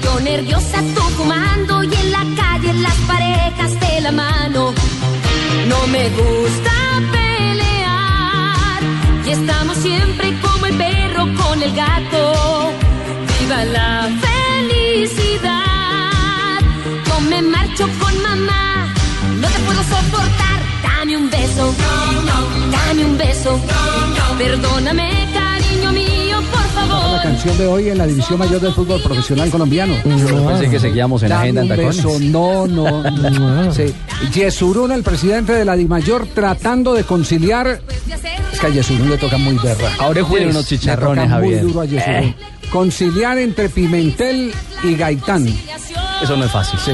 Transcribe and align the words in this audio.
Yo 0.00 0.20
nerviosa, 0.20 0.82
tú 0.94 1.02
fumando. 1.16 1.82
Y 1.82 1.94
en 1.94 2.12
la 2.12 2.24
calle 2.36 2.72
las 2.74 2.94
parejas 3.06 3.78
de 3.80 4.00
la 4.00 4.12
mano. 4.12 4.72
No 5.68 5.86
me 5.88 6.08
gusta 6.10 6.72
pelear. 7.12 8.80
Y 9.26 9.30
estamos 9.30 9.76
siempre 9.78 10.34
como 10.40 10.66
el 10.66 10.76
perro 10.76 11.24
con 11.40 11.62
el 11.62 11.72
gato. 11.74 12.72
Viva 13.38 13.64
la 13.64 14.08
felicidad. 14.26 15.60
Yo 17.06 17.20
me 17.20 17.42
marcho 17.42 17.88
con 18.00 18.22
mamá. 18.22 18.94
No 19.40 19.48
te 19.48 19.58
puedo 19.60 19.82
soportar. 19.82 20.58
Dame 20.82 21.16
un 21.16 21.30
beso. 21.30 21.74
Dame 22.70 23.04
un 23.04 23.18
beso. 23.18 23.60
Perdóname, 24.38 25.26
mío, 25.26 25.32
por 25.32 25.35
La 26.76 27.22
canción 27.22 27.56
de 27.56 27.66
hoy 27.66 27.88
en 27.88 27.98
la 27.98 28.06
división 28.06 28.38
mayor 28.38 28.60
del 28.60 28.72
fútbol 28.72 29.00
profesional 29.00 29.50
colombiano. 29.50 29.94
Yo 30.04 30.46
pensé 30.46 30.68
que 30.70 30.78
seguíamos 30.78 31.22
en 31.22 31.30
la 31.30 31.40
agenda 31.40 31.62
en 31.62 31.68
tacones. 31.68 31.96
beso, 32.04 32.18
no, 32.20 32.66
no, 32.66 33.02
no. 33.10 33.72
Sí. 33.72 33.94
Yesurún, 34.34 34.92
el 34.92 35.02
presidente 35.02 35.52
de 35.52 35.64
la 35.64 35.74
DIMAYOR, 35.76 36.26
tratando 36.34 36.92
de 36.94 37.04
conciliar. 37.04 37.80
Es 38.52 38.60
que 38.60 38.66
a 38.66 38.70
Yesurún 38.70 39.10
le 39.10 39.16
toca 39.18 39.38
muy 39.38 39.54
berra. 39.56 39.90
Ahora 39.98 40.22
jueguen 40.22 40.50
unos 40.50 40.70
Le 40.70 40.78
chicharrones, 40.78 41.24
toca 41.24 41.34
Javier. 41.36 41.62
muy 41.62 41.72
duro 41.72 41.80
a 41.80 41.84
Yesurún. 41.86 42.14
Eh. 42.24 42.34
Conciliar 42.70 43.38
entre 43.38 43.68
Pimentel 43.68 44.52
y 44.82 44.94
Gaitán. 44.96 45.46
Eso 46.22 46.36
no 46.36 46.44
es 46.44 46.50
fácil. 46.52 46.78
Sí. 46.84 46.92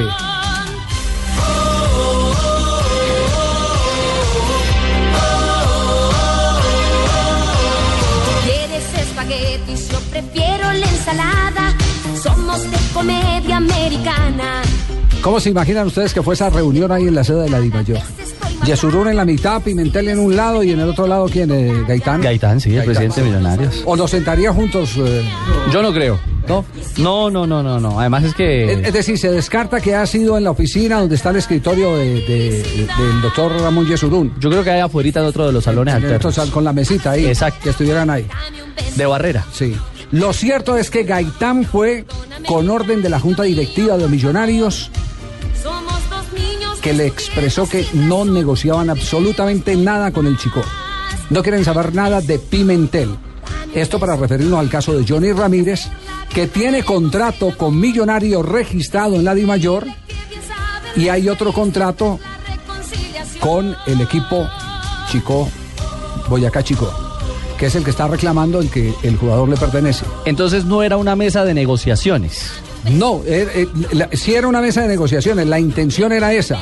Somos 12.23 12.63
de 12.71 12.77
comedia 12.95 13.57
americana. 13.59 14.63
¿Cómo 15.21 15.41
se 15.41 15.51
imaginan 15.51 15.87
ustedes 15.87 16.15
que 16.15 16.23
fue 16.23 16.35
esa 16.35 16.49
reunión 16.51 16.91
ahí 16.91 17.07
en 17.09 17.15
la 17.15 17.23
sede 17.25 17.43
de 17.43 17.51
la 17.51 17.61
DIMAYOR? 17.61 17.99
Yesurún 18.65 19.09
en 19.09 19.17
la 19.17 19.25
mitad, 19.25 19.61
Pimentel 19.61 20.09
en 20.09 20.19
un 20.21 20.37
lado 20.37 20.63
y 20.63 20.71
en 20.71 20.81
el 20.81 20.89
otro 20.89 21.07
lado, 21.09 21.27
¿quién? 21.29 21.51
Eh, 21.51 21.85
Gaitán. 21.87 22.21
Gaitán, 22.21 22.61
sí, 22.61 22.71
el 22.71 22.77
Gaitán. 22.77 22.95
presidente 22.95 23.21
de 23.23 23.27
Millonarios. 23.29 23.83
¿O 23.85 23.97
los 23.97 24.11
sentaría 24.11 24.53
juntos? 24.53 24.93
eh, 24.99 25.29
Yo 25.73 25.83
no 25.83 25.93
creo. 25.93 26.19
¿No? 26.49 26.65
No, 26.99 27.31
no, 27.31 27.47
no, 27.47 27.63
no, 27.63 27.79
no. 27.81 28.01
Además 28.01 28.25
es 28.25 28.35
que. 28.35 28.73
es 28.73 28.93
decir, 28.93 29.17
se 29.19 29.31
descarta 29.31 29.81
que 29.81 29.95
ha 29.95 30.07
sido 30.07 30.37
en 30.39 30.45
la 30.45 30.51
oficina 30.53 30.99
donde 31.01 31.15
está 31.17 31.31
el 31.31 31.37
escritorio 31.37 31.97
de- 31.97 32.21
de- 32.23 32.63
del 32.99 33.21
doctor 33.23 33.53
Ramón 33.61 33.87
Yesurún. 33.87 34.33
Yo 34.41 34.49
creo 34.51 34.65
que 34.65 34.71
hay 34.71 34.81
afuera 34.81 35.21
de 35.23 35.27
otro 35.27 35.47
de 35.47 35.53
los 35.53 35.63
salones 35.65 35.95
alternos. 35.95 36.51
Con 36.51 36.65
la 36.65 36.73
mesita 36.73 37.13
ahí. 37.13 37.27
Exacto. 37.27 37.61
Que 37.65 37.71
estuvieran 37.71 38.11
ahí. 38.11 38.27
De 38.97 39.07
barrera. 39.07 39.45
Sí. 39.53 39.77
Lo 40.13 40.33
cierto 40.33 40.77
es 40.77 40.91
que 40.91 41.05
Gaitán 41.05 41.65
fue 41.65 42.05
con 42.47 42.69
orden 42.71 43.03
de 43.03 43.09
la 43.09 43.19
Junta 43.19 43.43
Directiva 43.43 43.97
de 43.97 44.09
Millonarios 44.09 44.91
dos 46.11 46.33
niños 46.33 46.81
que 46.81 46.93
le 46.93 47.07
expresó 47.07 47.69
que 47.69 47.87
no 47.95 48.25
negociaban 48.25 48.91
absolutamente 48.91 49.77
nada 49.77 50.11
con 50.13 50.27
el 50.27 50.37
chico. 50.37 50.63
No 51.31 51.43
quieren 51.43 51.65
saber 51.65 51.95
nada 51.95 52.21
de 52.21 52.39
Pimentel. 52.39 53.17
Esto 53.75 53.99
para 53.99 54.17
referirnos 54.17 54.59
al 54.59 54.69
caso 54.69 54.93
de 54.93 55.05
Johnny 55.09 55.33
Ramírez, 55.33 55.89
que 56.33 56.47
tiene 56.47 56.83
contrato 56.83 57.57
con 57.57 57.79
Millonarios 57.81 58.47
registrado 58.47 59.17
en 59.17 59.25
la 59.25 59.35
DIMAYOR 59.35 59.87
y 60.97 61.09
hay 61.09 61.29
otro 61.29 61.53
contrato 61.53 62.19
con 63.41 63.75
el 63.87 64.01
equipo 64.03 64.47
Chico, 65.11 65.49
Boyacá 66.29 66.63
Chico, 66.63 66.93
que 67.63 67.67
es 67.69 67.77
el 67.77 67.85
que 67.85 67.91
está 67.91 68.09
reclamando 68.09 68.59
el 68.59 68.69
que 68.71 68.93
el 69.05 69.17
jugador 69.17 69.49
le 69.49 69.57
pertenece. 69.57 70.05
Entonces 70.25 70.65
no 70.65 70.83
era 70.83 70.97
una 70.97 71.15
mesa 71.15 71.45
de 71.45 71.55
negociaciones. 71.55 72.51
No, 72.91 73.23
eh, 73.25 73.47
eh, 73.55 73.69
la- 73.93 74.09
sí 74.15 74.35
era 74.35 74.49
una 74.49 74.61
mesa 74.61 74.83
de 74.83 74.89
negociaciones, 74.89 75.47
la 75.47 75.61
intención 75.61 76.11
era 76.11 76.33
esa. 76.33 76.59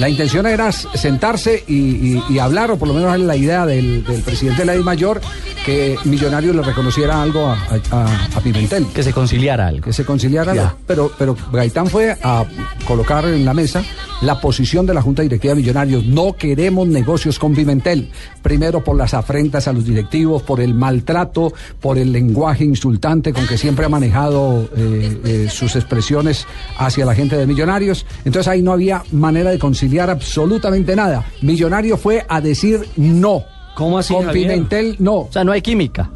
La 0.00 0.08
intención 0.08 0.44
era 0.48 0.72
sentarse 0.72 1.62
y, 1.68 1.74
y- 2.16 2.22
y 2.30 2.38
hablar, 2.40 2.72
o 2.72 2.78
por 2.78 2.88
lo 2.88 2.94
menos 2.94 3.16
la 3.20 3.36
idea 3.36 3.64
del, 3.64 4.02
del 4.02 4.22
presidente 4.22 4.62
de 4.62 4.66
la 4.66 4.72
DIMAYOR, 4.72 5.20
que 5.64 5.96
Millonarios 6.04 6.54
le 6.56 6.62
reconociera 6.62 7.22
algo 7.22 7.46
a, 7.46 7.56
a- 7.90 8.26
a 8.36 8.40
Pimentel, 8.40 8.86
Que 8.86 9.02
se 9.02 9.12
conciliara 9.12 9.68
algo. 9.68 9.82
que 9.82 9.92
se 9.92 10.04
conciliara. 10.04 10.54
La- 10.54 10.74
Pero, 10.86 11.10
pero 11.18 11.36
Gaitán 11.52 11.86
fue 11.86 12.16
a 12.22 12.44
colocar 12.86 13.24
en 13.26 13.44
la 13.44 13.54
mesa 13.54 13.82
la 14.22 14.40
posición 14.40 14.86
de 14.86 14.94
la 14.94 15.02
Junta 15.02 15.22
Directiva 15.22 15.54
de 15.54 15.60
Millonarios. 15.60 16.04
No 16.06 16.34
queremos 16.34 16.86
negocios 16.88 17.38
con 17.38 17.54
Pimentel. 17.54 18.10
Primero 18.42 18.82
por 18.82 18.96
las 18.96 19.14
afrentas 19.14 19.66
a 19.68 19.72
los 19.72 19.84
directivos, 19.84 20.42
por 20.42 20.60
el 20.60 20.74
maltrato, 20.74 21.52
por 21.80 21.98
el 21.98 22.12
lenguaje 22.12 22.64
insultante 22.64 23.32
con 23.32 23.46
que 23.46 23.58
siempre 23.58 23.84
ha 23.86 23.88
manejado 23.88 24.68
eh, 24.76 25.20
eh, 25.24 25.48
sus 25.50 25.74
expresiones 25.76 26.46
hacia 26.78 27.04
la 27.04 27.14
gente 27.14 27.36
de 27.36 27.46
Millonarios. 27.46 28.06
Entonces 28.24 28.48
ahí 28.48 28.62
no 28.62 28.72
había 28.72 29.02
manera 29.12 29.50
de 29.50 29.58
conciliar 29.58 30.10
absolutamente 30.10 30.94
nada. 30.96 31.24
Millonario 31.40 31.96
fue 31.96 32.24
a 32.28 32.40
decir 32.40 32.80
no. 32.96 33.44
¿Cómo 33.74 33.98
así, 33.98 34.14
Con 34.14 34.24
Javier? 34.26 34.48
Pimentel 34.48 34.96
no. 34.98 35.14
O 35.14 35.28
sea, 35.30 35.44
no 35.44 35.52
hay 35.52 35.62
química. 35.62 36.10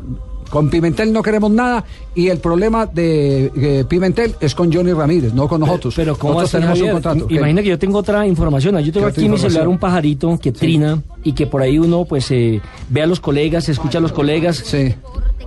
Con 0.51 0.71
Pimentel 0.71 1.13
no 1.13 1.23
queremos 1.23 1.51
nada 1.51 1.85
y 2.15 2.29
el 2.29 2.39
problema 2.39 2.87
de 2.87 3.51
eh, 3.57 3.85
Pimentel 3.89 4.37
es 4.41 4.55
con 4.55 4.73
Johnny 4.73 4.93
Ramírez, 4.93 5.35
no 5.35 5.49
con 5.49 5.61
nosotros. 5.61 5.95
Pero 5.97 6.17
¿cómo 6.17 6.35
nosotros 6.35 6.55
así, 6.55 6.57
tenemos 6.57 6.79
Javier? 6.79 6.95
un 6.95 7.03
contrato. 7.03 7.35
Imagina 7.35 7.63
que 7.63 7.69
yo 7.69 7.79
tengo 7.79 7.99
otra 7.99 8.27
información. 8.27 8.79
Yo 8.79 8.93
tengo 8.93 9.07
¿Qué 9.07 9.11
otra 9.11 9.21
aquí 9.21 9.25
en 9.27 9.33
mi 9.33 9.39
celular 9.39 9.67
un 9.67 9.79
pajarito 9.79 10.39
que 10.39 10.53
trina 10.53 11.03
y 11.25 11.33
que 11.33 11.47
por 11.47 11.63
ahí 11.63 11.79
uno 11.79 12.05
pues 12.05 12.31
eh, 12.31 12.61
ve 12.89 13.03
a 13.03 13.07
los 13.07 13.19
colegas, 13.19 13.69
escucha 13.69 13.99
a 13.99 14.01
los 14.01 14.13
colegas. 14.13 14.57
Sí. 14.59 14.95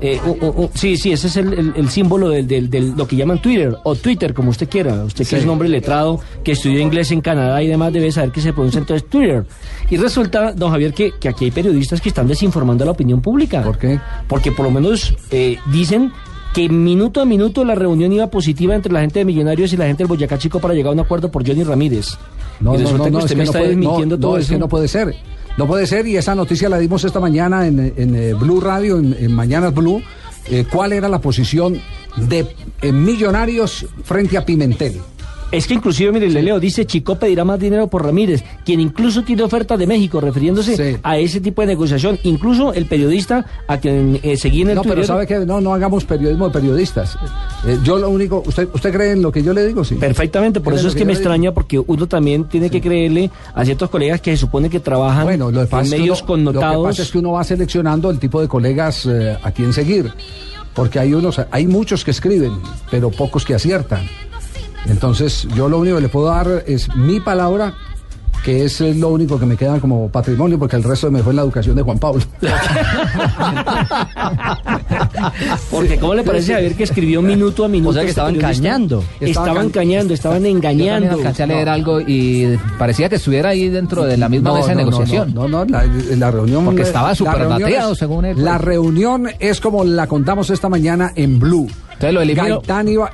Eh, 0.02 0.18
u- 0.26 0.46
u- 0.46 0.64
u- 0.64 0.70
sí, 0.74 0.96
sí, 0.96 1.12
ese 1.12 1.28
es 1.28 1.36
el, 1.36 1.52
el- 1.54 1.74
el 1.76 1.90
símbolo 1.90 2.30
del, 2.30 2.48
del- 2.48 2.70
del- 2.70 2.94
lo 2.96 3.06
que 3.06 3.18
llaman 3.18 3.42
Twitter 3.42 3.76
o 3.84 3.96
Twitter, 3.96 4.34
como 4.34 4.50
usted 4.52 4.70
quiera. 4.70 4.94
Usted 5.04 5.26
que 5.26 5.30
Sí. 5.32 5.36
es 5.36 5.44
un 5.44 5.50
hombre 5.50 5.68
letrado, 5.68 6.20
que 6.44 6.54
estudió 6.54 6.80
inglés 6.80 7.12
en 7.12 7.20
Canadá 7.22 7.62
y 7.62 7.68
demás, 7.68 7.92
debe 7.92 8.10
saber 8.12 8.32
que 8.32 8.40
se 8.40 8.54
pronuncia 8.54 8.80
entonces 8.80 9.10
Twitter. 9.10 9.46
Y 9.90 9.98
resulta, 9.98 10.54
don 10.54 10.72
Javier, 10.72 10.94
que, 10.94 11.12
que 11.20 11.28
aquí 11.28 11.46
hay 11.46 11.52
periodistas 11.52 12.00
que 12.00 12.10
están 12.10 12.28
desinformando 12.28 12.84
a 12.84 12.86
la 12.86 12.92
opinión 12.92 13.22
pública. 13.22 13.62
¿Por 13.62 13.78
qué? 13.78 14.00
Porque 14.28 14.52
por 14.54 14.66
lo 14.66 14.72
menos 14.72 15.14
eh, 15.32 15.58
dicen 15.72 16.14
que 16.54 16.70
minuto 16.70 17.22
a 17.22 17.26
minuto 17.26 17.64
la 17.66 17.76
reunión 17.76 18.12
iba 18.14 18.28
positiva 18.28 18.74
entre 18.76 18.92
la 18.94 19.02
gente 19.02 19.20
de 19.20 19.26
Millonarios 19.26 19.72
y 19.74 19.78
la 19.78 19.86
gente 19.86 20.04
del 20.04 20.08
Boyacá 20.08 20.38
Chico 20.38 20.60
para 20.60 20.74
llegar 20.74 20.92
a 20.92 20.94
un 20.94 21.00
acuerdo 21.02 21.30
por 21.30 21.46
Johnny 21.46 21.64
Ramírez. 21.64 22.18
No, 22.62 22.74
y 22.76 22.78
resulta 22.80 23.10
no, 23.10 23.20
que 23.20 23.24
usted 23.26 23.38
me 23.38 23.44
está 23.44 23.60
desmintiendo 23.60 24.16
no, 24.16 24.22
todo 24.22 24.38
es 24.38 24.46
eso. 24.46 24.54
que 24.54 24.60
no 24.60 24.68
puede 24.68 24.88
ser. 24.88 25.14
No 25.58 25.68
puede 25.68 25.88
ser 25.88 26.08
y 26.08 26.16
esa 26.16 26.36
noticia 26.36 26.70
la 26.70 26.78
dimos 26.78 27.04
esta 27.04 27.20
mañana 27.20 27.68
en, 27.68 27.94
en, 27.96 28.16
eh, 28.16 28.34
Blue 28.34 28.62
Radio, 28.62 28.98
en, 28.98 29.32
Mañanas 29.34 29.74
Blue. 29.74 30.02
eh, 30.48 30.66
¿Cuál 30.72 30.94
era 30.94 31.10
la 31.10 31.20
posición 31.20 31.80
de 32.16 32.48
eh, 32.82 32.92
Millonarios 32.92 33.86
frente 34.04 34.38
a 34.38 34.46
Pimentel? 34.46 35.00
Es 35.52 35.66
que 35.66 35.74
inclusive, 35.74 36.12
mire, 36.12 36.30
le 36.30 36.44
leo, 36.44 36.60
dice 36.60 36.86
Chico 36.86 37.16
pedirá 37.18 37.44
más 37.44 37.60
dinero 37.60 37.88
por 37.88 38.06
Ramírez, 38.06 38.44
quien 38.64 38.80
incluso 38.80 39.24
tiene 39.24 39.42
oferta 39.42 39.78
de 39.78 39.88
México, 39.88 40.22
refiriéndose 40.22 40.76
Sí. 40.78 41.00
a 41.02 41.18
ese 41.18 41.42
tipo 41.42 41.62
de 41.64 41.68
negociación. 41.70 42.20
Incluso 42.24 42.72
el 42.72 42.86
periodista 42.86 43.44
a 43.68 43.78
quien 43.80 44.20
eh, 44.22 44.38
seguí 44.38 44.62
en 44.62 44.70
el 44.70 44.76
No, 44.76 44.84
pero 44.84 45.04
sabe 45.04 45.26
que 45.26 45.40
no, 45.40 45.60
no 45.60 45.74
hagamos 45.74 46.06
periodismo 46.06 46.48
de 46.48 46.54
periodistas. 46.54 47.18
Eh, 47.66 47.80
yo 47.84 47.98
lo 47.98 48.10
único, 48.10 48.44
¿usted, 48.46 48.70
¿usted 48.74 48.94
cree 48.94 49.14
en 49.14 49.24
lo 49.24 49.32
que 49.32 49.42
yo 49.42 49.52
le 49.54 49.66
digo? 49.66 49.84
Sí. 49.84 49.96
Perfectamente, 49.96 50.60
por 50.60 50.74
¿Cree 50.74 50.82
eso 50.82 50.88
es 50.90 50.96
que 50.96 51.04
me 51.06 51.14
extraña 51.14 51.52
porque 51.52 51.80
uno 51.80 52.08
también 52.08 52.44
tiene 52.44 52.70
que 52.70 52.80
creerle 52.80 53.32
a 53.56 53.66
ciertos 53.66 53.90
colegas 53.90 54.22
que 54.22 54.30
se 54.32 54.38
supone 54.38 54.70
que 54.70 54.80
trabajan 54.80 55.24
Bueno, 55.24 55.50
lo 55.50 55.64
en 55.64 55.90
medios 55.90 56.20
uno- 56.20 56.28
connotados. 56.28 56.76
Lo 56.76 56.82
que 56.84 56.88
pasa 56.90 57.02
es 57.02 57.12
que 57.12 57.18
uno 57.18 57.32
va 57.32 57.44
seleccionando 57.44 58.12
el 58.12 58.20
tipo 58.20 58.40
de 58.40 58.48
colegas 58.48 59.08
eh, 59.08 59.36
a 59.42 59.52
quien 59.52 59.74
seguir. 59.74 60.12
Porque 60.76 61.00
hay 61.00 61.16
unos, 61.16 61.42
hay 61.50 61.66
muchos 61.66 62.06
que 62.06 62.12
escriben, 62.12 62.54
pero 62.92 63.10
pocos 63.10 63.44
que 63.44 63.56
aciertan. 63.56 64.02
Entonces, 64.88 65.48
yo 65.56 65.70
lo 65.70 65.78
único 65.80 65.96
que 65.98 66.02
le 66.04 66.10
puedo 66.10 66.28
dar 66.28 66.64
es 66.66 66.94
mi 66.96 67.20
palabra, 67.20 67.74
que 68.44 68.64
es 68.66 68.80
lo 68.82 69.10
único 69.10 69.38
que 69.40 69.46
me 69.46 69.56
queda 69.58 69.80
como 69.80 70.10
patrimonio, 70.10 70.58
porque 70.58 70.76
el 70.78 70.84
resto 70.84 71.12
me 71.12 71.22
fue 71.22 71.32
en 71.34 71.38
la 71.38 71.42
educación 71.44 71.76
de 71.76 71.82
Juan 71.84 72.00
Pablo. 72.00 72.22
Porque, 75.72 75.98
¿cómo 75.98 76.14
le 76.14 76.24
parece 76.24 76.56
a 76.56 76.60
ver 76.60 76.76
que 76.76 76.84
escribió 76.84 77.22
minuto 77.22 77.66
a 77.66 77.68
minuto? 77.68 77.90
O 77.90 77.94
sea 77.94 78.02
que 78.04 78.10
este 78.10 78.22
estaban 78.22 78.36
cañando. 78.38 79.04
Estaban 79.20 79.70
cañando, 79.70 80.14
estaban 80.14 80.44
Yo 80.44 80.50
engañando. 80.50 81.12
alcancé 81.12 81.44
a 81.44 81.48
leer 81.48 81.70
algo 81.70 82.00
y 82.02 82.58
parecía 82.78 83.10
que 83.10 83.16
estuviera 83.16 83.50
ahí 83.50 83.70
dentro 83.70 84.04
de 84.06 84.18
la 84.18 84.30
misma 84.30 84.50
No, 84.52 84.56
mesa 84.56 84.70
de 84.70 84.76
no, 84.76 84.82
no, 84.82 84.90
negociación. 84.92 85.34
No, 85.34 85.48
no, 85.48 85.66
la, 85.66 85.86
la 86.18 86.32
reunión. 86.32 86.66
Porque 86.66 86.82
estaba 86.84 87.14
súper 87.16 87.48
según 87.96 88.26
él, 88.26 88.44
La 88.44 88.58
reunión 88.58 89.28
es 89.40 89.60
como 89.60 89.84
la 89.84 90.08
contamos 90.08 90.50
esta 90.50 90.70
mañana 90.70 91.12
en 91.16 91.40
Blue. 91.40 91.68
Entonces 92.00 92.14
lo 92.14 92.22
elimino. 92.22 92.60
Gaitán 92.60 92.88
iba. 92.88 93.12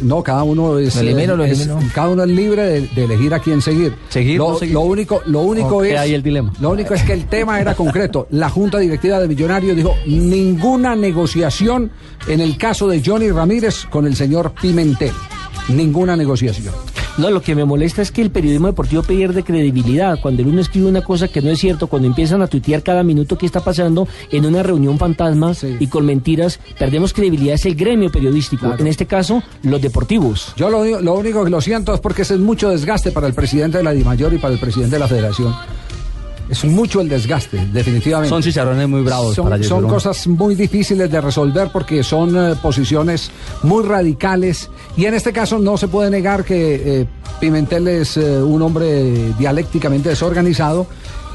No, 0.00 0.22
cada 0.22 0.42
uno 0.42 0.78
es. 0.78 0.94
Lo 0.96 1.02
elimino, 1.02 1.36
lo 1.36 1.44
es- 1.44 1.68
cada 1.94 2.08
uno 2.08 2.22
es 2.24 2.30
libre 2.30 2.62
de, 2.62 2.80
de 2.88 3.04
elegir 3.04 3.34
a 3.34 3.40
quién 3.40 3.60
seguir. 3.60 3.94
Seguir, 4.08 4.38
Lo, 4.38 4.52
no 4.52 4.58
seguir. 4.58 4.72
lo 4.74 4.80
único, 4.80 5.20
lo 5.26 5.40
único 5.40 5.84
es. 5.84 5.98
ahí 5.98 6.14
el 6.14 6.22
dilema. 6.22 6.50
Lo 6.58 6.70
único 6.70 6.94
es 6.94 7.02
que 7.02 7.12
el 7.12 7.26
tema 7.26 7.60
era 7.60 7.74
concreto. 7.74 8.26
La 8.30 8.48
Junta 8.48 8.78
Directiva 8.78 9.20
de 9.20 9.28
Millonarios 9.28 9.76
dijo 9.76 9.94
ninguna 10.06 10.96
negociación 10.96 11.90
en 12.26 12.40
el 12.40 12.56
caso 12.56 12.88
de 12.88 13.02
Johnny 13.04 13.30
Ramírez 13.30 13.84
con 13.90 14.06
el 14.06 14.16
señor 14.16 14.52
Pimentel. 14.60 15.12
Ninguna 15.68 16.16
negociación. 16.16 16.74
No, 17.18 17.30
lo 17.30 17.42
que 17.42 17.54
me 17.54 17.64
molesta 17.66 18.00
es 18.00 18.10
que 18.10 18.22
el 18.22 18.30
periodismo 18.30 18.68
deportivo 18.68 19.02
pierde 19.02 19.42
credibilidad. 19.44 20.18
Cuando 20.20 20.40
el 20.42 20.48
uno 20.48 20.62
escribe 20.62 20.86
una 20.88 21.02
cosa 21.02 21.28
que 21.28 21.42
no 21.42 21.50
es 21.50 21.58
cierto, 21.58 21.86
cuando 21.86 22.08
empiezan 22.08 22.40
a 22.40 22.46
tuitear 22.46 22.82
cada 22.82 23.02
minuto 23.02 23.36
que 23.36 23.44
está 23.44 23.60
pasando 23.60 24.08
en 24.30 24.46
una 24.46 24.62
reunión 24.62 24.98
fantasma 24.98 25.52
Sí. 25.54 25.76
y 25.78 25.88
con 25.88 26.06
mentiras, 26.06 26.58
perdemos 26.78 27.12
credibilidad. 27.12 27.54
Es 27.54 27.66
el 27.66 27.74
gremio 27.74 28.10
periodístico. 28.10 28.66
Claro. 28.66 28.80
En 28.80 28.86
este 28.86 29.04
caso, 29.06 29.42
los 29.62 29.82
deportivos. 29.82 30.54
Yo 30.56 30.70
lo, 30.70 30.80
único- 30.80 31.00
lo 31.00 31.14
único 31.14 31.44
que 31.44 31.50
lo 31.50 31.60
siento 31.60 31.92
es 31.92 32.00
porque 32.00 32.22
ese 32.22 32.34
es 32.34 32.40
mucho 32.40 32.70
desgaste 32.70 33.12
para 33.12 33.26
el 33.26 33.34
presidente 33.34 33.76
de 33.78 33.84
la 33.84 33.92
DIMAYOR 33.92 34.32
y 34.32 34.38
para 34.38 34.54
el 34.54 34.60
presidente 34.60 34.96
de 34.96 35.00
la 35.00 35.08
federación. 35.08 35.54
Es 36.52 36.64
mucho 36.64 37.00
el 37.00 37.08
desgaste, 37.08 37.66
definitivamente. 37.72 38.28
Son 38.28 38.42
chicharrones 38.42 38.86
muy 38.88 39.00
bravos 39.02 39.34
Son, 39.34 39.44
para 39.48 39.62
son 39.62 39.88
cosas 39.88 40.26
muy 40.26 40.54
difíciles 40.54 41.10
de 41.10 41.20
resolver 41.20 41.70
porque 41.72 42.04
son 42.04 42.36
eh, 42.36 42.54
posiciones 42.60 43.30
muy 43.62 43.82
radicales 43.84 44.68
y 44.96 45.06
en 45.06 45.14
este 45.14 45.32
caso 45.32 45.58
no 45.58 45.76
se 45.78 45.88
puede 45.88 46.10
negar 46.10 46.44
que 46.44 47.00
eh, 47.00 47.06
Pimentel 47.40 47.88
es 47.88 48.16
eh, 48.18 48.42
un 48.42 48.60
hombre 48.62 49.32
dialécticamente 49.38 50.10
desorganizado 50.10 50.86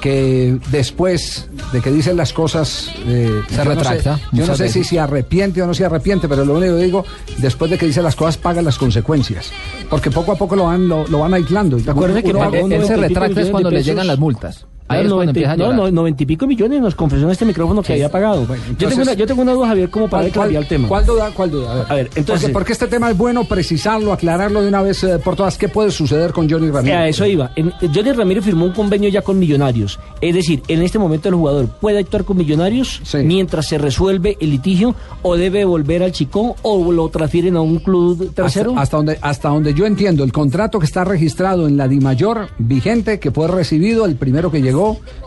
que 0.02 0.60
después 0.70 1.48
de 1.74 1.82
que 1.82 1.90
dicen 1.92 2.16
las 2.18 2.32
cosas 2.32 2.90
eh, 3.08 3.42
Se 3.50 3.56
yo 3.56 3.64
no 3.64 3.72
sé- 3.72 3.76
retracta 3.76 4.20
yo 4.32 4.46
no 4.46 4.56
sé 4.56 4.70
si 4.70 4.84
se 4.84 5.00
arrepiente 5.00 5.60
o 5.64 5.66
no 5.66 5.74
se 5.74 5.86
arrepiente 5.86 6.30
pero 6.30 6.46
lo 6.46 6.54
único 6.54 6.76
que 6.76 6.84
digo 6.84 7.04
después 7.40 7.72
de 7.72 7.80
que 7.80 7.88
dice 7.88 8.04
las 8.04 8.16
cosas 8.16 8.38
paga 8.38 8.62
las 8.62 8.78
consecuencias 8.78 9.52
porque 9.90 10.12
poco 10.12 10.34
a 10.34 10.36
poco 10.36 10.56
lo 10.56 10.66
van 10.66 10.88
lo, 10.88 11.08
lo 11.08 11.20
van 11.20 11.34
aislando 11.34 11.78
Acuérdate 11.88 12.22
que 12.22 12.30
Uno- 12.30 12.40
pagó 12.40 12.64
uno- 12.66 12.76
Él 12.76 12.86
se 12.86 12.94
90 12.94 12.94
y 12.94 13.08
pico 13.10 13.20
retracta 13.22 13.42
es 13.42 13.50
cuando 13.50 13.72
le 13.72 13.82
llegan 13.84 14.06
las 14.06 14.20
multas. 14.20 14.66
Ahí 14.90 15.00
Ah, 15.00 15.02
cuando 15.02 15.16
90 15.16 15.30
empieza 15.32 15.52
a 15.52 15.58
no, 15.58 15.74
no, 15.74 15.92
90 15.92 16.24
y 16.24 16.26
pico 16.26 16.48
millones 16.48 16.80
nos 16.82 16.96
confesó 16.96 17.26
en 17.26 17.32
este 17.32 17.46
micrófono 17.46 17.84
que 17.84 17.94
había 17.94 18.10
pagado. 18.10 18.46
yo, 18.48 18.54
entonces- 18.56 18.90
tengo 18.90 19.02
una, 19.02 19.14
yo 19.14 19.26
tengo 19.28 19.42
una 19.42 19.54
duda, 19.54 19.68
Javier, 19.68 19.90
como 19.90 20.08
para 20.08 20.24
¿Cuál, 20.24 20.32
claridad 20.32 20.60
cuál- 20.60 20.64
el 20.64 20.70
tema. 20.70 20.88
cuál 20.88 21.06
duda? 21.06 21.32
¿Cuál 21.36 21.52
duda? 21.52 21.72
A 21.72 21.76
ver, 21.76 21.86
A 21.90 21.96
ver, 21.96 22.10
entonces- 22.16 22.42
Porque, 22.44 22.54
porque 22.54 22.72
este 22.74 22.88
tema 22.88 23.12
es 23.12 23.18
bueno 23.18 23.44
precisarlo, 23.44 24.14
aclararlo 24.14 24.62
de 24.62 24.70
una 24.70 24.82
vez 24.82 25.04
eh, 25.04 25.20
por 25.20 25.36
todas. 25.36 25.58
¿Qué 25.58 25.68
puede 25.68 25.92
suceder 25.92 26.32
con 26.32 26.50
Johnny 26.50 26.68
Eh, 26.68 26.72
Ramírez? 26.72 26.98
A 26.98 27.08
eso 27.10 27.26
iba. 27.26 27.52
En- 27.58 27.72
Johnny 27.94 28.12
Ramírez 28.14 28.46
firmó 28.46 28.66
un 28.66 28.72
convenio 28.72 29.10
ya 29.10 29.22
con 29.22 29.38
Millonarios. 29.38 30.00
Es 30.22 30.34
decir, 30.34 30.62
en 30.70 30.82
este 30.82 30.98
momento 31.00 31.28
el 31.28 31.36
jugador 31.36 31.68
puede 31.68 32.00
actuar 32.00 32.24
con 32.24 32.38
Millonarios 32.38 33.02
Sí. 33.04 33.18
mientras 33.20 33.68
se 33.68 33.78
resuelve 33.78 34.38
el 34.40 34.52
litigio 34.52 34.96
o 35.22 35.36
debe 35.36 35.66
volver 35.66 36.02
al 36.04 36.14
Chicón 36.14 36.54
o 36.62 36.92
lo 36.94 37.10
transfieren 37.10 37.58
a 37.58 37.62
un 37.62 37.80
club 37.80 38.32
tercero. 38.34 38.70
Hasta, 38.72 38.82
hasta 38.82 38.98
donde, 38.98 39.18
hasta 39.22 39.50
donde 39.50 39.74
yo 39.74 39.86
entiendo, 39.86 40.24
el 40.24 40.32
contrato 40.32 40.80
que 40.80 40.86
está 40.86 41.04
registrado 41.04 41.68
en 41.68 41.76
la 41.76 41.88
DIMAYOR 41.90 42.48
vigente, 42.58 43.20
que 43.20 43.32
fue 43.32 43.48
recibido, 43.50 44.06
el 44.06 44.16
primero 44.16 44.50
que 44.50 44.62
llegó, 44.62 44.77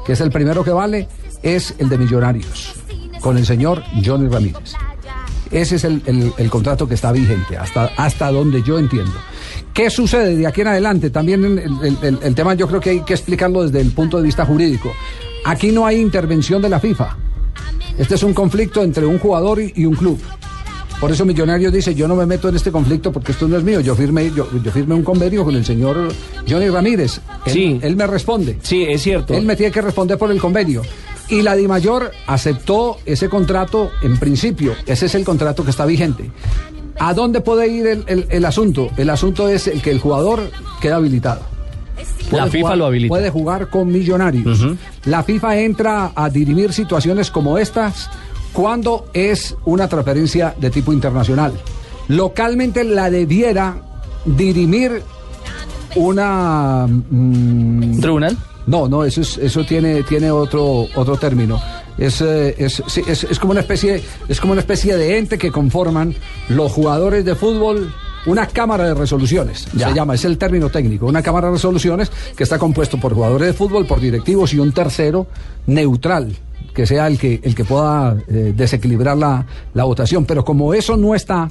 que 0.06 0.12
es 0.12 0.20
el 0.20 0.30
primero 0.30 0.62
que 0.64 0.70
vale, 0.70 1.08
es 1.42 1.74
el 1.78 1.88
de 1.88 1.98
Millonarios, 1.98 2.74
con 3.20 3.36
el 3.38 3.46
señor 3.46 3.82
Johnny 4.04 4.28
Ramírez. 4.28 4.74
Ese 5.50 5.76
es 5.76 5.84
el, 5.84 6.00
el- 6.06 6.50
contrato 6.50 6.86
que 6.86 6.94
está 6.94 7.10
vigente, 7.10 7.56
hasta, 7.56 7.86
hasta 7.96 8.30
donde 8.30 8.62
yo 8.62 8.78
entiendo. 8.78 9.12
¿Qué 9.74 9.90
sucede 9.90 10.36
de 10.36 10.46
aquí 10.46 10.60
en 10.60 10.68
adelante? 10.68 11.10
También 11.10 11.44
el, 11.44 12.18
el- 12.22 12.34
tema 12.36 12.54
yo 12.54 12.68
creo 12.68 12.80
que 12.80 12.90
hay 12.90 13.00
que 13.00 13.14
explicarlo 13.14 13.64
desde 13.64 13.80
el 13.80 13.90
punto 13.90 14.16
de 14.18 14.22
vista 14.22 14.46
jurídico. 14.46 14.92
Aquí 15.44 15.72
no 15.72 15.86
hay 15.86 15.96
intervención 16.00 16.62
de 16.62 16.68
la 16.68 16.78
FIFA. 16.78 17.16
Este 17.98 18.14
es 18.14 18.22
un 18.22 18.32
conflicto 18.32 18.82
entre 18.82 19.04
un 19.06 19.18
jugador 19.18 19.60
y 19.60 19.84
un 19.86 19.94
club. 19.94 20.20
Por 21.00 21.10
eso 21.10 21.24
Millonarios 21.24 21.72
dice, 21.72 21.94
yo 21.94 22.06
no 22.06 22.14
me 22.14 22.26
meto 22.26 22.48
en 22.50 22.56
este 22.56 22.70
conflicto 22.70 23.10
porque 23.10 23.32
esto 23.32 23.48
no 23.48 23.56
es 23.56 23.64
mío. 23.64 23.80
Yo 23.80 23.94
firmé, 23.96 24.30
yo, 24.34 24.46
yo 24.62 24.70
firmé 24.70 24.94
un 24.94 25.02
convenio 25.02 25.44
con 25.44 25.56
el 25.56 25.64
señor 25.64 26.12
Johnny 26.48 26.68
Ramírez. 26.68 27.20
Él, 27.46 27.52
Sí. 27.52 27.78
él 27.82 27.96
me 27.96 28.06
responde. 28.06 28.58
Sí, 28.62 28.82
es 28.86 29.00
cierto. 29.02 29.32
Él 29.32 29.46
me 29.46 29.56
tiene 29.56 29.72
que 29.72 29.80
responder 29.80 30.18
por 30.18 30.30
el 30.30 30.38
convenio. 30.38 30.82
Y 31.30 31.40
la 31.42 31.54
DIMAYOR 31.56 32.10
aceptó 32.26 32.98
ese 33.06 33.28
contrato 33.30 33.90
en 34.02 34.18
principio. 34.18 34.74
Ese 34.84 35.06
es 35.06 35.14
el 35.14 35.24
contrato 35.24 35.64
que 35.64 35.70
está 35.70 35.86
vigente. 35.86 36.30
¿A 36.98 37.14
dónde 37.14 37.40
puede 37.40 37.68
ir 37.68 37.86
el, 37.86 38.04
el- 38.06 38.26
el 38.28 38.44
asunto? 38.44 38.90
El 38.98 39.08
asunto 39.08 39.48
es 39.48 39.68
el 39.68 39.80
que 39.80 39.90
el 39.92 40.00
jugador 40.00 40.50
queda 40.82 40.96
habilitado. 40.96 41.40
La 42.30 42.46
FIFA 42.46 42.58
jugar- 42.60 42.78
lo 42.78 42.86
habilita. 42.86 43.08
Puede 43.08 43.30
jugar 43.30 43.70
con 43.70 43.88
millonarios. 43.90 44.66
La 45.06 45.22
FIFA 45.22 45.60
entra 45.60 46.12
a 46.14 46.28
dirimir 46.28 46.72
situaciones 46.74 47.30
como 47.30 47.56
estas 47.58 48.10
cuando 48.52 49.06
es 49.12 49.54
una 49.64 49.88
transferencia 49.88 50.54
de 50.58 50.70
tipo 50.70 50.92
internacional. 50.92 51.52
Localmente 52.08 52.84
la 52.84 53.10
debiera 53.10 53.80
dirimir 54.24 55.02
una... 55.96 56.86
mm, 56.88 58.00
¿Tribunal? 58.00 58.36
no, 58.66 58.88
no, 58.88 59.04
eso, 59.04 59.20
es, 59.22 59.36
eso 59.38 59.64
tiene, 59.64 60.02
tiene 60.04 60.30
otro, 60.30 60.86
otro 60.94 61.16
término. 61.16 61.60
Es, 61.98 62.20
eh, 62.20 62.54
es, 62.58 62.82
sí, 62.86 63.02
es- 63.06 63.24
es 63.24 63.38
como 63.38 63.50
una 63.52 63.60
especie, 63.60 64.02
es 64.28 64.40
como 64.40 64.52
una 64.52 64.60
especie 64.60 64.96
de 64.96 65.18
ente 65.18 65.38
que 65.38 65.50
conforman 65.50 66.14
los 66.48 66.70
jugadores 66.72 67.24
de 67.24 67.34
fútbol. 67.34 67.92
Una 68.26 68.46
cámara 68.46 68.84
de 68.84 68.92
resoluciones, 68.94 69.66
Ya. 69.72 69.88
se 69.88 69.94
llama, 69.94 70.14
es 70.14 70.26
el 70.26 70.36
término 70.36 70.68
técnico, 70.68 71.06
una 71.06 71.22
cámara 71.22 71.46
de 71.48 71.54
resoluciones 71.54 72.12
que 72.36 72.42
está 72.44 72.58
compuesto 72.58 72.98
por 73.00 73.14
jugadores 73.14 73.48
de 73.48 73.54
fútbol, 73.54 73.86
por 73.86 73.98
directivos 73.98 74.52
y 74.52 74.58
un 74.58 74.72
tercero 74.72 75.26
neutral, 75.66 76.36
que 76.74 76.86
sea 76.86 77.06
el 77.06 77.18
que, 77.18 77.40
el 77.42 77.54
que 77.54 77.64
pueda 77.64 78.16
eh, 78.28 78.52
desequilibrar 78.56 79.16
la, 79.16 79.46
la 79.74 79.84
votación. 79.84 80.24
Pero 80.24 80.44
como 80.44 80.74
eso 80.74 80.96
no 80.96 81.14
está, 81.14 81.50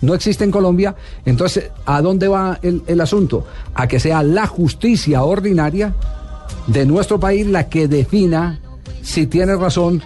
no 0.00 0.14
existe 0.14 0.44
en 0.44 0.50
Colombia, 0.50 0.94
entonces, 1.24 1.70
¿a 1.86 2.00
dónde 2.02 2.28
va 2.28 2.58
el, 2.62 2.82
el 2.86 3.00
asunto? 3.00 3.46
A 3.74 3.86
que 3.86 4.00
sea 4.00 4.22
la 4.22 4.46
justicia 4.46 5.22
ordinaria 5.22 5.94
de 6.66 6.86
nuestro 6.86 7.18
país 7.18 7.46
la 7.46 7.68
que 7.68 7.88
defina 7.88 8.60
si 9.02 9.26
tiene 9.26 9.56
razón 9.56 10.02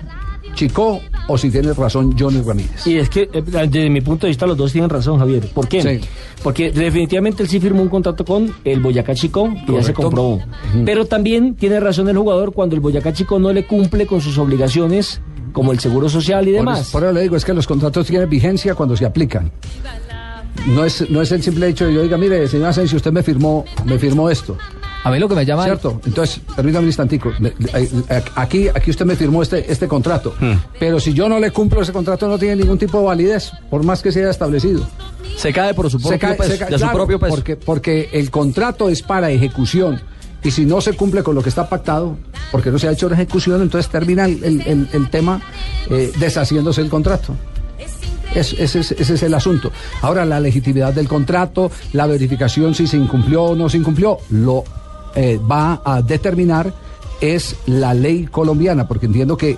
Chico 0.55 1.01
o 1.29 1.39
si 1.39 1.51
tiene 1.51 1.73
razón 1.73 2.17
Johnny 2.19 2.41
Ramírez. 2.43 2.87
Y 2.87 2.99
es 2.99 3.09
que, 3.09 3.29
eh, 3.33 3.43
desde 3.43 3.91
mi 3.91 4.01
punto 4.01 4.27
de 4.27 4.31
vista, 4.31 4.47
los 4.47 4.57
dos 4.57 4.73
tienen 4.73 4.91
razón, 4.91 5.19
Javier. 5.19 5.49
¿Por 5.49 5.69
qué? 5.69 5.83
Sí. 5.83 6.09
Porque 6.43 6.71
definitivamente 6.71 7.43
él 7.43 7.49
sí 7.49 7.61
firmó 7.61 7.83
un 7.83 7.89
contrato 7.89 8.25
con 8.25 8.55
el 8.65 8.81
Boyacá 8.81 9.15
Chico, 9.15 9.49
que 9.67 9.73
ya 9.73 9.83
se 9.83 9.95
comprobó. 9.95 10.41
Pero 10.85 11.07
también 11.07 11.55
tiene 11.55 11.81
razón 11.81 12.09
el 12.09 12.17
jugador 12.17 12.53
cuando 12.53 12.75
el 12.75 12.81
Boyacá 12.81 13.13
Chico 13.13 13.39
no 13.39 13.53
le 13.53 13.67
cumple 13.67 14.07
con 14.07 14.21
sus 14.21 14.37
obligaciones, 14.39 15.21
como 15.53 15.73
el 15.73 15.79
seguro 15.79 16.09
social 16.09 16.47
y 16.49 16.53
demás. 16.53 16.91
por 16.91 17.05
eso 17.05 17.13
le 17.13 17.23
digo, 17.23 17.37
es 17.37 17.45
que 17.45 17.55
los 17.55 17.67
contratos 17.67 18.07
tienen 18.07 18.29
vigencia 18.29 18.75
cuando 18.75 18.97
se 18.97 19.07
aplican. 19.07 19.51
No 20.67 20.85
es, 20.85 21.09
no 21.11 21.21
es 21.21 21.31
el 21.33 21.43
simple 21.43 21.69
hecho 21.69 21.87
de 21.87 21.95
yo 21.95 22.03
diga, 22.03 22.17
mire, 22.17 22.47
señor 22.49 22.69
Asensio, 22.69 22.97
usted 22.97 23.13
me 23.13 23.23
firmó, 23.23 23.65
me 23.85 23.99
firmó 23.99 24.31
esto. 24.31 24.57
A 25.05 25.11
mí 25.11 25.19
lo 25.19 25.29
que 25.29 25.35
me 25.35 25.45
llama... 25.45 25.65
¿Cierto? 25.65 26.01
Entonces, 26.07 26.41
permítame 26.57 26.85
un 26.85 26.89
instantico. 26.89 27.31
Eh, 27.75 28.23
Aquí, 28.37 28.69
aquí 28.69 28.91
usted 28.91 29.05
me 29.05 29.17
firmó 29.17 29.43
este, 29.43 29.71
este 29.71 29.87
contrato. 29.87 30.35
Pero 30.81 30.99
si 30.99 31.13
yo 31.13 31.29
no 31.29 31.39
le 31.39 31.51
cumplo 31.51 31.83
ese 31.83 31.93
contrato, 31.93 32.27
no 32.27 32.39
tiene 32.39 32.57
ningún 32.57 32.79
tipo 32.79 32.99
de 33.01 33.05
validez, 33.05 33.53
por 33.69 33.83
más 33.85 34.01
que 34.03 34.11
se 34.11 34.21
haya 34.21 34.31
establecido. 34.31 34.87
Se 35.37 35.53
cae 35.53 35.75
por 35.75 35.91
su 35.91 35.99
propio 35.99 36.13
Se 36.13 36.19
cae- 36.19 36.37
peso. 36.37 36.51
se 36.53 36.59
cae- 36.59 36.71
de 36.71 36.79
su 36.79 36.85
claro, 36.85 36.97
propio 36.99 37.19
peso. 37.19 37.35
Porque, 37.35 37.57
porque 37.57 38.09
el 38.13 38.31
contrato 38.31 38.89
es 38.89 39.03
para 39.03 39.31
ejecución. 39.31 40.01
Y 40.43 40.51
si 40.51 40.65
no 40.65 40.81
se 40.81 40.93
cumple 40.95 41.23
con 41.23 41.35
lo 41.35 41.43
que 41.43 41.49
está 41.49 41.69
pactado, 41.69 42.17
porque 42.53 42.71
no 42.71 42.79
se 42.79 42.89
ha 42.89 42.93
hecho 42.93 43.09
la 43.09 43.15
ejecución, 43.15 43.61
entonces 43.63 43.91
termina 43.91 44.25
el, 44.27 44.43
el- 44.45 44.61
el- 44.63 44.89
el 44.93 45.11
tema 45.11 45.41
eh, 45.91 46.13
deshaciéndose 46.19 46.81
el 46.81 46.89
contrato. 46.89 47.35
Es- 48.35 48.53
ese, 48.59 48.81
es, 48.81 48.93
ese 48.93 49.15
es 49.15 49.23
el 49.23 49.35
asunto. 49.35 49.71
Ahora, 50.03 50.25
la 50.25 50.41
legitimidad 50.41 50.93
del 50.93 51.09
contrato, 51.09 51.71
la 51.93 52.07
verificación 52.07 52.75
si 52.75 52.87
se 52.87 52.97
incumplió 52.97 53.43
o 53.45 53.55
no 53.55 53.69
se 53.69 53.77
incumplió, 53.79 54.19
lo 54.31 54.65
eh, 55.15 55.39
va 55.51 55.81
a 55.85 56.03
determinar 56.03 56.73
es 57.21 57.57
la 57.67 57.95
ley 57.95 58.27
colombiana, 58.27 58.87
porque 58.87 59.07
entiendo 59.07 59.37
que 59.37 59.51
eh, 59.51 59.57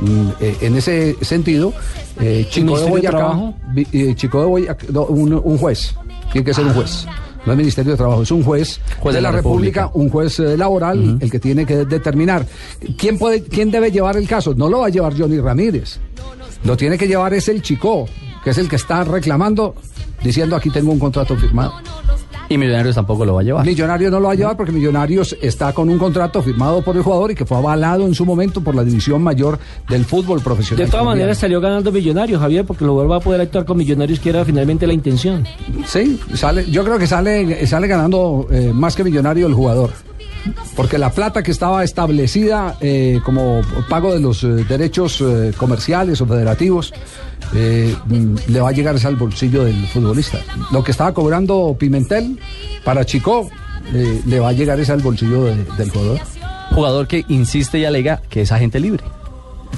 mm, 0.00 0.28
eh, 0.40 0.56
en 0.62 0.76
ese 0.76 1.16
sentido, 1.20 1.72
eh, 2.20 2.46
Chico 2.50 2.78
de 2.78 2.88
Boyacá, 2.88 3.16
Trabajo? 3.18 3.54
vi- 3.74 3.86
eh, 3.92 4.14
Chico 4.14 4.40
de 4.40 4.46
Boyacá, 4.46 4.86
no, 4.92 5.02
un, 5.06 5.34
un 5.34 5.58
juez, 5.58 5.94
tiene 6.32 6.44
que 6.44 6.54
ser 6.54 6.64
un 6.64 6.72
juez. 6.74 7.06
No 7.44 7.52
es 7.52 7.58
Ministerio 7.58 7.92
de 7.92 7.98
Trabajo, 7.98 8.22
es 8.22 8.30
un 8.30 8.42
juez, 8.42 8.80
Juez 9.00 9.12
de, 9.14 9.18
de 9.18 9.22
la, 9.22 9.30
la 9.30 9.36
República, 9.36 9.82
República. 9.82 9.98
un 10.04 10.10
juez 10.10 10.40
eh, 10.40 10.56
laboral, 10.56 11.18
el 11.20 11.30
que 11.30 11.38
tiene 11.38 11.66
que 11.66 11.84
determinar 11.84 12.46
quién 12.96 13.18
puede, 13.18 13.42
quién 13.42 13.70
debe 13.70 13.90
llevar 13.90 14.16
el 14.16 14.26
caso. 14.26 14.54
No 14.54 14.68
lo 14.68 14.78
va 14.80 14.86
a 14.86 14.90
llevar 14.90 15.16
Johnny 15.16 15.38
Ramírez, 15.38 15.98
lo 16.64 16.76
tiene 16.76 16.96
que 16.96 17.06
llevar 17.06 17.34
es 17.34 17.48
el 17.48 17.62
Chico, 17.62 18.08
que 18.42 18.50
es 18.50 18.58
el 18.58 18.68
que 18.68 18.76
está 18.76 19.04
reclamando, 19.04 19.74
diciendo 20.24 20.56
aquí 20.56 20.70
tengo 20.70 20.90
un 20.92 20.98
contrato 20.98 21.36
firmado. 21.36 21.74
Y 22.48 22.58
Millonarios 22.58 22.94
tampoco 22.94 23.24
lo 23.24 23.34
va 23.34 23.40
a 23.40 23.44
llevar. 23.44 23.66
Millonarios 23.66 24.10
no 24.10 24.20
lo 24.20 24.26
va 24.26 24.32
a 24.32 24.36
llevar 24.36 24.56
porque 24.56 24.72
Millonarios 24.72 25.36
está 25.40 25.72
con 25.72 25.88
un 25.88 25.98
contrato 25.98 26.42
firmado 26.42 26.82
por 26.82 26.96
el 26.96 27.02
jugador 27.02 27.32
y 27.32 27.34
que 27.34 27.44
fue 27.44 27.56
avalado 27.56 28.06
en 28.06 28.14
su 28.14 28.24
momento 28.24 28.60
por 28.60 28.74
la 28.74 28.84
división 28.84 29.22
mayor 29.22 29.58
del 29.88 30.04
fútbol 30.04 30.40
profesional. 30.40 30.84
De 30.84 30.90
todas 30.90 31.06
maneras 31.06 31.38
salió 31.38 31.60
ganando 31.60 31.90
Millonarios, 31.90 32.40
Javier, 32.40 32.64
porque 32.64 32.84
lo 32.84 33.06
va 33.08 33.16
a 33.16 33.20
poder 33.20 33.40
actuar 33.40 33.64
con 33.64 33.76
Millonarios, 33.76 34.20
que 34.20 34.30
era 34.30 34.44
finalmente 34.44 34.86
la 34.86 34.92
intención. 34.92 35.44
Sí, 35.86 36.20
sale, 36.34 36.70
yo 36.70 36.84
creo 36.84 36.98
que 36.98 37.06
sale, 37.06 37.66
sale 37.66 37.86
ganando 37.88 38.46
eh, 38.50 38.72
más 38.72 38.94
que 38.94 39.04
millonario 39.04 39.46
el 39.46 39.54
jugador. 39.54 39.90
Porque 40.74 40.98
la 40.98 41.10
plata 41.10 41.42
que 41.42 41.50
estaba 41.50 41.82
establecida 41.84 42.76
eh, 42.80 43.20
como 43.24 43.60
pago 43.88 44.12
de 44.12 44.20
los 44.20 44.44
eh, 44.44 44.48
derechos 44.68 45.20
eh, 45.20 45.52
comerciales 45.56 46.20
o 46.20 46.26
federativos 46.26 46.92
mm, 47.52 48.34
le 48.48 48.60
va 48.60 48.68
a 48.68 48.72
llegar 48.72 48.96
al 49.04 49.16
bolsillo 49.16 49.64
del 49.64 49.86
futbolista. 49.88 50.38
Lo 50.72 50.82
que 50.84 50.90
estaba 50.90 51.12
cobrando 51.14 51.76
Pimentel 51.78 52.38
para 52.84 53.04
Chico 53.04 53.48
le 53.92 54.40
va 54.40 54.48
a 54.48 54.52
llegar 54.52 54.80
es 54.80 54.90
al 54.90 55.00
bolsillo 55.00 55.44
de- 55.44 55.64
del 55.76 55.90
jugador. 55.90 56.20
Jugador 56.74 57.06
que 57.06 57.24
insiste 57.28 57.78
y 57.78 57.84
alega 57.84 58.20
que 58.28 58.42
es 58.42 58.50
agente 58.52 58.80
libre. 58.80 59.04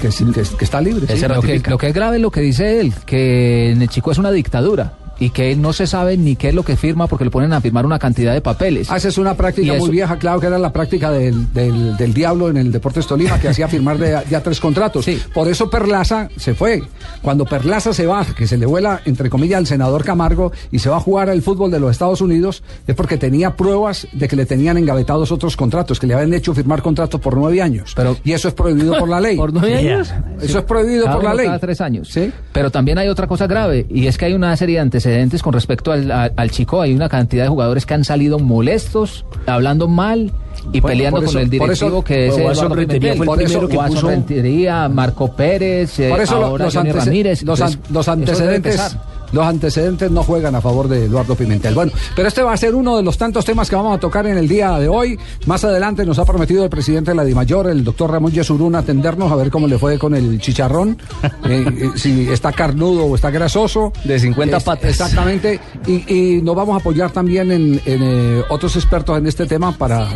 Que, 0.01 0.11
sí, 0.11 0.25
que- 0.33 0.41
que 0.57 0.65
está 0.65 0.81
libre. 0.81 1.05
sí. 1.07 1.13
Lo 1.21 1.27
que, 1.27 1.27
ratifica. 1.35 1.71
lo 1.71 1.77
que 1.77 1.87
es 1.89 1.93
grave 1.93 2.15
es 2.17 2.21
lo 2.21 2.31
que 2.31 2.41
dice 2.41 2.79
él, 2.79 2.93
que 3.05 3.71
en 3.71 3.81
el 3.81 3.89
chico 3.89 4.11
es 4.11 4.17
una 4.17 4.31
dictadura 4.31 4.93
y 5.19 5.29
que 5.31 5.51
él 5.51 5.61
no 5.61 5.73
se 5.73 5.85
sabe 5.87 6.17
ni 6.17 6.35
qué 6.35 6.49
es 6.49 6.55
lo 6.55 6.63
que 6.63 6.75
firma 6.77 7.07
porque 7.07 7.25
le 7.25 7.31
ponen 7.31 7.51
a 7.53 7.61
firmar 7.61 7.85
una 7.85 7.99
cantidad 7.99 8.33
de 8.33 8.41
papeles. 8.41 8.89
Ah, 8.89 8.97
esa 8.97 9.09
es 9.09 9.17
una 9.17 9.35
práctica 9.35 9.73
muy 9.73 9.89
vieja, 9.89 10.17
claro 10.17 10.39
que 10.39 10.47
era 10.47 10.57
la 10.57 10.71
práctica 10.71 11.11
del, 11.11 11.51
del, 11.53 11.97
del 11.97 12.13
diablo 12.13 12.49
en 12.49 12.57
el 12.57 12.71
Deportes 12.71 13.05
Tolima, 13.05 13.39
que 13.39 13.49
hacía 13.49 13.67
firmar 13.67 13.97
de, 13.97 14.17
ya 14.29 14.41
tres 14.41 14.59
contratos. 14.59 15.05
Sí. 15.05 15.21
Por 15.33 15.47
eso 15.47 15.69
Perlaza 15.69 16.29
se 16.37 16.53
fue. 16.53 16.81
Cuando 17.21 17.45
Perlaza 17.45 17.93
se 17.93 18.05
va, 18.07 18.25
que 18.25 18.47
se 18.47 18.57
le 18.57 18.65
vuela, 18.65 19.01
entre 19.05 19.29
comillas, 19.29 19.57
al 19.57 19.67
senador 19.67 20.03
Camargo 20.05 20.51
y 20.71 20.79
se 20.79 20.89
va 20.89 20.97
a 20.97 21.01
jugar 21.01 21.29
al 21.29 21.41
fútbol 21.41 21.69
de 21.71 21.79
los 21.79 21.91
Estados 21.91 22.21
Unidos, 22.21 22.63
es 22.87 22.95
porque 22.95 23.17
tenía 23.17 23.55
pruebas 23.55 24.07
de 24.13 24.27
que 24.27 24.35
le 24.37 24.45
tenían 24.45 24.77
engavetados 24.77 25.31
otros 25.33 25.57
contratos, 25.57 25.99
que 25.99 26.07
le 26.07 26.13
habían 26.13 26.33
hecho 26.33 26.53
firmar 26.53 26.81
contratos 26.81 27.19
por 27.19 27.35
nueve 27.35 27.61
años. 27.61 27.91
Pero- 27.95 28.15
y 28.23 28.31
eso 28.31 28.47
es 28.47 28.53
prohibido 28.53 28.97
por 28.97 29.09
la 29.09 29.19
ley. 29.19 29.35
¿Por 29.37 29.51
nueve 29.53 29.77
años? 29.77 30.13
Eso 30.41 30.59
es 30.59 30.65
prohibido 30.65 31.03
Cada 31.05 31.15
por 31.15 31.23
la 31.25 31.33
ley. 31.33 31.45
Cada 31.47 31.59
tres 31.59 31.81
años. 31.81 32.07
Sí. 32.09 32.31
Pero 32.53 32.71
también 32.71 32.97
hay 32.97 33.09
otra 33.09 33.27
cosa 33.27 33.47
grave 33.47 33.85
y 33.89 34.07
es 34.07 34.17
que 34.17 34.25
hay 34.25 34.33
una 34.33 34.55
serie 34.55 34.75
de 34.75 34.81
antecedentes 34.81 35.08
con 35.41 35.53
respecto 35.53 35.91
al, 35.91 36.11
a- 36.11 36.31
al 36.35 36.51
chico. 36.51 36.81
Hay 36.81 36.93
una 36.93 37.09
cantidad 37.09 37.43
de 37.43 37.49
jugadores 37.49 37.85
que 37.85 37.93
han 37.93 38.03
salido 38.03 38.39
molestos, 38.39 39.25
hablando 39.45 39.87
mal 39.87 40.31
y 40.73 40.79
Bueno, 40.81 40.87
peleando 40.87 41.21
eso- 41.21 41.33
con 41.33 41.41
el 41.41 41.49
directivo 41.49 41.71
eso- 41.89 42.03
que 42.03 42.27
es 42.27 42.37
Eduardo 42.37 42.75
Rentería 42.75 43.13
fue 43.15 43.23
el 43.23 43.25
Por 43.27 43.41
eso 43.41 43.67
que 43.67 43.77
puso- 43.77 44.07
Rentería, 44.07 44.89
Marco 44.89 45.31
Pérez, 45.35 45.99
eh, 45.99 46.09
Por 46.09 46.21
eso 46.21 46.39
lo- 46.39 46.45
ahora 46.47 46.65
los, 46.65 46.75
Johnny 46.75 46.91
Ramírez. 46.91 47.43
los 47.43 47.61
an- 47.61 47.79
los 47.91 48.05
eso 48.05 48.11
antecedentes 48.11 48.75
empezar. 48.75 49.01
Los 49.31 49.45
antecedentes 49.45 50.11
no 50.11 50.23
juegan 50.23 50.55
a 50.55 50.61
favor 50.61 50.87
de 50.87 51.05
Eduardo 51.05 51.35
Pimentel. 51.35 51.73
Bueno, 51.75 51.91
pero 52.15 52.27
este 52.27 52.41
va 52.43 52.53
a 52.53 52.57
ser 52.57 52.75
uno 52.75 52.97
de 52.97 53.03
los 53.03 53.17
tantos 53.17 53.45
temas 53.45 53.69
que 53.69 53.75
vamos 53.75 53.95
a 53.95 53.99
tocar 53.99 54.25
en 54.27 54.37
el 54.37 54.47
día 54.47 54.77
de 54.79 54.87
hoy. 54.87 55.17
Más 55.45 55.63
adelante 55.63 56.05
nos 56.05 56.19
ha 56.19 56.25
prometido 56.25 56.63
el 56.63 56.69
presidente 56.69 57.11
de 57.11 57.15
la 57.15 57.23
DIMAYOR, 57.23 57.67
el 57.69 57.83
doctor 57.83 58.11
Ramón 58.11 58.31
Yesurún, 58.31 58.75
atendernos 58.75 59.31
a 59.31 59.35
ver 59.35 59.49
cómo 59.49 59.67
le 59.67 59.77
fue 59.77 59.97
con 59.99 60.15
el 60.15 60.39
chicharrón, 60.39 60.97
eh, 61.45 61.65
eh, 61.67 61.89
si 61.95 62.29
está 62.29 62.51
carnudo 62.51 63.05
o 63.05 63.15
está 63.15 63.29
grasoso. 63.31 63.91
De 64.03 64.19
50 64.19 64.57
Es- 64.57 64.63
patas. 64.63 64.89
Exactamente. 64.89 65.59
Y, 65.87 66.13
y 66.37 66.41
nos 66.41 66.55
vamos 66.55 66.75
a 66.75 66.79
apoyar 66.79 67.11
también 67.11 67.51
en, 67.51 67.81
en, 67.85 68.01
eh, 68.03 68.43
otros 68.49 68.75
expertos 68.75 69.17
en 69.17 69.27
este 69.27 69.45
tema 69.45 69.71
para 69.77 70.07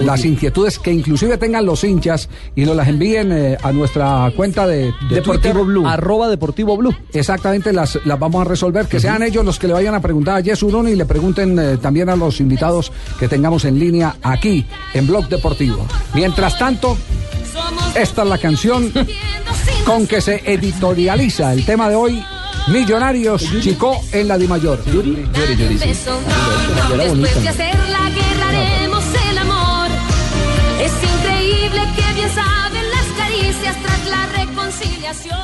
las 0.00 0.24
inquietudes 0.24 0.78
que 0.78 0.92
inclusive 0.92 1.38
tengan 1.38 1.64
los 1.66 1.84
hinchas 1.84 2.28
y 2.54 2.64
nos 2.64 2.76
las 2.76 2.88
envíen 2.88 3.32
a 3.62 3.72
nuestra 3.72 4.30
cuenta 4.36 4.66
de, 4.66 4.92
de 5.08 5.16
Deportivo 5.16 5.54
Twitter. 5.54 5.64
Blue. 5.64 5.86
Arroba 5.86 6.28
Deportivo 6.28 6.76
Blue. 6.76 6.94
Exactamente, 7.12 7.72
las, 7.72 7.98
las 8.04 8.18
vamos 8.18 8.40
a 8.41 8.41
resolver. 8.44 8.86
Que 8.86 9.00
sean 9.00 9.22
ellos 9.22 9.44
los 9.44 9.58
que 9.58 9.66
le 9.66 9.74
vayan 9.74 9.94
a 9.94 10.00
preguntar 10.00 10.36
a 10.36 10.40
Yesurón 10.40 10.88
y 10.88 10.96
le 10.96 11.04
pregunten 11.04 11.58
eh, 11.58 11.76
también 11.78 12.08
a 12.08 12.16
los 12.16 12.40
invitados 12.40 12.92
que 13.18 13.28
tengamos 13.28 13.64
en 13.64 13.78
línea 13.78 14.16
aquí 14.22 14.66
en 14.94 15.06
Blog 15.06 15.28
Deportivo. 15.28 15.86
Mientras 16.14 16.58
tanto, 16.58 16.96
esta 17.94 18.22
es 18.22 18.28
la 18.28 18.38
canción 18.38 18.92
con 19.84 20.06
que 20.06 20.20
se 20.20 20.42
editorializa 20.50 21.52
el 21.52 21.64
tema 21.64 21.88
de 21.88 21.96
hoy. 21.96 22.24
Millonarios, 22.68 23.44
Chico 23.60 24.00
en 24.12 24.28
la 24.28 24.38
Dimayor. 24.38 24.82
beso. 24.84 26.18
Después 26.96 27.42
de 27.42 27.48
hacer 27.48 27.74
la 27.88 28.10
guerra 28.10 28.48
haremos 28.48 29.04
el 29.30 29.38
amor. 29.38 29.88
Es 30.80 30.92
increíble 30.92 31.80
que 31.96 32.14
bien 32.14 32.30
saben 32.30 32.90
las 32.90 33.06
caricias 33.18 33.76
tras 33.82 34.06
la 34.08 34.26
reconciliación. 34.44 35.38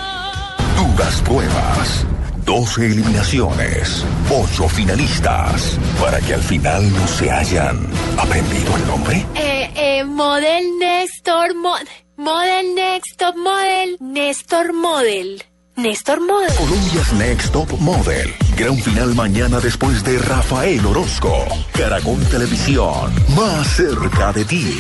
Duras 0.76 1.20
pruebas, 1.22 2.06
12 2.48 2.86
eliminaciones, 2.86 4.06
8 4.30 4.68
finalistas, 4.70 5.78
para 6.00 6.18
que 6.18 6.32
al 6.32 6.40
final 6.40 6.90
no 6.94 7.06
se 7.06 7.30
hayan 7.30 7.86
aprendido 8.16 8.74
el 8.74 8.86
nombre. 8.86 9.26
Eh, 9.34 9.70
eh, 9.76 10.04
model 10.04 10.64
Néstor 10.80 11.54
Mod. 11.54 11.86
Model 12.16 12.74
Next 12.74 13.18
Top 13.18 13.36
Model. 13.36 13.98
Néstor 14.00 14.72
Model. 14.72 15.44
Néstor 15.76 16.20
Model. 16.22 16.56
Colombia's 16.56 17.12
Next 17.12 17.52
Top 17.52 17.70
Model. 17.80 18.34
Gran 18.56 18.78
final 18.78 19.14
mañana 19.14 19.60
después 19.60 20.02
de 20.02 20.18
Rafael 20.18 20.86
Orozco. 20.86 21.44
Caracol 21.74 22.24
Televisión, 22.30 23.12
más 23.36 23.76
cerca 23.76 24.32
de 24.32 24.46
ti. 24.46 24.74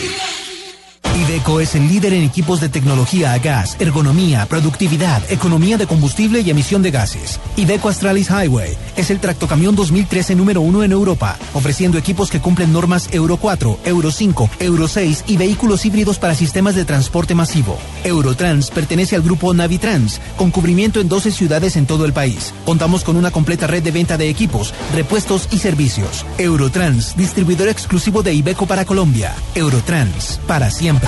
Iveco 1.18 1.58
es 1.58 1.74
el 1.74 1.88
líder 1.88 2.12
en 2.12 2.22
equipos 2.22 2.60
de 2.60 2.68
tecnología 2.68 3.32
a 3.32 3.38
gas, 3.38 3.76
ergonomía, 3.80 4.46
productividad, 4.46 5.20
economía 5.28 5.76
de 5.76 5.88
combustible 5.88 6.42
y 6.42 6.50
emisión 6.50 6.80
de 6.80 6.92
gases. 6.92 7.40
Iveco 7.56 7.88
Astralis 7.88 8.30
Highway 8.30 8.76
es 8.96 9.10
el 9.10 9.18
tractocamión 9.18 9.74
2013 9.74 10.36
número 10.36 10.60
uno 10.60 10.84
en 10.84 10.92
Europa, 10.92 11.36
ofreciendo 11.54 11.98
equipos 11.98 12.30
que 12.30 12.40
cumplen 12.40 12.72
normas 12.72 13.08
Euro 13.10 13.36
4, 13.36 13.80
Euro 13.84 14.12
5, 14.12 14.50
Euro 14.60 14.86
6 14.86 15.24
y 15.26 15.36
vehículos 15.36 15.84
híbridos 15.84 16.20
para 16.20 16.36
sistemas 16.36 16.76
de 16.76 16.84
transporte 16.84 17.34
masivo. 17.34 17.76
Eurotrans 18.04 18.70
pertenece 18.70 19.16
al 19.16 19.22
grupo 19.22 19.52
Navitrans, 19.52 20.20
con 20.36 20.52
cubrimiento 20.52 21.00
en 21.00 21.08
12 21.08 21.32
ciudades 21.32 21.74
en 21.74 21.86
todo 21.86 22.04
el 22.04 22.12
país. 22.12 22.54
Contamos 22.64 23.02
con 23.02 23.16
una 23.16 23.32
completa 23.32 23.66
red 23.66 23.82
de 23.82 23.90
venta 23.90 24.16
de 24.16 24.28
equipos, 24.28 24.72
repuestos 24.94 25.48
y 25.50 25.58
servicios. 25.58 26.24
Eurotrans, 26.38 27.16
distribuidor 27.16 27.68
exclusivo 27.68 28.22
de 28.22 28.34
Iveco 28.34 28.66
para 28.66 28.84
Colombia. 28.84 29.34
Eurotrans, 29.56 30.38
para 30.46 30.70
siempre. 30.70 31.07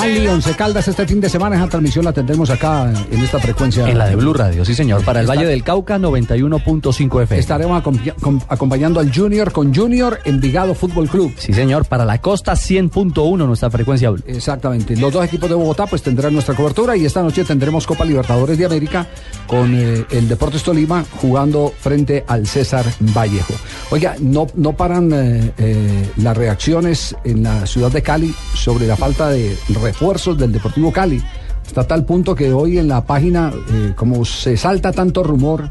Cali, 0.00 0.26
Once 0.28 0.54
Caldas 0.54 0.88
este 0.88 1.06
fin 1.06 1.20
de 1.20 1.28
semana. 1.28 1.56
Esa 1.56 1.68
transmisión 1.68 2.04
la 2.04 2.12
tendremos 2.12 2.50
acá 2.50 2.92
en 3.10 3.20
esta 3.20 3.38
frecuencia. 3.38 3.88
En 3.88 3.98
la 3.98 4.06
de 4.06 4.16
Blue 4.16 4.32
Radio, 4.32 4.64
sí 4.64 4.74
señor. 4.74 5.04
Para 5.04 5.20
el 5.20 5.24
Está- 5.26 5.34
Valle 5.36 5.46
del 5.48 5.62
Cauca, 5.62 5.98
91.5 5.98 7.20
FM. 7.22 7.40
Estaremos 7.40 7.82
acompa- 7.82 8.14
com- 8.20 8.40
acompañando 8.48 9.00
al 9.00 9.14
Junior 9.14 9.52
con 9.52 9.74
Junior 9.74 10.18
Envigado 10.24 10.74
Fútbol 10.74 11.08
Club. 11.08 11.32
Sí 11.38 11.52
señor. 11.52 11.84
Para 11.86 12.04
la 12.04 12.20
costa, 12.20 12.54
100.1 12.56 13.46
nuestra 13.46 13.70
frecuencia 13.70 14.10
Blue. 14.10 14.22
Exactamente. 14.26 14.96
Los 14.96 15.12
dos 15.12 15.24
equipos 15.24 15.48
de 15.48 15.54
Bogotá 15.54 15.86
pues 15.86 16.02
tendrán 16.02 16.32
nuestra 16.32 16.54
cobertura 16.54 16.96
y 16.96 17.04
esta 17.06 17.22
noche 17.22 17.44
tendremos 17.44 17.86
Copa 17.86 18.04
Libertadores 18.04 18.58
de 18.58 18.64
América 18.66 19.06
con 19.46 19.74
eh, 19.74 20.04
el 20.10 20.28
Deportes 20.28 20.62
Tolima 20.62 21.04
jugando 21.20 21.72
frente 21.78 22.24
al 22.26 22.46
César 22.46 22.84
Vallejo. 23.00 23.54
Oiga, 23.90 24.16
no, 24.20 24.46
no 24.54 24.72
paran 24.74 25.10
eh, 25.12 25.52
eh, 25.58 26.08
las 26.18 26.36
reacciones 26.36 27.16
en 27.24 27.42
la 27.42 27.66
ciudad 27.66 27.90
de 27.90 28.02
Cali 28.02 28.34
sobre 28.54 28.86
la 28.86 28.96
falta 28.96 29.28
de 29.28 29.56
refuerzos 29.88 30.36
del 30.36 30.52
Deportivo 30.52 30.92
Cali. 30.92 31.22
Hasta 31.66 31.86
tal 31.86 32.04
punto 32.04 32.34
que 32.34 32.52
hoy 32.52 32.76
en 32.78 32.88
la 32.88 33.04
página, 33.04 33.50
eh, 33.70 33.94
como 33.96 34.22
se 34.26 34.54
salta 34.56 34.92
tanto 34.92 35.22
rumor, 35.22 35.70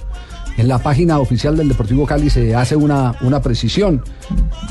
en 0.58 0.68
la 0.68 0.80
página 0.80 1.20
oficial 1.20 1.56
del 1.56 1.70
Deportivo 1.70 2.06
Cali 2.06 2.30
se 2.30 2.54
hace 2.56 2.76
una, 2.76 3.16
una 3.22 3.42
precisión. 3.42 4.04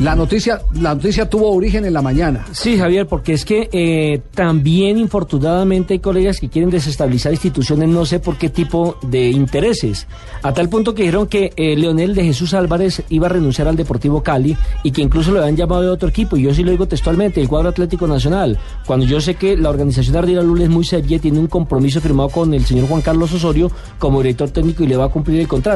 La 0.00 0.14
noticia, 0.14 0.61
la 0.81 0.95
noticia 0.95 1.31
tuvo 1.31 1.50
origen 1.52 1.85
en 1.85 1.95
la 1.95 2.02
mañana. 2.02 2.45
Sí, 2.52 2.76
Javier, 2.76 3.07
porque 3.07 3.33
es 3.33 3.45
que 3.45 3.69
eh, 3.73 4.21
también 4.35 4.99
infortunadamente 4.99 5.95
hay 5.95 6.00
colegas 6.00 6.40
que 6.40 6.49
quieren 6.49 6.71
desestabilizar 6.71 7.33
instituciones, 7.33 7.88
no 7.88 8.05
sé 8.05 8.19
por 8.19 8.37
qué 8.37 8.50
tipo 8.50 8.99
de 9.02 9.31
intereses. 9.31 10.07
A 10.43 10.52
tal 10.52 10.69
punto 10.69 10.95
que 10.95 11.02
dijeron 11.02 11.26
que 11.26 11.52
eh, 11.57 11.76
Leonel 11.76 12.14
de 12.14 12.25
Jesús 12.25 12.52
Álvarez 12.55 13.02
iba 13.09 13.26
a 13.26 13.31
renunciar 13.31 13.69
al 13.69 13.76
Deportivo 13.76 14.23
Cali 14.23 14.57
y 14.83 14.90
que 14.90 15.02
incluso 15.02 15.31
lo 15.31 15.40
habían 15.40 15.57
llamado 15.57 15.83
de 15.83 15.88
otro 15.88 16.09
equipo. 16.09 16.37
Y 16.37 16.43
yo 16.43 16.52
sí 16.52 16.62
lo 16.62 16.73
digo 16.73 16.87
textualmente, 16.87 17.40
el 17.40 17.49
cuadro 17.49 17.69
Atlético 17.69 18.07
Nacional. 18.07 18.59
Cuando 18.87 19.07
yo 19.07 19.21
sé 19.21 19.37
que 19.37 19.57
la 19.57 19.71
organización 19.71 20.16
Ardila 20.16 20.43
Lula 20.43 20.64
es 20.64 20.71
muy 20.71 20.85
seria 20.85 21.19
tiene 21.19 21.38
un 21.38 21.47
compromiso 21.47 22.00
firmado 22.00 22.28
con 22.28 22.52
el 22.55 22.64
señor 22.64 22.88
Juan 22.88 23.00
Carlos 23.00 23.33
Osorio 23.33 23.71
como 23.99 24.21
director 24.23 24.50
técnico 24.50 24.83
y 24.83 24.87
le 24.87 24.97
va 24.97 25.07
a 25.07 25.09
cumplir 25.09 25.40
el 25.40 25.49
contrato. 25.49 25.75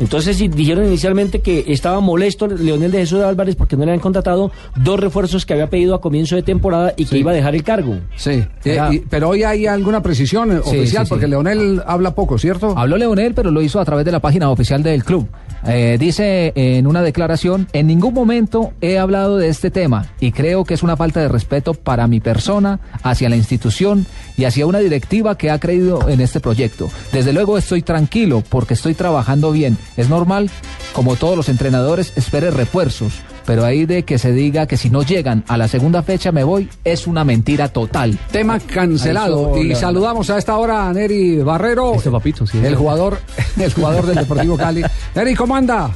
Entonces, 0.00 0.36
sí, 0.36 0.48
dijeron 0.48 0.86
inicialmente 0.86 1.40
que 1.40 1.64
estaba 1.68 2.00
molesto 2.00 2.46
Leonel 2.46 2.90
de 2.90 2.98
Jesús 2.98 3.20
Álvarez 3.22 3.56
porque 3.56 3.76
no 3.76 3.84
le 3.84 3.90
habían 3.92 4.00
contratado 4.00 4.50
dos 4.76 5.00
refuerzos 5.00 5.44
que 5.46 5.52
había 5.54 5.68
pedido 5.70 5.94
a 5.94 6.00
comienzo 6.00 6.36
de 6.36 6.42
temporada 6.42 6.94
y 6.96 7.04
que 7.06 7.18
iba 7.18 7.30
a 7.30 7.34
dejar 7.34 7.54
el 7.54 7.62
cargo. 7.62 7.96
Sí, 8.16 8.42
eh, 8.64 8.78
y- 8.92 8.98
pero 9.00 9.28
hoy 9.30 9.42
hay 9.42 9.66
alguna 9.66 10.02
precisión 10.02 10.50
eh, 10.52 10.60
Sí, 10.64 10.70
oficial, 10.78 11.04
sí, 11.04 11.06
sí. 11.06 11.10
porque 11.10 11.26
Leonel 11.28 11.82
habla 11.86 12.14
poco, 12.14 12.38
¿cierto? 12.38 12.74
Habló 12.76 12.96
Leonel, 12.96 13.34
pero 13.34 13.50
lo 13.50 13.62
hizo 13.62 13.80
a 13.80 13.84
través 13.84 14.04
de 14.04 14.12
la 14.12 14.20
página 14.20 14.50
oficial 14.50 14.82
del 14.82 15.04
club. 15.04 15.26
Eh, 15.66 15.96
dice 15.98 16.52
en 16.54 16.86
una 16.86 17.02
declaración, 17.02 17.68
en 17.72 17.86
ningún 17.86 18.14
momento 18.14 18.72
he 18.80 18.98
hablado 18.98 19.36
de 19.36 19.48
este 19.48 19.70
tema 19.70 20.06
y 20.20 20.32
creo 20.32 20.64
que 20.64 20.74
es 20.74 20.82
una 20.82 20.96
falta 20.96 21.20
de 21.20 21.28
respeto 21.28 21.74
para 21.74 22.06
mi 22.06 22.20
persona, 22.20 22.80
hacia 23.02 23.28
la 23.28 23.36
institución 23.36 24.06
y 24.36 24.44
hacia 24.44 24.66
una 24.66 24.78
directiva 24.78 25.36
que 25.36 25.50
ha 25.50 25.58
creído 25.58 26.08
en 26.08 26.20
este 26.20 26.40
proyecto. 26.40 26.90
Desde 27.12 27.32
luego 27.32 27.58
estoy 27.58 27.82
tranquilo 27.82 28.42
porque 28.48 28.74
estoy 28.74 28.94
trabajando 28.94 29.52
bien. 29.52 29.76
Es 29.96 30.08
normal, 30.08 30.50
como 30.92 31.16
todos 31.16 31.36
los 31.36 31.48
entrenadores, 31.48 32.12
espere 32.16 32.50
refuerzos. 32.50 33.14
Pero 33.48 33.64
ahí 33.64 33.86
de 33.86 34.02
que 34.02 34.18
se 34.18 34.30
diga 34.30 34.66
que 34.66 34.76
si 34.76 34.90
no 34.90 35.02
llegan 35.02 35.42
a 35.48 35.56
la 35.56 35.68
segunda 35.68 36.02
fecha 36.02 36.30
me 36.32 36.44
voy, 36.44 36.68
es 36.84 37.06
una 37.06 37.24
mentira 37.24 37.68
total. 37.68 38.18
Tema 38.30 38.60
cancelado. 38.60 39.56
Y 39.56 39.74
saludamos 39.74 40.28
a 40.28 40.36
esta 40.36 40.58
hora 40.58 40.86
a 40.86 40.92
Neri 40.92 41.38
Barrero, 41.38 41.94
Este 41.94 42.10
papito, 42.10 42.46
sí. 42.46 42.58
el 42.62 42.76
jugador, 42.76 43.18
el 43.58 43.72
jugador 43.72 44.04
del 44.04 44.16
Deportivo 44.16 44.58
Cali. 44.58 44.82
Neri, 45.14 45.34
¿cómo 45.34 45.56
anda? 45.56 45.90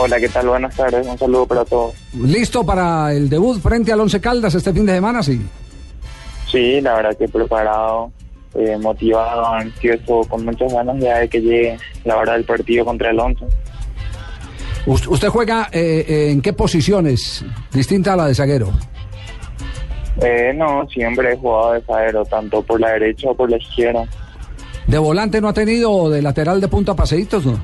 Hola, 0.00 0.18
¿qué 0.18 0.30
tal? 0.30 0.48
Buenas 0.48 0.74
tardes. 0.74 1.06
Un 1.06 1.18
saludo 1.18 1.46
para 1.46 1.62
todos. 1.66 1.92
¿Listo 2.14 2.64
para 2.64 3.12
el 3.12 3.28
debut 3.28 3.60
frente 3.60 3.92
al 3.92 4.00
Once 4.00 4.18
Caldas 4.18 4.54
este 4.54 4.72
fin 4.72 4.86
de 4.86 4.94
semana? 4.94 5.22
Sí. 5.22 5.42
Sí, 6.50 6.80
la 6.80 6.94
verdad 6.94 7.18
que 7.18 7.28
preparado, 7.28 8.10
eh, 8.54 8.78
motivado, 8.80 9.44
ansioso, 9.44 10.22
con 10.30 10.42
muchas 10.46 10.72
ganas 10.72 10.96
ya 11.00 11.18
de 11.18 11.28
que 11.28 11.42
llegue 11.42 11.76
la 12.06 12.16
hora 12.16 12.32
del 12.32 12.44
partido 12.44 12.86
contra 12.86 13.10
el 13.10 13.20
Once. 13.20 13.44
Us- 14.86 15.06
¿Usted 15.06 15.28
juega 15.28 15.68
eh, 15.72 16.04
eh, 16.08 16.30
en 16.30 16.40
qué 16.42 16.52
posiciones? 16.52 17.44
Distinta 17.72 18.12
a 18.12 18.16
la 18.16 18.26
de 18.26 18.34
zaguero. 18.34 18.70
Eh, 20.22 20.52
no, 20.54 20.86
siempre 20.88 21.32
he 21.32 21.36
jugado 21.36 21.72
de 21.72 21.80
zaguero, 21.82 22.24
tanto 22.24 22.62
por 22.62 22.80
la 22.80 22.90
derecha 22.90 23.30
o 23.30 23.34
por 23.34 23.50
la 23.50 23.56
izquierda. 23.56 24.04
¿De 24.86 24.98
volante 24.98 25.40
no 25.40 25.48
ha 25.48 25.52
tenido 25.52 25.90
o 25.90 26.10
de 26.10 26.22
lateral 26.22 26.60
de 26.60 26.68
punta 26.68 26.94
paseitos? 26.94 27.44
No. 27.46 27.58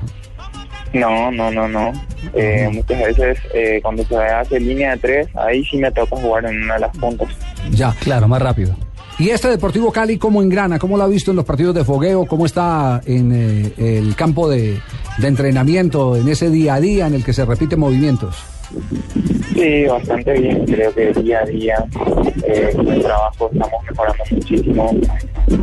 No, 0.93 1.31
no, 1.31 1.49
no, 1.51 1.67
no. 1.69 1.93
Eh, 2.33 2.67
muchas 2.73 2.99
veces 2.99 3.37
eh, 3.53 3.79
cuando 3.81 4.03
se 4.03 4.15
hace 4.17 4.59
línea 4.59 4.91
de 4.91 4.97
tres, 4.97 5.27
ahí 5.37 5.63
sí 5.63 5.77
me 5.77 5.89
toca 5.91 6.17
jugar 6.17 6.45
en 6.45 6.61
una 6.63 6.73
de 6.73 6.79
las 6.81 6.97
puntas. 6.97 7.29
Ya. 7.71 7.93
Claro, 8.01 8.27
más 8.27 8.41
rápido. 8.41 8.75
¿Y 9.17 9.29
este 9.29 9.47
Deportivo 9.47 9.91
Cali 9.91 10.17
cómo 10.17 10.41
engrana? 10.41 10.79
¿Cómo 10.79 10.97
lo 10.97 11.03
ha 11.03 11.07
visto 11.07 11.31
en 11.31 11.37
los 11.37 11.45
partidos 11.45 11.75
de 11.75 11.85
fogueo? 11.85 12.25
¿Cómo 12.25 12.45
está 12.45 12.99
en 13.05 13.31
eh, 13.33 13.73
el 13.77 14.15
campo 14.15 14.49
de, 14.49 14.79
de 15.17 15.27
entrenamiento, 15.27 16.15
en 16.15 16.27
ese 16.27 16.49
día 16.49 16.75
a 16.75 16.79
día 16.79 17.07
en 17.07 17.15
el 17.15 17.23
que 17.23 17.33
se 17.33 17.45
repiten 17.45 17.79
movimientos? 17.79 18.35
Sí, 19.53 19.85
bastante 19.85 20.33
bien. 20.39 20.65
Creo 20.65 20.93
que 20.93 21.13
día 21.21 21.39
a 21.39 21.45
día 21.45 21.85
eh, 22.45 22.71
con 22.75 22.87
el 22.87 23.01
trabajo 23.01 23.49
estamos 23.51 23.83
mejorando 23.89 24.23
muchísimo. 24.31 24.91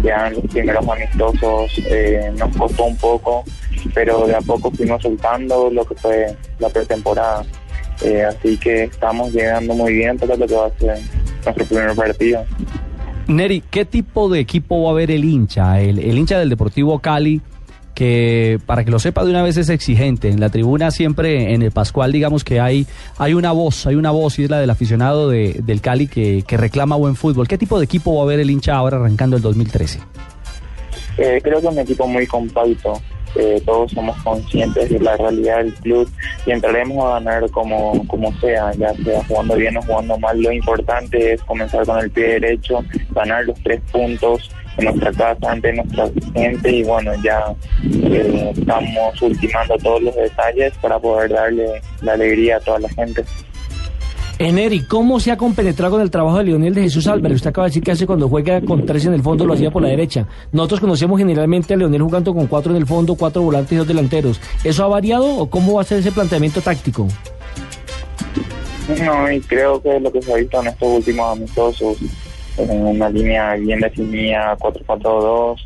Ya 0.03 0.29
en 0.29 0.35
los 0.35 0.45
primeros 0.47 0.89
amistosos 0.89 1.73
eh, 1.87 2.31
nos 2.37 2.57
costó 2.57 2.85
un 2.85 2.97
poco, 2.97 3.45
pero 3.95 4.27
de 4.27 4.35
a 4.37 4.41
poco 4.41 4.71
fuimos 4.71 5.03
soltando 5.03 5.71
lo 5.71 5.85
que 5.85 5.95
fue 5.95 6.27
la 6.59 6.69
pretemporada. 6.69 7.45
Eh, 8.03 8.23
así 8.23 8.57
que 8.59 8.85
estamos 8.85 9.33
llegando 9.33 9.75
muy 9.75 9.95
bien 9.95 10.17
para 10.19 10.37
lo 10.37 10.47
que 10.47 10.55
va 10.55 10.67
a 10.67 10.79
ser 10.79 10.99
nuestro 11.45 11.65
primer 11.65 11.97
partido. 11.97 12.45
Neri, 13.27 13.63
¿qué 13.71 13.85
tipo 13.85 14.29
de 14.29 14.41
equipo 14.41 14.85
va 14.85 14.91
a 14.91 14.95
ver 14.95 15.11
el 15.11 15.25
hincha? 15.25 15.81
El, 15.81 15.99
el 15.99 16.17
hincha 16.17 16.39
del 16.39 16.49
Deportivo 16.49 16.99
Cali, 17.01 17.41
que 17.95 18.59
para 18.67 18.85
que 18.85 18.91
lo 18.91 18.99
sepa 18.99 19.25
de 19.25 19.31
una 19.31 19.43
vez 19.43 19.57
es 19.57 19.69
exigente. 19.69 20.29
En 20.29 20.41
la 20.41 20.51
tribuna 20.51 20.91
siempre, 20.91 21.53
en 21.55 21.63
el 21.63 21.73
Pascual, 21.73 22.13
digamos 22.13 22.45
que 22.45 22.61
hay, 22.61 22.87
hay 23.19 23.35
una 23.35 23.53
voz, 23.53 23.87
hay 23.87 23.97
una 23.97 24.11
voz 24.13 24.39
y 24.39 24.45
es 24.45 24.51
la 24.51 24.61
del 24.61 24.71
aficionado 24.71 25.29
de- 25.29 25.61
del 25.65 25.81
Cali 25.81 26.07
que, 26.07 26.45
que 26.47 26.57
reclama 26.57 26.97
buen 26.97 27.17
fútbol. 27.17 27.49
¿Qué 27.49 27.59
tipo 27.59 27.79
de 27.79 27.85
equipo 27.87 28.15
va 28.17 28.23
a 28.23 28.27
ver 28.27 28.41
el 28.41 28.51
hincha 28.51 28.77
ahora 28.77 28.99
arrancando 28.99 29.37
el 29.37 29.43
2013? 29.43 29.99
Eh, 31.19 31.41
creo 31.43 31.61
que 31.61 31.67
es 31.67 31.73
un 31.73 31.79
equipo 31.81 32.07
muy 32.07 32.27
compacto. 32.27 33.01
Eh, 33.37 33.61
todos 33.67 33.93
somos 33.93 34.17
conscientes 34.23 34.89
de 34.89 34.99
la 35.01 35.15
realidad 35.17 35.59
del 35.59 35.75
club 35.75 36.09
y 36.47 36.51
entraremos 36.51 37.05
a 37.05 37.15
ganar 37.21 37.51
como, 37.51 38.07
como 38.07 38.33
sea, 38.41 38.73
ya 38.73 38.95
sea 38.95 39.23
jugando 39.29 39.55
bien 39.57 39.77
o 39.77 39.83
jugando 39.83 40.19
mal. 40.19 40.41
Lo 40.41 40.51
importante 40.51 41.35
es 41.35 41.43
comenzar 41.43 41.85
con 41.85 41.99
el 41.99 42.11
pie 42.11 42.41
derecho, 42.41 42.81
ganar 43.11 43.45
los 43.45 43.61
tres 43.63 43.81
puntos 43.93 44.51
en 44.79 44.85
nuestra 44.85 45.13
casa 45.13 45.53
ante 45.53 45.73
nuestra 45.73 46.09
gente 46.35 46.71
y 46.71 46.83
bueno, 46.85 47.13
ya 47.23 47.55
eh, 47.85 48.53
estamos 48.57 49.23
ultimando 49.23 49.77
todos 49.79 50.03
los 50.03 50.15
detalles 50.15 50.73
para 50.81 50.99
poder 50.99 51.31
darle 51.31 51.83
la 52.03 52.13
alegría 52.13 52.57
a 52.57 52.61
toda 52.61 52.79
la 52.81 52.89
gente. 52.91 53.25
Eneri, 54.41 54.85
¿cómo 54.85 55.19
se 55.19 55.33
ha 55.33 55.37
compenetrado 55.37 55.95
con 55.95 56.01
el 56.01 56.13
trabajo 56.13 56.39
de 56.39 56.45
Leonel 56.45 56.73
de 56.73 56.83
Jesús 56.83 57.09
Álvarez? 57.09 57.37
Usted 57.37 57.51
acaba 57.51 57.67
de 57.67 57.71
decir 57.71 57.83
que 57.83 57.91
hace 57.91 58.07
cuando 58.07 58.29
juega 58.29 58.61
con 58.61 58.87
tres 58.87 59.05
en 59.07 59.15
el 59.15 59.23
fondo 59.23 59.45
lo 59.45 59.55
hacía 59.55 59.73
por 59.73 59.83
la 59.83 59.89
derecha. 59.89 60.29
Nosotros 60.53 60.79
conocemos 60.79 61.19
generalmente 61.19 61.75
a 61.75 61.77
Leonel 61.77 62.03
jugando 62.03 62.33
con 62.33 62.47
cuatro 62.47 62.71
en 62.71 62.77
el 62.77 62.87
fondo, 62.87 63.17
cuatro 63.17 63.43
volantes 63.43 63.73
y 63.73 63.77
dos 63.77 63.89
delanteros. 63.89 64.41
¿Eso 64.63 64.85
ha 64.85 64.89
variado 64.89 65.27
o 65.27 65.51
cómo 65.51 65.75
va 65.75 65.83
a 65.83 65.85
ser 65.85 65.99
ese 65.99 66.13
planteamiento 66.13 66.61
táctico? 66.61 67.09
No, 69.05 69.31
y 69.31 69.41
creo 69.41 69.83
que 69.83 69.99
lo 69.99 70.13
que 70.13 70.23
se 70.23 70.33
ha 70.33 70.37
visto 70.37 70.61
en 70.61 70.69
estos 70.69 70.89
últimos 70.89 71.37
amistosos, 71.37 71.97
en 72.59 72.87
una 72.87 73.09
línea 73.09 73.55
bien 73.57 73.81
definida, 73.81 74.57
4-4-2, 74.59 75.57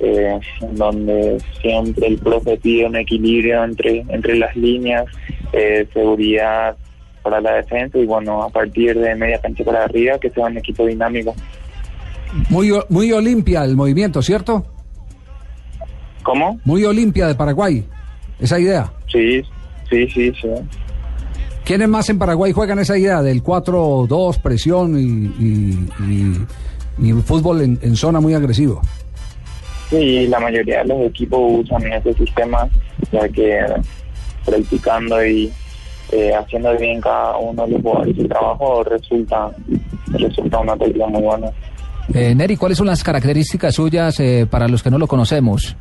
eh, 0.00 0.38
donde 0.72 1.38
siempre 1.60 2.06
el 2.08 2.18
profe 2.18 2.56
pide 2.58 2.86
un 2.86 2.96
equilibrio 2.96 3.64
entre, 3.64 4.04
entre 4.08 4.36
las 4.36 4.54
líneas, 4.56 5.06
eh, 5.52 5.86
seguridad 5.92 6.76
para 7.22 7.40
la 7.40 7.54
defensa 7.54 7.98
y 7.98 8.06
bueno, 8.06 8.42
a 8.42 8.50
partir 8.50 8.98
de 8.98 9.14
media 9.14 9.40
cancha 9.40 9.64
para 9.64 9.84
arriba, 9.84 10.18
que 10.18 10.30
sea 10.30 10.46
un 10.46 10.58
equipo 10.58 10.86
dinámico. 10.86 11.34
Muy, 12.50 12.72
muy 12.88 13.12
Olimpia 13.12 13.64
el 13.64 13.76
movimiento, 13.76 14.22
¿cierto? 14.22 14.64
¿Cómo? 16.22 16.60
Muy 16.64 16.84
Olimpia 16.84 17.28
de 17.28 17.34
Paraguay. 17.34 17.84
Esa 18.38 18.58
idea. 18.58 18.92
Sí, 19.10 19.42
sí, 19.88 20.08
sí, 20.08 20.32
sí. 20.40 20.48
¿Quiénes 21.66 21.88
más 21.88 22.08
en 22.10 22.18
Paraguay 22.18 22.52
juegan 22.52 22.78
esa 22.78 22.96
idea 22.96 23.20
del 23.22 23.42
4-2, 23.42 24.40
presión 24.40 24.96
y, 24.98 25.02
y- 25.44 25.88
y- 26.08 26.46
y 27.08 27.12
fútbol 27.22 27.60
en, 27.62 27.78
en 27.82 27.96
zona 27.96 28.20
muy 28.20 28.34
agresivo? 28.34 28.80
Sí, 29.90 30.26
la 30.28 30.38
mayoría 30.40 30.82
de 30.82 30.88
los 30.88 31.00
equipos 31.08 31.40
usan 31.64 31.92
ese 31.92 32.14
sistema, 32.14 32.68
ya 33.12 33.28
que 33.28 33.58
practicando 34.44 35.24
y 35.26 35.52
eh, 36.12 36.32
haciendo 36.34 36.76
bien 36.78 37.00
cada 37.00 37.36
uno 37.36 37.66
de 37.66 37.72
los 37.72 37.82
jugadores 37.82 38.16
su 38.16 38.28
trabajo 38.28 38.84
resulta, 38.84 39.50
resulta 40.12 40.58
una 40.60 40.76
técnica 40.76 41.06
muy 41.08 41.22
buena. 41.22 41.48
Eh, 42.14 42.32
Neri, 42.34 42.56
¿cuáles 42.56 42.78
son 42.78 42.86
las 42.86 43.02
características 43.02 43.74
suyas 43.74 44.20
eh, 44.20 44.46
para 44.48 44.68
los 44.68 44.82
que 44.84 44.90
no 44.90 44.98
lo 44.98 45.08
conocemos? 45.08 45.76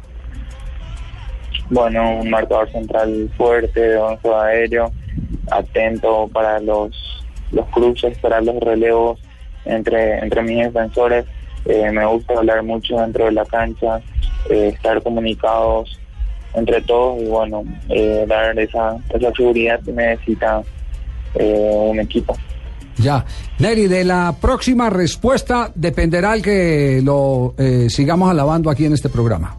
Bueno, 1.69 2.19
un 2.21 2.29
marcador 2.29 2.71
central 2.71 3.29
fuerte, 3.37 3.97
un 3.97 4.17
juego 4.17 4.39
aéreo, 4.39 4.91
atento 5.51 6.29
para 6.31 6.59
los, 6.59 6.91
los 7.51 7.67
cruces, 7.69 8.17
para 8.19 8.41
los 8.41 8.59
relevos, 8.59 9.19
entre, 9.65 10.19
entre 10.19 10.43
mis 10.43 10.65
defensores. 10.65 11.25
Eh, 11.65 11.91
me 11.91 12.05
gusta 12.05 12.35
hablar 12.35 12.61
mucho 12.63 12.97
dentro 12.97 13.25
de 13.25 13.31
la 13.31 13.45
cancha, 13.45 13.99
eh, 14.49 14.71
estar 14.75 15.01
comunicados 15.01 15.99
entre 16.53 16.81
todos 16.81 17.21
y 17.21 17.25
bueno, 17.25 17.63
eh, 17.89 18.25
dar 18.27 18.57
esa, 18.59 18.97
esa 19.13 19.31
seguridad 19.33 19.79
que 19.83 19.91
necesita 19.91 20.61
eh, 21.35 21.87
un 21.89 21.99
equipo. 21.99 22.35
Ya. 22.97 23.25
Neri, 23.59 23.87
de 23.87 24.05
la 24.05 24.33
próxima 24.39 24.89
respuesta 24.89 25.71
dependerá 25.75 26.33
el 26.33 26.41
que 26.41 27.01
lo 27.03 27.53
eh, 27.57 27.87
sigamos 27.89 28.29
alabando 28.29 28.69
aquí 28.69 28.85
en 28.85 28.93
este 28.93 29.09
programa. 29.09 29.57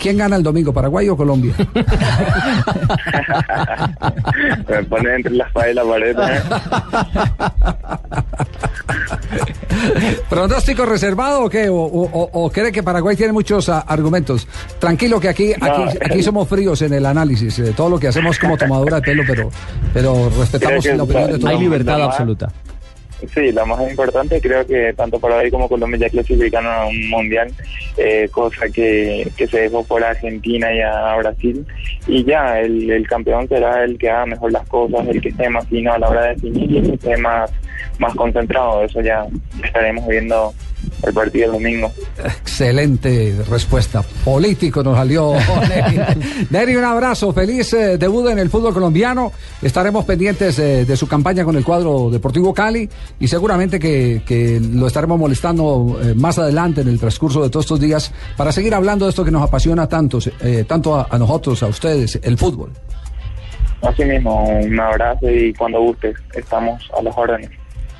¿Quién 0.00 0.16
gana 0.16 0.36
el 0.36 0.42
domingo, 0.42 0.72
Paraguay 0.72 1.08
o 1.08 1.16
Colombia? 1.16 1.52
me 4.68 4.82
pone 4.84 5.14
entre 5.16 5.32
la 5.34 5.44
espada 5.44 5.70
y 5.70 5.74
la 5.74 5.84
pared. 5.84 6.16
¿eh? 6.18 6.40
¿Pronóstico 10.28 10.84
reservado 10.86 11.44
o 11.44 11.48
qué? 11.50 11.68
¿O, 11.68 11.74
o- 11.76 12.10
o- 12.10 12.30
o 12.44 12.50
cree 12.50 12.72
que 12.72 12.82
Paraguay 12.82 13.16
tiene 13.16 13.32
muchos 13.32 13.68
ah, 13.68 13.84
argumentos? 13.86 14.46
Tranquilo 14.78 15.20
que 15.20 15.28
aquí, 15.28 15.52
aquí, 15.52 15.60
No. 15.84 15.90
aquí 16.04 16.22
somos 16.22 16.48
fríos 16.48 16.80
en 16.82 16.94
el 16.94 17.06
análisis. 17.06 17.58
eh, 17.58 17.72
todo 17.76 17.90
lo 17.90 17.98
que 17.98 18.08
hacemos 18.08 18.38
como 18.38 18.56
tomadura 18.56 18.96
de 18.96 19.02
pelo, 19.02 19.22
pero, 19.26 19.50
pero 19.92 20.30
respetamos 20.38 20.84
la 20.84 21.02
opinión 21.02 21.32
de 21.32 21.38
todos. 21.38 21.50
Hay 21.52 21.58
libertad 21.58 22.02
absoluta. 22.02 22.48
Sí, 23.34 23.50
lo 23.50 23.66
más 23.66 23.90
importante 23.90 24.40
creo 24.40 24.64
que 24.64 24.92
tanto 24.94 25.18
Paraguay 25.18 25.50
como 25.50 25.68
Colombia 25.68 25.98
ya 25.98 26.10
clasificaron 26.10 26.72
a 26.72 26.86
un 26.86 27.10
mundial, 27.10 27.50
eh, 27.96 28.28
cosa 28.30 28.68
que, 28.68 29.28
que 29.36 29.48
se 29.48 29.62
dejó 29.62 29.84
por 29.84 30.04
Argentina 30.04 30.72
y 30.72 30.80
a 30.80 31.16
Brasil. 31.16 31.66
Y 32.06 32.24
ya, 32.24 32.60
el, 32.60 32.88
el 32.90 33.08
campeón 33.08 33.48
será 33.48 33.82
el 33.82 33.98
que 33.98 34.08
haga 34.08 34.26
mejor 34.26 34.52
las 34.52 34.66
cosas, 34.68 35.06
el 35.08 35.20
que 35.20 35.30
esté 35.30 35.48
más 35.48 35.66
fino 35.66 35.92
a 35.92 35.98
la 35.98 36.08
hora 36.08 36.22
de 36.22 36.34
definir 36.34 36.70
y 36.70 36.78
el 36.78 36.86
que 36.86 36.94
esté 36.94 37.16
más, 37.16 37.50
más 37.98 38.14
concentrado. 38.14 38.84
Eso 38.84 39.00
ya 39.00 39.26
estaremos 39.64 40.06
viendo 40.06 40.54
el 41.06 41.14
partido 41.14 41.46
el 41.46 41.52
domingo. 41.52 41.92
Excelente 42.18 43.36
respuesta. 43.48 44.02
Político 44.24 44.82
nos 44.82 44.96
salió. 44.96 45.34
Neri. 45.68 46.00
Neri, 46.50 46.76
un 46.76 46.84
abrazo. 46.84 47.32
Feliz 47.32 47.72
eh, 47.72 47.98
debut 47.98 48.28
en 48.28 48.38
el 48.38 48.50
fútbol 48.50 48.74
colombiano. 48.74 49.32
Estaremos 49.62 50.04
pendientes 50.04 50.58
eh, 50.58 50.84
de 50.84 50.96
su 50.96 51.06
campaña 51.06 51.44
con 51.44 51.56
el 51.56 51.64
cuadro 51.64 52.10
Deportivo 52.10 52.52
Cali 52.52 52.88
y 53.20 53.28
seguramente 53.28 53.78
que, 53.78 54.22
que 54.26 54.60
lo 54.60 54.86
estaremos 54.86 55.18
molestando 55.18 55.98
eh, 56.02 56.14
más 56.14 56.38
adelante 56.38 56.80
en 56.80 56.88
el 56.88 56.98
transcurso 56.98 57.42
de 57.42 57.50
todos 57.50 57.66
estos 57.66 57.80
días 57.80 58.12
para 58.36 58.52
seguir 58.52 58.74
hablando 58.74 59.04
de 59.04 59.10
esto 59.10 59.24
que 59.24 59.30
nos 59.30 59.42
apasiona 59.42 59.88
tanto, 59.88 60.18
eh, 60.40 60.64
tanto 60.66 60.96
a, 60.96 61.06
a 61.10 61.18
nosotros, 61.18 61.62
a 61.62 61.66
ustedes, 61.66 62.18
el 62.22 62.36
fútbol. 62.36 62.70
Así 63.82 64.04
mismo, 64.04 64.44
un 64.44 64.80
abrazo 64.80 65.30
y 65.30 65.52
cuando 65.54 65.80
gustes, 65.80 66.16
estamos 66.34 66.82
a 66.98 67.02
las 67.02 67.16
órdenes. 67.16 67.50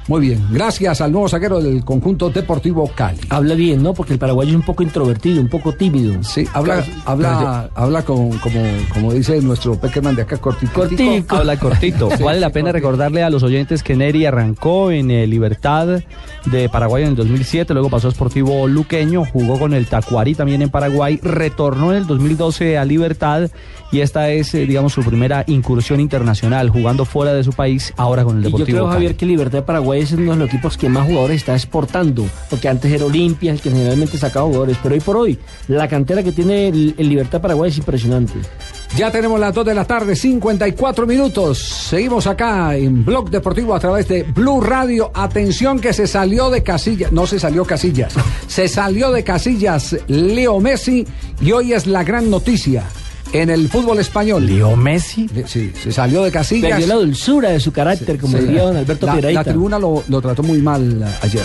Muy 0.09 0.23
bien. 0.23 0.43
Gracias 0.51 1.03
al 1.03 1.13
nuevo 1.13 1.29
saquero 1.29 1.61
del 1.61 1.85
conjunto 1.85 2.31
Deportivo 2.31 2.91
Cali. 2.95 3.21
Habla 3.29 3.55
bien, 3.55 3.83
¿no? 3.83 3.93
Porque 3.93 4.15
el 4.15 4.19
paraguayo 4.19 4.51
es 4.51 4.57
un 4.57 4.63
poco 4.63 4.83
introvertido, 4.83 5.41
un 5.41 5.49
poco 5.49 5.75
tímido. 5.75 6.23
Sí, 6.23 6.47
habla, 6.55 6.83
habla, 7.05 7.71
habla 7.75 8.03
con, 8.05 8.31
como, 8.39 8.63
como 8.93 9.13
dice 9.13 9.41
nuestro 9.43 9.79
Peckerman 9.79 10.17
de 10.17 10.23
acá, 10.23 10.39
cortico. 10.39 10.73
Cortico. 10.73 11.37
Habla 11.37 11.59
cortito. 11.59 12.09
Sí, 12.19 12.23
vale 12.25 12.41
la 12.41 12.51
pena 12.51 12.71
cortico. 12.71 12.89
recordarle 12.89 13.23
a 13.23 13.31
los 13.31 13.43
oyentes 13.43 13.83
que 13.83 13.95
Neri 13.95 14.25
arrancó 14.25 14.91
en 14.91 15.11
eh, 15.11 15.27
Libertad 15.27 16.01
de 16.51 16.69
Paraguay 16.69 17.05
en 17.05 17.11
el 17.11 17.17
2007, 17.17 17.73
luego 17.75 17.91
pasó 17.91 18.09
a 18.09 18.11
Sportivo 18.11 18.67
Luqueño, 18.67 19.25
jugó 19.25 19.59
con 19.59 19.75
el 19.75 19.87
Tacuarí 19.87 20.35
también 20.35 20.63
en 20.63 20.71
Paraguay, 20.71 21.19
retornó 21.23 21.93
en 21.93 21.99
el 21.99 22.07
2012 22.07 22.79
a 22.79 22.85
Libertad 22.85 23.51
y 23.91 24.01
esta 24.01 24.31
es, 24.31 24.55
eh, 24.55 24.67
digamos, 24.67 24.93
su 24.93 25.03
primera 25.03 25.45
incursión 25.47 26.01
internacional, 26.01 26.69
jugando 26.71 27.05
fuera 27.05 27.33
de 27.33 27.45
su 27.45 27.53
país, 27.53 27.93
ahora 27.97 28.25
con 28.25 28.37
el 28.37 28.43
Y 28.43 28.45
yo 28.45 28.51
Deportivo 28.51 28.79
creo, 28.79 28.85
Cali. 28.87 28.95
Javier, 28.95 29.17
que 29.17 29.27
Libertad 29.27 29.59
de 29.59 29.63
Paraguay 29.63 30.01
es 30.03 30.13
uno 30.13 30.33
de 30.33 30.39
los 30.39 30.49
equipos 30.49 30.77
que 30.77 30.89
más 30.89 31.07
jugadores 31.07 31.37
está 31.37 31.55
exportando, 31.55 32.25
porque 32.51 32.69
antes 32.69 32.93
era 32.93 33.05
Olimpia, 33.05 33.53
el 33.53 33.61
que 33.61 33.71
generalmente 33.71 34.19
sacaba 34.19 34.47
jugadores, 34.47 34.77
pero 34.83 34.95
hoy 34.95 35.01
por 35.01 35.17
hoy 35.17 35.39
la 35.69 35.89
cantera 35.89 36.23
que 36.23 36.33
tiene 36.33 36.69
el, 36.69 36.95
el 36.99 37.09
Libertad 37.09 37.39
de 37.39 37.41
Paraguay 37.41 37.71
es 37.71 37.79
impresionante. 37.79 38.35
Ya 38.97 39.11
tenemos 39.11 39.39
las 39.39 39.55
2 39.55 39.67
de 39.67 39.75
la 39.75 39.85
tarde, 39.85 40.17
54 40.17 41.07
minutos. 41.07 41.59
Seguimos 41.59 42.27
acá 42.27 42.77
en 42.77 43.05
Blog 43.05 43.31
Deportivo 43.31 43.75
a 43.75 43.81
través 43.81 44.09
de 44.09 44.25
Blue 44.25 44.61
Radio. 44.61 45.11
Atención 45.15 45.79
que 45.79 45.93
se 45.93 46.07
salió 46.07 46.51
de 46.51 46.63
casillas. 46.63 47.13
No 47.13 47.27
se 47.27 47.39
salió 47.39 47.65
casillas. 47.65 48.15
Se 48.49 48.67
salió 48.67 49.13
de 49.13 49.23
casillas 49.23 49.97
Leo 50.09 50.59
Messi 50.59 51.07
y 51.41 51.53
hoy 51.53 51.75
es 51.75 51.87
la 51.87 52.03
gran 52.03 52.31
noticia 52.31 52.85
en 53.33 53.51
el 53.51 53.69
fútbol 53.69 53.99
español. 53.99 54.47
¿Leo 54.47 54.77
Messi? 54.77 55.29
Sí, 55.47 55.73
se 55.81 55.93
salió 55.93 56.23
de 56.23 56.31
casillas. 56.31 56.71
Perdió 56.73 56.87
la 56.87 56.95
dulzura 56.95 57.51
de 57.51 57.61
su 57.61 57.73
carácter, 57.73 58.19
como 58.19 58.37
Sí. 58.39 58.45
diría 58.45 58.63
don 58.63 58.77
Alberto 58.77 59.07
la, 59.07 59.13
Piedrahita. 59.13 59.41
la 59.41 59.45
tribuna 59.45 59.79
lo, 59.79 60.03
lo 60.09 60.21
trató 60.21 60.43
muy 60.43 60.59
mal 60.63 61.03
eh, 61.03 61.07
ayer. 61.23 61.45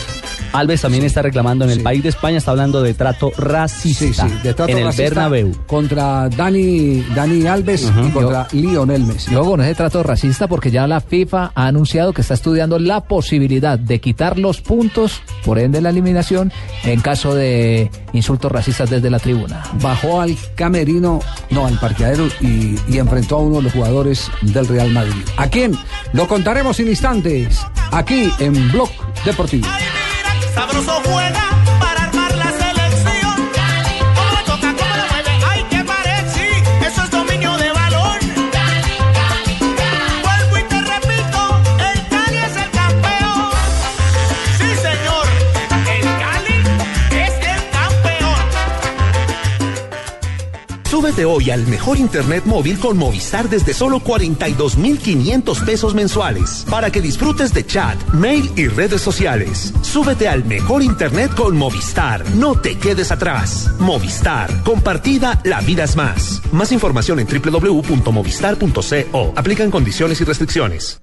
Alves 0.54 0.82
también 0.82 1.04
está 1.04 1.24
reclamando 1.24 1.66
en 1.66 1.72
el 1.72 1.82
país 1.82 2.04
de 2.04 2.10
España, 2.10 2.38
está 2.38 2.52
hablando 2.52 2.84
de 2.84 2.94
trato 2.94 3.32
racista 3.38 4.06
Sí, 4.06 4.14
sí, 4.14 4.38
de 4.44 4.54
trato 4.54 4.72
en 4.72 4.86
el 4.86 4.96
Bernabéu. 4.96 5.52
Contra 5.66 6.30
Dani, 6.30 7.04
Dani 7.16 7.48
Alves 7.48 7.92
y 8.06 8.10
contra 8.12 8.48
Lionel 8.52 9.04
Messi. 9.04 9.32
Luego 9.32 9.58
no 9.58 9.64
es 9.64 9.70
de 9.70 9.76
trato 9.76 10.04
racista 10.04 10.48
porque 10.48 10.70
ya 10.70 10.86
la 10.86 11.02
FIFA 11.02 11.52
ha 11.56 11.66
anunciado 11.68 12.14
que 12.14 12.22
está 12.22 12.36
estudiando 12.36 12.78
la 12.78 13.02
posibilidad 13.02 13.80
de 13.80 14.00
quitar 14.00 14.38
los 14.38 14.62
puntos, 14.62 15.22
por 15.44 15.58
ende 15.58 15.82
la 15.82 15.90
eliminación, 15.90 16.52
en 16.84 17.02
caso 17.02 17.34
de 17.34 17.90
insultos 18.14 18.52
racistas 18.52 18.92
desde 18.92 19.10
la 19.10 19.18
tribuna. 19.18 19.64
bajó 19.82 20.22
al 20.22 20.38
camerino, 20.56 21.20
no, 21.50 21.66
al 21.66 21.73
y, 22.42 22.76
y 22.88 22.98
enfrentó 22.98 23.38
a 23.38 23.40
uno 23.40 23.58
de 23.58 23.64
los 23.64 23.74
jugadores 23.74 24.30
del 24.42 24.68
Real 24.68 24.90
Madrid. 24.92 25.24
¿A 25.38 25.48
quién? 25.48 25.78
Lo 26.14 26.28
contaremos 26.28 26.80
en 26.80 26.90
instantes, 26.90 27.60
aquí 27.92 28.32
en 28.40 28.72
Blog 28.72 28.90
Deportivo. 29.26 29.68
Sabroso 30.54 31.02
juega 31.06 31.53
Súbete 51.04 51.26
hoy 51.26 51.52
al 51.52 51.68
mejor 51.68 51.98
internet 51.98 52.46
móvil 52.46 52.80
con 52.80 52.98
Movistar 52.98 53.50
desde 53.50 53.74
solo 53.74 54.00
42,500 54.00 55.60
pesos 55.60 55.94
mensuales 55.94 56.66
para 56.70 56.92
que 56.92 57.02
disfrutes 57.02 57.54
de 57.54 57.66
chat, 57.66 58.02
mail 58.14 58.50
y 58.56 58.68
redes 58.68 59.02
sociales. 59.02 59.74
Súbete 59.82 60.30
al 60.30 60.46
mejor 60.46 60.82
internet 60.82 61.36
con 61.36 61.58
Movistar. 61.58 62.24
No 62.36 62.56
te 62.56 62.78
quedes 62.78 63.12
atrás. 63.12 63.70
Movistar. 63.80 64.64
Compartida, 64.64 65.42
la 65.44 65.60
vida 65.60 65.84
es 65.84 65.98
más. 65.98 66.42
Más 66.54 66.72
información 66.72 67.20
en 67.20 67.28
www.movistar.co. 67.28 69.34
Aplican 69.36 69.72
condiciones 69.72 70.22
y 70.22 70.24
restricciones. 70.24 71.03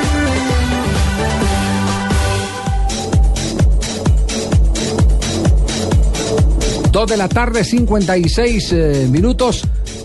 Dos 6.91 7.09
de 7.09 7.15
la 7.15 7.29
tarde, 7.29 7.63
56 7.63 8.73
eh, 8.73 9.07
minutos. 9.09 9.63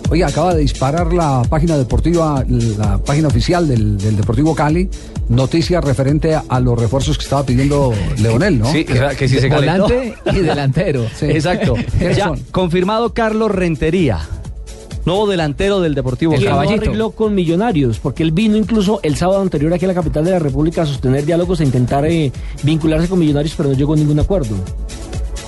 Oye, 0.09 0.22
acaba 0.22 0.55
de 0.55 0.61
disparar 0.61 1.12
la 1.12 1.42
página 1.49 1.77
deportiva, 1.77 2.44
la 2.49 2.99
página 2.99 3.27
oficial 3.27 3.66
del, 3.66 3.99
del 3.99 4.16
Deportivo 4.16 4.55
Cali, 4.55 4.88
noticias 5.29 5.85
referente 5.85 6.37
a, 6.37 6.44
a 6.49 6.61
los 6.61 6.79
refuerzos 6.79 7.18
que 7.18 7.25
estaba 7.25 7.44
pidiendo 7.44 7.92
Leonel, 8.18 8.61
¿no? 8.61 8.70
Sí, 8.70 8.85
que, 8.85 9.01
que 9.18 9.29
si 9.29 9.40
se 9.40 9.49
calentó. 9.49 9.88
Volante 9.88 10.14
y 10.33 10.37
delantero. 10.37 11.07
Sí. 11.16 11.27
Exacto. 11.27 11.75
¿Quiénes 11.99 12.16
Ya 12.16 12.33
confirmado 12.53 13.12
Carlos 13.14 13.51
Rentería, 13.51 14.20
nuevo 15.07 15.27
delantero 15.27 15.81
del 15.81 15.94
Deportivo 15.94 16.35
Que 16.35 16.49
no 16.49 16.59
Cali. 16.59 16.75
arregló 16.75 17.11
con 17.11 17.35
Millonarios, 17.35 17.99
porque 17.99 18.22
él 18.22 18.31
vino 18.31 18.57
incluso 18.57 19.01
el 19.03 19.16
sábado 19.16 19.40
anterior 19.42 19.72
aquí 19.75 19.87
a 19.87 19.88
la 19.88 19.94
capital 19.94 20.25
de 20.25 20.31
la 20.31 20.38
República 20.38 20.83
a 20.83 20.87
sostener 20.87 21.25
diálogos 21.27 21.61
e 21.61 21.64
intentar 21.64 22.07
eh, 22.07 22.31
vincularse 22.62 23.09
con 23.09 23.18
Millonarios, 23.18 23.55
pero 23.57 23.70
no 23.70 23.75
llegó 23.75 23.94
a 23.94 23.96
ningún 23.96 24.20
acuerdo. 24.20 24.55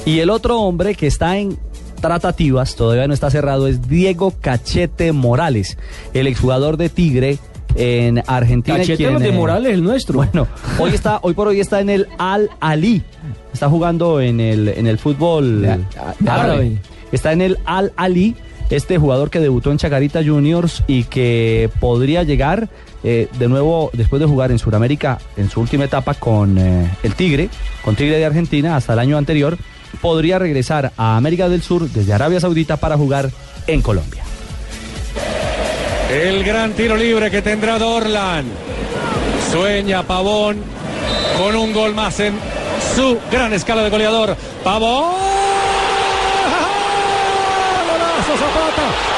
Y 0.08 0.20
el 0.20 0.30
otro 0.30 0.62
hombre 0.62 0.94
que 0.94 1.06
está 1.06 1.36
en 1.36 1.58
tratativas, 2.00 2.76
todavía 2.76 3.06
no 3.06 3.12
está 3.12 3.30
cerrado, 3.30 3.68
es 3.68 3.90
Diego 3.90 4.32
Cachete 4.40 5.12
Morales, 5.12 5.76
el 6.14 6.26
exjugador 6.26 6.78
de 6.78 6.88
Tigre 6.88 7.36
en 7.74 8.22
Argentina. 8.26 8.78
Cachete 8.78 8.96
quien, 8.96 9.18
de 9.18 9.28
eh, 9.28 9.32
Morales, 9.32 9.74
el 9.74 9.84
nuestro. 9.84 10.16
Bueno, 10.16 10.48
hoy 10.78 10.92
está, 10.94 11.18
hoy 11.20 11.34
por 11.34 11.48
hoy 11.48 11.60
está 11.60 11.82
en 11.82 11.90
el 11.90 12.08
Al 12.16 12.48
Ali. 12.58 13.02
Está 13.52 13.68
jugando 13.68 14.22
en 14.22 14.40
el, 14.40 14.68
en 14.68 14.86
el 14.86 14.96
fútbol 14.96 15.84
árabe. 16.26 16.78
Está 17.12 17.32
en 17.32 17.42
el 17.42 17.58
Al 17.66 17.92
Ali. 17.96 18.34
este 18.70 18.96
jugador 18.96 19.28
que 19.28 19.40
debutó 19.40 19.72
en 19.72 19.76
Chacarita 19.76 20.24
Juniors 20.24 20.84
y 20.86 21.04
que 21.04 21.68
podría 21.80 22.22
llegar 22.22 22.70
eh, 23.04 23.28
de 23.38 23.48
nuevo 23.48 23.90
después 23.92 24.20
de 24.20 24.26
jugar 24.26 24.52
en 24.52 24.58
Sudamérica 24.58 25.18
en 25.36 25.50
su 25.50 25.60
última 25.60 25.84
etapa 25.84 26.14
con 26.14 26.56
eh, 26.56 26.90
el 27.02 27.14
Tigre, 27.14 27.50
con 27.84 27.94
Tigre 27.94 28.16
de 28.16 28.24
Argentina 28.24 28.74
hasta 28.74 28.94
el 28.94 29.00
año 29.00 29.18
anterior, 29.18 29.58
podría 30.01 30.38
regresar 30.38 30.92
a 30.96 31.16
América 31.16 31.48
del 31.48 31.62
Sur 31.62 31.88
desde 31.88 32.12
Arabia 32.12 32.40
Saudita 32.40 32.77
para 32.77 32.96
jugar 32.96 33.31
en 33.66 33.83
Colombia. 33.83 34.22
El 36.11 36.42
gran 36.42 36.72
tiro 36.72 36.96
libre 36.96 37.31
que 37.31 37.42
tendrá 37.42 37.79
Dorlan. 37.79 38.46
Sueña 39.53 40.03
Pavón 40.03 40.57
con 41.37 41.55
un 41.55 41.72
gol 41.72 41.94
más 41.94 42.18
en 42.20 42.35
su 42.96 43.18
gran 43.31 43.53
escala 43.53 43.83
de 43.83 43.90
goleador. 43.90 44.37
Pavón. 44.64 45.14
¡Golazo 47.87 48.33
Zapata! 48.38 49.09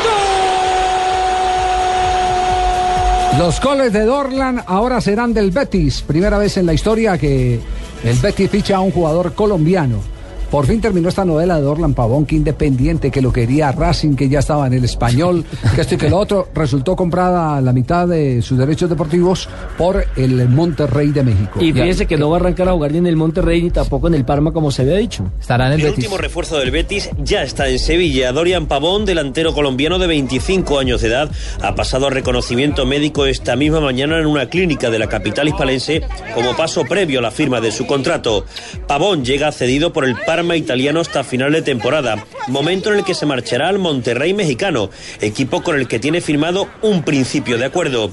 Los 3.39 3.61
goles 3.61 3.93
de 3.93 4.05
Dorlan 4.05 4.63
ahora 4.67 5.01
serán 5.01 5.33
del 5.33 5.51
Betis. 5.51 6.03
Primera 6.03 6.39
vez 6.39 6.57
en 6.57 6.67
la 6.67 6.75
historia 6.75 7.17
que 7.17 7.61
el 8.05 8.19
Betis 8.19 8.51
ficha 8.51 8.77
a 8.77 8.81
un 8.81 8.91
jugador 8.91 9.35
colombiano. 9.35 10.03
Por 10.51 10.67
fin 10.67 10.81
terminó 10.81 11.09
esta 11.09 11.25
novela 11.25 11.57
de 11.57 11.63
Dorlan 11.63 11.95
Pavón, 11.95 12.27
que 12.27 12.35
independiente, 12.35 13.13
que 13.13 13.23
lo 13.23 13.33
quería 13.33 13.71
Racing, 13.71 14.17
que 14.17 14.29
ya 14.29 14.41
estaba 14.41 14.67
en 14.67 14.73
el 14.73 14.85
español, 14.85 15.45
que 15.77 15.81
esto 15.81 15.95
y 15.95 15.99
que 15.99 16.11
lo 16.11 16.19
otro. 16.19 16.49
Resultó 16.53 16.97
comprada 16.97 17.61
la 17.61 17.73
mitad 17.73 18.09
de 18.09 18.43
sus 18.43 18.59
derechos 18.59 18.91
deportivos 18.91 19.49
por 19.79 20.05
el 20.17 20.49
Monterrey 20.49 21.11
de 21.13 21.23
México. 21.23 21.63
Y 21.63 21.73
fíjese 21.73 22.07
que 22.07 22.17
no 22.17 22.31
va 22.31 22.39
a 22.39 22.41
arrancar 22.41 22.69
a 22.69 22.73
jugar 22.73 22.91
ni 22.91 22.99
en 22.99 23.07
el 23.07 23.15
Monterrey 23.15 23.63
ni 23.63 23.71
tampoco 23.71 24.09
en 24.09 24.15
el 24.15 24.25
Parma, 24.25 24.53
como 24.53 24.73
se 24.73 24.83
había 24.83 24.97
dicho. 24.97 25.25
Estará 25.41 25.73
en 25.73 25.81
El 25.81 25.91
último 25.91 26.19
refuerzo 26.19 26.59
del 26.59 26.73
Betis 26.73 27.11
ya 27.23 27.45
está 27.45 27.69
en 27.69 27.79
Sevilla. 27.79 28.33
Dorian 28.33 28.67
Pavón, 28.67 29.07
delantero 29.07 29.55
colombiano 29.55 30.01
de 30.01 30.09
25 30.09 30.81
años 30.81 31.01
de 31.01 31.09
edad, 31.09 31.31
ha 31.63 31.77
pasado 31.77 32.09
a 32.09 32.11
reconocimiento 32.11 32.87
médico 32.87 33.27
esta 33.27 33.55
misma 33.55 33.81
mañana 33.81 34.19
en 34.19 34.27
una 34.27 34.47
clínica 34.47 34.91
de 34.91 34.99
la 34.99 35.07
capital 35.07 35.47
hispalense 35.47 36.03
como 36.35 36.57
paso 36.57 36.85
previo 36.85 37.21
a 37.21 37.23
la 37.23 37.31
firma 37.31 37.61
de 37.61 37.71
su 37.71 37.87
contrato. 37.87 38.45
Pavón 38.89 39.25
llega 39.25 39.53
cedido 39.53 39.93
por 39.93 40.05
el 40.05 40.17
Parma 40.17 40.40
italiano 40.57 41.01
hasta 41.01 41.25
final 41.25 41.53
de 41.53 41.63
temporada, 41.63 42.25
momento 42.49 42.91
en 42.91 42.99
el 42.99 43.05
que 43.05 43.15
se 43.15 43.27
marchará 43.27 43.69
al 43.69 43.79
Monterrey 43.79 44.35
mexicano, 44.35 44.91
equipo 45.21 45.63
con 45.63 45.77
el 45.77 45.87
que 45.87 45.99
tiene 45.99 46.21
firmado 46.21 46.69
un 46.83 47.03
principio 47.03 47.59
de 47.59 47.67
acuerdo. 47.67 48.11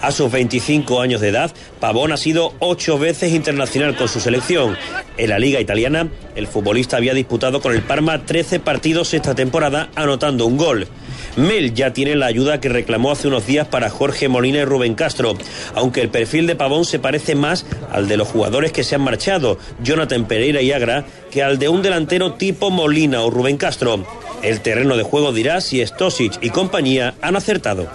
A 0.00 0.10
sus 0.10 0.32
25 0.32 1.00
años 1.00 1.20
de 1.20 1.28
edad, 1.28 1.52
Pavón 1.78 2.10
ha 2.10 2.16
sido 2.16 2.54
ocho 2.58 2.98
veces 2.98 3.32
internacional 3.32 3.94
con 3.94 4.08
su 4.08 4.18
selección. 4.18 4.76
En 5.16 5.30
la 5.30 5.38
liga 5.38 5.60
italiana, 5.60 6.08
el 6.34 6.48
futbolista 6.48 6.96
había 6.96 7.14
disputado 7.14 7.60
con 7.60 7.72
el 7.72 7.82
Parma 7.82 8.26
13 8.26 8.58
partidos 8.58 9.14
esta 9.14 9.36
temporada, 9.36 9.90
anotando 9.94 10.44
un 10.46 10.56
gol. 10.56 10.88
Mel 11.36 11.72
ya 11.74 11.92
tiene 11.92 12.14
la 12.14 12.26
ayuda 12.26 12.60
que 12.60 12.68
reclamó 12.68 13.10
hace 13.10 13.28
unos 13.28 13.46
días 13.46 13.66
para 13.66 13.90
Jorge 13.90 14.28
Molina 14.28 14.58
y 14.58 14.64
Rubén 14.64 14.94
Castro, 14.94 15.36
aunque 15.74 16.02
el 16.02 16.10
perfil 16.10 16.46
de 16.46 16.56
Pavón 16.56 16.84
se 16.84 16.98
parece 16.98 17.34
más 17.34 17.64
al 17.90 18.08
de 18.08 18.16
los 18.16 18.28
jugadores 18.28 18.72
que 18.72 18.84
se 18.84 18.94
han 18.94 19.00
marchado, 19.00 19.58
Jonathan 19.82 20.26
Pereira 20.26 20.60
y 20.60 20.72
Agra, 20.72 21.04
que 21.30 21.42
al 21.42 21.58
de 21.58 21.68
un 21.68 21.82
delantero 21.82 22.34
tipo 22.34 22.70
Molina 22.70 23.22
o 23.22 23.30
Rubén 23.30 23.56
Castro. 23.56 24.04
El 24.42 24.60
terreno 24.60 24.96
de 24.96 25.04
juego 25.04 25.32
dirá 25.32 25.60
si 25.60 25.84
Stosic 25.86 26.38
y 26.42 26.50
compañía 26.50 27.14
han 27.22 27.36
acertado. 27.36 27.86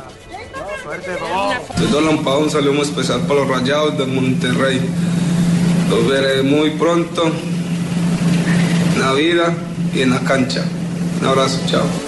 De 1.78 2.24
Pavón 2.24 2.50
salió 2.50 2.74
muy 2.74 2.84
especial 2.84 3.22
para 3.28 3.42
los 3.42 3.50
rayados 3.50 3.98
de 3.98 4.06
Monterrey. 4.06 4.82
Los 5.90 6.08
veré 6.08 6.42
muy 6.42 6.72
pronto 6.72 7.32
en 8.96 9.02
la 9.02 9.14
vida 9.14 9.54
y 9.94 10.02
en 10.02 10.10
la 10.10 10.22
cancha. 10.22 10.64
Un 11.22 11.28
abrazo, 11.28 11.60
chao. 11.68 12.07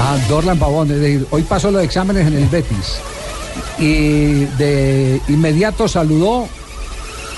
Ah, 0.00 0.16
Dorlan 0.28 0.58
Pavón, 0.58 0.90
es 0.92 1.00
decir, 1.00 1.26
hoy 1.30 1.42
pasó 1.42 1.70
los 1.70 1.82
exámenes 1.82 2.26
en 2.26 2.34
el 2.34 2.46
Betis. 2.46 2.98
Y 3.78 4.44
de 4.56 5.20
inmediato 5.28 5.88
saludó 5.88 6.48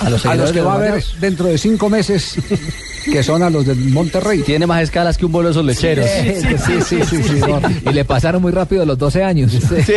A 0.00 0.10
los 0.10 0.24
a 0.26 0.34
los 0.34 0.50
que 0.52 0.58
de 0.58 0.64
va 0.64 0.74
a 0.74 0.78
Rayados. 0.78 1.16
dentro 1.20 1.46
de 1.46 1.56
cinco 1.58 1.88
meses, 1.88 2.34
que 3.04 3.22
son 3.22 3.42
a 3.42 3.48
los 3.50 3.64
del 3.66 3.78
Monterrey. 3.90 4.42
Tiene 4.42 4.66
más 4.66 4.82
escalas 4.82 5.16
que 5.16 5.24
un 5.24 5.32
vuelo 5.32 5.48
de 5.48 5.52
esos 5.52 5.64
lecheros. 5.64 6.06
Sí, 6.06 6.82
sí, 6.86 6.98
sí, 7.08 7.22
sí. 7.22 7.40
Y 7.90 7.92
le 7.94 8.04
pasaron 8.04 8.42
muy 8.42 8.52
rápido 8.52 8.84
los 8.84 8.98
12 8.98 9.24
años. 9.24 9.52
Sí, 9.52 9.60
sí. 9.86 9.94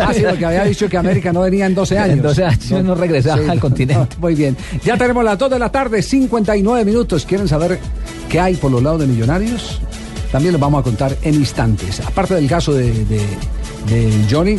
Ah, 0.00 0.12
sí, 0.12 0.22
porque 0.28 0.44
había 0.44 0.64
dicho 0.64 0.88
que 0.88 0.96
América 0.96 1.32
no 1.32 1.40
venía 1.42 1.66
en 1.66 1.74
12 1.74 1.98
años. 1.98 2.16
En 2.16 2.22
12 2.22 2.44
años 2.44 2.84
no 2.84 2.94
regresaba 2.96 3.50
al 3.50 3.60
continente. 3.60 4.16
Muy 4.18 4.34
bien. 4.34 4.56
Ya 4.84 4.96
tenemos 4.96 5.24
las 5.24 5.38
2 5.38 5.50
de 5.50 5.58
la 5.60 5.70
tarde, 5.70 6.02
59 6.02 6.84
minutos. 6.84 7.24
¿Quieren 7.24 7.46
saber 7.46 7.78
qué 8.28 8.40
hay 8.40 8.56
por 8.56 8.72
los 8.72 8.82
lados 8.82 9.00
de 9.00 9.06
Millonarios? 9.06 9.80
También 10.32 10.52
les 10.52 10.60
vamos 10.60 10.80
a 10.80 10.82
contar 10.82 11.16
en 11.22 11.34
instantes. 11.34 12.00
Aparte 12.00 12.34
del 12.34 12.46
caso 12.48 12.72
de, 12.74 12.92
de- 13.04 13.20
de 13.86 14.10
Johnny, 14.28 14.58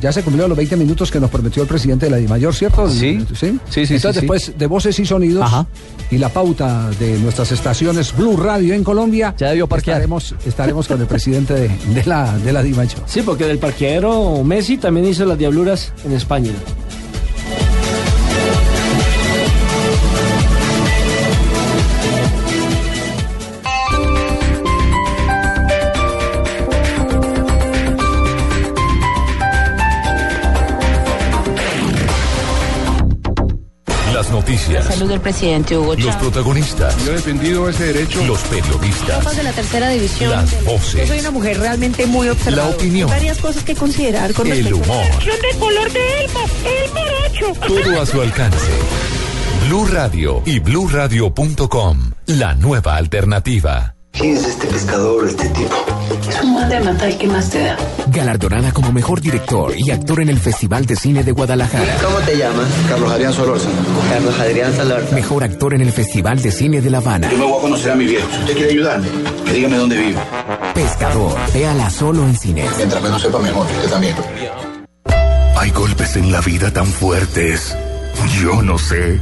ya 0.00 0.12
se 0.12 0.22
cumplieron 0.22 0.48
los 0.48 0.56
20 0.56 0.76
minutos 0.76 1.10
que 1.10 1.18
nos 1.18 1.28
prometió 1.28 1.62
el 1.62 1.68
presidente 1.68 2.06
de 2.06 2.10
la 2.12 2.16
DIMAYOR, 2.18 2.54
¿cierto? 2.54 2.88
Sí. 2.88 3.18
¿Sí? 3.34 3.58
Sí, 3.68 3.86
sí, 3.86 3.94
Entonces, 3.94 3.98
sí, 3.98 3.98
sí. 3.98 4.12
después 4.20 4.52
de 4.56 4.66
voces 4.68 4.96
y 5.00 5.04
sonidos 5.06 5.42
Ajá. 5.44 5.66
y 6.10 6.18
la 6.18 6.28
pauta 6.28 6.88
de 7.00 7.18
nuestras 7.18 7.50
estaciones 7.50 8.16
Blue 8.16 8.36
Radio 8.36 8.74
en 8.74 8.84
Colombia, 8.84 9.34
Ya 9.36 9.48
debió 9.48 9.66
parquear. 9.66 9.96
estaremos, 9.96 10.34
estaremos 10.46 10.86
con 10.86 11.00
el 11.00 11.06
presidente 11.08 11.54
de, 11.54 11.68
de 11.68 12.04
la, 12.06 12.38
de 12.38 12.52
la 12.52 12.62
DIMAYOR. 12.62 13.02
Sí, 13.06 13.22
porque 13.22 13.44
del 13.44 13.58
parqueadero 13.58 14.44
Messi 14.44 14.76
también 14.76 15.06
hizo 15.08 15.24
las 15.24 15.36
diabluras 15.36 15.92
en 16.04 16.12
España. 16.12 16.52
Noticias. 34.48 34.84
Salud 34.84 35.08
del 35.08 35.20
presidente 35.22 35.74
Hugo 35.78 35.94
Los 35.94 36.04
Chávez. 36.04 36.16
protagonistas. 36.16 37.02
Yo 37.06 37.12
he 37.12 37.14
defendido 37.14 37.66
ese 37.66 37.94
derecho. 37.94 38.22
Los 38.26 38.40
periodistas. 38.42 39.34
De 39.36 39.42
la 39.42 39.52
tercera 39.52 39.88
división. 39.88 40.32
Las 40.32 40.50
Yo 40.50 40.70
voces. 40.70 41.08
soy 41.08 41.18
una 41.20 41.30
mujer 41.30 41.58
realmente 41.58 42.04
muy 42.04 42.28
observadora. 42.28 42.68
La 42.68 42.76
opinión. 42.76 43.08
Varias 43.08 43.38
cosas 43.38 43.64
que 43.64 43.74
considerar 43.74 44.34
con 44.34 44.46
El 44.46 44.58
respecto 44.66 44.76
humor. 44.92 45.06
de 45.24 45.58
color 45.58 45.90
de 45.92 46.24
Elmo, 46.24 46.40
el 46.66 46.90
morocho. 46.92 47.60
Todo 47.66 48.02
a 48.02 48.04
su 48.04 48.20
alcance. 48.20 48.70
Blue 49.66 49.86
Radio 49.86 50.42
y 50.44 50.58
bluradio.com. 50.58 52.10
La 52.26 52.54
nueva 52.54 52.96
alternativa. 52.96 53.94
¿Quién 54.16 54.36
es 54.36 54.44
este 54.46 54.68
pescador, 54.68 55.26
este 55.26 55.48
tipo? 55.48 55.74
Es 56.28 56.40
un 56.40 56.54
mal 56.54 56.68
de 56.68 56.80
matar 56.80 57.18
qué 57.18 57.26
más 57.26 57.50
te 57.50 57.64
da. 57.64 57.76
Galardonada 58.06 58.70
como 58.70 58.92
mejor 58.92 59.20
director 59.20 59.74
y 59.76 59.90
actor 59.90 60.20
en 60.20 60.28
el 60.28 60.38
Festival 60.38 60.86
de 60.86 60.94
Cine 60.94 61.24
de 61.24 61.32
Guadalajara. 61.32 61.96
¿Cómo 62.02 62.18
te 62.18 62.36
llamas? 62.36 62.68
Carlos 62.88 63.10
Adrián 63.10 63.32
Solórzano. 63.32 63.74
Carlos 64.08 64.38
Adrián 64.38 64.76
Solórzano. 64.76 65.14
Mejor 65.16 65.42
actor 65.42 65.74
en 65.74 65.80
el 65.80 65.90
Festival 65.90 66.40
de 66.40 66.52
Cine 66.52 66.80
de 66.80 66.90
La 66.90 66.98
Habana. 66.98 67.28
Yo 67.28 67.38
me 67.38 67.44
voy 67.44 67.58
a 67.58 67.60
conocer 67.62 67.90
a 67.90 67.94
mi 67.96 68.06
viejo. 68.06 68.28
Si 68.30 68.38
usted 68.38 68.54
quiere 68.54 68.70
ayudarme, 68.70 69.08
que 69.44 69.52
dígame 69.52 69.76
dónde 69.78 69.96
vive. 69.96 70.20
Pescador. 70.74 71.36
Véala 71.52 71.90
solo 71.90 72.22
en 72.22 72.36
cine. 72.36 72.64
Mientras 72.76 73.02
menos 73.02 73.20
sepa 73.20 73.40
mejor, 73.40 73.66
usted 73.66 73.90
también. 73.90 74.14
Hay 75.56 75.70
golpes 75.70 76.14
en 76.14 76.30
la 76.30 76.40
vida 76.40 76.72
tan 76.72 76.86
fuertes. 76.86 77.76
Yo 78.40 78.62
no 78.62 78.78
sé. 78.78 79.18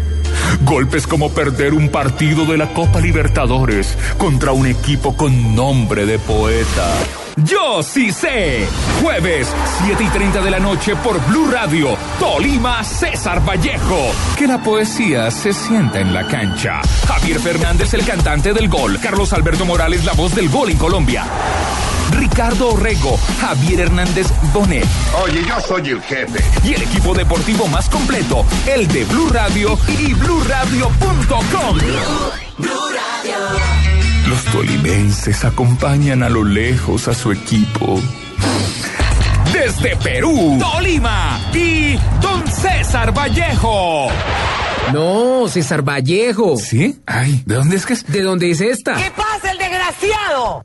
Golpes 0.65 1.07
como 1.07 1.31
perder 1.31 1.75
un 1.75 1.89
partido 1.89 2.45
de 2.47 2.57
la 2.57 2.73
Copa 2.73 3.01
Libertadores 3.01 3.97
contra 4.19 4.53
un 4.53 4.67
equipo 4.67 5.17
con 5.17 5.55
nombre 5.55 6.07
de 6.07 6.19
poeta. 6.19 6.95
Yo 7.37 7.83
sí 7.83 8.13
sé. 8.13 8.67
Jueves, 9.01 9.49
7 9.85 10.05
y 10.05 10.09
30 10.09 10.41
de 10.43 10.51
la 10.51 10.59
noche 10.59 10.95
por 10.97 11.25
Blue 11.27 11.51
Radio, 11.51 11.97
Tolima, 12.19 12.85
César 12.85 13.47
Vallejo. 13.47 14.13
Que 14.37 14.47
la 14.47 14.63
poesía 14.63 15.31
se 15.31 15.53
sienta 15.53 16.01
en 16.01 16.13
la 16.13 16.27
cancha. 16.27 16.81
Javier 17.07 17.41
Fernández, 17.41 17.95
el 17.95 18.05
cantante 18.05 18.53
del 18.53 18.69
gol. 18.69 18.99
Carlos 19.01 19.33
Alberto 19.33 19.65
Morales, 19.65 20.05
la 20.05 20.13
voz 20.13 20.35
del 20.35 20.49
gol 20.51 20.71
en 20.71 20.77
Colombia. 20.77 21.25
Ricardo 22.23 22.75
Orrego, 22.75 23.19
Javier 23.41 23.81
Hernández 23.81 24.29
Bonet. 24.53 24.87
Oye, 25.25 25.45
yo 25.45 25.61
soy 25.61 25.91
el 25.91 26.01
jefe. 26.03 26.39
Y 26.63 26.75
el 26.75 26.83
equipo 26.83 27.15
deportivo 27.15 27.67
más 27.67 27.89
completo, 27.89 28.47
el 28.65 28.87
de 28.87 29.05
Blue 29.07 29.29
Radio 29.29 29.77
y 29.89 30.15
bluradio.com. 30.15 31.79
Los 34.29 34.45
tolimenses 34.53 35.45
acompañan 35.45 36.23
a 36.23 36.29
lo 36.29 36.45
lejos 36.45 37.09
a 37.09 37.15
su 37.15 37.33
equipo. 37.33 38.01
Desde 39.53 39.97
Perú, 39.97 40.59
Tolima 40.61 41.41
y 41.53 41.99
Don 42.21 42.47
César 42.47 43.13
Vallejo. 43.13 44.07
No, 44.93 45.49
César 45.49 45.83
Vallejo. 45.83 46.57
¿Sí? 46.57 47.01
Ay, 47.05 47.43
¿de 47.47 47.57
dónde 47.57 47.75
es 47.75 47.85
que 47.85 47.95
es? 47.95 48.07
¿De 48.07 48.23
dónde 48.23 48.49
es 48.49 48.61
esta? 48.61 48.95
¿Qué 48.95 49.11
pasa, 49.11 49.51
el 49.51 49.59
desgraciado? 49.59 50.65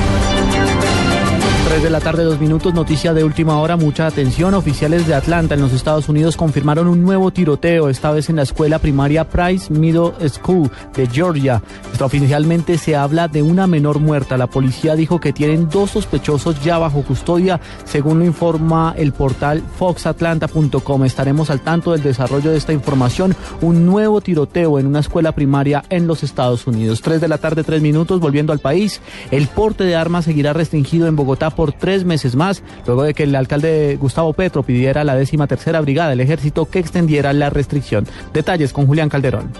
3 1.71 1.83
de 1.83 1.89
la 1.89 2.01
tarde, 2.01 2.25
dos 2.25 2.37
minutos, 2.37 2.73
noticia 2.73 3.13
de 3.13 3.23
última 3.23 3.57
hora, 3.57 3.77
mucha 3.77 4.05
atención. 4.05 4.53
Oficiales 4.55 5.07
de 5.07 5.13
Atlanta 5.13 5.55
en 5.55 5.61
los 5.61 5.71
Estados 5.71 6.09
Unidos 6.09 6.35
confirmaron 6.35 6.89
un 6.89 7.01
nuevo 7.01 7.31
tiroteo, 7.31 7.87
esta 7.87 8.11
vez 8.11 8.29
en 8.29 8.35
la 8.35 8.41
escuela 8.41 8.77
primaria 8.77 9.29
Price 9.29 9.71
Middle 9.71 10.11
School 10.27 10.69
de 10.93 11.07
Georgia. 11.07 11.63
Extraoficialmente 11.87 12.77
se 12.77 12.97
habla 12.97 13.29
de 13.29 13.41
una 13.41 13.67
menor 13.67 13.99
muerta. 13.99 14.35
La 14.35 14.47
policía 14.47 14.97
dijo 14.97 15.21
que 15.21 15.31
tienen 15.31 15.69
dos 15.69 15.91
sospechosos 15.91 16.61
ya 16.61 16.77
bajo 16.77 17.03
custodia, 17.03 17.61
según 17.85 18.19
lo 18.19 18.25
informa 18.25 18.93
el 18.97 19.13
portal 19.13 19.63
foxatlanta.com. 19.77 21.05
Estaremos 21.05 21.51
al 21.51 21.61
tanto 21.61 21.93
del 21.93 22.03
desarrollo 22.03 22.51
de 22.51 22.57
esta 22.57 22.73
información. 22.73 23.33
Un 23.61 23.85
nuevo 23.85 24.19
tiroteo 24.19 24.77
en 24.77 24.87
una 24.87 24.99
escuela 24.99 25.31
primaria 25.31 25.85
en 25.87 26.05
los 26.05 26.21
Estados 26.21 26.67
Unidos. 26.67 27.01
3 27.01 27.21
de 27.21 27.29
la 27.29 27.37
tarde, 27.37 27.63
tres 27.63 27.81
minutos, 27.81 28.19
volviendo 28.19 28.51
al 28.51 28.59
país. 28.59 28.99
El 29.31 29.47
porte 29.47 29.85
de 29.85 29.95
armas 29.95 30.25
seguirá 30.25 30.51
restringido 30.51 31.07
en 31.07 31.15
Bogotá 31.15 31.49
por 31.61 31.70
tres 31.71 32.05
meses 32.05 32.35
más, 32.35 32.63
luego 32.85 33.03
de 33.03 33.13
que 33.13 33.23
el 33.23 33.35
alcalde 33.35 33.97
Gustavo 33.99 34.33
Petro 34.33 34.63
pidiera 34.63 35.03
la 35.03 35.15
décima 35.15 35.47
tercera 35.47 35.81
brigada 35.81 36.09
del 36.09 36.21
ejército 36.21 36.69
que 36.69 36.79
extendiera 36.79 37.33
la 37.33 37.49
restricción. 37.49 38.07
Detalles 38.33 38.73
con 38.73 38.87
Julián 38.87 39.09
Calderón. 39.09 39.51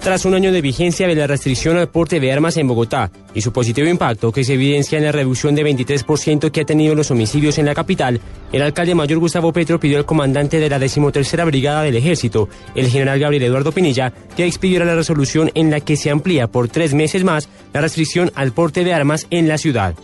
Tras 0.00 0.24
un 0.24 0.34
año 0.34 0.52
de 0.52 0.62
vigencia 0.62 1.08
de 1.08 1.14
la 1.14 1.26
restricción 1.26 1.76
al 1.76 1.88
porte 1.88 2.20
de 2.20 2.32
armas 2.32 2.56
en 2.56 2.68
Bogotá 2.68 3.10
y 3.34 3.40
su 3.40 3.52
positivo 3.52 3.88
impacto 3.88 4.32
que 4.32 4.44
se 4.44 4.54
evidencia 4.54 4.96
en 4.96 5.04
la 5.04 5.12
reducción 5.12 5.54
de 5.56 5.64
23% 5.64 6.50
que 6.50 6.60
ha 6.60 6.64
tenido 6.64 6.94
los 6.94 7.10
homicidios 7.10 7.58
en 7.58 7.66
la 7.66 7.74
capital, 7.74 8.20
el 8.52 8.62
alcalde 8.62 8.94
mayor 8.94 9.18
Gustavo 9.18 9.52
Petro 9.52 9.80
pidió 9.80 9.98
al 9.98 10.06
comandante 10.06 10.60
de 10.60 10.70
la 10.70 10.78
decimotercera 10.78 11.44
brigada 11.44 11.82
del 11.82 11.96
ejército, 11.96 12.48
el 12.76 12.88
general 12.88 13.18
Gabriel 13.18 13.42
Eduardo 13.42 13.72
Pinilla, 13.72 14.12
que 14.36 14.46
expidiera 14.46 14.84
la 14.84 14.94
resolución 14.94 15.50
en 15.54 15.70
la 15.70 15.80
que 15.80 15.96
se 15.96 16.10
amplía 16.10 16.46
por 16.46 16.68
tres 16.68 16.94
meses 16.94 17.24
más 17.24 17.48
la 17.74 17.80
restricción 17.80 18.30
al 18.34 18.52
porte 18.52 18.84
de 18.84 18.94
armas 18.94 19.26
en 19.30 19.48
la 19.48 19.58
ciudad. 19.58 19.94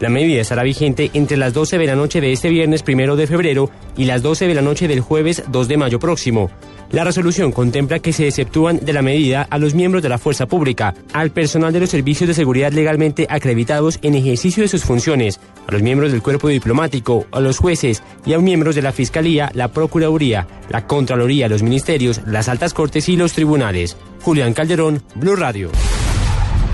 La 0.00 0.08
medida 0.08 0.40
estará 0.40 0.62
vigente 0.62 1.10
entre 1.12 1.36
las 1.36 1.52
12 1.52 1.76
de 1.76 1.86
la 1.86 1.94
noche 1.94 2.22
de 2.22 2.32
este 2.32 2.48
viernes 2.48 2.82
primero 2.82 3.16
de 3.16 3.26
febrero 3.26 3.70
y 3.98 4.06
las 4.06 4.22
12 4.22 4.46
de 4.46 4.54
la 4.54 4.62
noche 4.62 4.88
del 4.88 5.00
jueves 5.00 5.44
2 5.48 5.68
de 5.68 5.76
mayo 5.76 5.98
próximo. 5.98 6.50
La 6.90 7.04
resolución 7.04 7.52
contempla 7.52 7.98
que 7.98 8.14
se 8.14 8.26
exceptúan 8.26 8.80
de 8.80 8.94
la 8.94 9.02
medida 9.02 9.46
a 9.48 9.58
los 9.58 9.74
miembros 9.74 10.02
de 10.02 10.08
la 10.08 10.16
fuerza 10.16 10.46
pública, 10.46 10.94
al 11.12 11.30
personal 11.30 11.74
de 11.74 11.80
los 11.80 11.90
servicios 11.90 12.26
de 12.26 12.34
seguridad 12.34 12.72
legalmente 12.72 13.26
acreditados 13.28 13.98
en 14.00 14.14
ejercicio 14.14 14.62
de 14.62 14.68
sus 14.68 14.84
funciones, 14.84 15.38
a 15.68 15.72
los 15.72 15.82
miembros 15.82 16.12
del 16.12 16.22
cuerpo 16.22 16.48
diplomático, 16.48 17.26
a 17.30 17.40
los 17.40 17.58
jueces 17.58 18.02
y 18.24 18.32
a 18.32 18.38
miembros 18.38 18.76
de 18.76 18.82
la 18.82 18.92
Fiscalía, 18.92 19.52
la 19.54 19.68
Procuraduría, 19.68 20.48
la 20.70 20.86
Contraloría, 20.86 21.46
los 21.48 21.62
ministerios, 21.62 22.22
las 22.26 22.48
altas 22.48 22.72
cortes 22.72 23.06
y 23.10 23.16
los 23.16 23.34
tribunales. 23.34 23.98
Julián 24.22 24.54
Calderón, 24.54 25.02
Blue 25.14 25.36
Radio. 25.36 25.70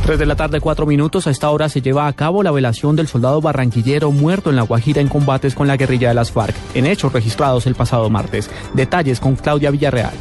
3 0.06 0.20
de 0.20 0.26
la 0.26 0.36
tarde, 0.36 0.60
cuatro 0.60 0.86
minutos. 0.86 1.26
A 1.26 1.30
esta 1.30 1.50
hora 1.50 1.68
se 1.68 1.82
lleva 1.82 2.06
a 2.06 2.12
cabo 2.12 2.44
la 2.44 2.52
velación 2.52 2.94
del 2.94 3.08
soldado 3.08 3.40
barranquillero 3.40 4.12
muerto 4.12 4.50
en 4.50 4.56
La 4.56 4.62
Guajira 4.62 5.00
en 5.00 5.08
combates 5.08 5.56
con 5.56 5.66
la 5.66 5.76
guerrilla 5.76 6.10
de 6.10 6.14
las 6.14 6.30
FARC, 6.30 6.54
en 6.74 6.86
hechos 6.86 7.12
registrados 7.12 7.66
el 7.66 7.74
pasado 7.74 8.08
martes. 8.08 8.48
Detalles 8.72 9.18
con 9.18 9.34
Claudia 9.34 9.72
Villarreal. 9.72 10.14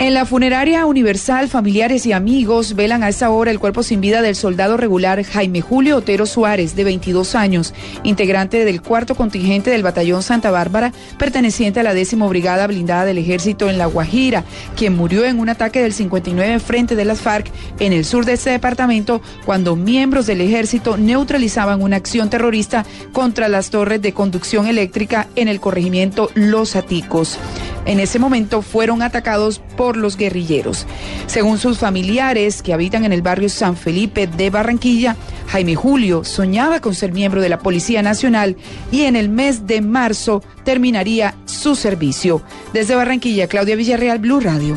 En 0.00 0.14
la 0.14 0.24
funeraria 0.24 0.86
universal, 0.86 1.50
familiares 1.50 2.06
y 2.06 2.12
amigos 2.12 2.74
velan 2.74 3.02
a 3.02 3.10
esta 3.10 3.28
hora 3.28 3.50
el 3.50 3.58
cuerpo 3.58 3.82
sin 3.82 4.00
vida 4.00 4.22
del 4.22 4.34
soldado 4.34 4.78
regular 4.78 5.22
Jaime 5.22 5.60
Julio 5.60 5.98
Otero 5.98 6.24
Suárez, 6.24 6.74
de 6.74 6.84
22 6.84 7.34
años, 7.34 7.74
integrante 8.02 8.64
del 8.64 8.80
cuarto 8.80 9.14
contingente 9.14 9.68
del 9.68 9.82
batallón 9.82 10.22
Santa 10.22 10.50
Bárbara, 10.50 10.94
perteneciente 11.18 11.80
a 11.80 11.82
la 11.82 11.92
décimo 11.92 12.30
brigada 12.30 12.66
blindada 12.66 13.04
del 13.04 13.18
ejército 13.18 13.68
en 13.68 13.76
La 13.76 13.84
Guajira, 13.84 14.44
quien 14.74 14.96
murió 14.96 15.26
en 15.26 15.38
un 15.38 15.50
ataque 15.50 15.82
del 15.82 15.92
59 15.92 16.60
frente 16.60 16.96
de 16.96 17.04
las 17.04 17.20
FARC 17.20 17.50
en 17.78 17.92
el 17.92 18.06
sur 18.06 18.24
de 18.24 18.32
este 18.32 18.48
departamento 18.48 19.20
cuando 19.44 19.76
miembros 19.76 20.26
del 20.26 20.40
ejército 20.40 20.96
neutralizaban 20.96 21.82
una 21.82 21.96
acción 21.96 22.30
terrorista 22.30 22.86
contra 23.12 23.48
las 23.48 23.68
torres 23.68 24.00
de 24.00 24.14
conducción 24.14 24.66
eléctrica 24.66 25.28
en 25.36 25.48
el 25.48 25.60
corregimiento 25.60 26.30
Los 26.32 26.74
Aticos. 26.74 27.38
En 27.86 27.98
ese 27.98 28.18
momento 28.18 28.62
fueron 28.62 29.02
atacados 29.02 29.60
por 29.76 29.89
los 29.96 30.16
guerrilleros. 30.16 30.86
Según 31.26 31.58
sus 31.58 31.78
familiares 31.78 32.62
que 32.62 32.72
habitan 32.72 33.04
en 33.04 33.12
el 33.12 33.22
barrio 33.22 33.48
San 33.48 33.76
Felipe 33.76 34.26
de 34.26 34.50
Barranquilla, 34.50 35.16
Jaime 35.48 35.74
Julio 35.74 36.24
soñaba 36.24 36.80
con 36.80 36.94
ser 36.94 37.12
miembro 37.12 37.40
de 37.40 37.48
la 37.48 37.58
Policía 37.58 38.02
Nacional 38.02 38.56
y 38.92 39.02
en 39.02 39.16
el 39.16 39.28
mes 39.28 39.66
de 39.66 39.80
marzo 39.80 40.42
terminaría 40.64 41.34
su 41.44 41.74
servicio. 41.74 42.42
Desde 42.72 42.94
Barranquilla, 42.94 43.48
Claudia 43.48 43.76
Villarreal, 43.76 44.18
Blue 44.18 44.40
Radio. 44.40 44.74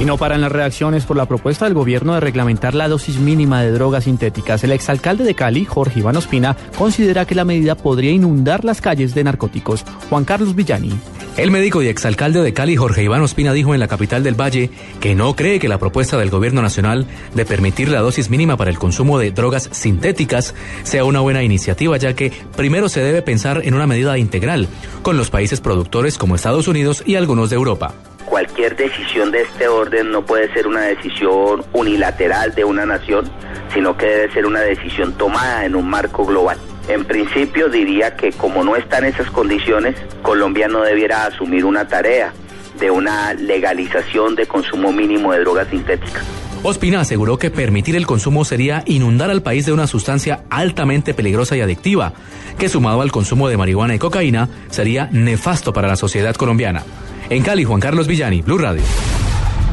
Y 0.00 0.06
no 0.06 0.16
paran 0.16 0.40
las 0.40 0.50
reacciones 0.50 1.04
por 1.04 1.18
la 1.18 1.26
propuesta 1.26 1.66
del 1.66 1.74
gobierno 1.74 2.14
de 2.14 2.20
reglamentar 2.20 2.74
la 2.74 2.88
dosis 2.88 3.18
mínima 3.18 3.60
de 3.60 3.70
drogas 3.70 4.04
sintéticas. 4.04 4.64
El 4.64 4.72
exalcalde 4.72 5.24
de 5.24 5.34
Cali, 5.34 5.66
Jorge 5.66 6.00
Iván 6.00 6.16
Ospina, 6.16 6.56
considera 6.78 7.26
que 7.26 7.34
la 7.34 7.44
medida 7.44 7.74
podría 7.74 8.10
inundar 8.10 8.64
las 8.64 8.80
calles 8.80 9.14
de 9.14 9.24
narcóticos. 9.24 9.84
Juan 10.08 10.24
Carlos 10.24 10.54
Villani. 10.54 10.90
El 11.36 11.50
médico 11.50 11.82
y 11.82 11.88
exalcalde 11.88 12.40
de 12.40 12.54
Cali, 12.54 12.76
Jorge 12.76 13.02
Iván 13.02 13.20
Ospina, 13.20 13.52
dijo 13.52 13.74
en 13.74 13.80
la 13.80 13.88
capital 13.88 14.22
del 14.22 14.40
Valle 14.40 14.70
que 15.00 15.14
no 15.14 15.36
cree 15.36 15.58
que 15.58 15.68
la 15.68 15.78
propuesta 15.78 16.16
del 16.16 16.30
gobierno 16.30 16.62
nacional 16.62 17.06
de 17.34 17.44
permitir 17.44 17.90
la 17.90 18.00
dosis 18.00 18.30
mínima 18.30 18.56
para 18.56 18.70
el 18.70 18.78
consumo 18.78 19.18
de 19.18 19.32
drogas 19.32 19.68
sintéticas 19.70 20.54
sea 20.82 21.04
una 21.04 21.20
buena 21.20 21.42
iniciativa, 21.42 21.98
ya 21.98 22.14
que 22.14 22.32
primero 22.56 22.88
se 22.88 23.02
debe 23.02 23.20
pensar 23.20 23.60
en 23.64 23.74
una 23.74 23.86
medida 23.86 24.16
integral 24.16 24.66
con 25.02 25.18
los 25.18 25.28
países 25.28 25.60
productores 25.60 26.16
como 26.16 26.36
Estados 26.36 26.68
Unidos 26.68 27.02
y 27.04 27.16
algunos 27.16 27.50
de 27.50 27.56
Europa 27.56 27.92
cualquier 28.24 28.76
decisión 28.76 29.30
de 29.30 29.42
este 29.42 29.68
orden 29.68 30.10
no 30.10 30.24
puede 30.24 30.52
ser 30.52 30.66
una 30.66 30.82
decisión 30.82 31.64
unilateral 31.72 32.54
de 32.54 32.64
una 32.64 32.86
nación, 32.86 33.30
sino 33.72 33.96
que 33.96 34.06
debe 34.06 34.32
ser 34.32 34.46
una 34.46 34.60
decisión 34.60 35.12
tomada 35.14 35.64
en 35.64 35.74
un 35.74 35.88
marco 35.88 36.24
global. 36.24 36.58
En 36.88 37.04
principio 37.04 37.68
diría 37.68 38.16
que 38.16 38.32
como 38.32 38.64
no 38.64 38.76
están 38.76 39.04
esas 39.04 39.30
condiciones, 39.30 39.96
Colombia 40.22 40.68
no 40.68 40.82
debiera 40.82 41.26
asumir 41.26 41.64
una 41.64 41.86
tarea 41.86 42.32
de 42.78 42.90
una 42.90 43.34
legalización 43.34 44.34
de 44.34 44.46
consumo 44.46 44.92
mínimo 44.92 45.32
de 45.32 45.40
drogas 45.40 45.68
sintéticas. 45.68 46.24
Ospina 46.62 47.00
aseguró 47.00 47.38
que 47.38 47.50
permitir 47.50 47.96
el 47.96 48.06
consumo 48.06 48.44
sería 48.44 48.82
inundar 48.86 49.30
al 49.30 49.42
país 49.42 49.64
de 49.64 49.72
una 49.72 49.86
sustancia 49.86 50.44
altamente 50.50 51.14
peligrosa 51.14 51.56
y 51.56 51.62
adictiva, 51.62 52.12
que 52.58 52.68
sumado 52.68 53.00
al 53.00 53.12
consumo 53.12 53.48
de 53.48 53.56
marihuana 53.56 53.94
y 53.94 53.98
cocaína 53.98 54.48
sería 54.68 55.08
nefasto 55.10 55.72
para 55.72 55.88
la 55.88 55.96
sociedad 55.96 56.34
colombiana. 56.34 56.82
En 57.30 57.44
Cali, 57.44 57.62
Juan 57.62 57.80
Carlos 57.80 58.08
Villani, 58.08 58.42
Blue 58.42 58.58
Radio. 58.58 59.19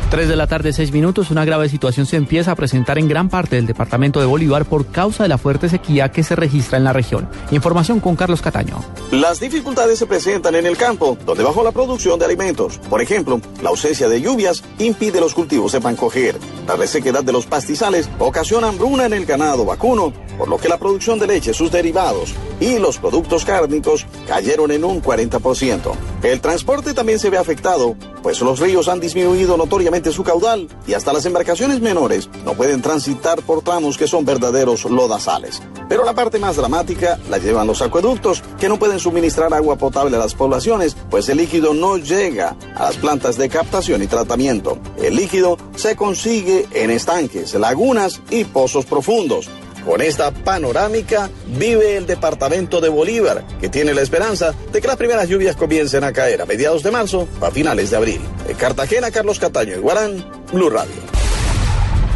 3 0.10 0.30
de 0.30 0.38
la 0.38 0.48
tarde, 0.48 0.72
6 0.72 0.94
minutos, 0.94 1.32
una 1.32 1.44
grave 1.44 1.68
situación 1.68 2.06
se 2.06 2.16
empieza 2.16 2.52
a 2.52 2.56
presentar 2.56 2.98
en 2.98 3.10
gran 3.10 3.28
parte 3.28 3.58
del 3.58 3.66
departamento 3.66 4.22
de 4.22 4.26
Bolívar 4.26 4.64
por 4.64 4.86
causa 4.88 5.24
de 5.24 5.30
la 5.30 5.38
fuerte 5.38 5.68
sequía 5.68 6.12
que 6.12 6.24
se 6.24 6.36
registra 6.38 6.78
en 6.78 6.86
la 6.86 6.94
región. 6.94 7.28
Información 7.52 8.00
con 8.00 8.16
Carlos 8.16 8.42
Cataño. 8.42 8.80
Las 9.12 9.42
dificultades 9.42 10.00
se 10.00 10.06
presentan 10.06 10.56
en 10.56 10.66
el 10.66 10.78
campo, 10.78 11.18
donde 11.26 11.44
bajó 11.44 11.62
la 11.62 11.74
producción 11.74 12.18
de 12.20 12.26
alimentos. 12.26 12.78
Por 12.90 13.02
ejemplo, 13.02 13.42
la 13.62 13.70
ausencia 13.70 14.08
de 14.08 14.22
lluvias 14.22 14.64
impide 14.80 15.20
los 15.20 15.34
cultivos 15.34 15.74
sepan 15.74 15.98
coger. 15.98 16.38
La 16.68 16.78
resequedad 16.78 17.24
de 17.24 17.34
los 17.34 17.46
pastizales 17.46 18.10
ocasiona 18.20 18.70
hambruna 18.70 19.06
en 19.06 19.14
el 19.14 19.26
ganado 19.26 19.66
vacuno, 19.66 20.14
por 20.38 20.48
lo 20.48 20.58
que 20.58 20.70
la 20.70 20.78
producción 20.78 21.20
de 21.20 21.28
leche, 21.28 21.54
sus 21.54 21.72
derivados 21.72 22.34
y 22.62 22.80
los 22.80 22.98
productos 22.98 23.44
cárnicos 23.44 24.06
cayeron 24.28 24.72
en 24.72 24.86
un 24.86 25.02
40%. 25.02 25.92
El 26.24 26.40
transporte 26.40 26.94
también 26.94 27.20
se 27.20 27.30
ve 27.30 27.38
afectado, 27.38 27.96
pues 28.28 28.42
los 28.42 28.60
ríos 28.60 28.90
han 28.90 29.00
disminuido 29.00 29.56
notoriamente 29.56 30.12
su 30.12 30.22
caudal 30.22 30.68
y 30.86 30.96
hasta 30.96 31.14
las 31.14 31.26
embarcaciones 31.26 31.80
menores 31.80 32.30
no 32.44 32.56
pueden 32.56 32.82
transitar 32.82 33.42
por 33.42 33.62
tramos 33.62 33.98
que 33.98 34.06
son 34.06 34.26
verdaderos 34.26 34.84
lodazales. 34.84 35.62
Pero 35.88 36.04
la 36.04 36.14
parte 36.14 36.38
más 36.38 36.58
dramática 36.58 37.18
la 37.30 37.38
llevan 37.38 37.68
los 37.68 37.82
acueductos, 37.82 38.44
que 38.60 38.68
no 38.68 38.78
pueden 38.78 39.00
suministrar 39.00 39.54
agua 39.54 39.78
potable 39.78 40.18
a 40.18 40.20
las 40.20 40.36
poblaciones, 40.36 40.98
pues 41.10 41.30
el 41.30 41.38
líquido 41.38 41.74
no 41.74 41.96
llega 41.96 42.58
a 42.76 42.84
las 42.84 42.98
plantas 42.98 43.38
de 43.38 43.48
captación 43.48 44.04
y 44.04 44.08
tratamiento. 44.08 44.78
El 45.02 45.16
líquido 45.16 45.58
se 45.78 45.96
consigue 45.96 46.68
en 46.74 46.92
estanques, 46.92 47.54
lagunas 47.54 48.20
y 48.30 48.44
pozos 48.44 48.86
profundos 48.86 49.50
Con 49.88 50.02
esta 50.02 50.32
panorámica 50.32 51.30
vive 51.58 51.96
el 51.96 52.06
departamento 52.06 52.82
de 52.82 52.90
Bolívar, 52.90 53.46
que 53.62 53.70
tiene 53.70 53.94
la 53.94 54.02
esperanza 54.02 54.54
de 54.74 54.82
que 54.82 54.88
las 54.88 54.98
primeras 54.98 55.30
lluvias 55.30 55.56
comiencen 55.56 56.04
a 56.04 56.12
caer 56.12 56.42
a 56.42 56.46
mediados 56.46 56.84
de 56.84 56.92
marzo 56.92 57.26
a 57.40 57.50
finales 57.52 57.92
de 57.92 57.96
abril. 57.96 58.20
En 58.50 58.58
Cartagena, 58.58 59.12
Carlos 59.12 59.40
Cataño 59.40 59.78
y 59.78 59.80
Guarán, 59.80 60.26
Blue 60.52 60.70
Radio. 60.70 60.92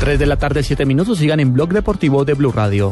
3 0.02 0.20
de 0.20 0.26
la 0.26 0.38
tarde, 0.38 0.64
7 0.64 0.86
minutos. 0.86 1.20
Sigan 1.20 1.40
en 1.40 1.54
Blog 1.54 1.70
Deportivo 1.70 2.26
de 2.26 2.34
Blue 2.34 2.52
Radio. 2.52 2.92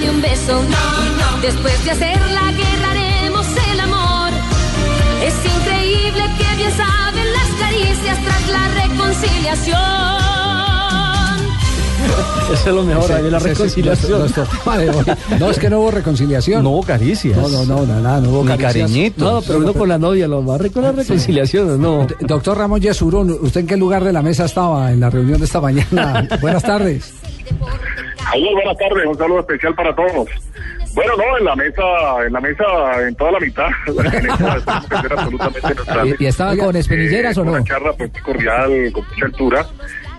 Dame 0.00 0.10
un 0.12 0.22
beso. 0.22 0.60
Después 1.42 1.84
de 1.84 1.90
hacer 1.90 2.18
la 2.30 2.52
guerra 2.52 2.90
haremos 2.92 3.46
el 3.72 3.80
amor. 3.80 4.30
Es 5.22 5.34
increíble 5.44 6.22
que 6.38 6.56
bien 6.56 6.70
saben 6.72 7.32
las 7.32 7.48
caricias 7.60 8.18
tras 8.24 8.48
la 8.48 8.68
reconciliación. 8.82 9.76
Eso 12.52 12.68
es 12.70 12.74
lo 12.74 12.82
mejor, 12.82 13.12
ahí, 13.12 13.30
la 13.30 13.38
ese- 13.38 13.48
reconciliación. 13.50 14.20
nuestro- 14.20 14.46
vale, 14.64 14.86
vale. 14.90 15.16
No, 15.38 15.50
es 15.50 15.58
que 15.58 15.68
no 15.70 15.80
hubo 15.80 15.90
reconciliación. 15.90 16.62
No 16.64 16.70
hubo 16.70 16.82
caricias. 16.82 17.36
No, 17.36 17.48
no, 17.48 17.64
no, 17.64 17.86
nada, 17.86 18.00
nada, 18.00 18.20
no 18.20 18.30
hubo 18.30 18.42
Ni 18.42 18.48
caricias. 18.48 18.72
cariñitos. 18.90 19.22
No, 19.22 19.42
pero 19.42 19.58
uno 19.60 19.74
con 19.74 19.88
la 19.88 19.98
novia, 19.98 20.26
lo 20.26 20.40
más 20.42 20.60
rico 20.60 20.80
es 20.80 20.86
la 20.86 20.92
reconciliación, 20.92 21.70
¿o 21.70 21.76
¿no? 21.76 22.06
Doctor 22.20 22.56
Ramón 22.58 22.80
Yesurún, 22.80 23.30
¿usted 23.42 23.60
en 23.60 23.66
qué 23.66 23.76
lugar 23.76 24.02
de 24.02 24.12
la 24.12 24.22
mesa 24.22 24.46
estaba 24.46 24.90
en 24.92 25.00
la 25.00 25.10
reunión 25.10 25.38
de 25.38 25.44
esta 25.44 25.60
mañana? 25.60 26.26
Buenas 26.40 26.62
tardes. 26.62 27.12
Saludos, 28.30 28.54
buenas 28.54 28.76
tardes, 28.78 29.06
un 29.06 29.18
saludo 29.18 29.40
especial 29.40 29.74
para 29.74 29.94
todos. 29.94 30.28
Bueno, 30.94 31.12
no, 31.16 31.38
en 31.38 31.44
la 31.44 31.56
mesa, 31.56 31.82
en 32.26 32.32
la 32.32 32.40
mesa, 32.40 32.64
en 33.06 33.14
toda 33.14 33.32
la 33.32 33.40
mitad. 33.40 33.68
¿Y, 36.18 36.24
y 36.24 36.26
estaba 36.26 36.56
con 36.56 36.74
espinilleras 36.76 37.36
o 37.38 37.44
no? 37.44 37.52
Una 37.52 37.64
charla 37.64 37.92
pues, 37.96 38.10
cordial, 38.22 38.90
con 38.92 39.04
mucha 39.08 39.26
altura. 39.26 39.66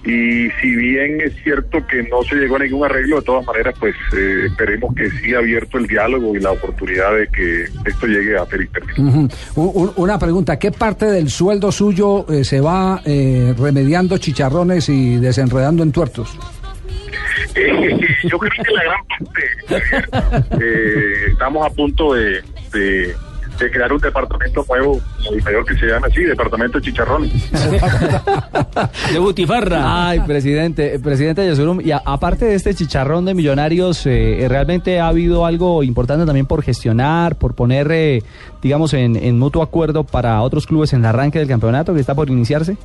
Y 0.04 0.50
si 0.60 0.76
bien 0.76 1.22
es 1.22 1.32
cierto 1.44 1.86
que 1.86 2.02
no 2.04 2.24
se 2.24 2.36
llegó 2.36 2.56
a 2.56 2.60
ningún 2.60 2.84
arreglo, 2.86 3.18
de 3.18 3.22
todas 3.22 3.46
maneras, 3.46 3.76
pues 3.80 3.94
eh, 4.18 4.46
esperemos 4.48 4.96
que 4.96 5.12
sí 5.12 5.36
abierto 5.36 5.78
el 5.78 5.86
diálogo 5.86 6.36
y 6.36 6.40
la 6.40 6.54
oportunidad 6.54 7.14
de 7.16 7.28
que 7.28 7.66
esto 7.88 8.08
llegue 8.08 8.36
a 8.36 8.44
feliz 8.48 8.72
término. 8.72 9.10
Ujú. 9.10 9.30
U- 9.62 9.84
u- 9.84 9.94
Una 9.98 10.18
pregunta, 10.18 10.58
¿qué 10.58 10.72
parte 10.72 11.06
del 11.06 11.30
sueldo 11.30 11.72
suyo 11.72 12.26
eh, 12.34 12.44
se 12.44 12.60
va 12.62 13.00
eh, 13.06 13.54
remediando 13.60 14.18
chicharrones 14.18 14.90
y 14.90 15.18
desenredando 15.18 15.84
en 15.84 15.92
tuertos? 15.92 16.36
Eh, 17.56 18.00
yo 18.30 18.38
creo 18.38 18.52
que 18.64 18.72
la 18.72 18.84
gran 18.84 19.06
parte, 19.08 20.66
eh, 20.66 21.32
estamos 21.32 21.66
a 21.66 21.70
punto 21.70 22.14
de, 22.14 22.42
de- 22.74 23.16
de 23.60 23.70
crear 23.70 23.94
un 23.94 24.00
departamento 24.00 24.66
nuevo, 24.68 25.00
mayor 25.46 25.64
que 25.66 25.76
se 25.78 25.86
llama 25.86 26.08
así, 26.08 26.24
Departamento 26.24 26.80
de 26.80 26.86
Chicharrones. 26.86 27.32
De 29.14 29.20
Butifarra. 29.20 30.08
Ay, 30.10 30.20
presidente, 30.22 30.96
eh, 30.96 31.00
presidente 31.00 31.46
Yesurum, 31.46 31.80
y 31.82 31.92
a- 31.92 32.02
aparte 32.04 32.46
de 32.46 32.56
este 32.56 32.74
chicharrón 32.74 33.26
de 33.26 33.36
millonarios, 33.36 34.04
eh, 34.08 34.48
realmente 34.50 35.00
ha 35.00 35.08
habido 35.10 35.46
algo 35.46 35.84
importante 35.84 36.26
también 36.26 36.48
por 36.48 36.64
gestionar, 36.64 37.36
por 37.36 37.54
poner, 37.54 37.92
eh, 37.92 38.24
digamos, 38.64 38.96
en, 38.96 39.16
en 39.16 39.38
mutuo 39.38 39.62
acuerdo 39.62 40.06
para 40.06 40.42
otros 40.42 40.66
clubes 40.66 40.94
en 40.94 41.02
el 41.02 41.06
arranque 41.06 41.38
del 41.38 41.48
campeonato 41.48 41.94
que 41.94 42.00
está 42.00 42.16
por 42.16 42.30
iniciarse. 42.30 42.78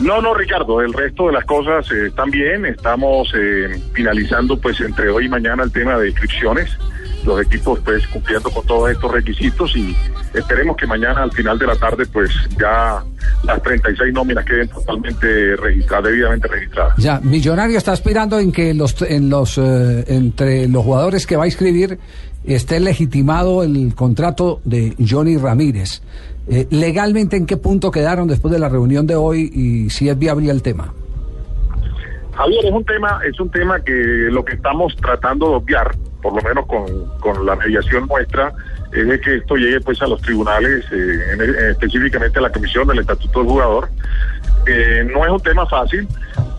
No, 0.00 0.22
no, 0.22 0.32
Ricardo, 0.32 0.80
el 0.80 0.92
resto 0.92 1.26
de 1.26 1.32
las 1.32 1.44
cosas 1.44 1.90
eh, 1.90 2.06
están 2.06 2.30
bien. 2.30 2.64
Estamos 2.66 3.32
eh, 3.34 3.80
finalizando 3.92 4.58
pues 4.58 4.80
entre 4.80 5.08
hoy 5.08 5.26
y 5.26 5.28
mañana 5.28 5.64
el 5.64 5.72
tema 5.72 5.98
de 5.98 6.08
inscripciones. 6.08 6.70
Los 7.24 7.42
equipos 7.42 7.80
pues 7.84 8.06
cumpliendo 8.06 8.48
con 8.48 8.64
todos 8.64 8.90
estos 8.90 9.10
requisitos 9.10 9.76
y 9.76 9.94
esperemos 10.34 10.76
que 10.76 10.86
mañana 10.86 11.24
al 11.24 11.32
final 11.32 11.58
de 11.58 11.66
la 11.66 11.74
tarde 11.74 12.06
pues 12.06 12.30
ya 12.60 13.02
las 13.42 13.62
36 13.62 14.14
nóminas 14.14 14.44
queden 14.44 14.68
totalmente 14.68 15.56
registradas, 15.56 16.04
debidamente 16.04 16.46
registradas. 16.46 16.94
Ya, 16.96 17.20
Millonario 17.20 17.76
está 17.76 17.92
aspirando 17.92 18.38
en 18.38 18.52
que 18.52 18.72
los, 18.74 19.02
en 19.02 19.28
los, 19.28 19.58
eh, 19.58 20.04
entre 20.06 20.68
los 20.68 20.84
jugadores 20.84 21.26
que 21.26 21.36
va 21.36 21.44
a 21.44 21.46
inscribir 21.46 21.98
esté 22.44 22.78
legitimado 22.78 23.64
el 23.64 23.94
contrato 23.96 24.60
de 24.64 24.94
Johnny 24.98 25.36
Ramírez. 25.36 26.02
Eh, 26.50 26.66
legalmente, 26.70 27.36
¿en 27.36 27.46
qué 27.46 27.56
punto 27.56 27.90
quedaron 27.90 28.26
después 28.26 28.52
de 28.52 28.58
la 28.58 28.68
reunión 28.68 29.06
de 29.06 29.16
hoy 29.16 29.50
y 29.54 29.90
si 29.90 30.08
es 30.08 30.18
viable 30.18 30.50
el 30.50 30.62
tema? 30.62 30.94
Javier, 32.38 32.66
es 32.66 32.72
un 32.72 32.84
tema, 32.84 33.20
es 33.28 33.40
un 33.40 33.50
tema 33.50 33.80
que 33.80 33.92
lo 34.30 34.44
que 34.44 34.54
estamos 34.54 34.94
tratando 34.96 35.48
de 35.50 35.54
obviar, 35.56 35.90
por 36.22 36.34
lo 36.34 36.40
menos 36.48 36.66
con, 36.66 36.86
con 37.18 37.44
la 37.44 37.56
mediación 37.56 38.06
nuestra, 38.06 38.52
es 38.92 39.06
de 39.08 39.20
que 39.20 39.36
esto 39.38 39.56
llegue 39.56 39.80
pues 39.80 40.00
a 40.02 40.06
los 40.06 40.22
tribunales, 40.22 40.84
eh, 40.92 41.18
en- 41.32 41.70
específicamente 41.72 42.38
a 42.38 42.42
la 42.42 42.50
comisión 42.52 42.86
del 42.86 43.00
estatuto 43.00 43.40
del 43.40 43.48
jugador. 43.48 43.88
Eh, 44.66 45.04
no 45.12 45.24
es 45.24 45.30
un 45.32 45.40
tema 45.40 45.66
fácil, 45.66 46.06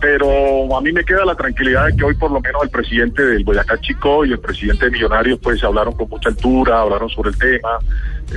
pero 0.02 0.76
a 0.76 0.80
mí 0.82 0.92
me 0.92 1.02
queda 1.02 1.24
la 1.24 1.34
tranquilidad 1.34 1.86
de 1.86 1.96
que 1.96 2.04
hoy 2.04 2.14
por 2.14 2.30
lo 2.30 2.40
menos 2.40 2.62
el 2.62 2.70
presidente 2.70 3.24
del 3.24 3.42
Boyacá 3.44 3.78
Chico 3.80 4.24
y 4.26 4.32
el 4.32 4.38
presidente 4.38 4.84
de 4.84 4.90
Millonarios 4.90 5.38
pues 5.42 5.64
hablaron 5.64 5.94
con 5.94 6.08
mucha 6.10 6.28
altura, 6.28 6.82
hablaron 6.82 7.08
sobre 7.08 7.30
el 7.30 7.38
tema. 7.38 7.78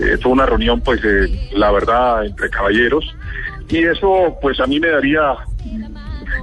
Eh, 0.01 0.17
fue 0.21 0.31
una 0.31 0.45
reunión 0.45 0.79
pues 0.81 1.01
eh, 1.03 1.49
la 1.53 1.71
verdad 1.71 2.25
entre 2.25 2.49
caballeros 2.49 3.03
y 3.69 3.83
eso 3.83 4.37
pues 4.41 4.59
a 4.59 4.65
mí 4.65 4.79
me 4.79 4.89
daría 4.89 5.33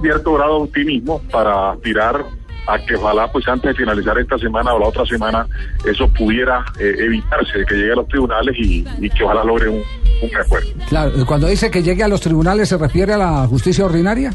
cierto 0.01 0.33
grado 0.33 0.57
de 0.57 0.63
optimismo 0.63 1.21
para 1.31 1.71
aspirar 1.71 2.25
a 2.67 2.77
que 2.79 2.95
ojalá 2.95 3.31
pues 3.31 3.47
antes 3.47 3.71
de 3.71 3.75
finalizar 3.75 4.17
esta 4.19 4.37
semana 4.37 4.73
o 4.73 4.79
la 4.79 4.87
otra 4.87 5.05
semana 5.05 5.47
eso 5.83 6.07
pudiera 6.09 6.63
eh, 6.79 6.93
evitarse 6.99 7.65
que 7.67 7.75
llegue 7.75 7.91
a 7.93 7.95
los 7.95 8.07
tribunales 8.07 8.55
y, 8.57 8.85
y 8.99 9.09
que 9.09 9.23
ojalá 9.23 9.43
logre 9.43 9.69
un, 9.69 9.81
un 10.21 10.35
acuerdo. 10.37 10.69
Claro, 10.87 11.11
cuando 11.25 11.47
dice 11.47 11.71
que 11.71 11.81
llegue 11.81 12.03
a 12.03 12.07
los 12.07 12.21
tribunales, 12.21 12.69
¿se 12.69 12.77
refiere 12.77 13.13
a 13.13 13.17
la 13.17 13.47
justicia 13.47 13.85
ordinaria? 13.85 14.31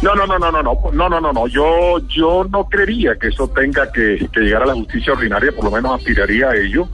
No, 0.00 0.14
no, 0.14 0.26
no, 0.26 0.38
no, 0.38 0.52
no, 0.52 0.62
no, 0.62 0.78
no, 0.92 1.08
no, 1.08 1.20
no, 1.20 1.32
no. 1.32 1.46
Yo, 1.48 1.98
yo 2.06 2.46
no 2.48 2.68
creería 2.68 3.16
que 3.16 3.28
eso 3.28 3.48
tenga 3.48 3.90
que, 3.90 4.28
que 4.32 4.40
llegar 4.40 4.62
a 4.62 4.66
la 4.66 4.74
justicia 4.74 5.12
ordinaria, 5.12 5.50
por 5.50 5.64
lo 5.64 5.72
menos 5.72 5.98
aspiraría 5.98 6.50
a 6.50 6.56
ello. 6.56 6.88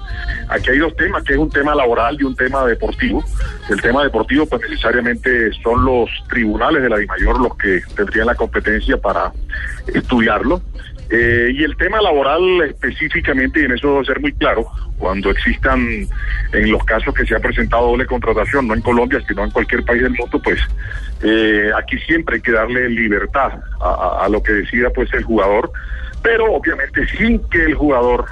Aquí 0.49 0.71
hay 0.71 0.79
dos 0.79 0.97
temas, 0.97 1.23
que 1.23 1.35
es 1.35 1.39
un 1.39 1.51
tema 1.51 1.75
laboral 1.75 2.17
y 2.19 2.25
un 2.25 2.35
tema 2.35 2.65
deportivo. 2.65 3.23
El 3.69 3.83
tema 3.83 4.03
deportivo, 4.05 4.47
pues 4.47 4.63
necesariamente 4.63 5.51
son 5.63 5.85
los 5.85 6.09
tribunales 6.31 6.83
de 6.83 6.89
la 6.89 6.97
DIMAYOR 6.97 7.41
los 7.41 7.57
que 7.59 7.83
tendrían 7.95 8.27
la 8.27 8.35
competencia 8.35 8.97
para 8.97 9.33
estudiarlo. 9.93 10.63
Eh, 11.11 11.53
y 11.55 11.65
el 11.65 11.77
tema 11.77 12.01
laboral 12.01 12.63
específicamente, 12.63 13.61
y 13.61 13.65
en 13.65 13.73
eso 13.73 13.89
debo 13.89 14.05
ser 14.05 14.21
muy 14.21 14.33
claro, 14.33 14.67
cuando 14.99 15.31
existan 15.31 16.07
en 16.53 16.71
los 16.71 16.83
casos 16.85 17.15
que 17.15 17.27
se 17.27 17.35
ha 17.35 17.41
presentado 17.41 17.89
doble 17.89 18.07
contratación, 18.07 18.69
no 18.69 18.75
en 18.75 18.81
Colombia, 18.81 19.21
sino 19.29 19.45
en 19.45 19.51
cualquier 19.51 19.85
país 19.85 20.03
del 20.03 20.15
mundo, 20.15 20.41
pues 20.43 20.61
eh, 21.23 21.71
aquí 21.77 21.99
siempre 21.99 22.37
hay 22.37 22.43
que 22.43 22.53
darle 22.53 22.89
libertad 22.89 23.53
a, 23.81 24.27
lo 24.31 24.43
que 24.43 24.53
decida 24.53 24.91
pues 24.91 25.13
el 25.15 25.25
jugador 25.25 25.71
pero 26.25 26.55
obviamente 26.55 27.07
sin 27.17 27.39
que 27.51 27.65
el 27.65 27.75
jugador 27.75 28.25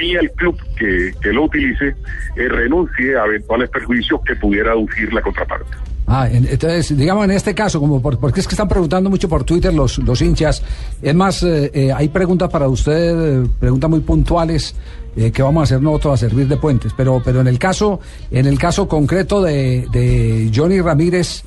ni 0.00 0.14
el 0.14 0.30
club 0.32 0.58
que, 0.76 1.12
que 1.20 1.32
lo 1.32 1.44
utilice 1.44 1.94
eh, 2.36 2.48
renuncie 2.48 3.16
a 3.16 3.26
eventuales 3.26 3.68
perjuicios 3.68 4.20
que 4.26 4.34
pudiera 4.34 4.72
aducir 4.72 5.12
la 5.12 5.20
contraparte. 5.20 5.76
Ah, 6.06 6.28
en- 6.30 6.46
entonces, 6.46 6.96
digamos 6.96 7.24
en 7.24 7.30
este 7.30 7.54
caso, 7.54 7.80
como 7.80 8.00
por- 8.02 8.18
porque 8.18 8.40
es 8.40 8.46
que 8.46 8.54
están 8.54 8.68
preguntando 8.68 9.08
mucho 9.08 9.28
por 9.28 9.44
Twitter 9.44 9.72
los, 9.72 9.98
los 9.98 10.20
hinchas, 10.20 10.62
es 11.00 11.14
más, 11.14 11.42
eh, 11.42 11.70
eh, 11.72 11.92
hay 11.92 12.08
preguntas 12.08 12.50
para 12.50 12.68
usted, 12.68 13.44
eh, 13.44 13.48
preguntas 13.58 13.88
muy 13.88 14.00
puntuales 14.00 14.74
eh, 15.16 15.30
que 15.30 15.42
vamos 15.42 15.62
a 15.62 15.64
hacer 15.64 15.80
nosotros 15.80 16.14
a 16.14 16.16
servir 16.28 16.46
de 16.48 16.56
puentes, 16.58 16.92
pero, 16.96 17.22
pero 17.24 17.40
en 17.40 17.46
el 17.46 17.58
caso, 17.58 18.00
en 18.30 18.46
el 18.46 18.58
caso 18.58 18.86
concreto 18.86 19.40
de, 19.40 19.86
de 19.92 20.50
Johnny 20.54 20.80
Ramírez, 20.80 21.42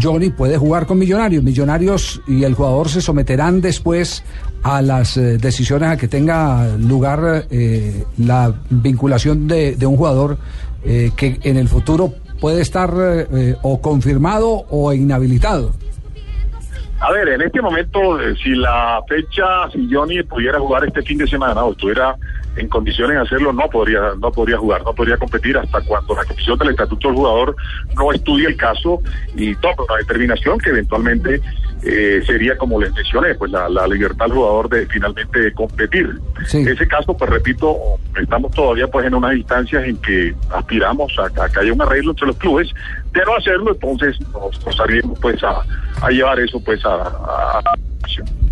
Johnny 0.00 0.30
puede 0.30 0.56
jugar 0.56 0.86
con 0.86 0.98
Millonarios, 1.00 1.42
Millonarios 1.42 2.20
y 2.28 2.44
el 2.44 2.54
jugador 2.54 2.88
se 2.88 3.00
someterán 3.00 3.60
después 3.60 4.22
a 4.62 4.80
las 4.82 5.16
decisiones 5.16 5.88
a 5.90 5.96
que 5.96 6.06
tenga 6.06 6.76
lugar 6.76 7.44
la 8.18 8.54
vinculación 8.70 9.48
de, 9.48 9.76
un 9.84 9.96
jugador 9.96 10.38
que 10.84 11.40
en 11.42 11.56
el 11.56 11.66
futuro 11.68 12.14
puede 12.40 12.60
estar 12.62 12.92
eh, 12.98 13.26
eh, 13.32 13.56
o 13.62 13.80
confirmado 13.80 14.64
o 14.70 14.92
inhabilitado. 14.92 15.72
A 17.00 17.12
ver, 17.12 17.28
en 17.28 17.42
este 17.42 17.62
momento, 17.62 18.20
eh, 18.20 18.34
si 18.42 18.50
la 18.56 19.00
fecha, 19.08 19.70
si 19.72 19.88
Johnny 19.92 20.22
pudiera 20.24 20.58
jugar 20.58 20.84
este 20.84 21.02
fin 21.02 21.18
de 21.18 21.28
semana 21.28 21.62
o 21.62 21.72
estuviera 21.72 22.16
en 22.56 22.68
condiciones 22.68 23.16
de 23.16 23.22
hacerlo, 23.22 23.52
no 23.52 23.68
podría, 23.70 24.14
no 24.18 24.32
podría 24.32 24.58
jugar, 24.58 24.82
no 24.82 24.92
podría 24.92 25.16
competir 25.16 25.56
hasta 25.56 25.80
cuando 25.82 26.16
la 26.16 26.24
comisión 26.24 26.58
del 26.58 26.70
estatuto 26.70 27.08
del 27.08 27.16
jugador 27.16 27.56
no 27.94 28.12
estudie 28.12 28.48
el 28.48 28.56
caso 28.56 29.00
y 29.36 29.54
tome 29.56 29.76
una 29.88 29.96
determinación 29.98 30.58
que 30.58 30.70
eventualmente 30.70 31.40
eh, 31.84 32.20
sería, 32.26 32.56
como 32.58 32.80
les 32.80 32.92
mencioné, 32.92 33.34
pues 33.36 33.52
la, 33.52 33.68
la 33.68 33.86
libertad 33.86 34.26
del 34.26 34.34
jugador 34.34 34.68
de 34.68 34.86
finalmente 34.86 35.52
competir. 35.52 36.18
En 36.52 36.66
ese 36.66 36.88
caso, 36.88 37.16
pues 37.16 37.30
repito, 37.30 37.76
estamos 38.20 38.50
todavía 38.52 38.88
pues 38.88 39.06
en 39.06 39.14
unas 39.14 39.36
instancias 39.36 39.84
en 39.84 39.96
que 39.98 40.34
aspiramos 40.52 41.12
a, 41.18 41.44
a 41.44 41.48
que 41.48 41.60
haya 41.60 41.72
un 41.72 41.80
arreglo 41.80 42.10
entre 42.10 42.26
los 42.26 42.36
clubes. 42.36 42.74
No 43.26 43.36
hacerlo, 43.36 43.72
entonces 43.72 44.16
nos, 44.32 44.80
haríamos 44.80 45.18
pues 45.20 45.36
a, 45.42 46.08
llevar 46.10 46.38
eso 46.40 46.60
pues 46.60 46.84
a, 46.84 46.94
a-. 46.94 47.62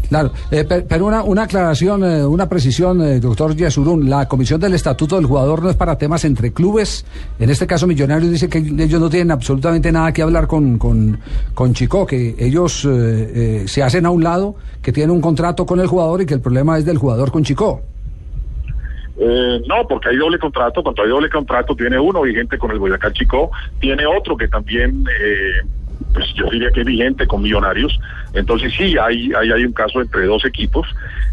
Claro, 0.08 0.30
eh, 0.52 0.64
per- 0.64 0.86
pero 0.86 1.06
una, 1.06 1.22
una 1.24 1.42
aclaración, 1.44 2.04
eh, 2.04 2.24
una 2.24 2.48
precisión, 2.48 3.02
eh, 3.02 3.18
doctor 3.18 3.56
Yesurún, 3.56 4.08
la 4.08 4.28
comisión 4.28 4.60
del 4.60 4.74
estatuto 4.74 5.16
del 5.16 5.26
jugador 5.26 5.62
no 5.62 5.70
es 5.70 5.74
para 5.76 5.98
temas 5.98 6.24
entre 6.24 6.52
clubes. 6.52 7.04
En 7.40 7.50
este 7.50 7.66
caso, 7.66 7.88
Millonarios 7.88 8.30
dice 8.30 8.48
que 8.48 8.58
ellos 8.58 9.00
no 9.00 9.10
tienen 9.10 9.32
absolutamente 9.32 9.90
nada 9.90 10.12
que 10.12 10.22
hablar 10.22 10.46
con, 10.46 10.78
con, 10.78 11.18
con 11.54 11.74
Chico, 11.74 12.06
que 12.06 12.36
ellos 12.38 12.84
eh, 12.84 13.62
eh, 13.64 13.64
se 13.66 13.82
hacen 13.82 14.06
a 14.06 14.10
un 14.10 14.22
lado, 14.22 14.54
que 14.80 14.92
tienen 14.92 15.10
un 15.10 15.20
contrato 15.20 15.66
con 15.66 15.80
el 15.80 15.88
jugador 15.88 16.22
y 16.22 16.26
que 16.26 16.34
el 16.34 16.40
problema 16.40 16.78
es 16.78 16.84
del 16.84 16.98
jugador 16.98 17.32
con 17.32 17.42
Chico. 17.42 17.82
Eh, 19.18 19.62
no, 19.66 19.86
porque 19.88 20.10
hay 20.10 20.16
doble 20.16 20.38
contrato. 20.38 20.82
Cuando 20.82 21.02
hay 21.02 21.08
doble 21.08 21.30
contrato, 21.30 21.74
tiene 21.74 21.98
uno 21.98 22.22
vigente 22.22 22.58
con 22.58 22.70
el 22.70 22.78
Boyacá 22.78 23.12
Chico, 23.12 23.50
tiene 23.80 24.04
otro 24.06 24.36
que 24.36 24.48
también, 24.48 25.06
eh, 25.20 25.62
pues 26.12 26.26
yo 26.34 26.50
diría 26.50 26.70
que 26.70 26.80
es 26.80 26.86
vigente 26.86 27.26
con 27.26 27.42
Millonarios. 27.42 27.98
Entonces 28.34 28.72
sí, 28.76 28.96
hay, 28.98 29.32
hay, 29.32 29.64
un 29.64 29.72
caso 29.72 30.02
entre 30.02 30.26
dos 30.26 30.44
equipos 30.44 30.86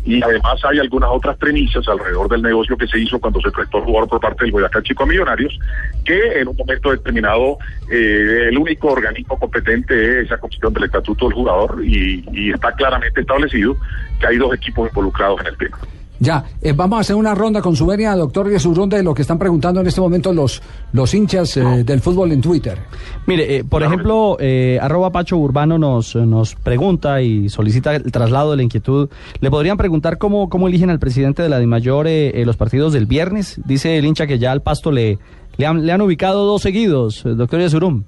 y 0.06 0.24
además 0.24 0.64
hay 0.64 0.80
algunas 0.80 1.10
otras 1.12 1.36
premisas 1.38 1.86
alrededor 1.90 2.30
del 2.30 2.42
negocio 2.42 2.78
que 2.78 2.88
se 2.88 3.00
hizo 3.00 3.20
cuando 3.20 3.42
se 3.42 3.52
prestó 3.52 3.80
el 3.80 3.84
jugador 3.84 4.10
por 4.10 4.22
parte 4.22 4.46
del 4.46 4.54
Boyacá 4.54 4.82
Chico 4.82 5.04
a 5.04 5.06
Millonarios, 5.06 5.58
que 6.06 6.40
en 6.40 6.48
un 6.48 6.56
momento 6.56 6.92
determinado 6.92 7.58
eh, 7.92 8.48
el 8.50 8.58
único 8.58 8.88
organismo 8.90 9.38
competente 9.38 10.20
es 10.20 10.26
esa 10.28 10.38
comisión 10.38 10.74
del 10.74 10.86
estatuto 10.86 11.26
del 11.26 11.36
jugador 11.36 11.82
y, 11.84 12.24
y 12.32 12.52
está 12.52 12.72
claramente 12.72 13.20
establecido 13.20 13.76
que 14.22 14.28
hay 14.28 14.38
dos 14.38 14.54
equipos 14.54 14.88
involucrados 14.88 15.42
en 15.42 15.48
el 15.48 15.58
tema. 15.58 15.78
Ya, 16.20 16.46
eh, 16.62 16.74
vamos 16.74 16.98
a 16.98 17.02
hacer 17.02 17.16
una 17.16 17.36
ronda 17.36 17.62
con 17.62 17.76
su 17.76 17.86
venia, 17.86 18.16
doctor 18.16 18.50
Yesurún, 18.50 18.88
de 18.88 19.04
lo 19.04 19.14
que 19.14 19.24
están 19.24 19.38
preguntando 19.38 19.82
en 19.82 19.88
este 19.88 20.00
momento 20.00 20.32
los, 20.32 20.62
los 20.94 21.14
hinchas 21.14 21.58
eh, 21.58 21.84
del 21.84 22.00
fútbol 22.00 22.32
en 22.32 22.40
Twitter. 22.40 22.78
Mire, 23.26 23.58
eh, 23.58 23.64
por 23.64 23.84
ejemplo, 23.84 24.38
eh, 24.40 24.80
arroba 24.82 25.12
Pacho 25.12 25.36
Urbano 25.38 25.78
nos, 25.78 26.16
nos 26.16 26.56
pregunta 26.56 27.22
y 27.22 27.50
solicita 27.50 27.96
el 27.96 28.12
traslado 28.12 28.52
de 28.52 28.58
la 28.58 28.64
inquietud. 28.64 29.10
¿Le 29.42 29.50
podrían 29.50 29.76
preguntar 29.76 30.18
cómo, 30.18 30.50
cómo 30.50 30.68
eligen 30.68 30.90
al 30.90 31.00
presidente 31.00 31.42
de 31.42 31.50
la 31.50 31.60
DIMAYOR 31.60 32.08
eh, 32.08 32.30
eh, 32.42 32.46
los 32.46 32.58
partidos 32.58 32.94
del 32.94 33.06
viernes? 33.06 33.60
Dice 33.66 33.98
el 33.98 34.06
hincha 34.06 34.28
que 34.28 34.40
ya 34.40 34.52
al 34.52 34.62
pasto 34.62 34.92
le, 34.92 35.18
le, 35.58 35.66
han, 35.66 35.86
le 35.86 35.92
han 35.92 36.02
ubicado 36.02 36.46
dos 36.46 36.62
seguidos, 36.62 37.26
eh, 37.26 37.30
doctor 37.30 37.60
Yesurum. 37.60 38.04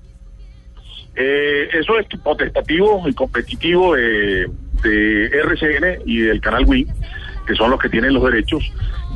Eh, 1.18 1.70
eso 1.74 1.97
es 1.97 2.08
potestativo 2.20 3.03
y 3.08 3.14
competitivo 3.14 3.95
de, 3.95 4.47
de 4.84 5.26
RCN 5.28 6.01
y 6.06 6.20
del 6.20 6.41
canal 6.41 6.66
Wii, 6.66 6.88
que 7.45 7.55
son 7.55 7.71
los 7.71 7.79
que 7.79 7.89
tienen 7.89 8.13
los 8.13 8.23
derechos. 8.23 8.71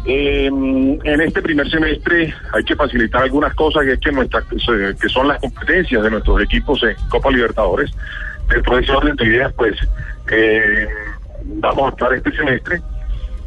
Eh, 0.06 0.46
en 0.48 1.22
este 1.22 1.42
primer 1.42 1.70
semestre 1.70 2.34
hay 2.54 2.64
que 2.64 2.76
facilitar 2.76 3.24
algunas 3.24 3.54
cosas 3.54 3.84
que, 3.84 3.94
es 3.94 4.00
que, 4.00 4.12
nuestra, 4.12 4.44
que 4.44 5.10
son 5.10 5.28
las 5.28 5.40
competencias 5.40 6.04
de 6.04 6.12
nuestros 6.12 6.42
equipos 6.42 6.82
en 6.84 6.96
Copa 7.10 7.32
Libertadores. 7.32 7.92
Dentro 8.48 8.76
de 8.76 8.82
ese 8.82 8.92
orden 8.92 9.16
de 9.16 9.26
ideas, 9.26 9.54
pues 9.54 9.76
eh, 10.32 10.88
vamos 11.44 11.88
a 11.88 11.90
estar 11.90 12.14
este 12.14 12.32
semestre 12.32 12.82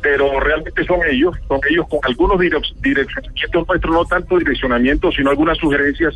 pero 0.02 0.40
realmente 0.40 0.84
son 0.84 0.98
ellos, 1.08 1.34
son 1.48 1.60
ellos 1.70 1.86
con 1.88 2.00
algunos 2.02 2.36
direc- 2.38 2.74
direccionamientos 2.82 3.66
nuestros, 3.68 3.94
no 3.94 4.04
tanto 4.04 4.38
direccionamientos, 4.38 5.14
sino 5.14 5.30
algunas 5.30 5.56
sugerencias 5.58 6.14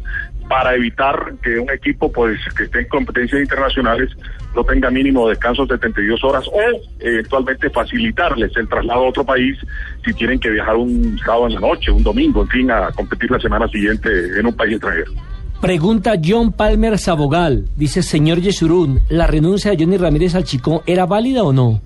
para 0.49 0.74
evitar 0.74 1.34
que 1.43 1.59
un 1.59 1.70
equipo 1.70 2.11
pues 2.11 2.39
que 2.57 2.64
esté 2.64 2.80
en 2.80 2.89
competencias 2.89 3.41
internacionales 3.41 4.11
no 4.55 4.64
tenga 4.64 4.91
mínimo 4.91 5.28
descanso 5.28 5.66
de 5.66 5.76
72 5.76 6.22
horas 6.24 6.45
o 6.49 6.59
eventualmente 7.01 7.70
facilitarles 7.70 8.57
el 8.57 8.68
traslado 8.68 9.05
a 9.05 9.09
otro 9.09 9.24
país 9.24 9.57
si 10.05 10.12
tienen 10.14 10.39
que 10.41 10.51
viajar 10.51 10.76
un 10.76 11.18
sábado 11.18 11.47
en 11.49 11.55
la 11.55 11.61
noche, 11.61 11.91
un 11.91 12.03
domingo, 12.03 12.43
en 12.43 12.49
fin, 12.49 12.70
a 12.70 12.91
competir 12.93 13.30
la 13.30 13.39
semana 13.41 13.68
siguiente 13.68 14.09
en 14.39 14.47
un 14.47 14.55
país 14.55 14.72
extranjero. 14.74 15.12
Pregunta 15.61 16.14
John 16.22 16.53
Palmer 16.53 16.99
Sabogal. 16.99 17.64
Dice, 17.76 18.03
señor 18.03 18.41
Yesurún, 18.41 19.01
¿la 19.09 19.26
renuncia 19.26 19.70
de 19.70 19.78
Johnny 19.82 19.97
Ramírez 19.97 20.34
al 20.34 20.45
Chico 20.45 20.82
era 20.87 21.07
válida 21.07 21.45
o 21.45 21.53
no? 21.53 21.80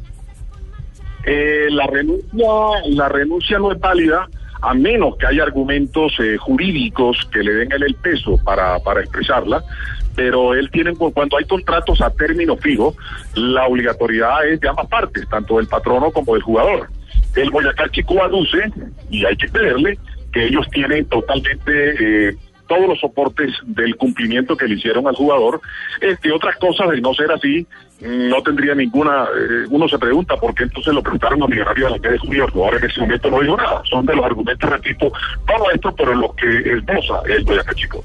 Eh, 1.24 1.66
la 1.70 1.86
renuncia 1.86 2.48
la 2.86 3.08
renuncia 3.08 3.58
no 3.58 3.72
es 3.72 3.78
válida 3.78 4.28
a 4.62 4.74
menos 4.74 5.16
que 5.16 5.26
haya 5.26 5.42
argumentos 5.42 6.12
eh, 6.18 6.36
jurídicos 6.38 7.28
que 7.32 7.42
le 7.42 7.52
den 7.52 7.72
él 7.72 7.82
el 7.82 7.94
peso 7.94 8.38
para, 8.42 8.78
para 8.78 9.00
expresarla 9.00 9.62
pero 10.14 10.54
él 10.54 10.70
tiene 10.70 10.94
cuando 10.94 11.38
hay 11.38 11.44
contratos 11.44 12.00
a 12.00 12.10
término 12.10 12.56
fijo 12.56 12.94
la 13.34 13.66
obligatoriedad 13.66 14.46
es 14.46 14.60
de 14.60 14.68
ambas 14.68 14.86
partes 14.88 15.28
tanto 15.28 15.56
del 15.56 15.66
patrono 15.66 16.10
como 16.10 16.34
del 16.34 16.42
jugador. 16.42 16.88
El 17.34 17.50
Boyacá 17.50 17.88
Chico 17.90 18.22
aduce 18.22 18.70
y 19.08 19.24
hay 19.24 19.36
que 19.36 19.48
creerle 19.48 19.98
que 20.32 20.46
ellos 20.46 20.66
tienen 20.72 21.06
totalmente 21.06 22.28
eh, 22.28 22.36
todos 22.68 22.88
los 22.88 23.00
soportes 23.00 23.52
del 23.64 23.96
cumplimiento 23.96 24.56
que 24.56 24.68
le 24.68 24.74
hicieron 24.74 25.06
al 25.08 25.16
jugador, 25.16 25.60
entre 26.00 26.32
otras 26.32 26.56
cosas, 26.56 26.90
de 26.90 27.00
no 27.00 27.14
ser 27.14 27.32
así, 27.32 27.66
no 28.00 28.42
tendría 28.42 28.74
ninguna, 28.74 29.24
eh, 29.24 29.66
uno 29.70 29.88
se 29.88 29.98
pregunta 29.98 30.36
por 30.36 30.54
qué 30.54 30.64
entonces 30.64 30.92
lo 30.94 31.02
prestaron 31.02 31.42
a 31.42 31.46
Millonarios 31.46 31.92
a 31.92 31.96
la 31.96 32.10
de 32.10 32.18
junio, 32.18 32.44
el 32.46 32.50
jugador 32.50 32.78
en 32.82 32.90
ese 32.90 33.00
momento 33.00 33.30
no 33.30 33.40
dijo 33.40 33.56
nada, 33.56 33.82
son 33.90 34.06
de 34.06 34.16
los 34.16 34.24
argumentos, 34.24 34.70
repito, 34.70 35.12
todo 35.46 35.70
esto, 35.74 35.94
pero 35.96 36.14
lo 36.14 36.34
que 36.34 36.48
esboza 36.48 37.20
el 37.28 37.44
Boyacá 37.44 37.74
Chico. 37.74 38.02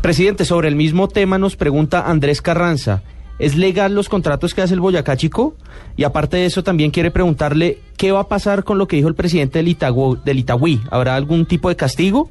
Presidente, 0.00 0.44
sobre 0.44 0.68
el 0.68 0.76
mismo 0.76 1.08
tema 1.08 1.38
nos 1.38 1.56
pregunta 1.56 2.08
Andrés 2.08 2.40
Carranza. 2.40 3.02
¿Es 3.38 3.56
legal 3.56 3.94
los 3.94 4.08
contratos 4.08 4.52
que 4.52 4.62
hace 4.62 4.74
el 4.74 4.80
Boyacá 4.80 5.16
Chico? 5.16 5.54
Y 5.96 6.04
aparte 6.04 6.38
de 6.38 6.46
eso, 6.46 6.64
también 6.64 6.90
quiere 6.90 7.10
preguntarle 7.10 7.78
qué 7.96 8.10
va 8.10 8.20
a 8.20 8.28
pasar 8.28 8.64
con 8.64 8.78
lo 8.78 8.88
que 8.88 8.96
dijo 8.96 9.08
el 9.08 9.14
presidente 9.14 9.58
del, 9.58 9.68
Itagüí, 9.68 10.18
del 10.24 10.38
Itagüí. 10.38 10.80
¿Habrá 10.90 11.14
algún 11.14 11.46
tipo 11.46 11.68
de 11.68 11.76
castigo? 11.76 12.30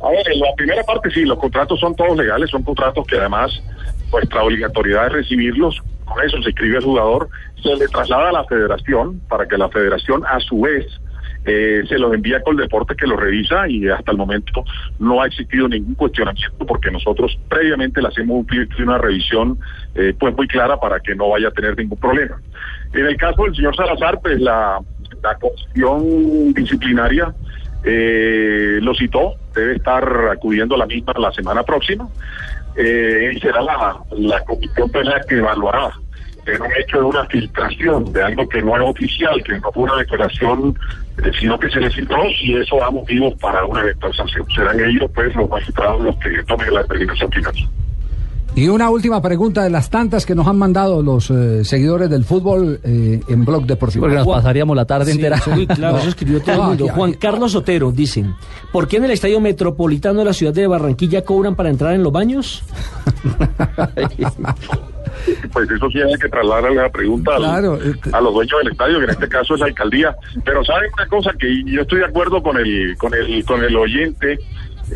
A 0.00 0.10
ver, 0.10 0.26
en 0.32 0.40
la 0.40 0.54
primera 0.56 0.82
parte 0.84 1.10
sí, 1.10 1.22
los 1.22 1.38
contratos 1.38 1.80
son 1.80 1.94
todos 1.94 2.16
legales, 2.16 2.48
son 2.50 2.62
contratos 2.62 3.06
que 3.06 3.16
además 3.16 3.50
nuestra 4.12 4.42
obligatoriedad 4.42 5.06
es 5.08 5.12
recibirlos, 5.12 5.80
con 6.04 6.24
eso 6.24 6.40
se 6.42 6.50
escribe 6.50 6.78
el 6.78 6.84
jugador, 6.84 7.28
se 7.62 7.74
le 7.76 7.86
traslada 7.88 8.30
a 8.30 8.32
la 8.32 8.44
federación 8.44 9.20
para 9.28 9.46
que 9.46 9.58
la 9.58 9.68
federación 9.68 10.22
a 10.26 10.40
su 10.40 10.60
vez 10.62 10.86
eh, 11.44 11.82
se 11.88 11.98
los 11.98 12.12
envía 12.12 12.42
con 12.42 12.56
el 12.56 12.62
deporte 12.62 12.94
que 12.96 13.06
lo 13.06 13.16
revisa 13.16 13.68
y 13.68 13.88
hasta 13.88 14.10
el 14.12 14.18
momento 14.18 14.64
no 14.98 15.22
ha 15.22 15.26
existido 15.26 15.68
ningún 15.68 15.94
cuestionamiento 15.94 16.66
porque 16.66 16.90
nosotros 16.90 17.38
previamente 17.48 18.02
le 18.02 18.08
hacemos 18.08 18.38
un- 18.38 18.68
una 18.82 18.98
revisión 18.98 19.58
eh, 19.94 20.14
pues 20.18 20.34
muy 20.36 20.46
clara 20.48 20.78
para 20.78 21.00
que 21.00 21.14
no 21.14 21.28
vaya 21.30 21.48
a 21.48 21.50
tener 21.52 21.76
ningún 21.78 21.98
problema. 21.98 22.40
En 22.92 23.06
el 23.06 23.16
caso 23.16 23.44
del 23.44 23.54
señor 23.54 23.76
Salazar, 23.76 24.20
pues 24.20 24.40
la, 24.40 24.78
la 25.22 25.34
comisión 25.36 26.52
disciplinaria 26.54 27.32
eh, 27.84 28.78
lo 28.82 28.94
citó, 28.94 29.34
debe 29.54 29.76
estar 29.76 30.04
acudiendo 30.32 30.74
a 30.74 30.78
la 30.78 30.86
misma 30.86 31.12
la 31.18 31.32
semana 31.32 31.62
próxima 31.62 32.08
eh, 32.78 33.38
será 33.40 33.60
la, 33.60 34.00
la 34.12 34.44
comisión 34.44 34.88
penal 34.90 35.20
que 35.28 35.36
evaluará 35.36 35.90
en 36.46 36.62
un 36.62 36.72
hecho 36.78 36.98
de 36.98 37.04
una 37.04 37.26
filtración 37.26 38.12
de 38.12 38.22
algo 38.22 38.48
que 38.48 38.62
no 38.62 38.76
es 38.76 38.82
oficial, 38.82 39.42
que 39.44 39.58
no 39.58 39.70
fue 39.72 39.82
una 39.82 39.96
declaración, 39.96 40.78
eh, 41.22 41.30
sino 41.38 41.58
que 41.58 41.70
se 41.70 41.80
le 41.80 41.90
y 42.40 42.54
eso 42.56 42.76
da 42.78 42.90
motivos 42.90 43.34
para 43.40 43.64
una 43.64 43.80
eventual. 43.80 44.12
Serán 44.54 44.80
ellos, 44.80 45.10
pues, 45.14 45.34
los 45.34 45.48
magistrados 45.48 46.00
los 46.00 46.16
que 46.16 46.42
tomen 46.44 46.72
la 46.72 46.82
determinación 46.82 47.30
final. 47.32 47.54
Y 48.58 48.68
una 48.68 48.90
última 48.90 49.22
pregunta 49.22 49.62
de 49.62 49.70
las 49.70 49.88
tantas 49.88 50.26
que 50.26 50.34
nos 50.34 50.46
han 50.48 50.58
mandado 50.58 51.00
los 51.02 51.30
eh, 51.30 51.64
seguidores 51.64 52.10
del 52.10 52.24
fútbol 52.24 52.80
eh, 52.82 53.20
en 53.28 53.44
Blog 53.44 53.66
Deportivo. 53.66 54.02
Porque 54.02 54.16
nos 54.16 54.24
Juan- 54.24 54.38
pasaríamos 54.40 54.74
la 54.76 54.84
tarde 54.84 55.06
Sí, 55.12 55.18
entera. 55.18 55.38
sí, 55.38 55.66
claro, 55.66 55.92
No. 55.94 55.98
eso 56.00 56.08
escribió 56.08 56.40
todo 56.40 56.54
el 56.54 56.62
mundo. 56.62 56.84
aquí- 56.86 56.94
Juan 56.94 57.10
aquí- 57.10 57.18
Carlos 57.18 57.52
Sotero 57.52 57.92
dice, 57.92 58.24
¿por 58.72 58.88
qué 58.88 58.96
en 58.96 59.04
el 59.04 59.12
Estadio 59.12 59.38
Metropolitano 59.40 60.18
de 60.18 60.24
la 60.24 60.32
ciudad 60.32 60.52
de 60.52 60.66
Barranquilla 60.66 61.22
cobran 61.22 61.54
para 61.54 61.70
entrar 61.70 61.94
en 61.94 62.02
los 62.02 62.12
baños? 62.12 62.62
Pues 65.52 65.68
eso 65.70 65.90
sí 65.90 65.98
hay 66.00 66.14
que 66.14 66.28
trasladarle 66.28 66.76
la 66.76 66.88
pregunta 66.90 67.32
al- 67.36 67.64
eh, 67.82 67.94
a 68.12 68.20
los 68.20 68.32
dueños 68.32 68.54
del 68.62 68.72
estadio, 68.72 68.98
que 68.98 69.04
en 69.04 69.10
este 69.10 69.28
caso 69.28 69.54
es 69.54 69.60
la 69.60 69.66
alcaldía. 69.66 70.14
Pero 70.44 70.64
saben 70.64 70.90
una 70.96 71.06
cosa 71.06 71.32
que 71.38 71.62
yo 71.66 71.82
estoy 71.82 71.98
de 71.98 72.04
acuerdo 72.06 72.40
con 72.42 72.56
el 72.56 72.96
con 72.96 73.12
el 73.14 73.44
con 73.44 73.62
el 73.62 73.74
oyente. 73.76 74.38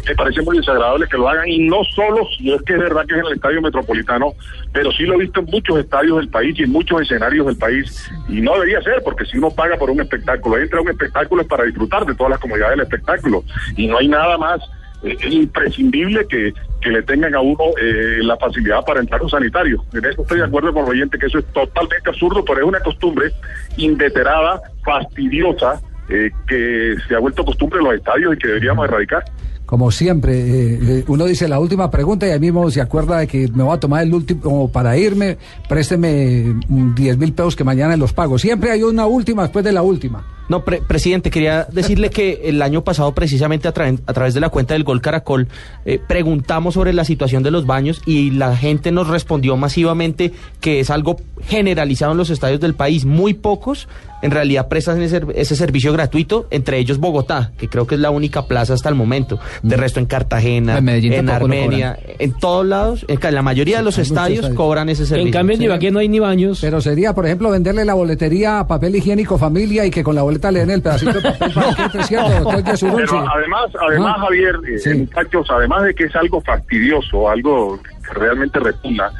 Me 0.06 0.14
parece 0.14 0.42
muy 0.42 0.56
desagradable 0.56 1.06
que 1.06 1.16
lo 1.16 1.28
hagan 1.28 1.48
y 1.48 1.58
no 1.68 1.84
solo 1.84 2.26
si 2.36 2.52
es 2.52 2.62
que 2.62 2.74
es 2.74 2.78
verdad 2.78 3.04
que 3.06 3.14
es 3.14 3.20
en 3.20 3.26
el 3.26 3.32
estadio 3.34 3.62
metropolitano, 3.62 4.32
pero 4.72 4.90
sí 4.92 5.04
lo 5.04 5.14
he 5.14 5.18
visto 5.18 5.40
en 5.40 5.46
muchos 5.46 5.78
estadios 5.78 6.18
del 6.18 6.28
país 6.28 6.58
y 6.58 6.62
en 6.62 6.72
muchos 6.72 7.02
escenarios 7.02 7.46
del 7.46 7.56
país 7.56 8.10
y 8.28 8.40
no 8.40 8.54
debería 8.54 8.82
ser 8.82 9.02
porque 9.04 9.24
si 9.26 9.38
uno 9.38 9.50
paga 9.50 9.76
por 9.76 9.90
un 9.90 10.00
espectáculo, 10.00 10.58
entra 10.58 10.78
a 10.78 10.82
un 10.82 10.90
espectáculo 10.90 11.42
es 11.42 11.48
para 11.48 11.64
disfrutar 11.64 12.06
de 12.06 12.14
todas 12.14 12.30
las 12.30 12.40
comodidades 12.40 12.76
del 12.76 12.86
espectáculo 12.86 13.44
y 13.76 13.86
no 13.86 13.98
hay 13.98 14.08
nada 14.08 14.38
más 14.38 14.60
eh, 15.02 15.16
imprescindible 15.30 16.26
que, 16.28 16.54
que 16.80 16.90
le 16.90 17.02
tengan 17.02 17.34
a 17.34 17.40
uno 17.40 17.64
eh, 17.80 18.18
la 18.22 18.36
facilidad 18.36 18.84
para 18.84 19.00
entrar 19.00 19.20
a 19.20 19.24
un 19.24 19.30
sanitario. 19.30 19.84
En 19.92 20.04
eso 20.04 20.22
estoy 20.22 20.38
de 20.38 20.44
acuerdo 20.44 20.72
con 20.72 20.88
oyente 20.88 21.18
que 21.18 21.26
eso 21.26 21.38
es 21.38 21.46
totalmente 21.46 22.08
absurdo, 22.08 22.44
pero 22.44 22.60
es 22.60 22.64
una 22.64 22.80
costumbre 22.80 23.32
inveterada, 23.76 24.60
fastidiosa, 24.84 25.80
eh, 26.08 26.30
que 26.46 26.96
se 27.08 27.14
ha 27.14 27.18
vuelto 27.18 27.44
costumbre 27.44 27.78
en 27.78 27.86
los 27.86 27.94
estadios 27.94 28.34
y 28.34 28.38
que 28.38 28.48
deberíamos 28.48 28.86
erradicar. 28.86 29.24
Como 29.66 29.90
siempre, 29.90 30.34
eh, 30.38 30.78
eh, 30.82 31.04
uno 31.08 31.24
dice 31.24 31.48
la 31.48 31.58
última 31.58 31.90
pregunta 31.90 32.26
y 32.26 32.30
ahí 32.30 32.40
mismo 32.40 32.70
se 32.70 32.80
acuerda 32.80 33.18
de 33.18 33.26
que 33.26 33.48
me 33.54 33.62
voy 33.62 33.74
a 33.74 33.80
tomar 33.80 34.02
el 34.02 34.12
último 34.12 34.70
para 34.70 34.96
irme, 34.98 35.38
présteme 35.68 36.54
mm, 36.68 36.94
10 36.94 37.18
mil 37.18 37.32
pesos 37.32 37.56
que 37.56 37.64
mañana 37.64 37.96
los 37.96 38.12
pago. 38.12 38.38
Siempre 38.38 38.70
hay 38.70 38.82
una 38.82 39.06
última 39.06 39.42
después 39.42 39.64
de 39.64 39.72
la 39.72 39.82
última. 39.82 40.26
No, 40.48 40.64
pre- 40.64 40.82
presidente, 40.82 41.30
quería 41.30 41.66
decirle 41.70 42.10
que 42.10 42.40
el 42.44 42.60
año 42.62 42.82
pasado, 42.84 43.14
precisamente 43.14 43.68
a, 43.68 43.74
tra- 43.74 43.98
a 44.06 44.12
través 44.12 44.34
de 44.34 44.40
la 44.40 44.48
cuenta 44.50 44.74
del 44.74 44.84
Gol 44.84 45.00
Caracol, 45.00 45.48
eh, 45.84 45.98
preguntamos 46.06 46.74
sobre 46.74 46.92
la 46.92 47.04
situación 47.04 47.42
de 47.42 47.50
los 47.50 47.64
baños 47.66 48.02
y 48.06 48.32
la 48.32 48.56
gente 48.56 48.92
nos 48.92 49.08
respondió 49.08 49.56
masivamente 49.56 50.32
que 50.60 50.80
es 50.80 50.90
algo 50.90 51.16
generalizado 51.46 52.12
en 52.12 52.18
los 52.18 52.30
estadios 52.30 52.60
del 52.60 52.74
país. 52.74 53.04
Muy 53.04 53.34
pocos, 53.34 53.88
en 54.22 54.30
realidad, 54.30 54.68
prestan 54.68 55.00
ese, 55.02 55.20
ese 55.34 55.56
servicio 55.56 55.92
gratuito, 55.92 56.46
entre 56.50 56.78
ellos 56.78 56.98
Bogotá, 56.98 57.52
que 57.58 57.68
creo 57.68 57.86
que 57.86 57.96
es 57.96 58.00
la 58.00 58.10
única 58.10 58.46
plaza 58.46 58.74
hasta 58.74 58.88
el 58.88 58.94
momento. 58.94 59.38
De 59.62 59.76
resto, 59.76 59.98
en 60.00 60.06
Cartagena, 60.06 60.78
En 60.78 60.84
Medellín 60.84 61.12
en 61.14 61.28
Armenia, 61.30 61.98
en 62.18 62.32
todos 62.38 62.64
lados, 62.66 63.04
en 63.08 63.18
la 63.34 63.42
mayoría 63.42 63.78
de 63.78 63.82
los 63.84 63.98
estadios 63.98 64.40
estadios. 64.40 64.56
cobran 64.56 64.88
ese 64.88 65.06
servicio. 65.06 65.26
En 65.26 65.32
cambio, 65.32 65.56
en. 65.56 65.62
Ibagué 65.62 65.90
no 65.90 65.98
hay 65.98 66.08
ni 66.08 66.18
baños. 66.20 66.58
Pero 66.60 66.80
sería, 66.80 67.14
por 67.14 67.26
ejemplo, 67.26 67.50
venderle 67.50 67.84
la 67.84 67.94
boletería 67.94 68.60
a 68.60 68.66
papel 68.66 68.94
higiénico 68.96 69.38
familia 69.38 69.84
y 69.86 69.90
que 69.90 70.04
con 70.04 70.14
la 70.14 70.22
boleta 70.32 70.50
le 70.50 70.60
den 70.60 70.70
el 70.70 70.82
pedacito 70.82 71.12
de 71.12 71.20
papel 71.22 71.52
para 71.52 71.74
que 71.92 72.02
¿cierto? 72.02 72.96
Pero 72.96 73.30
además, 73.30 73.70
además 73.88 74.14
Ah. 74.16 74.20
Javier, 74.22 74.54
eh, 74.68 74.78
Sí. 74.78 74.94
muchachos, 74.94 75.46
además 75.50 75.84
de 75.84 75.94
que 75.94 76.04
es 76.04 76.16
algo 76.16 76.40
fastidioso, 76.40 77.28
algo 77.28 77.80
que 77.82 78.14
realmente 78.14 78.58
repugna, 78.58 79.10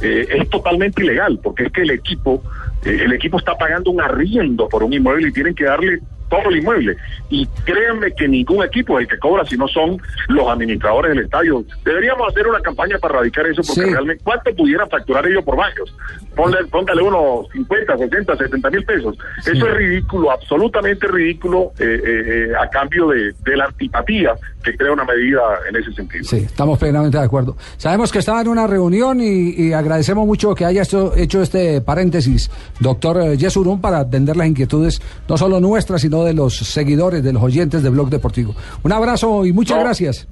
eh, 0.00 0.26
es 0.30 0.50
totalmente 0.50 1.02
ilegal, 1.02 1.38
porque 1.42 1.64
es 1.64 1.72
que 1.72 1.82
el 1.82 1.90
equipo, 1.90 2.42
eh, 2.84 3.02
el 3.04 3.12
equipo 3.12 3.38
está 3.38 3.54
pagando 3.56 3.90
un 3.90 4.00
arriendo 4.00 4.68
por 4.68 4.82
un 4.82 4.92
inmueble 4.92 5.28
y 5.28 5.32
tienen 5.32 5.54
que 5.54 5.64
darle 5.64 6.00
todo 6.32 6.48
el 6.50 6.56
inmueble. 6.58 6.96
Y 7.28 7.46
créanme 7.64 8.12
que 8.12 8.26
ningún 8.26 8.64
equipo 8.64 8.98
es 8.98 9.02
el 9.04 9.08
que 9.08 9.18
cobra, 9.18 9.44
si 9.44 9.56
no 9.56 9.68
son 9.68 10.00
los 10.28 10.48
administradores 10.48 11.14
del 11.14 11.24
estadio. 11.24 11.62
Deberíamos 11.84 12.28
hacer 12.30 12.46
una 12.46 12.60
campaña 12.60 12.96
para 12.98 13.14
erradicar 13.16 13.46
eso, 13.46 13.62
porque 13.66 13.82
Sí. 13.82 13.90
realmente, 13.90 14.22
¿cuánto 14.24 14.54
pudieran 14.54 14.88
facturar 14.88 15.26
ellos 15.26 15.44
por 15.44 15.56
baños? 15.56 15.94
Ponle, 16.34 16.58
póngale 16.70 17.02
unos 17.02 17.48
50, 17.52 17.98
60, 17.98 18.36
70 18.36 18.70
mil 18.70 18.84
pesos. 18.84 19.16
Eso 19.40 19.66
es 19.68 19.74
ridículo, 19.74 20.30
absolutamente 20.30 21.06
ridículo, 21.06 21.72
eh, 21.78 21.84
eh, 21.84 22.46
eh, 22.48 22.52
a 22.58 22.68
cambio 22.70 23.08
de, 23.08 23.32
de 23.44 23.56
la 23.56 23.66
antipatía 23.66 24.32
que 24.64 24.76
crea 24.76 24.92
una 24.92 25.04
medida 25.04 25.40
en 25.68 25.76
ese 25.76 25.92
sentido. 25.92 26.24
Sí, 26.24 26.36
estamos 26.36 26.78
plenamente 26.78 27.18
de 27.18 27.24
acuerdo. 27.24 27.56
Sabemos 27.76 28.12
que 28.12 28.20
estaba 28.20 28.40
en 28.40 28.48
una 28.48 28.66
reunión 28.66 29.20
y, 29.20 29.50
y 29.50 29.72
agradecemos 29.72 30.24
mucho 30.26 30.54
que 30.54 30.64
haya 30.64 30.82
hecho, 30.82 31.12
hecho 31.16 31.42
este 31.42 31.80
paréntesis, 31.80 32.48
doctor 32.80 33.36
Yesurún, 33.36 33.80
para 33.80 33.98
atender 33.98 34.36
las 34.36 34.46
inquietudes, 34.46 35.02
no 35.28 35.36
solo 35.36 35.60
nuestras, 35.60 36.00
sino 36.00 36.21
de 36.24 36.34
los 36.34 36.56
seguidores, 36.56 37.22
de 37.22 37.32
los 37.32 37.42
oyentes 37.42 37.82
de 37.82 37.90
Blog 37.90 38.10
Deportivo. 38.10 38.54
Un 38.82 38.92
abrazo 38.92 39.44
y 39.44 39.52
muchas 39.52 39.78
No. 39.78 39.84
gracias. 39.84 40.26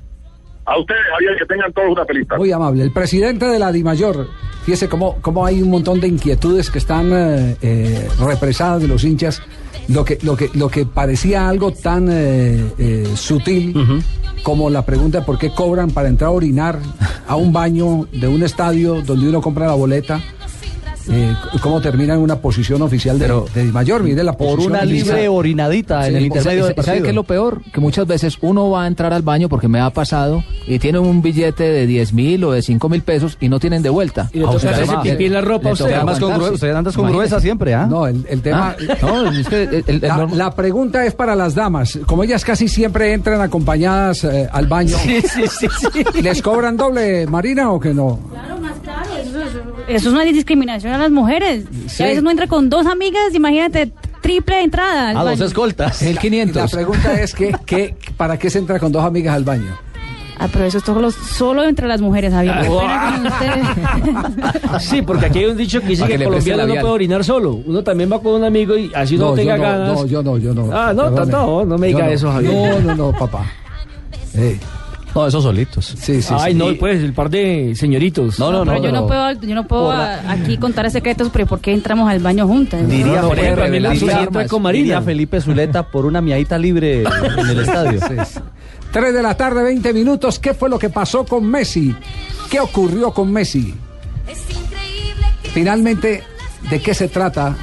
A 0.67 0.79
ustedes, 0.79 1.01
Javier, 1.13 1.37
que 1.39 1.47
tengan 1.47 1.73
todos 1.73 1.89
una 1.91 2.05
feliz 2.05 2.29
tarde. 2.29 2.39
Muy 2.39 2.53
amable. 2.53 2.83
El 2.85 2.93
presidente 2.93 3.47
de 3.47 3.59
la 3.59 3.73
DIMAYOR, 3.73 4.29
fíjese 4.65 4.89
cómo, 4.89 5.17
cómo 5.21 5.45
hay 5.45 5.61
un 5.63 5.71
montón 5.71 6.01
de 6.01 6.07
inquietudes 6.07 6.71
que 6.71 6.79
están 6.79 7.11
eh, 7.13 7.57
eh, 7.63 8.09
represadas 8.21 8.81
de 8.83 8.87
los 8.89 9.03
hinchas. 9.03 9.43
Lo 9.89 10.05
que, 10.05 10.19
lo 10.23 10.37
que, 10.37 10.49
lo 10.55 10.69
que 10.69 10.87
parecía 10.87 11.49
algo 11.49 11.73
tan 11.73 12.07
eh, 12.11 12.65
eh, 12.79 13.09
sutil 13.17 13.75
como 14.45 14.71
la 14.71 14.85
pregunta 14.87 15.21
de 15.21 15.25
por 15.25 15.39
qué 15.39 15.51
cobran 15.51 15.91
para 15.91 16.09
entrar 16.09 16.29
a 16.29 16.33
orinar 16.33 16.79
a 17.27 17.35
un 17.35 17.53
baño 17.53 18.07
de 18.13 18.29
un 18.29 18.43
estadio 18.45 19.03
donde 19.03 19.29
uno 19.29 19.41
compra 19.41 19.67
la 19.67 19.75
boleta. 19.75 20.21
Eh, 21.09 21.35
cómo 21.63 21.81
termina 21.81 22.15
en 22.15 22.21
una 22.21 22.37
posición 22.37 22.83
oficial 22.83 23.19
de, 23.19 23.29
de 23.55 23.65
DIMAYOR. 23.65 24.03
Mire 24.03 24.23
la 24.25 24.33
Por 24.37 24.61
una 24.61 24.85
libre 24.85 25.29
orinadita 25.29 26.07
en 26.07 26.13
Sí, 26.13 26.17
el 26.19 26.23
o 26.23 26.27
intermedio 26.27 26.65
del 26.67 26.75
¿Sabe 26.75 26.87
partido. 26.87 27.03
qué 27.05 27.09
es 27.11 27.15
lo 27.15 27.25
peor? 27.25 27.63
Que 27.73 27.81
muchas 27.81 28.07
veces 28.07 28.37
uno 28.41 28.71
va 28.71 28.85
a 28.85 28.87
entrar 28.87 29.13
al 29.13 29.23
baño 29.23 29.49
porque 29.49 29.69
me 29.69 29.81
ha 29.81 29.91
pasado 29.91 30.43
y 30.67 30.79
tiene 30.79 30.99
un 30.99 31.23
billete 31.23 31.65
de 31.65 31.87
10 31.87 32.13
mil 32.13 32.45
o 32.45 32.53
de 32.53 32.63
5 32.63 32.89
mil 32.89 33.03
pesos 33.03 33.37
y 33.41 33.49
no 33.49 33.59
tienen 33.61 33.83
de 33.83 33.91
vuelta. 33.91 34.29
Y 34.33 34.39
le 34.39 34.45
toca 34.45 34.57
hacerse 34.71 34.97
pipí 35.03 35.27
en 35.27 35.33
la 35.35 35.41
ropa 35.41 35.73
usted. 35.73 35.87
Además, 35.87 36.19
con 36.19 36.33
aguantarse. 36.33 36.51
grue- 36.51 36.55
usted 36.55 36.71
andas 36.75 36.95
con 36.95 37.05
Imagínese. 37.05 37.29
gruesa 37.29 37.41
siempre, 37.41 37.75
¿ah? 37.75 37.87
No, 37.87 38.07
el, 38.07 38.25
el 38.29 38.43
tema. 38.43 38.77
Ah, 38.79 38.97
no, 39.03 39.31
es 39.33 39.49
que 39.49 39.63
el- 39.65 39.75
el- 39.75 39.85
el 39.87 40.01
la, 40.03 40.29
la 40.33 40.55
pregunta 40.55 41.05
es 41.07 41.15
para 41.15 41.35
las 41.35 41.55
damas. 41.55 41.99
Como 42.07 42.25
ellas 42.25 42.45
casi 42.45 42.69
siempre 42.69 43.13
entran 43.13 43.41
acompañadas 43.41 44.25
eh, 44.25 44.49
al 44.53 44.67
baño, 44.67 44.97
Sí, 44.99 45.21
sí, 45.23 45.43
sí, 45.49 45.67
sí. 45.81 46.23
¿les 46.23 46.43
cobran 46.43 46.77
doble, 46.77 47.27
Marina, 47.27 47.71
o 47.73 47.81
que 47.81 47.93
no? 47.95 48.19
Claro, 48.31 48.59
más 48.61 48.75
claro. 48.83 49.01
Eso, 49.23 49.39
es- 49.41 49.80
eso 49.97 50.09
es 50.09 50.15
una 50.15 50.25
discriminación 50.25 50.93
a 50.93 50.99
las 50.99 51.11
mujeres. 51.11 51.65
Sí. 51.87 52.03
A 52.03 52.07
veces 52.07 52.21
uno 52.21 52.31
entra 52.31 52.47
con 52.47 52.69
dos 52.71 52.87
amigas, 52.87 53.35
imagínate, 53.35 53.93
triple 54.23 54.63
entrada. 54.63 55.11
al 55.11 55.17
A 55.19 55.25
dos 55.25 55.41
escoltas. 55.41 56.03
El 56.03 56.15
La 56.17 56.21
500. 56.21 56.71
pregunta 56.71 57.21
es 57.21 57.35
que, 57.35 57.55
que, 57.67 57.95
¿para 58.17 58.39
qué 58.39 58.51
se 58.51 58.59
entra 58.59 58.79
con 58.79 58.93
dos 58.93 59.05
amigas 59.05 59.35
al 59.35 59.45
baño? 59.45 59.77
Ah, 60.43 60.49
pero 60.51 60.65
eso 60.65 60.79
es 60.79 60.85
solo, 60.85 61.11
solo 61.11 61.65
entre 61.65 61.87
las 61.87 62.01
mujeres, 62.01 62.33
Javier. 62.33 62.55
Sí, 64.81 65.03
porque 65.03 65.27
aquí 65.27 65.41
hay 65.41 65.47
un 65.47 65.57
dicho 65.57 65.81
que 65.81 65.89
dice 65.89 66.03
que 66.05 66.09
que 66.09 66.15
el 66.15 66.25
colombiano 66.25 66.67
no 66.67 66.75
puede 66.81 66.93
orinar 66.95 67.25
solo. 67.25 67.55
Uno 67.67 67.83
también 67.83 68.11
va 68.11 68.21
con 68.21 68.35
un 68.35 68.45
amigo 68.45 68.77
y 68.77 68.91
así 68.95 69.17
uno 69.17 69.31
No, 69.31 69.35
tenga 69.35 69.57
yo 69.57 69.63
no, 69.63 69.69
ganas. 69.69 69.89
no, 70.01 70.07
yo 70.07 70.23
no, 70.23 70.39
yo 70.39 70.55
no. 70.55 70.69
Ah, 70.73 70.93
no, 70.95 71.11
no, 71.11 71.65
no 71.67 71.79
me 71.79 71.89
diga 71.89 72.11
eso, 72.11 72.31
Javier. 72.33 72.55
No, 72.55 72.81
no, 72.81 72.95
no, 73.13 73.19
papá. 73.19 73.45
Eh, 74.35 74.59
No, 75.15 75.27
esos 75.27 75.43
solitos. 75.43 75.85
sí, 75.87 76.23
sí, 76.23 76.35
Ay, 76.39 76.53
sí. 76.53 76.59
no, 76.59 76.67
pues 76.79 77.03
el 77.03 77.13
par 77.13 77.29
de 77.31 77.75
señoritos. 77.75 78.39
No, 78.39 78.53
no, 78.53 78.65
no. 78.65 78.73
pero 78.73 78.85
yo 78.85 78.93
no 78.93 79.07
puedo, 79.07 79.33
yo 79.33 79.55
no 79.55 79.67
puedo 79.67 79.91
aquí 79.93 80.57
contar 80.57 80.89
secretos, 80.91 81.31
pero 81.33 81.47
¿por 81.47 81.61
qué 81.61 81.73
entramos 81.73 82.09
al 82.09 82.21
baño 82.21 82.47
juntas? 82.47 82.87
Diría, 82.89 83.21
por 83.23 83.39
ejemplo, 83.39 83.65
diría- 84.73 85.03
Felipe 85.03 85.41
Zuleta 85.41 85.83
por 85.89 86.07
una 86.07 86.21
miadita 86.21 86.59
libre 86.59 87.03
en 87.03 87.49
el 87.49 87.61
estadio. 87.61 88.01
Sí, 88.01 88.15
sí. 88.35 88.41
Tres 88.93 89.15
de 89.15 89.23
la 89.23 89.37
tarde, 89.37 89.63
20 89.63 89.93
minutos. 89.93 90.39
¿Qué 90.39 90.53
fue 90.55 90.69
lo 90.69 90.79
que 90.79 90.91
pasó 90.91 91.25
con 91.25 91.45
Messi? 91.49 91.95
¿Qué 92.51 92.59
ocurrió 92.61 93.13
con 93.13 93.33
Messi? 93.33 93.73
Finalmente, 95.53 96.23
¿de 96.71 96.81
qué 96.81 96.95
se 96.95 97.09
trata 97.09 97.57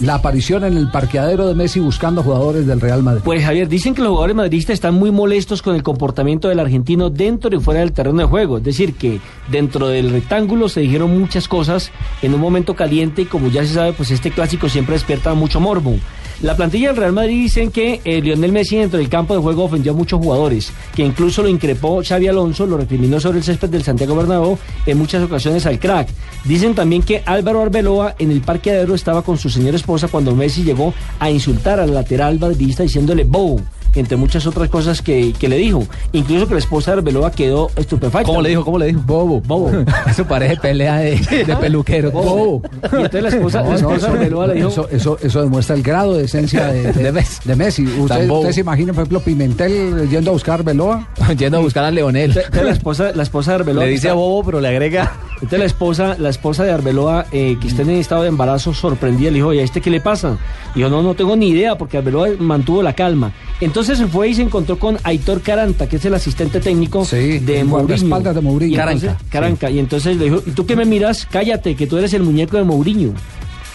la 0.00 0.16
aparición 0.16 0.64
en 0.64 0.76
el 0.76 0.90
parqueadero 0.90 1.46
de 1.46 1.54
Messi 1.54 1.80
buscando 1.80 2.22
jugadores 2.22 2.66
del 2.66 2.80
Real 2.80 3.02
Madrid? 3.02 3.22
Pues 3.24 3.44
Javier, 3.44 3.68
dicen 3.68 3.94
que 3.94 4.02
los 4.02 4.10
jugadores 4.10 4.36
madridistas 4.36 4.74
están 4.74 4.94
muy 4.94 5.10
molestos 5.10 5.62
con 5.62 5.74
el 5.74 5.82
comportamiento 5.82 6.48
del 6.48 6.60
argentino 6.60 7.10
dentro 7.10 7.54
y 7.54 7.60
fuera 7.60 7.80
del 7.80 7.92
terreno 7.92 8.18
de 8.18 8.24
juego. 8.24 8.58
Es 8.58 8.64
decir, 8.64 8.94
que 8.94 9.20
dentro 9.50 9.88
del 9.88 10.10
rectángulo 10.10 10.68
se 10.68 10.80
dijeron 10.80 11.18
muchas 11.18 11.48
cosas 11.48 11.90
en 12.22 12.34
un 12.34 12.40
momento 12.40 12.74
caliente 12.74 13.22
y 13.22 13.26
como 13.26 13.48
ya 13.48 13.64
se 13.64 13.74
sabe, 13.74 13.92
pues 13.92 14.10
este 14.10 14.30
clásico 14.30 14.68
siempre 14.68 14.94
despierta 14.94 15.34
mucho 15.34 15.60
morbo. 15.60 15.96
La 16.42 16.54
plantilla 16.54 16.88
del 16.88 16.98
Real 16.98 17.12
Madrid 17.12 17.44
dicen 17.44 17.70
que 17.70 18.02
eh, 18.04 18.20
Lionel 18.20 18.52
Messi 18.52 18.76
dentro 18.76 18.98
del 18.98 19.08
campo 19.08 19.34
de 19.34 19.40
juego 19.40 19.64
ofendió 19.64 19.92
a 19.92 19.94
muchos 19.94 20.20
jugadores, 20.20 20.70
que 20.94 21.02
incluso 21.02 21.42
lo 21.42 21.48
increpó 21.48 22.02
Xavi 22.06 22.28
Alonso, 22.28 22.66
lo 22.66 22.76
recriminó 22.76 23.18
sobre 23.18 23.38
el 23.38 23.44
césped 23.44 23.70
del 23.70 23.82
Santiago 23.82 24.14
Bernabéu 24.14 24.58
en 24.84 24.98
muchas 24.98 25.22
ocasiones 25.22 25.64
al 25.64 25.78
crack. 25.78 26.08
Dicen 26.44 26.74
también 26.74 27.02
que 27.02 27.22
Álvaro 27.24 27.62
Arbeloa 27.62 28.16
en 28.18 28.30
el 28.30 28.42
parqueadero 28.42 28.94
estaba 28.94 29.22
con 29.22 29.38
su 29.38 29.48
señora 29.48 29.76
esposa 29.76 30.08
cuando 30.08 30.34
Messi 30.34 30.62
llegó 30.62 30.92
a 31.18 31.30
insultar 31.30 31.80
al 31.80 31.94
lateral 31.94 32.38
madridista 32.38 32.82
diciéndole 32.82 33.24
bow 33.24 33.58
entre 33.94 34.16
muchas 34.16 34.46
otras 34.46 34.68
cosas 34.68 35.02
que, 35.02 35.32
que 35.38 35.48
le 35.48 35.56
dijo. 35.58 35.84
Incluso 36.12 36.46
que 36.46 36.54
la 36.54 36.60
esposa 36.60 36.92
de 36.92 36.98
Arbeloa 36.98 37.30
quedó 37.30 37.70
estupefacta. 37.76 38.26
¿Cómo 38.26 38.42
le 38.42 38.50
dijo? 38.50 38.64
¿Cómo 38.64 38.78
le 38.78 38.86
dijo? 38.86 39.00
Bobo. 39.06 39.40
Bobo. 39.40 39.70
Eso 40.06 40.24
parece 40.26 40.56
pelea 40.56 40.96
de, 40.98 41.16
de 41.46 41.56
peluquero. 41.60 42.10
Bobo. 42.10 42.62
Y 42.82 42.96
entonces 42.96 43.22
la 43.22 43.28
esposa, 43.28 43.62
la 43.62 43.76
no, 43.80 43.90
de 43.90 43.96
eso, 43.96 44.06
Arbeloa 44.08 44.46
le 44.48 44.54
dijo... 44.54 44.68
eso, 44.68 44.88
eso, 44.90 45.18
eso 45.22 45.42
demuestra 45.42 45.76
el 45.76 45.82
grado 45.82 46.14
de 46.14 46.24
esencia 46.24 46.66
de, 46.68 46.92
de, 46.92 47.12
de 47.44 47.56
Messi. 47.56 47.84
¿Usted, 47.86 48.28
bobo. 48.28 48.40
usted 48.40 48.52
se 48.52 48.60
imagina, 48.60 48.92
por 48.92 49.02
ejemplo, 49.02 49.20
Pimentel 49.20 50.08
yendo 50.08 50.30
a 50.30 50.32
buscar 50.32 50.62
Beloa? 50.62 51.08
Yendo 51.38 51.58
a 51.58 51.60
buscar 51.60 51.84
a 51.84 51.90
Leonel. 51.90 52.30
Entonces 52.36 52.62
la 52.64 52.70
esposa, 52.70 53.12
la 53.14 53.22
esposa 53.22 53.52
de 53.52 53.56
Arbeloa... 53.56 53.84
Le 53.84 53.90
dice 53.90 54.08
está- 54.08 54.10
a 54.12 54.14
Bobo, 54.14 54.44
pero 54.44 54.60
le 54.60 54.68
agrega. 54.68 55.12
Entonces 55.34 55.58
la 55.58 55.64
esposa, 55.66 56.16
la 56.18 56.28
esposa 56.30 56.64
de 56.64 56.72
Arbeloa, 56.72 57.26
eh, 57.32 57.56
que 57.60 57.68
está 57.68 57.82
en 57.82 57.90
estado 57.90 58.22
de 58.22 58.28
embarazo, 58.28 58.72
sorprendida, 58.74 59.30
le 59.30 59.36
dijo, 59.36 59.52
¿y 59.52 59.58
a 59.58 59.62
este 59.62 59.80
qué 59.80 59.90
le 59.90 60.00
pasa? 60.00 60.38
Y 60.74 60.80
yo 60.80 60.88
no, 60.88 61.02
no 61.02 61.14
tengo 61.14 61.36
ni 61.36 61.48
idea, 61.50 61.76
porque 61.76 61.98
Arbeloa 61.98 62.28
mantuvo 62.38 62.82
la 62.82 62.94
calma. 62.94 63.32
Entonces 63.60 63.85
se 63.94 64.06
fue 64.08 64.28
y 64.30 64.34
se 64.34 64.42
encontró 64.42 64.78
con 64.78 64.98
Aitor 65.04 65.42
Caranta, 65.42 65.86
que 65.88 65.96
es 65.96 66.04
el 66.06 66.14
asistente 66.14 66.58
técnico 66.60 67.04
de 67.04 67.62
Mourinho. 67.64 68.20
de 68.32 68.40
Mourinho. 68.40 68.72
Y 68.76 68.80
entonces- 68.80 69.10
Caranca, 69.10 69.24
Caranca. 69.30 69.70
Y 69.70 69.78
entonces 69.78 70.16
le 70.16 70.24
dijo, 70.24 70.42
¿y 70.46 70.50
tú 70.52 70.64
qué 70.66 70.74
me 70.74 70.84
miras? 70.86 71.26
Cállate, 71.30 71.76
que 71.76 71.86
tú 71.86 71.98
eres 71.98 72.12
el 72.14 72.22
muñeco 72.22 72.56
de 72.56 72.64
Mourinho. 72.64 73.12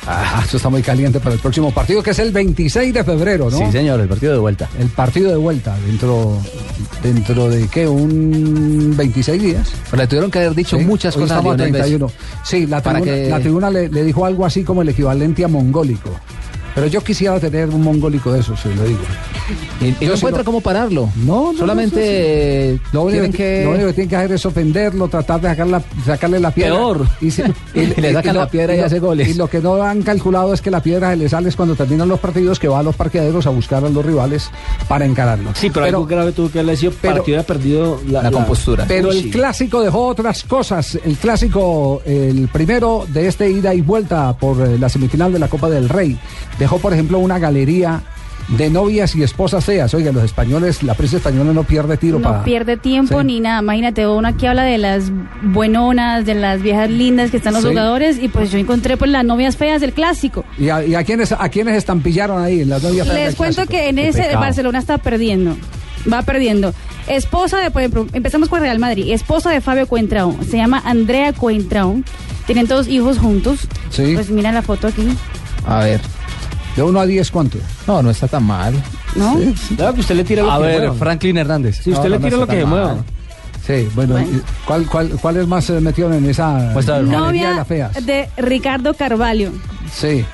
Ah, 0.08 0.42
eso 0.44 0.58
está 0.58 0.68
muy 0.68 0.82
caliente 0.82 1.20
para 1.20 1.36
el 1.36 1.40
próximo 1.40 1.70
partido, 1.72 2.02
que 2.02 2.10
es 2.10 2.18
el 2.18 2.32
26 2.32 2.92
de 2.92 3.04
febrero, 3.04 3.52
¿no? 3.52 3.58
Sí, 3.60 3.66
señor, 3.72 4.00
el 4.02 4.08
partido 4.08 4.34
de 4.34 4.40
vuelta. 4.40 4.68
El 4.80 4.88
partido 4.88 5.30
de 5.30 5.36
vuelta, 5.38 5.78
dentro, 5.86 6.40
dentro 7.04 7.48
de 7.48 7.68
qué, 7.68 7.88
un 7.88 8.96
26 8.98 9.40
días. 9.40 9.70
Pero 9.92 10.02
le 10.02 10.08
tuvieron 10.08 10.32
que 10.32 10.40
haber 10.40 10.56
dicho 10.56 10.80
Sí, 10.80 10.84
muchas 10.86 11.14
cosas 11.14 11.32
a 11.32 11.36
estamos 11.36 11.54
a 11.54 11.58
Lionel 11.58 11.72
Messi. 11.74 11.90
31. 11.98 12.12
Sí, 12.44 12.66
la 12.66 12.82
Para 12.82 13.00
tribuna, 13.00 13.16
que- 13.24 13.30
la 13.30 13.40
tribuna 13.40 13.70
le, 13.70 13.90
le 13.90 14.04
dijo 14.04 14.26
algo 14.26 14.44
así 14.44 14.64
como 14.64 14.82
el 14.82 14.90
equivalente 14.90 15.46
a 15.46 15.48
mongólico. 15.48 16.10
Pero 16.74 16.88
yo 16.88 17.02
quisiera 17.02 17.40
tener 17.40 17.70
un 17.70 17.82
mongólico 17.84 18.32
de 18.32 18.40
esos, 18.40 18.60
se 18.60 18.74
lo 18.74 18.84
digo. 18.84 19.00
Y, 19.82 20.06
no 20.06 20.14
encuentra 20.14 20.40
lo- 20.42 20.46
cómo 20.46 20.62
pararlo. 20.62 21.10
No, 21.18 21.52
no, 21.52 21.58
Solamente 21.60 22.80
no, 22.94 23.00
Lo 23.00 23.02
único, 23.04 23.12
tienen 23.12 23.32
que, 23.32 23.38
que... 23.38 23.64
lo 23.66 23.72
único 23.72 23.88
que 23.88 23.94
tienen 23.94 24.10
que 24.10 24.16
hacer 24.16 24.32
es 24.34 24.46
ofenderlo, 24.46 25.08
tratar 25.08 25.42
de 25.42 25.50
sacarla- 25.50 25.82
sacarle 26.06 26.40
la 26.40 26.52
piedra. 26.52 26.76
Peor. 26.76 27.08
Y, 27.20 27.32
se- 27.32 27.52
Le 27.74 28.14
sacan 28.14 28.38
la 28.38 28.50
piedra 28.50 28.76
y 28.76 28.80
hace 28.80 29.00
goles. 29.00 29.28
Y 29.28 29.34
lo 29.34 29.50
que 29.50 29.60
no 29.60 29.82
han 29.84 30.02
calculado 30.02 30.54
es 30.54 30.62
que 30.62 30.72
la 30.72 30.82
piedra 30.82 31.12
se 31.12 31.18
le 31.18 31.30
sale 31.30 31.50
es 31.50 31.56
cuando 31.56 31.76
terminan 31.76 32.08
los 32.08 32.20
partidos, 32.20 32.60
que 32.60 32.68
va 32.68 32.80
a 32.80 32.84
los 32.84 32.96
parqueaderos 32.96 33.46
a 33.48 33.50
buscar 33.50 33.84
a 33.84 33.90
los 33.90 34.06
rivales 34.06 34.50
para 34.88 35.06
encararlos. 35.06 35.58
Sí, 35.58 35.70
pero, 35.70 35.86
algo 35.86 36.06
grave 36.06 36.32
tuvo 36.32 36.50
que 36.52 36.60
haberle 36.60 36.78
sido 36.78 36.92
para 36.94 37.14
pero- 37.16 37.24
que 37.26 37.32
hubiera 37.32 37.44
perdido 37.44 38.00
la, 38.08 38.24
La 38.24 38.32
compostura. 38.32 38.86
Pero 38.88 39.12
el 39.12 39.24
sí. 39.24 39.30
clásico 39.32 39.82
dejó 39.82 40.08
otras 40.08 40.44
cosas. 40.44 40.98
El 41.04 41.18
clásico, 41.18 42.02
el 42.06 42.48
primero 42.48 43.06
de 43.10 43.28
este 43.28 43.50
ida 43.50 43.74
y 43.74 43.82
vuelta 43.82 44.34
por 44.38 44.62
eh, 44.62 44.78
la 44.80 44.88
semifinal 44.90 45.34
de 45.34 45.40
la 45.40 45.48
Copa 45.48 45.70
del 45.70 45.90
Rey, 45.90 46.18
dejó, 46.62 46.80
por 46.80 46.94
ejemplo, 46.94 47.20
una 47.20 47.40
galería 47.40 48.02
de 48.48 48.70
novias 48.70 49.16
y 49.16 49.24
esposas 49.24 49.64
feas. 49.66 49.94
Oiga, 49.94 50.12
los 50.12 50.24
españoles, 50.24 50.84
la 50.84 50.94
prensa 50.94 51.18
española 51.18 51.54
no 51.54 51.64
pierde 51.64 51.96
tiro 51.98 52.20
No 52.20 52.24
para. 52.30 52.44
pierde 52.44 52.76
tiempo 52.78 53.20
Sí. 53.22 53.26
ni 53.28 53.40
nada. 53.40 53.62
Imagínate, 53.62 54.06
uno 54.08 54.28
aquí 54.28 54.46
habla 54.46 54.64
de 54.64 54.78
las 54.78 55.12
buenonas, 55.42 56.26
de 56.26 56.36
las 56.36 56.62
viejas 56.62 56.90
lindas 56.90 57.32
que 57.32 57.38
están 57.38 57.54
los 57.54 57.64
Sí. 57.64 57.70
jugadores 57.70 58.18
y 58.22 58.28
pues 58.28 58.52
yo 58.52 58.58
encontré 58.58 58.98
pues 58.98 59.10
las 59.12 59.24
novias 59.26 59.58
feas 59.58 59.82
del 59.82 59.94
clásico. 59.94 60.44
¿Y 60.58 60.70
a, 60.70 60.84
y 60.86 60.96
a 60.96 61.04
quiénes, 61.04 61.32
a 61.32 61.50
quiénes 61.50 61.76
estampallaron 61.78 62.42
ahí? 62.42 62.66
Las 62.66 62.84
novias 62.84 63.08
feas 63.08 63.18
Les 63.20 63.28
del 63.28 63.36
cuento 63.38 63.56
clásico? 63.68 63.72
que 63.72 63.90
en 63.90 63.96
Qué 63.96 64.08
ese 64.10 64.22
pecado. 64.24 64.40
Barcelona 64.42 64.80
está 64.80 64.98
perdiendo. 64.98 65.56
Va 66.12 66.22
perdiendo. 66.24 66.74
Esposa 67.08 67.58
de, 67.60 67.72
por 67.72 67.82
ejemplo, 67.82 68.08
empezamos 68.14 68.50
con 68.50 68.60
Real 68.62 68.80
Madrid. 68.80 69.12
Esposa 69.14 69.50
de 69.52 69.62
Fabio 69.62 69.88
Cuentrao. 69.88 70.36
Se 70.50 70.58
llama 70.58 70.82
Andrea 70.86 71.32
Cuentrao. 71.34 72.02
Tienen 72.48 72.68
todos 72.68 72.88
hijos 72.88 73.18
juntos. 73.20 73.60
Sí. 73.92 74.12
Pues 74.16 74.30
mira 74.30 74.52
la 74.52 74.62
foto 74.62 74.88
aquí. 74.88 75.08
A 75.66 75.84
ver. 75.84 76.02
De 76.76 76.84
1 76.84 77.00
a 77.00 77.06
10, 77.06 77.32
¿cuánto? 77.32 77.58
No, 77.86 78.02
no 78.02 78.10
está 78.12 78.28
tan 78.28 78.44
mal. 78.44 78.74
¿No? 79.16 79.38
Claro 79.76 79.94
que 79.94 80.00
usted 80.02 80.16
le 80.16 80.24
tira 80.24 80.44
lo 80.44 80.52
A 80.52 80.58
que 80.58 80.64
ver, 80.64 80.78
mueva. 80.80 80.94
Franklin 80.96 81.38
Hernández. 81.38 81.82
Si 81.84 81.92
usted 81.92 82.04
No, 82.04 82.10
le 82.10 82.20
no 82.20 82.26
tira 82.26 82.38
lo 82.38 82.48
que 82.48 82.60
se 82.60 82.66
mueva. 82.66 82.88
mal. 82.96 83.04
Sí, 83.68 83.88
bueno, 83.94 84.14
Bueno. 84.14 84.28
¿y 84.38 84.42
¿cuál, 84.66 84.86
cuál, 84.88 85.10
cuál 85.22 85.38
es 85.38 85.48
más 85.48 85.70
eh, 85.70 85.80
metido 85.82 86.12
en 86.14 86.28
esa 86.30 86.74
galería 86.74 86.96
de 86.98 87.04
Novia 87.04 87.52
las 87.56 87.68
feas? 87.68 88.06
de 88.06 88.30
Ricardo 88.38 88.94
Carvalho. 88.94 89.52
Sí. 89.94 90.26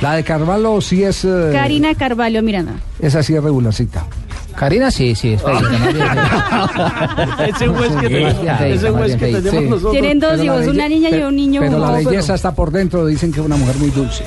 La 0.00 0.14
de 0.14 0.24
Carvalho 0.24 0.80
sí 0.80 1.02
es. 1.04 1.24
eh, 1.24 1.50
Karina 1.52 1.94
Carvalho, 1.94 2.42
mírala. 2.42 2.72
Esa 3.00 3.22
sí 3.22 3.34
es 3.34 3.42
regularcita. 3.42 4.06
Karina 4.56 4.90
sí, 4.90 5.14
sí, 5.14 5.34
es 5.34 5.42
feita, 5.42 5.68
bien 5.68 6.08
Ese 7.54 7.68
juez 7.68 7.92
que 7.92 8.08
tenemos, 8.08 8.42
ya, 8.42 8.66
ese 8.68 8.84
ya, 8.86 8.90
juez 8.92 9.10
ya, 9.12 9.18
que 9.18 9.32
ya, 9.32 9.38
tenemos 9.38 9.60
sí. 9.64 9.68
nosotros. 9.70 9.92
Tienen 9.92 10.18
dos 10.18 10.42
hijos, 10.42 10.66
una 10.66 10.88
niña 10.88 11.10
y 11.10 11.20
un 11.22 11.36
niño. 11.36 11.60
Pero 11.60 11.78
la 11.78 11.86
No, 11.86 11.92
belleza 11.92 12.34
está 12.34 12.52
por 12.52 12.72
dentro, 12.72 13.06
dicen 13.06 13.30
que 13.32 13.38
es 13.38 13.46
una 13.46 13.56
mujer 13.56 13.76
muy 13.76 13.90
dulce. 13.90 14.24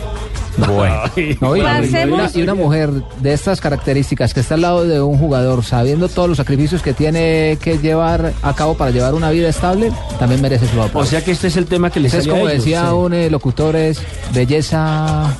Bueno. 0.58 1.02
No, 1.39 1.56
y, 1.56 1.62
una, 1.62 2.30
y 2.34 2.41
una 2.41 2.54
mujer 2.54 2.91
de 3.22 3.34
estas 3.34 3.62
características 3.62 4.34
que 4.34 4.39
está 4.41 4.56
al 4.56 4.62
lado 4.62 4.86
de 4.88 5.02
un 5.02 5.18
jugador, 5.18 5.64
sabiendo 5.64 6.10
todos 6.10 6.28
los 6.30 6.38
sacrificios 6.38 6.82
que 6.82 6.93
tiene 6.93 7.58
que 7.62 7.78
llevar 7.78 8.34
a 8.41 8.54
cabo 8.54 8.76
para 8.76 8.91
llevar 8.91 9.14
una 9.14 9.32
vida 9.32 9.49
estable, 9.49 9.91
también 10.20 10.41
merece 10.41 10.68
su 10.68 10.82
apoyo. 10.82 11.04
O 11.04 11.06
sea 11.06 11.24
que 11.24 11.32
este 11.32 11.47
es 11.47 11.58
el 11.58 11.66
tema 11.66 11.89
que 11.89 11.99
les 11.99 12.14
es 12.14 12.28
como 12.28 12.45
a 12.45 12.52
ellos. 12.52 12.64
decía 12.66 12.88
Sí. 12.89 12.93
un 12.95 13.14
eh, 13.14 13.30
locutor, 13.30 13.76
es 13.76 13.99
belleza. 14.34 15.34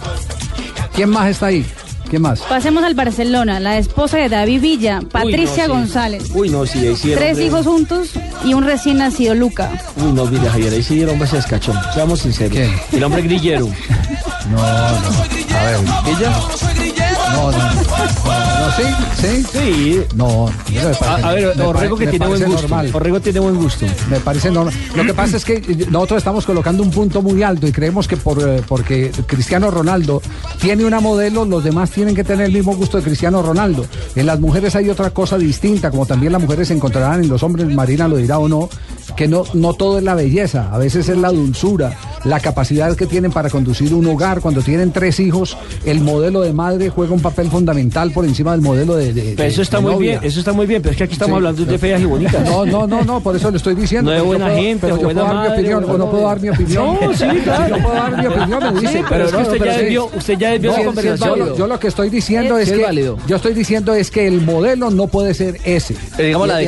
¿Quién 0.94 1.10
más 1.10 1.30
está 1.30 1.48
ahí? 1.48 1.66
¿Quién 2.12 2.24
más? 2.24 2.42
Pasemos 2.42 2.84
al 2.84 2.94
Barcelona, 2.94 3.62
la 3.62 3.78
esposa 3.78 4.18
de 4.18 4.28
David 4.28 4.60
Villa, 4.62 5.00
Patricia 5.10 5.64
sí. 5.64 5.70
González. 5.72 6.24
Uy, 6.34 6.50
no, 6.50 6.66
sí, 6.66 6.80
ahí 6.86 6.96
sí. 6.98 7.14
Tres 7.16 7.32
hombre- 7.32 7.46
hijos 7.46 7.66
juntos 7.66 8.10
y 8.44 8.54
un 8.54 8.66
recién 8.66 8.98
nacido, 8.98 9.34
Luca. 9.34 9.72
Uy, 9.96 10.12
no, 10.12 10.26
mire, 10.26 10.50
Javier, 10.50 10.74
ahí 10.74 10.84
sí 10.84 11.02
el 11.02 11.08
hombre 11.08 11.26
se 11.30 11.38
descachó. 11.38 11.74
Seamos 11.94 12.20
sinceros. 12.20 12.52
¿Quién? 12.52 12.70
El 12.92 13.04
hombre 13.06 13.22
grillero. 13.22 13.70
No, 14.50 14.58
no. 14.58 14.62
A 14.62 15.64
ver. 15.64 15.80
¿Ella? 16.18 16.34
No, 17.34 17.52
no. 17.52 17.58
No, 17.58 18.72
sí, 18.76 18.84
sí. 19.16 19.44
Sí. 19.52 20.02
No, 20.16 20.48
eso 20.50 20.90
me 20.90 20.96
A, 20.96 21.00
parece- 21.00 21.28
a 21.28 21.32
ver, 21.34 21.62
Orrego 21.62 21.98
que 21.98 22.08
tiene 22.08 22.28
buen 22.28 22.44
gusto. 22.46 22.62
normal. 22.62 22.90
Orrego 22.94 23.20
tiene 23.20 23.40
buen 23.40 23.56
gusto. 23.56 23.86
Me 24.10 24.20
parece 24.20 24.52
normal. 24.52 24.74
Lo 24.96 25.04
que 25.04 25.14
pasa 25.14 25.38
es 25.38 25.46
que 25.46 25.60
nosotros 25.90 26.18
estamos 26.20 26.46
colocando 26.46 26.84
un 26.84 26.92
punto 26.92 27.22
muy 27.22 27.44
alto 27.44 27.68
y 27.68 27.72
creemos 27.72 28.08
que 28.08 28.18
por 28.18 28.40
eh, 28.48 28.62
porque 28.68 29.12
Cristiano 29.26 29.72
Ronaldo 29.72 30.22
tiene 30.60 30.86
una 30.86 31.00
modelo, 31.00 31.46
los 31.46 31.64
demás 31.64 31.92
tienen 31.92 32.16
que 32.16 32.24
tener 32.24 32.46
el 32.48 32.54
mismo 32.54 32.76
gusto 32.76 32.98
de 32.98 33.04
Cristiano 33.04 33.42
Ronaldo. 33.42 33.86
En 34.16 34.26
las 34.26 34.40
mujeres 34.40 34.76
hay 34.76 34.90
otra 34.90 35.10
cosa 35.12 35.38
distinta, 35.38 35.92
como 35.92 36.06
también 36.06 36.32
las 36.34 36.42
mujeres 36.42 36.68
se 36.70 36.74
encontrarán 36.74 37.24
en 37.24 37.30
los 37.30 37.44
hombres, 37.44 37.68
Marina 37.74 38.08
lo 38.08 38.18
dirá 38.18 38.40
o 38.40 38.48
no, 38.48 38.70
que 39.16 39.28
no, 39.28 39.44
no 39.54 39.74
todo 39.74 39.98
es 39.98 40.04
la 40.04 40.16
belleza, 40.16 40.70
a 40.72 40.78
veces 40.78 41.10
es 41.10 41.18
la 41.18 41.30
dulzura, 41.30 41.98
la 42.24 42.40
capacidad 42.40 42.96
que 42.96 43.06
tienen 43.06 43.32
para 43.32 43.50
conducir 43.50 43.94
un 43.94 44.08
hogar. 44.08 44.42
Cuando 44.42 44.62
tienen 44.62 44.92
tres 44.92 45.20
hijos, 45.20 45.58
el 45.86 46.02
modelo 46.02 46.42
de 46.42 46.54
madre 46.54 46.90
juega 46.90 47.14
un 47.14 47.21
papel 47.22 47.50
fundamental 47.50 48.12
por 48.12 48.26
encima 48.26 48.52
del 48.52 48.62
modelo 48.62 48.96
de. 48.96 49.14
de- 49.14 49.34
Pero 49.36 49.48
eso 49.50 49.58
de- 49.58 49.64
está 49.64 49.78
de 49.78 49.84
muy 49.84 49.94
novia. 49.94 50.12
bien, 50.20 50.24
eso 50.24 50.40
está 50.40 50.54
muy 50.54 50.66
bien, 50.66 50.82
pero 50.82 50.92
es 50.92 50.98
que 50.98 51.04
aquí 51.06 51.14
estamos 51.14 51.32
Sí. 51.34 51.36
hablando 51.38 51.66
de 51.66 51.78
feas 51.78 52.02
y 52.02 52.06
bonitas. 52.06 52.44
No, 52.50 52.66
no, 52.66 52.88
no, 52.88 53.04
no, 53.04 53.20
por 53.22 53.36
eso 53.36 53.50
le 53.52 53.58
estoy 53.58 53.76
diciendo. 53.76 54.14
No 54.14 54.26
buena 54.26 54.46
puedo- 54.48 54.58
gente, 54.58 54.88
pero 54.88 55.02
yo 55.02 55.14
dar 55.14 55.42
mi 55.50 55.54
opinión, 55.54 55.84
o 55.90 55.98
no 55.98 56.10
puedo 56.12 56.24
dar 56.28 56.40
mi 56.40 56.50
opinión. 56.50 56.98
No, 57.02 57.14
sí, 57.14 57.26
claro. 57.44 57.78
Yo 57.78 57.84
puedo 57.84 57.96
dar 57.96 58.18
mi 58.18 58.26
opinión, 58.28 58.74
me 58.74 58.82
dice. 58.82 58.94
Sí, 58.94 59.00
pero 59.10 59.26
es 59.26 59.32
que 59.32 59.38
no, 59.38 59.44
usted 59.44 59.58
pero 59.58 59.66
ya 59.66 59.78
sí. 59.78 59.84
desvió- 59.86 60.10
usted 60.18 60.38
ya 60.38 60.50
desvió 60.52 60.72
No, 60.72 60.72
la 60.72 60.76
sí 60.76 60.82
es 60.82 60.86
conversación. 60.88 61.58
Yo 61.58 61.68
lo 61.68 61.80
que 61.80 61.88
estoy 61.88 62.10
diciendo 62.10 62.56
Sí, 62.58 62.64
es 62.64 62.70
es 62.70 62.78
que 62.78 62.84
válido. 62.84 63.18
yo 63.28 63.36
estoy 63.36 63.54
diciendo 63.54 63.94
es 63.94 64.12
que 64.12 64.28
el 64.28 64.42
modelo 64.42 64.90
no 64.92 65.08
puede 65.08 65.34
ser 65.34 65.58
ese. 65.66 65.96
Pero 66.16 66.26
digamos 66.28 66.48
la 66.48 66.58
de 66.58 66.66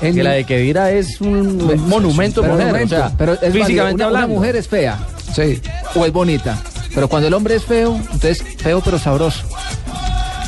en- 0.00 0.14
Que 0.14 0.22
la 0.22 0.30
de 0.32 0.44
Kedira 0.44 0.90
es 0.92 1.20
un 1.20 1.58
monumento 1.88 2.40
Pero, 2.40 2.54
mujer. 2.54 2.66
momento, 2.68 2.94
o 2.94 2.98
sea, 2.98 3.12
pero 3.18 3.32
es 3.34 3.40
válido. 3.40 3.64
físicamente 3.64 4.02
una, 4.02 4.08
una 4.10 4.18
hablando. 4.20 4.34
mujer 4.36 4.56
es 4.56 4.68
fea 4.68 4.98
Sí. 5.34 5.60
o 5.94 6.06
es 6.06 6.12
bonita. 6.12 6.58
Pero 6.94 7.08
cuando 7.08 7.28
el 7.28 7.34
hombre 7.34 7.56
es 7.56 7.64
feo, 7.64 7.96
entonces 7.96 8.42
feo 8.58 8.80
pero 8.84 8.98
sabroso. 8.98 9.42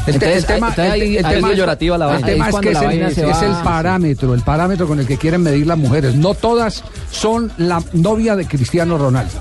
El, 0.04 0.18
te- 0.18 0.24
Entonces, 0.26 0.36
el 0.38 0.46
tema, 0.46 0.68
entonces 0.70 0.94
el- 0.94 1.00
ahí- 1.00 1.16
el 1.18 1.24
ahí 1.26 1.34
tema 1.36 1.46
es 1.48 1.52
es- 1.52 1.58
llorativa 1.60 1.96
la 1.98 2.16
el 2.16 2.24
tema 2.24 2.48
es 2.48 2.56
que 2.56 2.70
es 2.72 3.18
es 3.42 3.50
va- 3.52 3.62
parámetro, 3.62 4.34
el 4.34 4.40
parámetro 4.40 4.88
con 4.88 4.98
el 4.98 5.06
que 5.06 5.16
quieren 5.16 5.42
medir 5.44 5.64
las 5.64 5.78
mujeres. 5.78 6.16
No 6.16 6.34
todas 6.34 6.82
son 7.12 7.52
la 7.56 7.80
novia 7.92 8.34
de 8.34 8.44
Cristiano 8.46 8.98
Ronaldo. 8.98 9.32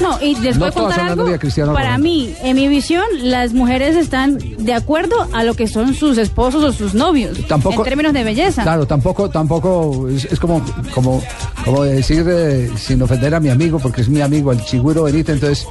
No, 0.00 0.18
y 0.20 0.34
les 0.40 0.56
No 0.56 0.60
voy 0.60 0.68
a 0.68 0.72
todas 0.72 0.72
contar 0.72 0.96
son 0.96 1.04
la 1.06 1.12
algo. 1.12 1.22
novia 1.22 1.32
de 1.34 1.38
Cristiano 1.38 1.72
Para 1.74 1.84
Ronaldo. 1.90 2.02
mí, 2.04 2.34
en 2.42 2.56
mi 2.56 2.66
visión, 2.66 3.04
las 3.22 3.52
mujeres 3.52 3.94
están 3.96 4.38
de 4.58 4.74
acuerdo 4.74 5.28
a 5.32 5.44
lo 5.44 5.54
que 5.54 5.68
son 5.68 5.94
sus 5.94 6.18
esposos 6.18 6.64
o 6.64 6.72
sus 6.72 6.94
novios. 6.94 7.38
Tampoco- 7.46 7.82
En 7.82 7.88
términos 7.90 8.12
de 8.12 8.24
belleza. 8.24 8.62
Claro, 8.64 8.86
tampoco, 8.86 9.28
tampoco 9.30 10.08
es, 10.08 10.24
es 10.24 10.40
como, 10.40 10.60
como, 10.92 11.22
como 11.64 11.84
decir 11.84 12.24
eh, 12.28 12.68
sin 12.76 13.00
ofender 13.02 13.32
a 13.34 13.38
mi 13.40 13.50
amigo, 13.50 13.78
porque 13.78 14.00
es 14.00 14.08
mi 14.08 14.22
amigo, 14.22 14.50
el 14.50 14.64
Chigüiro 14.64 15.04
Benítez, 15.04 15.34
entonces 15.36 15.66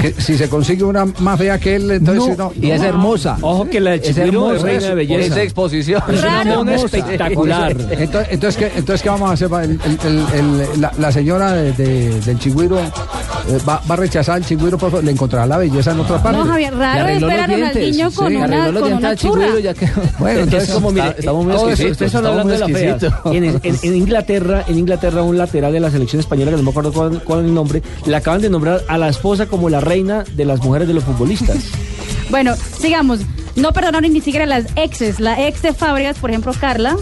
que 0.00 0.12
si 0.18 0.36
se 0.36 0.48
consigue 0.48 0.84
una 0.84 1.04
más 1.20 1.38
fea 1.38 1.58
que 1.58 1.76
él, 1.76 1.90
entonces 1.90 2.36
No, 2.38 2.44
no, 2.46 2.52
y 2.60 2.70
es 2.70 2.82
hermosa. 2.82 3.36
Ojo 3.40 3.68
que 3.68 3.80
la 3.80 3.90
de 3.92 3.96
Es 3.96 4.02
Chigüiro 4.14 4.52
es 4.52 4.62
hermosa. 4.62 4.64
reina 4.66 4.88
de 4.88 4.94
belleza. 4.94 5.26
Esa 5.26 5.42
exposición. 5.42 6.02
Es 6.08 6.18
una 6.20 6.28
Raro. 6.44 6.54
mona 6.56 6.74
Hermosa. 6.74 6.96
espectacular. 6.98 7.70
Entonces, 7.90 8.28
entonces, 8.32 8.56
¿qué, 8.56 8.78
entonces, 8.78 9.02
¿qué 9.02 9.08
vamos 9.08 9.30
a 9.30 9.32
hacer? 9.34 9.48
El- 9.62 9.78
el- 10.04 10.24
el- 10.72 10.80
la, 10.80 10.92
la 10.98 11.12
señora 11.12 11.52
de- 11.52 11.72
de- 11.72 12.20
del 12.20 12.38
Chigüiro 12.38 12.78
va, 13.68 13.82
va 13.88 13.94
a 13.94 13.96
rechazar 13.96 14.36
al 14.36 14.44
Chigüiro, 14.44 14.78
por 14.78 14.90
favor, 14.90 15.04
le 15.04 15.10
encontrará 15.12 15.46
la 15.46 15.58
belleza 15.58 15.92
en 15.92 16.00
otra 16.00 16.22
parte. 16.22 16.38
No, 16.38 16.46
Javier, 16.46 16.74
raro 16.74 16.98
es 17.00 17.04
arregló 17.22 17.26
ver 17.26 17.40
a. 17.40 17.46
Ronaldinho 17.46 18.10
con 18.12 18.28
Sí, 18.28 18.36
una, 18.36 18.72
con 18.80 18.92
una 18.94 19.16
churra. 19.16 19.46
ya 19.62 19.74
quedó. 19.74 19.90
Bueno, 20.18 20.38
Es 20.40 20.44
entonces, 20.46 20.70
como, 20.70 20.90
mire, 20.90 21.06
está- 21.08 21.18
estamos 21.20 21.44
muy 21.44 21.54
exquisitos, 21.72 22.14
hablando 22.14 22.38
de 22.52 22.58
muy 22.58 22.72
la 22.72 22.78
fea. 22.78 22.98
En, 23.26 23.44
en- 23.44 23.60
en 23.82 23.96
Inglaterra, 23.96 24.64
en 24.66 24.78
Inglaterra, 24.78 25.22
un 25.22 25.36
lateral 25.38 25.72
de 25.72 25.80
la 25.80 25.90
selección 25.90 26.20
española, 26.20 26.50
que 26.52 26.56
no 26.56 26.62
me 26.62 26.70
acuerdo 26.70 26.92
cuál, 26.92 27.22
cuál 27.22 27.40
es 27.40 27.44
el 27.46 27.54
nombre, 27.54 27.82
le 28.06 28.16
acaban 28.16 28.40
de 28.40 28.48
nombrar 28.50 28.82
a 28.88 28.96
la 28.98 29.08
esposa 29.08 29.46
como 29.46 29.68
la 29.68 29.80
reina 29.80 30.24
de 30.34 30.44
las 30.44 30.60
mujeres 30.62 30.88
de 30.88 30.94
los 30.94 31.04
futbolistas. 31.04 31.56
Bueno, 32.30 32.54
sigamos. 32.80 33.20
no 33.54 33.72
perdonaron 33.74 34.10
ni 34.10 34.20
siquiera 34.22 34.46
las 34.46 34.64
exes. 34.76 35.20
La 35.20 35.46
ex 35.46 35.60
de 35.60 35.74
Fábregas, 35.74 36.16
por 36.18 36.30
ejemplo, 36.30 36.52
Carla, 36.58 36.96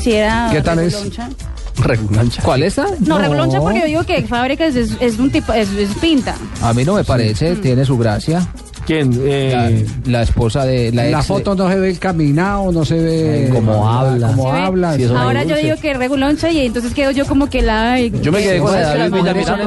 si 0.00 0.12
era 0.12 0.48
¿Qué 0.52 0.62
tal 0.62 0.78
es? 0.78 0.92
reguloncha. 0.92 1.28
Reguloncha. 1.76 2.42
¿Cuál 2.42 2.62
es 2.62 2.74
esa? 2.78 2.86
No, 3.00 3.18
reguloncha 3.18 3.60
porque 3.60 3.80
yo 3.80 3.86
digo 3.86 4.04
que 4.04 4.22
Fábregas 4.22 4.76
es, 4.76 4.92
es 5.00 5.18
un 5.18 5.30
tipo, 5.30 5.52
es, 5.52 5.70
es 5.70 5.94
pinta. 5.96 6.36
A 6.62 6.72
mí 6.72 6.84
no 6.84 6.94
me 6.94 7.04
parece, 7.04 7.56
tiene 7.56 7.84
su 7.84 7.98
gracia. 7.98 8.46
¿Quién? 8.86 9.18
Eh, 9.24 9.86
La, 10.04 10.10
la 10.18 10.22
esposa 10.22 10.64
de 10.66 10.92
la 10.92 11.06
En 11.06 11.12
la 11.12 11.18
ex 11.18 11.28
de- 11.28 11.34
foto 11.34 11.54
no 11.54 11.68
se 11.70 11.76
ve 11.80 11.90
el 11.90 11.98
caminado, 11.98 12.70
no 12.70 12.84
se 12.84 12.94
ve 12.94 13.48
Cómo 13.52 13.88
habla. 13.90 14.28
Cómo 14.28 14.44
¿Sí 14.44 14.50
ve? 14.52 14.58
habla. 14.58 14.96
Ahora 15.22 15.44
yo 15.44 15.56
digo 15.56 15.76
que 15.80 15.94
reguloncha 15.94 16.50
y 16.50 16.66
entonces 16.66 16.92
quedo 16.92 17.10
yo 17.10 17.24
como 17.26 17.48
que 17.48 17.62
la... 17.62 17.98
Yo 18.00 18.30
me 18.32 18.42
quedé 18.42 18.58
con 18.60 18.72
la 18.72 18.80
David 18.80 19.04
es 19.04 19.10
no 19.10 19.16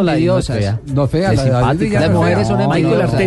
la 0.03 1.07
fea, 1.07 1.31
Es 1.31 1.37
la 1.37 1.61
David 1.61 1.93
Las 1.93 2.09
no 2.09 2.17
mujeres 2.19 2.37
fea. 2.37 2.45
son 2.47 2.61
envidiosas. 2.61 3.17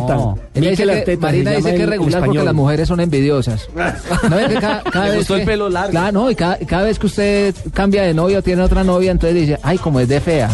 Dice 0.55 1.05
que- 1.05 1.16
Marina 1.16 1.51
dice 1.53 1.74
es 1.76 1.88
regular 1.88 2.24
porque 2.24 2.43
las 2.45 2.55
mujeres 2.55 2.88
son 2.88 3.01
envidiosas. 3.01 3.68
¿No 4.30 4.36
que 4.36 4.55
cada, 4.55 4.82
vez 5.07 5.16
gustó 5.18 5.34
el 5.34 5.41
que- 5.41 5.47
pelo 5.47 5.68
largo. 5.68 5.91
Claro, 5.91 6.12
no, 6.12 6.30
y 6.30 6.34
cada, 6.34 6.57
cada 6.59 6.84
vez 6.84 6.99
que 6.99 7.07
usted 7.07 7.55
cambia 7.74 8.03
de 8.03 8.14
novia 8.14 8.38
o 8.38 8.43
tiene 8.43 8.62
otra 8.62 8.84
novia, 8.84 9.11
entonces 9.11 9.34
dice, 9.41 9.59
ay, 9.62 9.78
como 9.78 10.01
es 10.01 10.09
de 10.09 10.20
fea. 10.20 10.51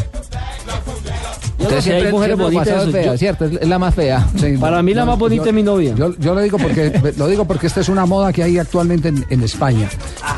Sé, 1.81 1.95
hay 1.95 2.11
mujeres 2.13 2.37
bonitas, 2.39 2.69
es 2.87 2.93
fea, 2.93 3.05
yo- 3.07 3.19
¿cierto? 3.19 3.45
Es, 3.47 3.53
es 3.61 3.69
la 3.69 3.79
más 3.79 3.95
fea. 3.95 4.27
Sí, 4.39 4.57
Para 4.59 4.83
mí 4.83 4.95
la 4.95 5.05
más 5.05 5.19
bonita 5.19 5.45
yo- 5.45 5.49
es 5.51 5.55
mi 5.55 5.63
novia. 5.63 5.95
Yo, 5.97 6.15
yo 6.19 6.35
lo 6.35 6.41
digo 6.41 6.59
porque 6.59 6.93
lo 7.17 7.29
digo 7.29 7.45
porque 7.45 7.67
esta 7.67 7.81
es 7.81 7.89
una 7.89 8.07
moda 8.07 8.33
que 8.33 8.43
hay 8.43 8.59
actualmente 8.59 9.09
en, 9.09 9.25
en 9.31 9.43
España. 9.43 9.89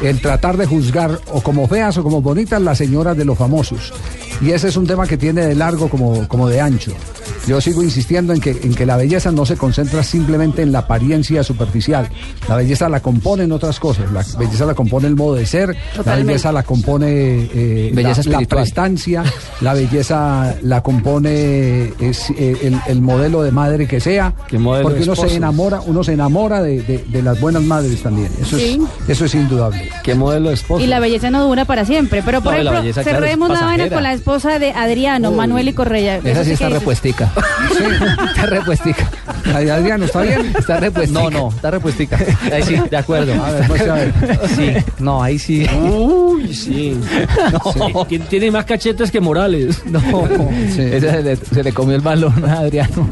El 0.03 0.21
tratar 0.21 0.57
de 0.57 0.67
juzgar 0.67 1.19
o 1.33 1.41
como 1.41 1.67
feas 1.69 1.97
o 1.99 2.03
como 2.03 2.21
bonitas 2.23 2.61
las 2.63 2.79
señoras 2.79 3.17
de 3.17 3.25
los 3.25 3.37
famosos. 3.39 3.93
Y 4.41 4.51
ese 4.53 4.69
es 4.69 4.77
un 4.77 4.87
tema 4.87 5.07
que 5.07 5.17
tiene 5.17 5.45
de 5.47 5.55
largo 5.55 5.89
como, 5.89 6.27
como 6.29 6.49
de 6.49 6.61
ancho. 6.61 6.93
Yo 7.47 7.61
sigo 7.61 7.83
insistiendo 7.83 8.33
en 8.33 8.41
que, 8.41 8.51
en 8.51 8.75
que 8.75 8.85
la 8.87 8.97
belleza 8.97 9.33
no 9.33 9.45
se 9.47 9.57
concentra 9.57 10.03
simplemente 10.03 10.63
en 10.63 10.71
la 10.71 10.81
apariencia 10.81 11.43
superficial. 11.43 12.09
La 12.49 12.57
belleza 12.57 12.89
la 12.89 13.01
componen 13.01 13.51
otras 13.53 13.81
cosas. 13.81 14.11
La 14.13 14.23
belleza 14.39 14.67
la 14.67 14.75
compone 14.75 15.09
el 15.09 15.17
modo 15.17 15.35
de 15.35 15.47
ser, 15.47 15.75
la 16.05 16.15
belleza 16.17 16.53
la 16.53 16.63
compone 16.63 17.49
eh, 17.53 17.91
Belleza 17.95 18.23
la- 18.27 18.41
la, 18.41 18.47
prestancia, 18.47 19.25
la 19.61 19.75
belleza 19.75 20.55
la 20.63 20.83
compone 20.83 21.93
es, 21.99 22.31
eh, 22.31 22.57
el, 22.63 22.79
el 22.87 23.01
modelo 23.01 23.43
de 23.43 23.51
madre 23.51 23.87
que 23.87 23.99
sea, 24.01 24.35
¿Qué 24.47 24.59
modelo 24.59 24.85
porque 24.85 25.01
de 25.01 25.05
uno 25.11 25.17
se 25.17 25.35
enamora, 25.35 25.81
uno 25.81 26.05
se 26.05 26.13
enamora 26.13 26.63
de, 26.63 26.83
de- 26.83 27.05
de 27.09 27.23
las 27.23 27.41
buenas 27.41 27.63
madres 27.63 28.03
también. 28.03 28.31
Eso 28.41 28.57
Sí. 28.59 28.81
es, 29.07 29.11
eso 29.11 29.25
es 29.25 29.35
indudable. 29.35 29.89
¿Qué 30.05 30.15
modelo 30.15 30.49
de 30.51 30.55
esposo? 30.55 30.85
Y 30.85 30.87
la 30.87 31.01
belleza 31.01 31.31
no 31.31 31.45
dura 31.47 31.65
para 31.65 31.85
siempre. 31.85 32.23
Pero 32.25 32.41
por 32.43 32.53
No, 32.55 32.61
y 32.61 32.65
la 32.65 32.71
ejemplo, 32.71 32.83
belleza, 32.83 33.03
claro, 33.03 33.19
cerremos 33.21 33.49
la 33.49 33.61
vaina 33.65 33.89
con 33.89 34.03
la 34.03 34.13
esposa 34.13 34.28
de 34.33 34.73
Adriano, 34.73 35.33
Manuel 35.33 35.69
y 35.69 35.73
Correa. 35.73 36.21
Esa 36.23 36.45
sí 36.45 36.51
está 36.53 36.69
repuestica. 36.69 37.33
está 38.29 38.47
repuestica. 38.47 39.11
Adriano, 39.55 40.05
¿está 40.05 40.21
bien? 40.23 40.53
Está 40.59 40.79
repuestica. 40.81 41.21
No, 41.23 41.31
no, 41.31 41.49
está 41.49 41.71
repuestica. 41.71 42.19
Ahí 42.53 42.63
sí, 42.63 42.77
de 42.91 42.97
acuerdo. 42.97 43.33
A 43.43 43.51
ver, 43.53 43.69
muestra, 43.69 43.93
a 43.95 43.97
ver. 43.97 44.13
Sí, 44.55 44.73
no, 44.99 45.23
ahí 45.23 45.39
sí. 45.39 45.67
Uy, 45.91 46.53
sí. 46.55 47.01
No, 47.95 48.05
tiene, 48.07 48.27
tiene 48.27 48.51
más 48.51 48.65
cachetes 48.67 49.11
que 49.11 49.21
Morales. 49.21 49.83
No, 49.87 50.01
Sí. 50.75 50.83
esa 50.83 51.11
se 51.13 51.23
le, 51.23 51.37
se 51.37 51.63
le 51.65 51.73
comió 51.73 51.97
el 51.97 52.03
balón 52.03 52.45
a 52.49 52.59
Adriano. 52.61 53.09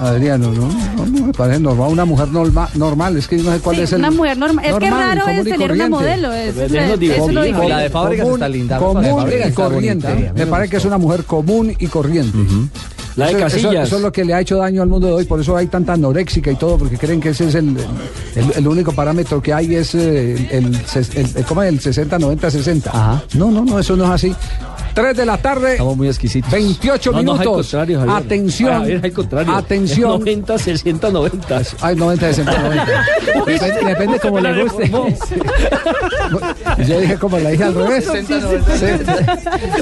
Adriano, 0.00 0.52
¿no? 0.52 0.68
No, 0.96 1.06
no, 1.06 1.26
me 1.26 1.32
parece 1.32 1.58
normal. 1.58 1.88
Una 1.90 2.04
mujer 2.04 2.28
norma- 2.28 2.68
normal, 2.74 3.16
es 3.16 3.26
que 3.26 3.38
yo 3.38 3.44
no 3.44 3.52
sé 3.56 3.60
cuál 3.60 3.76
Sí, 3.76 3.82
es 3.82 3.92
el. 3.94 3.98
una 3.98 4.10
mujer 4.12 4.38
normal. 4.38 4.64
Es 4.64 4.74
que 4.76 4.90
raro 4.90 5.26
es 5.28 5.44
tener 5.44 5.72
una 5.72 5.88
modelo. 5.88 6.32
Es, 6.32 6.54
Pues 6.54 6.66
es- 6.66 6.72
déjenos 6.72 7.00
eso 7.02 7.28
es 7.28 7.34
lo. 7.56 7.68
La 7.68 7.78
de 7.80 7.90
Fábregas 7.90 8.24
Común- 8.24 8.38
está 8.38 8.48
linda. 8.48 8.78
Común 8.78 9.02
La 9.02 9.24
de 9.24 9.48
y 9.48 9.52
corriente. 9.52 10.32
Me 10.36 10.46
parece 10.58 10.70
que 10.70 10.76
es 10.76 10.84
una 10.84 10.98
mujer 10.98 11.24
común 11.24 11.74
y 11.78 11.86
corriente. 11.86 12.36
La 13.16 13.26
de 13.26 13.32
Eso- 13.32 13.46
eso, 13.46 13.56
Casillas. 13.62 13.86
eso 13.88 13.96
es 13.96 14.02
lo 14.02 14.12
que 14.12 14.24
le 14.24 14.32
ha 14.34 14.40
hecho 14.40 14.56
daño 14.58 14.80
al 14.82 14.88
mundo 14.88 15.08
de 15.08 15.12
hoy, 15.14 15.24
por 15.24 15.40
eso 15.40 15.56
hay 15.56 15.66
tanta 15.66 15.94
anoréxica 15.94 16.52
y 16.52 16.54
todo, 16.56 16.78
porque 16.78 16.96
creen 16.96 17.20
que 17.20 17.30
ese 17.30 17.48
es 17.48 17.54
el, 17.56 17.76
el, 18.36 18.52
el 18.54 18.68
único 18.68 18.92
parámetro 18.92 19.42
que 19.42 19.52
hay, 19.52 19.74
es 19.74 19.92
eh, 19.96 20.34
el, 20.52 20.66
el, 20.66 20.80
el- 21.14 21.36
el- 21.36 21.44
¿cómo 21.44 21.62
es? 21.64 21.68
el 21.70 21.80
60, 21.80 22.16
90, 22.18 22.50
60. 22.50 22.90
Ajá. 22.90 23.24
No, 23.34 23.50
no, 23.50 23.64
no, 23.64 23.78
eso 23.80 23.96
no 23.96 24.04
es 24.04 24.10
así. 24.10 24.34
3 25.00 25.16
de 25.16 25.26
la 25.26 25.38
tarde, 25.38 25.72
Estamos 25.72 25.96
muy 25.96 26.08
exquisitos. 26.08 26.50
28 26.50 27.12
No, 27.12 27.16
no, 27.22 27.32
minutos. 27.34 27.54
contrario, 27.68 28.00
Javier. 28.00 28.16
Atención. 28.16 29.00
Al 29.04 29.12
contrario. 29.12 29.54
Atención. 29.54 30.12
Es 30.14 30.18
90, 30.20 30.58
60, 30.58 31.10
90. 31.10 31.62
Ay, 31.80 31.96
90, 31.96 32.26
60, 32.34 32.58
90. 32.62 32.86
Depende, 33.46 33.84
depende 33.86 34.20
como 34.20 34.40
le 34.40 34.62
guste. 34.64 34.90
Yo 36.86 37.00
dije 37.00 37.16
como 37.16 37.38
la 37.38 37.50
dije 37.50 37.64
al 37.64 37.74
revés. 37.74 38.04
60, 38.04 38.38
90. 38.40 38.76
Sí. 38.76 38.86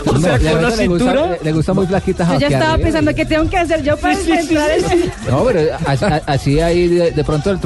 O 0.06 0.18
sea, 0.18 0.38
con 0.38 0.62
la 0.62 0.68
veces 0.68 0.78
le 0.78 0.86
gusta, 0.88 1.04
cintura. 1.12 1.38
le- 1.42 1.52
gusta 1.52 1.72
muy 1.74 1.86
flaquita 1.86 2.32
Yo 2.34 2.38
ya 2.40 2.48
estaba 2.48 2.78
pensando 2.78 3.14
qué 3.14 3.24
tengo 3.26 3.48
que 3.48 3.58
hacer 3.58 3.82
yo 3.82 3.96
para 3.96 4.14
entrar 4.20 4.70
en... 4.70 5.12
No, 5.30 5.44
pero 5.44 5.60
así 6.26 6.60
hay 6.60 6.88
de, 6.88 7.10
de 7.12 7.24
pronto 7.24 7.50
el 7.50 7.58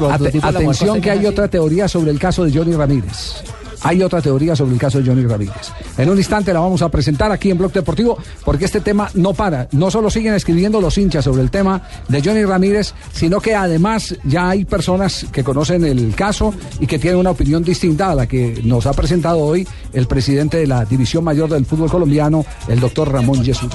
atención 0.42 1.00
que 1.00 1.10
hay 1.10 1.26
otra 1.26 1.48
teoría 1.48 1.88
sobre 1.88 2.10
el 2.10 2.18
caso 2.18 2.44
de 2.44 2.52
Johnny 2.56 2.74
Ramírez 2.74 3.42
hay 3.82 4.02
otra 4.02 4.20
teoría 4.20 4.54
sobre 4.54 4.74
el 4.74 4.78
caso 4.78 4.98
de 4.98 5.08
Johnny 5.08 5.24
Ramírez. 5.26 5.72
En 5.96 6.10
un 6.10 6.18
instante 6.18 6.52
la 6.52 6.60
vamos 6.60 6.82
a 6.82 6.88
presentar 6.88 7.32
aquí 7.32 7.50
en 7.50 7.58
Blog 7.58 7.72
Deportivo 7.72 8.18
porque 8.44 8.64
este 8.64 8.80
tema 8.80 9.10
no 9.14 9.32
para. 9.34 9.68
No 9.72 9.90
solo 9.90 10.10
siguen 10.10 10.34
escribiendo 10.34 10.80
los 10.80 10.96
hinchas 10.98 11.24
sobre 11.24 11.42
el 11.42 11.50
tema 11.50 11.82
de 12.08 12.22
Johnny 12.22 12.44
Ramírez, 12.44 12.94
sino 13.12 13.40
que 13.40 13.54
además 13.54 14.16
ya 14.24 14.50
hay 14.50 14.64
personas 14.64 15.26
que 15.32 15.44
conocen 15.44 15.84
el 15.84 16.14
caso 16.14 16.54
y 16.78 16.86
que 16.86 16.98
tienen 16.98 17.20
una 17.20 17.30
opinión 17.30 17.62
distinta 17.62 18.10
a 18.10 18.14
la 18.14 18.26
que 18.26 18.60
nos 18.64 18.86
ha 18.86 18.92
presentado 18.92 19.38
hoy 19.38 19.66
el 19.92 20.06
presidente 20.06 20.58
de 20.58 20.66
la 20.66 20.84
División 20.84 21.24
Mayor 21.24 21.50
del 21.50 21.66
Fútbol 21.66 21.90
Colombiano, 21.90 22.44
el 22.68 22.80
doctor 22.80 23.12
Ramón 23.12 23.44
Jesús. 23.44 23.70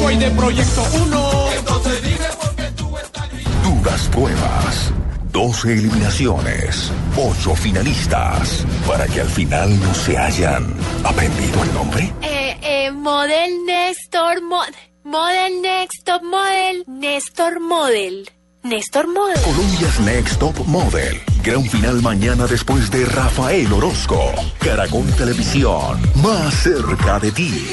Soy 0.00 0.16
de 0.16 0.30
Proyecto 0.30 0.82
1 1.04 1.39
Duras 3.82 4.08
pruebas. 4.08 4.92
12 5.32 5.72
eliminaciones. 5.72 6.92
8 7.16 7.54
finalistas. 7.56 8.66
Para 8.86 9.06
que 9.06 9.22
al 9.22 9.28
final 9.28 9.80
no 9.80 9.94
se 9.94 10.18
hayan 10.18 10.74
aprendido 11.02 11.62
el 11.64 11.72
nombre. 11.72 12.12
Eh, 12.20 12.58
eh, 12.60 12.90
model 12.90 13.64
Néstor 13.64 14.42
Mod. 14.42 14.74
Model 15.02 15.62
Next 15.62 16.04
Top 16.04 16.22
Model. 16.22 16.84
Néstor 16.88 17.58
Model. 17.58 18.30
Néstor 18.64 19.06
Model. 19.08 19.40
Colombia's 19.42 20.00
Next 20.00 20.38
Top 20.38 20.58
Model. 20.66 21.18
Gran 21.42 21.64
final 21.64 22.02
mañana 22.02 22.46
después 22.46 22.90
de 22.90 23.06
Rafael 23.06 23.72
Orozco. 23.72 24.30
Caracol 24.58 25.06
Televisión. 25.16 26.02
Más 26.22 26.52
cerca 26.52 27.18
de 27.18 27.32
ti. 27.32 27.64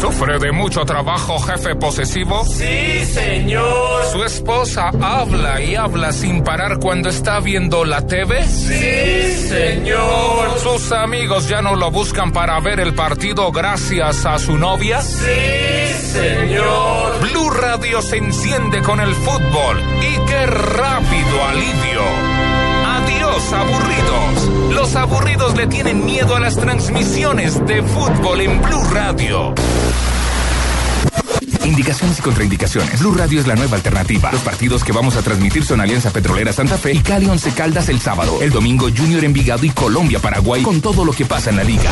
¿Sufre 0.00 0.38
de 0.38 0.50
mucho 0.50 0.84
trabajo, 0.84 1.38
jefe 1.40 1.74
posesivo? 1.74 2.44
Sí, 2.44 3.04
señor. 3.04 4.04
¿Su 4.10 4.24
esposa 4.24 4.90
habla 5.02 5.60
y 5.60 5.74
habla 5.74 6.12
sin 6.12 6.42
parar 6.42 6.78
cuando 6.78 7.10
está 7.10 7.40
viendo 7.40 7.84
la 7.84 8.06
TV? 8.06 8.42
Sí, 8.46 9.48
señor. 9.48 10.58
¿Sus 10.58 10.92
amigos 10.92 11.48
ya 11.48 11.60
no 11.60 11.76
lo 11.76 11.90
buscan 11.90 12.32
para 12.32 12.58
ver 12.60 12.80
el 12.80 12.94
partido 12.94 13.52
gracias 13.52 14.24
a 14.24 14.38
su 14.38 14.56
novia? 14.56 15.02
Sí, 15.02 15.26
señor. 16.12 17.20
Blue 17.20 17.50
Radio 17.50 18.00
se 18.00 18.16
enciende 18.16 18.80
con 18.82 19.00
el 19.00 19.14
fútbol 19.14 19.82
y 20.00 20.30
qué 20.30 20.46
rápido 20.46 21.44
alivio. 21.50 22.29
Adiós, 23.40 23.52
aburridos. 23.52 24.74
Los 24.74 24.96
aburridos 24.96 25.56
le 25.56 25.66
tienen 25.66 26.04
miedo 26.04 26.36
a 26.36 26.40
las 26.40 26.56
transmisiones 26.56 27.64
de 27.66 27.82
fútbol 27.82 28.40
en 28.40 28.60
Blue 28.60 28.84
Radio. 28.92 29.54
Indicaciones 31.64 32.18
y 32.18 32.22
contraindicaciones. 32.22 33.00
Blue 33.00 33.14
Radio 33.14 33.40
es 33.40 33.46
la 33.46 33.54
nueva 33.54 33.76
alternativa. 33.76 34.30
Los 34.32 34.42
partidos 34.42 34.84
que 34.84 34.92
vamos 34.92 35.16
a 35.16 35.22
transmitir 35.22 35.64
son 35.64 35.80
Alianza 35.80 36.10
Petrolera 36.10 36.52
Santa 36.52 36.76
Fe 36.76 36.92
y 36.92 37.00
Cali 37.00 37.26
Once 37.26 37.50
Caldas 37.52 37.88
el 37.88 38.00
sábado. 38.00 38.38
El 38.42 38.50
domingo 38.50 38.88
Junior 38.94 39.24
Envigado 39.24 39.64
y 39.64 39.70
Colombia 39.70 40.18
Paraguay 40.18 40.62
con 40.62 40.80
todo 40.80 41.04
lo 41.04 41.12
que 41.12 41.24
pasa 41.24 41.50
en 41.50 41.56
la 41.56 41.64
liga. 41.64 41.90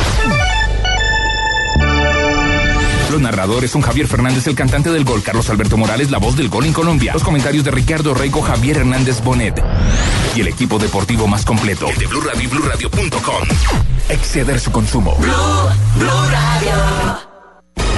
Los 3.10 3.20
narradores 3.20 3.70
son 3.70 3.80
Javier 3.80 4.06
Fernández, 4.06 4.46
el 4.46 4.54
cantante 4.54 4.90
del 4.90 5.04
gol, 5.04 5.22
Carlos 5.22 5.48
Alberto 5.48 5.76
Morales, 5.76 6.10
la 6.10 6.18
voz 6.18 6.36
del 6.36 6.48
gol 6.48 6.66
en 6.66 6.72
Colombia. 6.72 7.12
Los 7.14 7.24
comentarios 7.24 7.64
de 7.64 7.70
Ricardo 7.70 8.12
Reico, 8.12 8.42
Javier 8.42 8.78
Hernández 8.78 9.22
Bonet. 9.22 9.62
Y 10.36 10.40
el 10.40 10.48
equipo 10.48 10.78
deportivo 10.78 11.26
más 11.26 11.44
completo. 11.44 11.88
El 11.88 11.96
de 11.96 12.06
Blue 12.06 12.20
Radio 12.20 12.42
y 12.42 12.46
BlueRadio.com. 12.46 13.48
Exceder 14.10 14.60
su 14.60 14.70
consumo. 14.70 15.16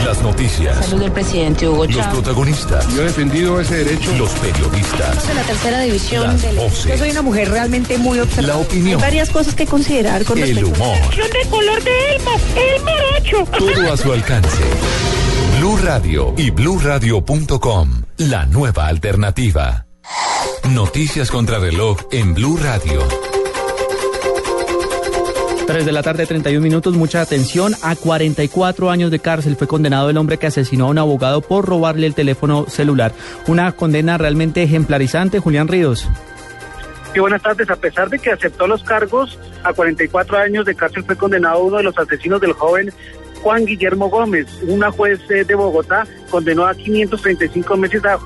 Las 0.04 0.22
noticias. 0.22 0.86
Salud 0.86 1.02
del 1.02 1.12
presidente 1.12 1.68
Hugo 1.68 1.84
Los 1.84 1.94
Chávez. 1.96 2.12
protagonistas. 2.14 2.88
Yo 2.94 3.02
he 3.02 3.04
defendido 3.04 3.60
ese 3.60 3.84
derecho. 3.84 4.12
Los 4.16 4.30
periodistas. 4.32 5.26
de 5.28 5.34
la 5.34 5.42
tercera 5.42 5.80
división 5.80 6.22
Las 6.24 6.42
del- 6.42 6.56
voces. 6.56 6.86
Yo 6.92 6.98
soy 6.98 7.10
una 7.10 7.22
mujer 7.22 7.50
realmente 7.50 7.98
muy 7.98 8.18
observadora. 8.18 8.54
La 8.54 8.60
opinión. 8.66 8.98
Hay 9.00 9.06
varias 9.06 9.30
cosas 9.30 9.54
que 9.54 9.66
considerar 9.66 10.24
con 10.24 10.38
El 10.38 10.54
respecto 10.54 10.70
humor. 10.82 10.98
de 11.10 11.48
color 11.50 11.82
de 11.84 12.14
Elmo, 12.16 12.30
el 12.56 12.82
morocho. 12.82 13.50
Todo 13.58 13.92
a 13.92 13.96
su 13.96 14.12
alcance. 14.12 14.62
Blue 15.58 15.76
Radio 15.82 16.34
y 16.36 16.50
BlueRadio.com. 16.50 18.02
La 18.18 18.46
nueva 18.46 18.86
alternativa. 18.86 19.86
Noticias 20.70 21.30
contra 21.30 21.58
reloj 21.58 21.98
en 22.10 22.34
Blue 22.34 22.56
Radio. 22.56 23.06
3 25.70 25.86
de 25.86 25.92
la 25.92 26.02
tarde, 26.02 26.26
31 26.26 26.60
minutos. 26.60 26.96
Mucha 26.96 27.20
atención. 27.20 27.74
A 27.82 27.94
44 27.94 28.90
años 28.90 29.12
de 29.12 29.20
cárcel 29.20 29.54
fue 29.54 29.68
condenado 29.68 30.10
el 30.10 30.16
hombre 30.16 30.36
que 30.36 30.48
asesinó 30.48 30.86
a 30.86 30.90
un 30.90 30.98
abogado 30.98 31.42
por 31.42 31.64
robarle 31.64 32.08
el 32.08 32.14
teléfono 32.16 32.66
celular. 32.68 33.12
Una 33.46 33.70
condena 33.70 34.18
realmente 34.18 34.64
ejemplarizante, 34.64 35.38
Julián 35.38 35.68
Ríos. 35.68 36.08
Sí, 37.14 37.20
buenas 37.20 37.40
tardes. 37.40 37.70
A 37.70 37.76
pesar 37.76 38.10
de 38.10 38.18
que 38.18 38.32
aceptó 38.32 38.66
los 38.66 38.82
cargos, 38.82 39.38
a 39.62 39.72
44 39.72 40.38
años 40.38 40.66
de 40.66 40.74
cárcel 40.74 41.04
fue 41.04 41.14
condenado 41.14 41.62
uno 41.62 41.76
de 41.76 41.84
los 41.84 41.96
asesinos 41.96 42.40
del 42.40 42.52
joven 42.52 42.92
Juan 43.40 43.64
Guillermo 43.64 44.10
Gómez. 44.10 44.48
Una 44.62 44.90
juez 44.90 45.20
eh, 45.30 45.44
de 45.44 45.54
Bogotá 45.54 46.04
condenó 46.30 46.66
a 46.66 46.74
535 46.74 47.76
meses 47.76 48.04
a 48.04 48.18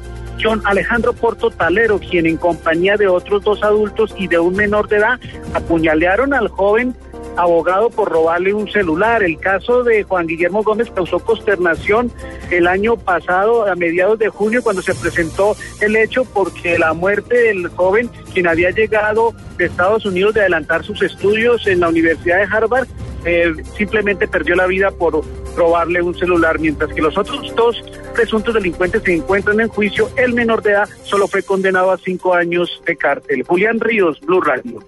John 0.43 0.63
Alejandro 0.65 1.13
Porto 1.13 1.51
Talero, 1.51 1.99
quien 1.99 2.25
en 2.25 2.39
compañía 2.39 2.97
de 2.97 3.07
otros 3.07 3.45
dos 3.45 3.63
adultos 3.63 4.15
y 4.17 4.29
de 4.29 4.39
un 4.39 4.55
menor 4.55 4.89
de 4.89 4.97
edad 4.97 5.21
apuñalearon 5.53 6.33
al 6.33 6.49
joven 6.49 6.97
abogado 7.37 7.91
por 7.91 8.11
robarle 8.11 8.55
un 8.55 8.71
celular. 8.71 9.23
El 9.23 9.39
caso 9.39 9.83
de 9.83 10.03
Juan 10.03 10.27
Guillermo 10.27 10.63
Gómez 10.63 10.91
causó 10.95 11.19
consternación 11.19 12.13
el 12.51 12.67
año 12.67 12.97
pasado, 12.97 13.67
a 13.67 13.75
mediados 13.75 14.19
de 14.19 14.29
junio, 14.29 14.63
cuando 14.63 14.83
se 14.83 14.95
presentó 14.95 15.57
el 15.81 15.97
hecho, 15.97 16.25
porque 16.25 16.79
la 16.79 16.93
muerte 16.93 17.37
del 17.37 17.69
joven, 17.69 18.11
quien 18.33 18.47
había 18.47 18.71
llegado 18.71 19.33
de 19.57 19.67
Estados 19.67 20.07
Unidos 20.07 20.35
de 20.35 20.41
adelantar 20.41 20.85
sus 20.85 21.03
estudios 21.03 21.67
en 21.67 21.81
la 21.81 21.89
Universidad 21.89 22.39
de 22.39 22.57
Harvard, 22.57 22.89
eh, 23.25 23.55
simplemente 23.77 24.29
perdió 24.29 24.55
la 24.55 24.67
vida 24.67 24.91
por 24.91 25.23
robarle 25.57 26.03
un 26.03 26.15
celular, 26.15 26.59
mientras 26.59 26.93
que 26.93 27.01
los 27.01 27.17
otros 27.17 27.55
dos 27.55 27.83
presuntos 28.15 28.55
delincuentes 28.55 29.03
se 29.03 29.15
encuentran 29.15 29.61
en 29.61 29.69
juicio. 29.69 30.09
El 30.17 30.35
menor 30.35 30.63
de 30.63 30.73
edad 30.73 30.89
solo 31.05 31.27
fue 31.27 31.43
condenado 31.43 31.91
a 31.91 31.99
cinco 31.99 32.35
años 32.35 32.83
de 32.87 32.97
cárcel. 32.97 33.45
Julián 33.45 33.81
Ríos, 33.81 34.21
Blue 34.21 34.41
Radio. 34.41 34.85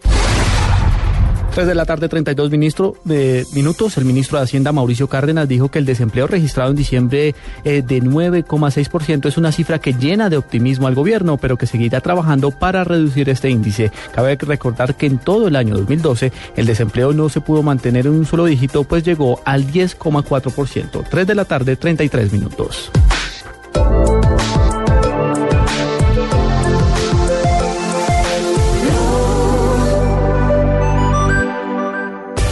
3 1.57 1.67
de 1.69 1.75
la 1.75 1.87
tarde, 1.87 2.11
32 2.11 2.51
ministro, 2.51 2.97
de 3.05 3.47
minutos. 3.55 3.97
El 3.97 4.05
ministro 4.05 4.37
de 4.37 4.45
Hacienda, 4.45 4.73
Mauricio 4.73 5.09
Cárdenas, 5.09 5.49
dijo 5.49 5.71
que 5.71 5.79
el 5.79 5.87
desempleo 5.87 6.27
registrado 6.27 6.69
en 6.69 6.77
diciembre 6.77 7.35
eh, 7.65 7.81
de 7.81 8.03
9,6% 8.03 9.25
es 9.25 9.39
una 9.39 9.53
cifra 9.53 9.79
que 9.79 9.95
llena 9.95 10.29
de 10.29 10.37
optimismo 10.37 10.87
al 10.87 10.95
gobierno, 10.95 11.39
pero 11.39 11.57
que 11.57 11.67
seguirá 11.67 12.03
trabajando 12.03 12.51
para 12.51 12.85
reducir 12.85 13.31
este 13.31 13.49
índice. 13.49 13.91
Cabe 14.15 14.37
recordar 14.37 14.97
que 14.97 15.07
en 15.07 15.17
todo 15.17 15.49
el 15.49 15.57
año 15.57 15.79
2012 15.79 16.31
el 16.57 16.67
desempleo 16.67 17.15
no 17.15 17.31
se 17.31 17.41
pudo 17.41 17.63
mantener 17.63 18.07
en 18.07 18.13
un 18.13 18.27
solo 18.27 18.45
dígito, 18.45 18.85
pues 18.85 19.03
llegó 19.03 19.41
al 19.47 19.67
10,4%. 19.67 21.07
3 21.09 21.27
de 21.27 21.35
la 21.35 21.47
tarde, 21.47 21.77
33 21.77 22.35
minutos. 22.35 22.91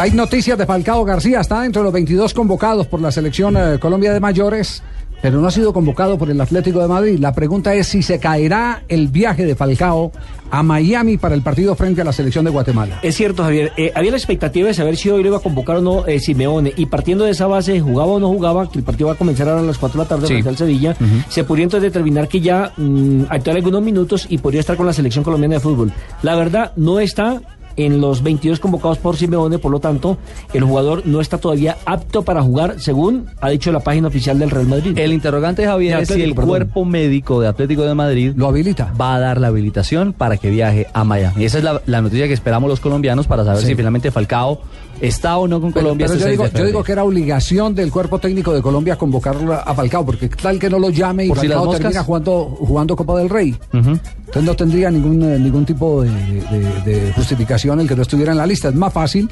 Hay 0.00 0.12
noticias 0.12 0.56
de 0.56 0.64
Falcao 0.64 1.04
García, 1.04 1.40
está 1.40 1.60
dentro 1.60 1.82
de 1.82 1.84
los 1.84 1.92
22 1.92 2.32
convocados 2.32 2.86
por 2.86 3.02
la 3.02 3.12
selección 3.12 3.54
eh, 3.58 3.78
Colombia 3.78 4.14
de 4.14 4.18
mayores, 4.18 4.82
pero 5.20 5.42
no 5.42 5.46
ha 5.46 5.50
sido 5.50 5.74
convocado 5.74 6.16
por 6.16 6.30
el 6.30 6.40
Atlético 6.40 6.80
de 6.80 6.88
Madrid. 6.88 7.18
La 7.18 7.34
pregunta 7.34 7.74
es 7.74 7.88
si 7.88 8.02
se 8.02 8.18
caerá 8.18 8.82
el 8.88 9.08
viaje 9.08 9.44
de 9.44 9.54
Falcao 9.54 10.10
a 10.50 10.62
Miami 10.62 11.18
para 11.18 11.34
el 11.34 11.42
partido 11.42 11.74
frente 11.74 12.00
a 12.00 12.04
la 12.04 12.14
selección 12.14 12.46
de 12.46 12.50
Guatemala. 12.50 12.98
Es 13.02 13.14
cierto, 13.16 13.42
Javier. 13.42 13.72
Eh, 13.76 13.92
había 13.94 14.12
la 14.12 14.16
expectativa 14.16 14.68
de 14.68 14.72
saber 14.72 14.96
si 14.96 15.10
hoy 15.10 15.20
lo 15.22 15.28
iba 15.28 15.36
a 15.36 15.40
convocar 15.40 15.76
o 15.76 15.82
no 15.82 16.06
eh, 16.06 16.18
Simeone. 16.18 16.72
Y 16.78 16.86
partiendo 16.86 17.26
de 17.26 17.32
esa 17.32 17.46
base, 17.46 17.78
jugaba 17.78 18.12
o 18.12 18.18
no 18.18 18.28
jugaba, 18.28 18.70
que 18.70 18.78
el 18.78 18.84
partido 18.86 19.08
va 19.08 19.12
a 19.12 19.18
comenzar 19.18 19.50
ahora 19.50 19.60
a 19.60 19.64
las 19.64 19.76
4 19.76 19.98
de 19.98 20.04
la 20.04 20.08
tarde 20.08 20.26
Sí. 20.28 20.32
frente 20.32 20.48
al 20.48 20.56
Sevilla, 20.56 20.96
se 21.28 21.44
podría 21.44 21.64
entonces 21.64 21.92
determinar 21.92 22.26
que 22.26 22.40
ya 22.40 22.72
mm, 22.74 23.24
actuar 23.28 23.56
algunos 23.56 23.82
minutos 23.82 24.24
y 24.30 24.38
podría 24.38 24.60
estar 24.60 24.78
con 24.78 24.86
la 24.86 24.94
selección 24.94 25.22
colombiana 25.24 25.56
de 25.56 25.60
fútbol. 25.60 25.92
La 26.22 26.36
verdad, 26.36 26.72
no 26.76 27.00
está 27.00 27.42
en 27.76 28.00
los 28.00 28.22
22 28.22 28.60
convocados 28.60 28.98
por 28.98 29.16
Simeone, 29.16 29.58
por 29.58 29.70
lo 29.72 29.80
tanto, 29.80 30.18
el 30.52 30.64
jugador 30.64 31.02
no 31.06 31.20
está 31.20 31.38
todavía 31.38 31.76
apto 31.86 32.22
para 32.22 32.42
jugar, 32.42 32.76
según 32.78 33.26
ha 33.40 33.48
dicho 33.50 33.72
la 33.72 33.80
página 33.80 34.08
oficial 34.08 34.38
del 34.38 34.50
Real 34.50 34.66
Madrid. 34.66 34.98
El 34.98 35.12
interrogante, 35.12 35.64
Javier, 35.64 36.00
es 36.00 36.08
si 36.08 36.22
el 36.22 36.34
perdón. 36.34 36.48
cuerpo 36.48 36.84
médico 36.84 37.40
de 37.40 37.48
Atlético 37.48 37.82
de 37.82 37.94
Madrid 37.94 38.32
lo 38.36 38.48
habilita. 38.48 38.92
Va 39.00 39.14
a 39.14 39.20
dar 39.20 39.40
la 39.40 39.48
habilitación 39.48 40.12
para 40.12 40.36
que 40.36 40.50
viaje 40.50 40.86
a 40.92 41.04
Miami. 41.04 41.44
Esa 41.44 41.58
es 41.58 41.64
la, 41.64 41.80
la 41.86 42.00
noticia 42.02 42.26
que 42.26 42.34
esperamos 42.34 42.68
los 42.68 42.80
colombianos 42.80 43.26
para 43.26 43.44
saber 43.44 43.60
Sí. 43.60 43.66
si 43.68 43.74
finalmente 43.74 44.10
Falcao 44.10 44.60
está 45.00 45.38
o 45.38 45.48
no 45.48 45.60
con 45.60 45.72
Pero, 45.72 45.84
Colombia. 45.86 46.06
pero 46.06 46.18
yo, 46.18 46.24
6 46.26 46.30
digo, 46.38 46.46
yo 46.52 46.64
digo 46.66 46.84
que 46.84 46.92
era 46.92 47.04
obligación 47.04 47.74
del 47.74 47.90
cuerpo 47.90 48.18
técnico 48.18 48.52
de 48.52 48.60
Colombia 48.62 48.96
convocarlo 48.96 49.54
a 49.54 49.74
Falcao, 49.74 50.04
porque 50.04 50.28
tal 50.28 50.58
que 50.58 50.68
no 50.68 50.78
lo 50.78 50.90
llame 50.90 51.24
y 51.24 51.28
Por 51.28 51.38
si 51.40 51.46
Falcao 51.48 51.64
moscas. 51.64 51.80
termina 51.82 52.02
jugando, 52.04 52.44
jugando 52.60 52.96
Copa 52.96 53.18
del 53.18 53.28
Rey. 53.30 53.56
Entonces 53.72 54.42
no 54.44 54.54
tendría 54.54 54.90
ningún, 54.90 55.22
eh, 55.22 55.38
ningún 55.38 55.64
tipo 55.64 56.02
de, 56.02 56.10
de- 56.10 56.82
de 57.06 57.12
justificación 57.14 57.80
el 57.80 57.88
que 57.88 57.96
no 57.96 58.02
estuviera 58.02 58.32
en 58.32 58.38
la 58.38 58.46
lista. 58.46 58.68
Es 58.68 58.74
más 58.74 58.92
fácil, 58.92 59.28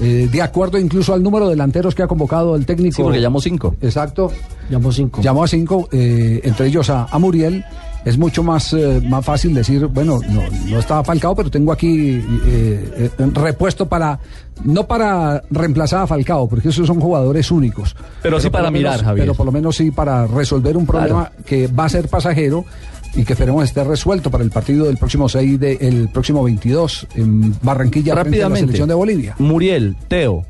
eh, 0.00 0.28
de 0.30 0.42
acuerdo 0.42 0.78
incluso 0.78 1.14
al 1.14 1.22
número 1.22 1.46
de 1.46 1.50
delanteros 1.52 1.94
que 1.94 2.02
ha 2.02 2.06
convocado 2.06 2.54
el 2.54 2.64
técnico. 2.66 2.96
Sí, 2.96 3.02
porque 3.02 3.20
llamó 3.20 3.40
cinco. 3.40 3.74
Exacto. 3.80 4.30
Llamó 4.70 4.92
cinco. 4.92 5.20
Llamó 5.22 5.44
a 5.44 5.48
cinco, 5.48 5.88
eh, 5.92 6.40
entre 6.44 6.66
ellos 6.68 6.90
a, 6.90 7.04
a 7.10 7.18
Muriel. 7.18 7.64
Es 8.06 8.16
mucho 8.16 8.42
más, 8.42 8.72
eh, 8.72 9.02
más 9.04 9.24
fácil 9.24 9.52
decir, 9.52 9.84
bueno, 9.86 10.20
no, 10.30 10.42
no 10.70 10.78
estaba 10.78 11.02
Falcao, 11.02 11.34
pero 11.34 11.50
tengo 11.50 11.72
aquí 11.72 12.22
eh, 12.46 13.10
eh, 13.18 13.30
repuesto 13.34 13.86
para, 13.88 14.18
no 14.64 14.86
para 14.86 15.42
reemplazar 15.50 16.02
a 16.02 16.06
Falcao, 16.06 16.48
porque 16.48 16.68
esos 16.68 16.86
son 16.86 17.00
jugadores 17.00 17.50
únicos. 17.50 17.96
Pero 18.22 18.38
sí 18.40 18.48
para 18.48 18.70
menos- 18.70 18.92
mirar, 18.92 19.04
Javier. 19.04 19.24
Pero 19.26 19.34
por 19.34 19.44
lo 19.46 19.50
menos 19.52 19.74
sí 19.76 19.90
para 19.90 20.26
resolver 20.28 20.76
un 20.76 20.86
problema 20.86 21.32
que 21.44 21.66
va 21.66 21.86
a 21.86 21.88
ser 21.88 22.08
pasajero 22.08 22.64
y 23.16 23.24
que 23.24 23.32
esperemos 23.32 23.64
esté 23.64 23.82
resuelto 23.82 24.30
para 24.30 24.44
el 24.44 24.50
partido 24.50 24.86
del 24.86 24.98
próximo 24.98 25.28
6 25.28 25.58
de, 25.58 25.72
el 25.80 26.08
próximo 26.08 26.44
22 26.44 27.08
en 27.16 27.56
Barranquilla 27.60 28.12
a 28.12 28.16
la 28.16 28.22
Rápidamente. 28.24 28.60
selección 28.60 28.88
de 28.88 28.94
Bolivia. 28.94 29.34
Muriel, 29.40 29.96
Teo, 30.06 30.44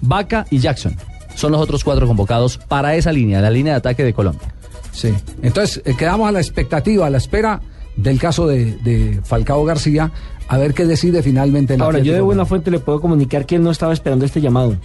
Vaca 0.00 0.46
y 0.50 0.58
Jackson 0.60 0.96
son 1.34 1.52
los 1.52 1.60
otros 1.60 1.84
cuatro 1.84 2.06
convocados 2.06 2.56
para 2.56 2.94
esa 2.94 3.12
línea, 3.12 3.40
la 3.42 3.50
línea 3.50 3.74
de 3.74 3.78
ataque 3.78 4.02
de 4.04 4.14
Colombia. 4.14 4.48
Sí. 4.92 5.12
Entonces, 5.42 5.82
eh, 5.84 5.94
quedamos 5.96 6.28
a 6.28 6.32
la 6.32 6.40
expectativa, 6.40 7.06
a 7.06 7.10
la 7.10 7.18
espera 7.18 7.60
del 7.96 8.18
caso 8.20 8.46
de, 8.46 8.76
de 8.84 9.20
Falcao 9.24 9.64
García, 9.64 10.12
a 10.48 10.58
ver 10.58 10.74
qué 10.74 10.86
decide 10.86 11.22
finalmente 11.22 11.74
el 11.74 11.82
Ahora, 11.82 11.98
yo 11.98 12.12
de 12.12 12.20
buena 12.20 12.44
fuente 12.46 12.70
le 12.70 12.78
puedo 12.78 13.00
comunicar 13.00 13.44
que 13.46 13.56
él 13.56 13.62
no 13.62 13.70
estaba 13.70 13.92
esperando 13.92 14.24
este 14.24 14.40
llamado. 14.40 14.76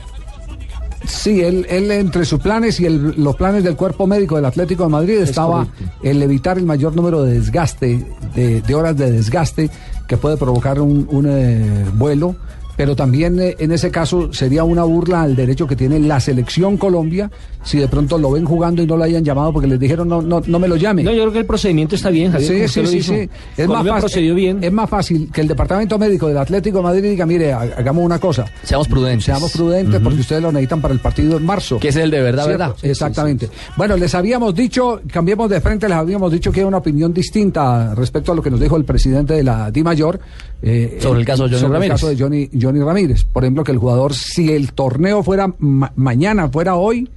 Sí, 1.05 1.41
él, 1.41 1.65
él 1.69 1.89
entre 1.91 2.25
sus 2.25 2.39
planes 2.39 2.79
y 2.79 2.85
el- 2.85 3.13
los 3.21 3.35
planes 3.35 3.63
del 3.63 3.75
cuerpo 3.75 4.07
médico 4.07 4.35
del 4.35 4.45
Atlético 4.45 4.83
de 4.83 4.89
Madrid 4.89 5.17
estaba 5.19 5.67
el 6.03 6.21
evitar 6.21 6.57
el 6.57 6.65
mayor 6.65 6.95
número 6.95 7.23
de 7.23 7.33
desgaste, 7.33 8.03
de, 8.35 8.61
de 8.61 8.75
horas 8.75 8.97
de 8.97 9.11
desgaste 9.11 9.69
que 10.07 10.17
puede 10.17 10.35
provocar 10.37 10.81
un, 10.81 11.07
un, 11.11 11.25
eh, 11.29 11.85
vuelo, 11.93 12.35
pero 12.75 12.95
también 12.95 13.39
eh, 13.39 13.55
en 13.59 13.71
ese 13.71 13.89
caso 13.91 14.33
sería 14.33 14.63
una 14.63 14.83
burla 14.83 15.21
al 15.21 15.35
derecho 15.35 15.65
que 15.67 15.75
tiene 15.75 15.99
la 15.99 16.19
selección 16.19 16.77
Colombia 16.77 17.31
si 17.67 17.77
de 17.77 17.87
pronto 17.87 18.17
lo 18.17 18.31
ven 18.31 18.45
jugando 18.45 18.81
y 18.81 18.87
no 18.87 18.95
lo 18.97 19.03
hayan 19.03 19.23
llamado 19.23 19.51
porque 19.51 19.67
les 19.67 19.79
dijeron 19.79 20.07
no, 20.07 20.21
no, 20.21 20.41
no 20.45 20.59
me 20.59 20.67
lo 20.67 20.75
llame. 20.77 21.03
No, 21.03 21.11
yo 21.11 21.21
creo 21.23 21.33
que 21.33 21.39
el 21.39 21.45
procedimiento 21.45 21.95
está 21.95 22.09
bien, 22.09 22.31
Javier. 22.31 22.69
Sí, 22.69 22.81
sí, 22.81 22.87
sí, 22.87 23.03
sí. 23.03 23.29
Es 23.57 23.67
más, 23.67 23.85
fácil, 23.85 23.99
procedió 23.99 24.35
bien. 24.35 24.63
es 24.63 24.71
más 24.71 24.89
fácil 24.89 25.29
que 25.33 25.41
el 25.41 25.47
departamento 25.47 25.97
médico 25.99 26.27
del 26.27 26.37
Atlético 26.37 26.77
de 26.77 26.83
Madrid 26.83 27.03
diga, 27.03 27.25
mire, 27.25 27.51
ha- 27.53 27.59
hagamos 27.61 28.03
una 28.05 28.19
cosa. 28.19 28.45
Seamos 28.63 28.87
prudentes. 28.87 29.25
Seamos 29.25 29.51
prudentes 29.51 29.99
porque 30.01 30.21
ustedes 30.21 30.41
lo 30.41 30.51
necesitan 30.51 30.81
para 30.81 30.93
el 30.93 30.99
partido 31.01 31.37
en 31.37 31.45
marzo. 31.45 31.79
Que 31.79 31.89
es 31.89 31.95
el 31.97 32.09
de 32.09 32.21
verdad, 32.21 32.45
¿Cierto? 32.45 32.63
verdad. 32.63 32.75
Exactamente. 32.81 33.49
Bueno, 33.75 33.97
les 33.97 34.15
habíamos 34.15 34.55
dicho, 34.55 35.01
cambiemos 35.11 35.49
de 35.49 35.59
frente, 35.59 35.87
les 35.89 35.97
habíamos 35.97 36.31
dicho 36.31 36.51
que 36.51 36.61
hay 36.61 36.65
una 36.65 36.77
opinión 36.77 37.13
distinta 37.13 37.93
respecto 37.95 38.31
a 38.31 38.35
lo 38.35 38.41
que 38.41 38.49
nos 38.49 38.59
dijo 38.59 38.77
el 38.77 38.85
presidente 38.85 39.33
de 39.33 39.43
la 39.43 39.69
Di 39.71 39.83
Mayor. 39.83 40.19
eh, 40.61 40.97
Sobre 41.01 41.19
el 41.19 41.25
caso 41.25 41.43
de 41.43 41.49
Johnny 41.49 41.59
sobre 41.61 41.73
Ramírez. 41.73 41.91
El 41.91 41.93
caso 41.95 42.07
de 42.09 42.17
Johnny, 42.17 42.49
Johnny 42.61 42.79
Ramírez. 42.79 43.23
Por 43.25 43.43
ejemplo, 43.43 43.63
que 43.63 43.71
el 43.73 43.77
jugador, 43.77 44.13
si 44.13 44.51
el 44.51 44.73
torneo 44.73 45.21
fuera 45.23 45.53
ma- 45.59 45.91
mañana, 45.95 46.49
fuera 46.49 46.75
hoy, 46.75 47.09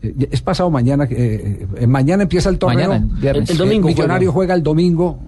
es 0.00 0.40
pasado 0.42 0.70
mañana, 0.70 1.04
eh, 1.10 1.66
eh, 1.76 1.86
mañana 1.86 2.22
empieza 2.22 2.48
el 2.50 2.58
torneo. 2.58 2.88
Mañana, 2.90 3.08
viernes. 3.20 3.50
El- 3.50 3.54
el 3.54 3.58
domingo 3.58 3.88
Eh, 3.88 3.92
Millonario 3.92 4.32
juega 4.32 4.54
el 4.54 4.62
domingo. 4.62 5.18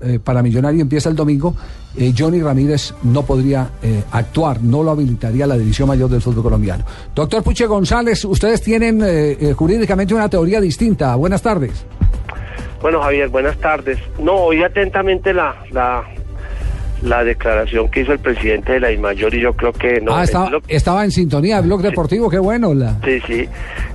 eh, 0.00 0.18
para 0.22 0.42
Millonario 0.42 0.80
empieza 0.82 1.08
el 1.08 1.16
domingo. 1.16 1.54
eh, 1.98 2.12
Johnny 2.16 2.42
Ramírez 2.42 2.92
no 3.04 3.22
podría 3.22 3.70
eh, 3.82 4.02
actuar, 4.12 4.62
no 4.62 4.82
lo 4.82 4.90
habilitaría 4.90 5.46
la 5.46 5.56
división 5.56 5.88
mayor 5.88 6.10
del 6.10 6.20
fútbol 6.20 6.42
colombiano. 6.42 6.84
Doctor 7.14 7.42
Puche 7.42 7.66
González, 7.66 8.22
ustedes 8.26 8.60
tienen 8.62 9.00
eh, 9.02 9.36
eh, 9.40 9.52
jurídicamente 9.54 10.12
una 10.12 10.28
teoría 10.28 10.60
distinta. 10.60 11.14
Buenas 11.16 11.40
tardes. 11.40 11.86
Bueno, 12.82 13.00
Javier, 13.00 13.28
buenas 13.30 13.56
tardes. 13.58 13.98
No, 14.22 14.32
oí 14.34 14.62
atentamente 14.62 15.32
la, 15.32 15.54
la, 15.72 16.02
la 17.06 17.24
declaración 17.24 17.88
que 17.90 18.00
hizo 18.00 18.12
el 18.12 18.18
presidente 18.18 18.72
de 18.72 18.80
la 18.80 18.92
IMAYOR 18.92 19.34
y 19.34 19.40
yo 19.40 19.54
creo 19.54 19.72
que 19.72 20.00
no. 20.00 20.14
ah, 20.14 20.22
es 20.24 20.28
estaba, 20.30 20.50
lo- 20.50 20.62
estaba 20.68 21.04
en 21.04 21.10
sintonía, 21.10 21.60
Blog 21.60 21.82
Deportivo, 21.82 22.28
qué 22.28 22.38
bueno. 22.38 22.74
La... 22.74 22.96
Sí, 23.04 23.20
sí, 23.26 23.48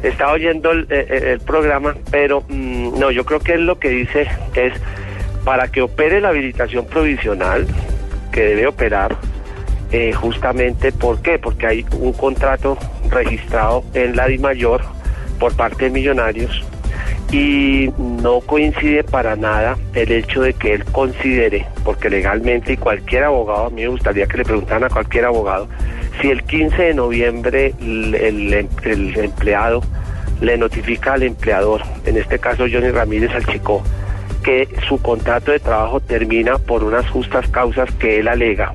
estaba 0.04 0.34
oyendo 0.34 0.72
el, 0.72 0.82
eh, 0.90 1.06
eh, 1.10 1.32
el 1.34 1.40
programa, 1.42 1.96
pero 2.10 2.44
mm, 2.48 3.00
no, 3.00 3.12
yo 3.12 3.26
creo 3.26 3.40
que 3.40 3.54
él 3.54 3.66
lo 3.66 3.78
que 3.80 3.90
dice 3.90 4.28
es 4.56 4.74
para 5.44 5.68
que 5.68 5.82
opere 5.82 6.22
la 6.22 6.30
habilitación 6.30 6.86
provisional 6.86 7.66
que 8.32 8.42
debe 8.42 8.68
operar, 8.68 9.18
eh, 9.92 10.14
justamente, 10.14 10.92
¿por 10.94 11.22
qué? 11.22 11.38
Porque 11.38 11.68
hay 11.68 11.86
un 12.00 12.14
contrato 12.14 12.78
registrado 13.10 13.84
en 13.94 14.16
la 14.16 14.28
DIMAYOR 14.28 14.82
por 15.40 15.54
parte 15.56 15.86
de 15.86 15.90
Millonarios 15.92 16.64
y 17.32 17.90
no 17.98 18.42
coincide 18.42 19.04
para 19.04 19.36
nada 19.36 19.78
el 19.94 20.12
hecho 20.12 20.42
de 20.42 20.54
que 20.54 20.74
él 20.74 20.84
considere, 20.86 21.66
porque 21.86 22.10
legalmente 22.10 22.74
y 22.74 22.78
cualquier 22.78 23.24
abogado, 23.24 23.68
a 23.68 23.70
mí 23.70 23.82
me 23.84 23.88
gustaría 23.88 24.28
que 24.28 24.38
le 24.38 24.44
preguntaran 24.44 24.84
a 24.84 24.90
cualquier 24.90 25.26
abogado, 25.26 25.68
si 26.22 26.30
el 26.30 26.44
15 26.44 26.82
de 26.84 26.94
noviembre 26.94 27.74
em- 27.80 28.14
el 28.84 29.18
empleado 29.18 29.82
le 30.42 30.58
notifica 30.58 31.14
al 31.14 31.24
empleador, 31.24 31.82
en 32.06 32.18
este 32.18 32.38
caso 32.40 32.66
Johnny 32.72 32.90
Ramírez 32.90 33.32
al 33.34 33.46
chico, 33.46 33.82
que 34.44 34.68
su 34.88 35.02
contrato 35.02 35.52
de 35.52 35.60
trabajo 35.60 36.00
termina 36.00 36.58
por 36.58 36.84
unas 36.84 37.08
justas 37.10 37.48
causas 37.50 37.90
que 37.94 38.20
él 38.20 38.28
alega, 38.28 38.74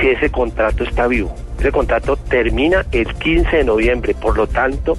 si 0.00 0.08
ese 0.08 0.28
contrato 0.30 0.84
está 0.84 1.06
vivo. 1.06 1.34
Ese 1.58 1.72
contrato 1.72 2.16
termina 2.16 2.84
el 2.92 3.12
15 3.14 3.58
de 3.58 3.64
noviembre, 3.64 4.14
por 4.14 4.36
lo 4.36 4.46
tanto, 4.46 4.96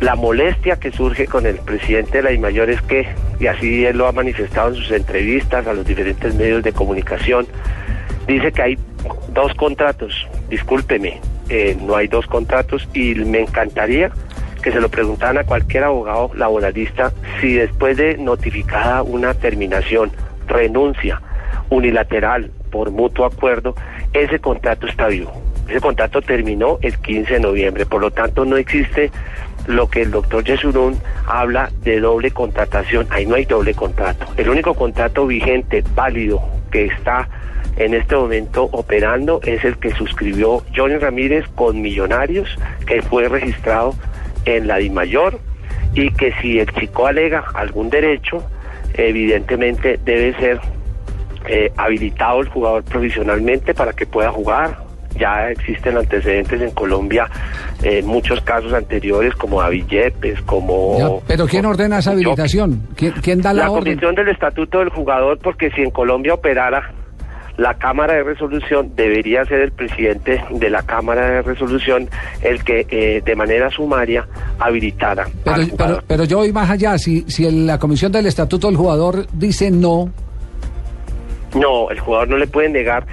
la 0.00 0.14
molestia 0.14 0.76
que 0.76 0.90
surge 0.92 1.26
con 1.26 1.46
el 1.46 1.56
presidente 1.56 2.18
de 2.18 2.22
la 2.22 2.32
IMAYOR 2.32 2.70
es 2.70 2.82
que, 2.82 3.06
y 3.38 3.46
así 3.46 3.84
él 3.84 3.98
lo 3.98 4.08
ha 4.08 4.12
manifestado 4.12 4.70
en 4.70 4.76
sus 4.76 4.90
entrevistas 4.92 5.66
a 5.66 5.74
los 5.74 5.86
diferentes 5.86 6.34
medios 6.34 6.62
de 6.62 6.72
comunicación, 6.72 7.46
dice 8.26 8.50
que 8.50 8.62
hay 8.62 8.78
dos 9.32 9.54
contratos, 9.54 10.26
discúlpeme, 10.48 11.20
eh, 11.50 11.76
no 11.80 11.96
hay 11.96 12.08
dos 12.08 12.26
contratos 12.26 12.88
y 12.94 13.14
me 13.14 13.40
encantaría 13.40 14.10
que 14.62 14.72
se 14.72 14.80
lo 14.80 14.88
preguntaran 14.88 15.38
a 15.38 15.44
cualquier 15.44 15.84
abogado 15.84 16.30
laboralista 16.34 17.12
si 17.40 17.54
después 17.54 17.96
de 17.96 18.16
notificada 18.16 19.02
una 19.02 19.34
terminación, 19.34 20.12
renuncia 20.46 21.20
unilateral 21.70 22.50
por 22.70 22.90
mutuo 22.90 23.26
acuerdo, 23.26 23.74
ese 24.12 24.38
contrato 24.38 24.86
está 24.86 25.08
vivo. 25.08 25.32
Ese 25.68 25.80
contrato 25.80 26.20
terminó 26.20 26.78
el 26.82 26.98
15 26.98 27.34
de 27.34 27.40
noviembre, 27.40 27.86
por 27.86 28.00
lo 28.00 28.10
tanto 28.10 28.44
no 28.44 28.56
existe 28.56 29.10
lo 29.70 29.88
que 29.88 30.02
el 30.02 30.10
doctor 30.10 30.44
Yesurún 30.44 30.98
habla 31.26 31.70
de 31.82 32.00
doble 32.00 32.30
contratación. 32.30 33.06
Ahí 33.10 33.26
no 33.26 33.34
hay 33.34 33.44
doble 33.44 33.74
contrato. 33.74 34.26
El 34.36 34.48
único 34.48 34.74
contrato 34.74 35.26
vigente, 35.26 35.84
válido, 35.94 36.40
que 36.70 36.86
está 36.86 37.28
en 37.76 37.94
este 37.94 38.14
momento 38.16 38.64
operando 38.72 39.40
es 39.42 39.64
el 39.64 39.78
que 39.78 39.90
suscribió 39.92 40.62
Johnny 40.74 40.96
Ramírez 40.96 41.46
con 41.54 41.80
Millonarios, 41.80 42.58
que 42.86 43.02
fue 43.02 43.28
registrado 43.28 43.94
en 44.44 44.66
la 44.66 44.76
DIMAYOR 44.76 45.38
y 45.94 46.10
que 46.10 46.32
si 46.40 46.58
el 46.58 46.70
chico 46.72 47.06
alega 47.06 47.44
algún 47.54 47.90
derecho, 47.90 48.44
evidentemente 48.94 49.98
debe 50.04 50.34
ser 50.38 50.60
eh, 51.46 51.72
habilitado 51.76 52.40
el 52.40 52.48
jugador 52.48 52.84
provisionalmente 52.84 53.74
para 53.74 53.92
que 53.92 54.06
pueda 54.06 54.30
jugar. 54.30 54.89
Ya 55.18 55.50
existen 55.50 55.96
antecedentes 55.96 56.60
en 56.62 56.70
Colombia, 56.70 57.28
eh, 57.82 58.02
muchos 58.02 58.40
casos 58.42 58.72
anteriores 58.72 59.34
como 59.34 59.60
David 59.60 59.84
Yepes, 59.88 60.40
como... 60.42 60.96
Ya, 60.98 61.08
pero 61.26 61.46
¿quién 61.46 61.66
ordena 61.66 61.98
esa 61.98 62.12
habilitación? 62.12 62.82
¿Quién, 62.96 63.12
quién 63.22 63.42
da 63.42 63.52
la, 63.52 63.64
la 63.64 63.70
orden? 63.70 63.84
comisión 63.94 64.14
del 64.14 64.28
estatuto 64.28 64.78
del 64.78 64.88
jugador, 64.90 65.38
porque 65.42 65.70
si 65.72 65.82
en 65.82 65.90
Colombia 65.90 66.32
operara 66.34 66.92
la 67.56 67.74
Cámara 67.74 68.14
de 68.14 68.22
Resolución, 68.22 68.92
debería 68.96 69.44
ser 69.44 69.60
el 69.60 69.72
presidente 69.72 70.42
de 70.50 70.70
la 70.70 70.82
Cámara 70.84 71.26
de 71.28 71.42
Resolución 71.42 72.08
el 72.40 72.64
que 72.64 72.86
eh, 72.88 73.20
de 73.22 73.36
manera 73.36 73.68
sumaria 73.70 74.26
habilitara. 74.58 75.26
Pero, 75.44 75.62
pero, 75.76 76.02
pero 76.06 76.24
yo 76.24 76.38
voy 76.38 76.52
más 76.52 76.70
allá. 76.70 76.96
Si, 76.96 77.22
si 77.28 77.44
el- 77.44 77.66
la 77.66 77.78
comisión 77.78 78.10
del 78.12 78.24
estatuto 78.26 78.68
del 78.68 78.76
jugador 78.76 79.26
dice 79.34 79.70
no, 79.70 80.10
No, 81.54 81.90
el 81.90 81.98
jugador 82.00 82.28
no 82.28 82.36
le 82.38 82.46
puede 82.46 82.68
negar 82.70 83.04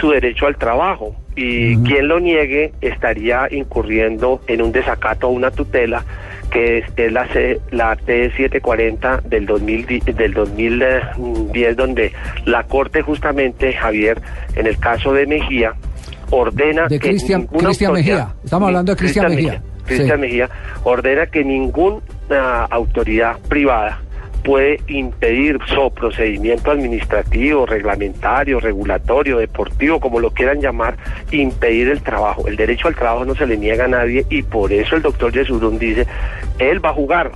su 0.00 0.10
derecho 0.10 0.46
al 0.46 0.56
trabajo 0.56 1.14
y 1.42 1.76
quien 1.84 2.08
lo 2.08 2.20
niegue 2.20 2.72
estaría 2.80 3.46
incurriendo 3.50 4.40
en 4.46 4.62
un 4.62 4.72
desacato 4.72 5.26
a 5.28 5.30
una 5.30 5.50
tutela 5.50 6.04
que 6.50 6.78
es, 6.78 6.84
es 6.96 7.12
la, 7.12 7.26
C- 7.28 7.60
la 7.70 7.96
T740 7.96 9.22
del, 9.22 9.46
2000, 9.46 9.86
di- 9.86 10.00
del 10.00 10.34
2010 10.34 11.76
donde 11.76 12.12
la 12.44 12.64
Corte 12.64 13.02
justamente, 13.02 13.72
Javier, 13.72 14.20
en 14.56 14.66
el 14.66 14.78
caso 14.78 15.12
de 15.12 15.26
Mejía, 15.26 15.74
ordena 16.30 16.86
de 16.88 16.98
que 16.98 17.08
Cristian 17.10 17.46
Cristian 17.46 17.92
Mejía. 17.92 18.34
Estamos 18.44 18.66
hablando 18.68 18.92
de 18.92 18.98
Cristian 18.98 19.28
Mejía. 19.34 19.62
Cristian 19.86 20.16
Sí. 20.18 20.20
Mejía 20.20 20.48
ordena 20.84 21.26
que 21.26 21.44
ninguna 21.44 22.64
autoridad 22.70 23.38
privada 23.48 24.00
puede 24.42 24.80
impedir 24.88 25.58
su 25.66 25.90
procedimiento 25.92 26.70
administrativo, 26.70 27.66
reglamentario, 27.66 28.60
regulatorio, 28.60 29.38
deportivo, 29.38 30.00
como 30.00 30.20
lo 30.20 30.30
quieran 30.30 30.60
llamar, 30.60 30.96
impedir 31.30 31.88
el 31.88 32.02
trabajo. 32.02 32.46
El 32.46 32.56
derecho 32.56 32.88
al 32.88 32.94
trabajo 32.94 33.24
no 33.24 33.34
se 33.34 33.46
le 33.46 33.56
niega 33.56 33.84
a 33.84 33.88
nadie 33.88 34.24
y 34.30 34.42
por 34.42 34.72
eso 34.72 34.96
el 34.96 35.02
doctor 35.02 35.32
Yesurún 35.32 35.78
dice, 35.78 36.06
él 36.58 36.84
va 36.84 36.90
a 36.90 36.94
jugar. 36.94 37.32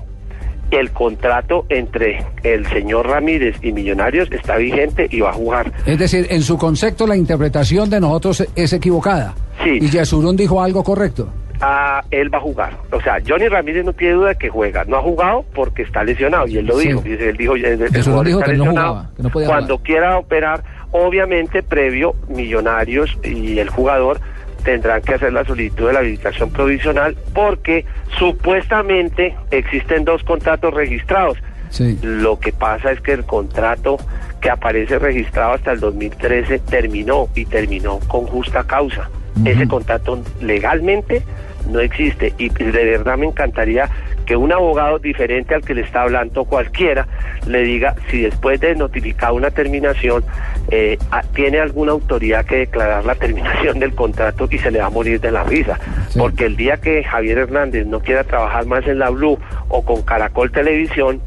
El 0.71 0.91
contrato 0.91 1.67
entre 1.69 2.25
el 2.43 2.67
señor 2.67 3.07
Ramírez 3.07 3.57
y 3.63 3.71
Millonarios 3.71 4.33
está 4.33 4.57
vigente 4.57 5.07
y 5.11 5.21
va 5.21 5.31
a 5.31 5.35
jugar. 5.35 5.71
Es 5.87 5.99
decir, 5.99 6.27
en 6.31 6.43
su 6.43 6.59
concepto 6.59 7.07
la 7.07 7.17
interpretación 7.17 7.89
de 7.91 8.01
nosotros 8.01 8.45
es 8.57 8.73
equivocada. 8.73 9.35
Sí. 9.63 9.79
Y 9.81 9.89
Yesurún 9.89 10.37
dijo 10.37 10.61
algo 10.61 10.83
correcto. 10.83 11.29
Ah, 11.61 12.03
él 12.11 12.33
va 12.33 12.39
a 12.39 12.41
jugar. 12.43 12.73
O 12.91 13.01
sea, 13.01 13.19
Johnny 13.27 13.49
Ramírez 13.49 13.85
no 13.85 13.93
tiene 13.93 14.15
duda 14.15 14.29
de 14.31 14.37
que 14.37 14.49
juega. 14.49 14.85
No 14.85 14.97
ha 14.97 15.03
jugado 15.03 15.45
porque 15.55 15.83
está 15.83 16.03
lesionado 16.05 16.47
y 16.47 16.59
él 16.59 16.67
lo 16.67 16.75
Sí. 16.79 16.89
dijo. 16.89 17.01
Dice, 17.03 17.29
él 17.31 17.37
dijo, 17.37 17.55
el, 17.55 17.65
el 17.65 17.79
Yesurún 17.79 18.03
jugador 18.03 18.27
dijo 18.27 18.39
está 18.41 18.53
que 18.53 18.59
no 18.59 18.67
jugaba, 18.67 19.11
que 19.17 19.23
no 19.23 19.31
podía 19.31 19.49
Cuando 19.49 19.79
quiera 19.79 20.19
operar, 20.19 20.63
obviamente 20.91 21.63
previo 21.63 22.15
Millonarios 22.29 23.17
y 23.23 23.59
el 23.59 23.69
jugador 23.71 24.21
tendrán 24.65 25.03
que 25.03 25.15
hacer 25.15 25.33
la 25.33 25.45
solicitud 25.45 25.87
de 25.89 25.93
la 25.93 25.99
habilitación 26.01 26.51
provisional 26.51 27.17
porque 27.35 27.85
supuestamente 28.19 29.35
existen 29.51 30.05
dos 30.05 30.23
contratos 30.25 30.73
registrados. 30.75 31.39
Sí. 31.71 31.99
Lo 32.03 32.39
que 32.39 32.53
pasa 32.53 32.93
es 32.93 33.01
que 33.01 33.13
el 33.13 33.25
contrato 33.25 33.97
que 34.41 34.51
aparece 34.51 34.99
registrado 34.99 35.55
hasta 35.55 35.73
el 35.73 35.81
2013 35.81 36.59
terminó 36.61 37.29
y 37.35 37.47
terminó 37.47 37.99
con 38.07 38.27
justa 38.27 38.65
causa. 38.65 39.09
Ese 39.45 39.67
contrato 39.67 40.23
legalmente 40.41 41.23
no 41.71 41.81
existe 41.81 42.33
y 42.39 42.51
de 42.51 42.85
verdad 42.85 43.17
me 43.17 43.27
encantaría 43.27 43.89
que 44.25 44.37
un 44.37 44.53
abogado 44.53 44.99
diferente 44.99 45.55
al 45.55 45.63
que 45.63 45.75
le 45.75 45.83
está 45.83 46.03
hablando 46.03 46.45
cualquiera 46.45 47.07
le 47.47 47.63
diga 47.63 47.95
si 48.11 48.23
después 48.23 48.61
de 48.61 48.75
notificar 48.75 49.33
una 49.33 49.51
terminación 49.51 50.25
eh, 50.71 50.99
tiene 51.35 51.61
alguna 51.61 51.93
autoridad 51.93 52.45
que 52.45 52.57
declarar 52.57 53.05
la 53.05 53.15
terminación 53.25 53.79
del 53.79 53.95
contrato 53.95 54.49
y 54.51 54.59
se 54.59 54.71
le 54.71 54.81
va 54.81 54.87
a 54.87 54.91
morir 54.91 55.21
de 55.21 55.31
la 55.31 55.45
risa. 55.45 55.79
Porque 56.17 56.47
el 56.47 56.57
día 56.57 56.79
que 56.79 57.05
Javier 57.05 57.39
Hernández 57.39 57.87
no 57.87 58.01
quiera 58.01 58.25
trabajar 58.25 58.67
más 58.67 58.87
en 58.87 58.99
la 58.99 59.11
Blue 59.11 59.39
o 59.69 59.85
con 59.85 60.03
Caracol 60.03 60.51
Televisión, 60.51 61.21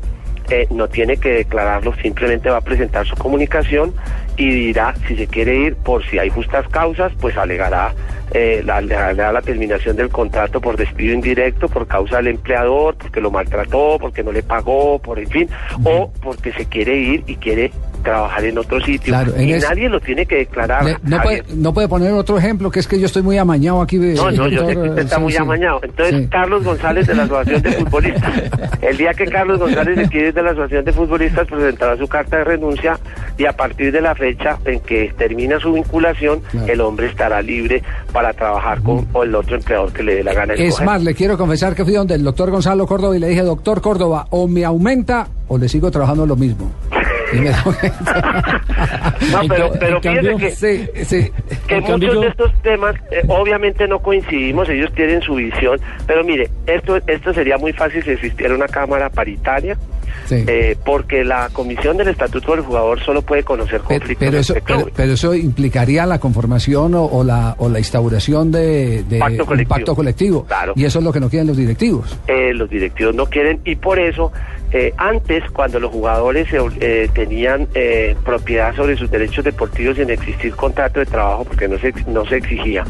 eh, 0.49 0.65
no 0.71 0.87
tiene 0.87 1.17
que 1.17 1.29
declararlo, 1.29 1.93
simplemente 2.01 2.49
va 2.49 2.57
a 2.57 2.61
presentar 2.61 3.05
su 3.05 3.15
comunicación 3.15 3.93
y 4.37 4.49
dirá 4.49 4.93
si 5.07 5.15
se 5.15 5.27
quiere 5.27 5.55
ir 5.55 5.75
por 5.75 6.05
si 6.05 6.19
hay 6.19 6.29
justas 6.29 6.67
causas, 6.69 7.11
pues 7.19 7.35
alegará 7.37 7.93
eh, 8.31 8.61
la, 8.63 8.77
alegará 8.77 9.31
la 9.31 9.41
terminación 9.41 9.95
del 9.95 10.09
contrato 10.09 10.61
por 10.61 10.77
despido 10.77 11.13
indirecto, 11.13 11.67
por 11.67 11.87
causa 11.87 12.17
del 12.17 12.27
empleador, 12.27 12.95
porque 12.95 13.19
lo 13.19 13.31
maltrató, 13.31 13.97
porque 13.99 14.23
no 14.23 14.31
le 14.31 14.43
pagó, 14.43 14.99
por 14.99 15.17
en 15.17 15.29
fin, 15.29 15.49
o 15.83 16.11
porque 16.21 16.53
se 16.53 16.65
quiere 16.65 16.95
ir 16.95 17.23
y 17.25 17.35
quiere 17.37 17.71
trabajar 18.07 18.45
en 18.45 18.57
otro 18.57 18.79
sitio. 18.79 19.11
Claro, 19.11 19.33
en 19.35 19.49
y 19.49 19.53
nadie 19.59 19.89
lo 19.89 19.99
tiene 19.99 20.25
que 20.25 20.35
declarar. 20.37 20.83
Le- 20.85 20.97
no, 21.03 21.21
puede, 21.21 21.43
no 21.55 21.73
puede 21.73 21.87
poner 21.89 22.13
otro 22.13 22.37
ejemplo, 22.37 22.71
que 22.71 22.79
es 22.79 22.87
que 22.87 22.99
yo 22.99 23.05
estoy 23.05 23.21
muy 23.21 23.37
amañado 23.37 23.81
aquí. 23.81 23.97
eh, 23.97 24.13
No, 24.15 24.31
no, 24.31 24.47
yo 24.47 24.61
sé 24.61 24.67
que 24.67 24.73
doctor, 24.75 24.87
usted 24.89 25.01
está 25.03 25.15
sí, 25.17 25.21
muy 25.21 25.31
sí. 25.33 25.37
amañado. 25.37 25.79
Entonces, 25.83 26.15
Sí. 26.21 26.27
Carlos 26.31 26.63
González 26.63 27.05
de 27.07 27.15
la 27.15 27.23
Asociación 27.23 27.61
de 27.61 27.71
Futbolistas. 27.73 28.33
El 28.81 28.97
día 28.97 29.13
que 29.13 29.25
Carlos 29.25 29.59
González 29.59 30.09
de 30.09 30.41
la 30.41 30.51
Asociación 30.51 30.85
de 30.85 30.93
Futbolistas, 30.93 31.47
presentará 31.47 31.97
su 31.97 32.07
carta 32.07 32.37
de 32.37 32.43
renuncia 32.45 32.97
y 33.37 33.45
a 33.45 33.51
partir 33.53 33.91
de 33.91 33.99
la 34.01 34.15
fecha 34.15 34.57
en 34.65 34.79
que 34.79 35.13
termina 35.17 35.59
su 35.59 35.73
vinculación, 35.73 36.41
el 36.67 36.79
hombre 36.81 37.07
estará 37.07 37.41
libre 37.41 37.83
para 38.13 38.31
trabajar 38.33 38.81
con 38.81 39.05
o 39.13 39.23
el 39.23 39.35
otro 39.35 39.57
empleador 39.57 39.91
que 39.91 40.03
le 40.03 40.15
dé 40.15 40.23
la 40.23 40.33
gana. 40.33 40.53
Es 40.53 40.81
más, 40.81 41.03
le 41.03 41.13
quiero 41.13 41.37
confesar 41.37 41.75
que 41.75 41.83
fui 41.83 41.93
donde 41.93 42.15
el 42.15 42.23
doctor 42.23 42.49
Gonzalo 42.51 42.87
Córdoba 42.87 43.15
y 43.17 43.19
le 43.19 43.27
dije, 43.27 43.41
doctor 43.41 43.81
Córdoba, 43.81 44.27
o 44.29 44.47
me 44.47 44.63
aumenta 44.63 45.27
o 45.49 45.57
le 45.57 45.67
sigo 45.67 45.91
trabajando 45.91 46.25
lo 46.25 46.35
mismo. 46.35 46.71
Y 47.33 47.37
me- 47.39 47.49
No, 49.31 49.41
pero, 49.47 49.71
pero 49.79 50.01
que, 50.01 50.51
Sí, 50.51 50.87
sí. 51.05 51.31
que 51.67 51.75
En 51.75 51.83
muchos 51.83 52.13
yo- 52.13 52.21
de 52.21 52.27
estos 52.27 52.53
temas 52.61 52.95
eh, 53.11 53.21
obviamente 53.27 53.87
no 53.87 53.99
coincidimos, 53.99 54.69
ellos 54.69 54.91
tienen 54.93 55.21
su 55.21 55.35
visión, 55.35 55.79
pero 56.05 56.23
mire, 56.23 56.49
esto, 56.65 56.97
esto 57.07 57.33
sería 57.33 57.57
muy 57.57 57.73
fácil 57.73 58.03
si 58.03 58.11
existiera 58.11 58.53
una 58.55 58.67
cámara 58.67 59.09
paritaria 59.09 59.77
Sí. 60.25 60.43
Eh, 60.47 60.75
porque 60.83 61.23
la 61.23 61.49
comisión 61.53 61.97
del 61.97 62.09
estatuto 62.09 62.51
del 62.51 62.61
jugador 62.61 62.99
solo 63.03 63.21
puede 63.21 63.43
conocer 63.43 63.81
conflictos 63.81 64.17
Pero 64.19 64.37
eso, 64.37 64.55
pero, 64.95 65.13
eso 65.13 65.33
implicaría 65.33 66.05
la 66.05 66.19
conformación 66.19 66.95
o, 66.95 67.05
o 67.05 67.23
la, 67.23 67.55
o 67.59 67.69
la 67.69 67.79
instauración 67.79 68.51
de, 68.51 69.03
de 69.03 69.19
Pacto 69.19 69.43
un 69.43 69.47
colectivo. 69.47 69.75
pacto 69.75 69.95
colectivo. 69.95 70.45
Claro. 70.45 70.73
Y 70.75 70.85
eso 70.85 70.99
es 70.99 71.05
lo 71.05 71.13
que 71.13 71.19
no 71.19 71.29
quieren 71.29 71.47
los 71.47 71.57
directivos. 71.57 72.17
Eh, 72.27 72.53
los 72.53 72.69
directivos 72.69 73.15
no 73.15 73.25
quieren 73.27 73.61
y 73.63 73.75
por 73.75 73.99
eso 73.99 74.31
eh, 74.73 74.93
antes 74.97 75.49
cuando 75.51 75.79
los 75.79 75.91
jugadores 75.91 76.49
eh, 76.51 77.09
tenían 77.13 77.69
eh, 77.73 78.15
propiedad 78.25 78.75
sobre 78.75 78.97
sus 78.97 79.09
derechos 79.09 79.45
deportivos 79.45 79.95
sin 79.95 80.09
existir 80.09 80.53
contrato 80.55 80.99
de 80.99 81.05
trabajo 81.05 81.45
porque 81.45 81.69
no 81.69 81.77
se, 81.79 81.93
no 82.07 82.25
se 82.25 82.37
exigía. 82.37 82.83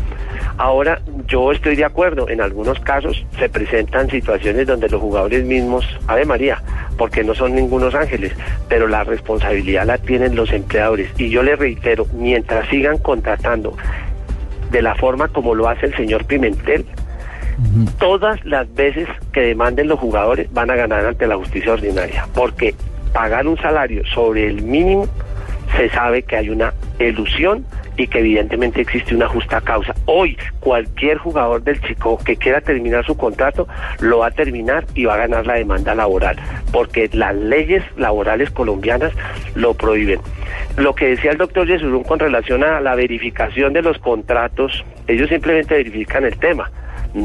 Ahora 0.57 0.99
yo 1.27 1.51
estoy 1.51 1.75
de 1.75 1.85
acuerdo, 1.85 2.29
en 2.29 2.41
algunos 2.41 2.79
casos 2.79 3.23
se 3.37 3.47
presentan 3.47 4.09
situaciones 4.09 4.65
donde 4.65 4.89
los 4.89 4.99
jugadores 4.99 5.45
mismos, 5.45 5.85
Ave 6.07 6.25
María, 6.25 6.63
porque 6.97 7.16
no 7.23 7.35
son 7.35 7.55
ningunos 7.55 7.95
ángeles, 7.95 8.33
pero 8.67 8.87
la 8.87 9.03
responsabilidad 9.03 9.85
la 9.85 9.97
tienen 9.97 10.35
los 10.35 10.51
empleadores. 10.51 11.09
Y 11.17 11.29
yo 11.29 11.43
les 11.43 11.57
reitero, 11.57 12.05
mientras 12.13 12.67
sigan 12.69 12.97
contratando 12.97 13.75
de 14.71 14.81
la 14.81 14.95
forma 14.95 15.27
como 15.29 15.55
lo 15.55 15.69
hace 15.69 15.87
el 15.87 15.95
señor 15.95 16.25
Pimentel, 16.25 16.85
todas 17.99 18.43
las 18.45 18.71
veces 18.75 19.07
que 19.31 19.41
demanden 19.41 19.87
los 19.87 19.99
jugadores 19.99 20.51
van 20.53 20.69
a 20.69 20.75
ganar 20.75 21.05
ante 21.05 21.25
la 21.27 21.37
justicia 21.37 21.73
ordinaria, 21.73 22.27
porque 22.33 22.75
pagar 23.13 23.47
un 23.47 23.57
salario 23.57 24.05
sobre 24.13 24.47
el 24.47 24.61
mínimo 24.61 25.07
se 25.75 25.89
sabe 25.89 26.23
que 26.23 26.37
hay 26.37 26.49
una 26.49 26.73
elusión 26.99 27.65
y 27.97 28.07
que 28.07 28.19
evidentemente 28.19 28.81
existe 28.81 29.15
una 29.15 29.27
justa 29.27 29.59
causa. 29.61 29.93
Hoy 30.05 30.37
cualquier 30.59 31.17
jugador 31.17 31.63
del 31.63 31.81
Chico 31.81 32.17
que 32.23 32.37
quiera 32.37 32.61
terminar 32.61 33.05
su 33.05 33.17
contrato 33.17 33.67
lo 33.99 34.19
va 34.19 34.27
a 34.27 34.31
terminar 34.31 34.85
y 34.93 35.05
va 35.05 35.15
a 35.15 35.17
ganar 35.17 35.47
la 35.47 35.55
demanda 35.55 35.95
laboral, 35.95 36.37
porque 36.71 37.09
las 37.13 37.35
leyes 37.35 37.83
laborales 37.97 38.51
colombianas 38.51 39.13
lo 39.55 39.73
prohíben. 39.73 40.19
Lo 40.77 40.93
que 40.93 41.07
decía 41.07 41.31
el 41.31 41.37
doctor 41.37 41.67
Yesurún 41.67 42.03
con 42.03 42.19
relación 42.19 42.63
a 42.63 42.79
la 42.79 42.95
verificación 42.95 43.73
de 43.73 43.81
los 43.81 43.97
contratos, 43.97 44.85
ellos 45.07 45.29
simplemente 45.29 45.75
verifican 45.75 46.23
el 46.23 46.37
tema 46.37 46.69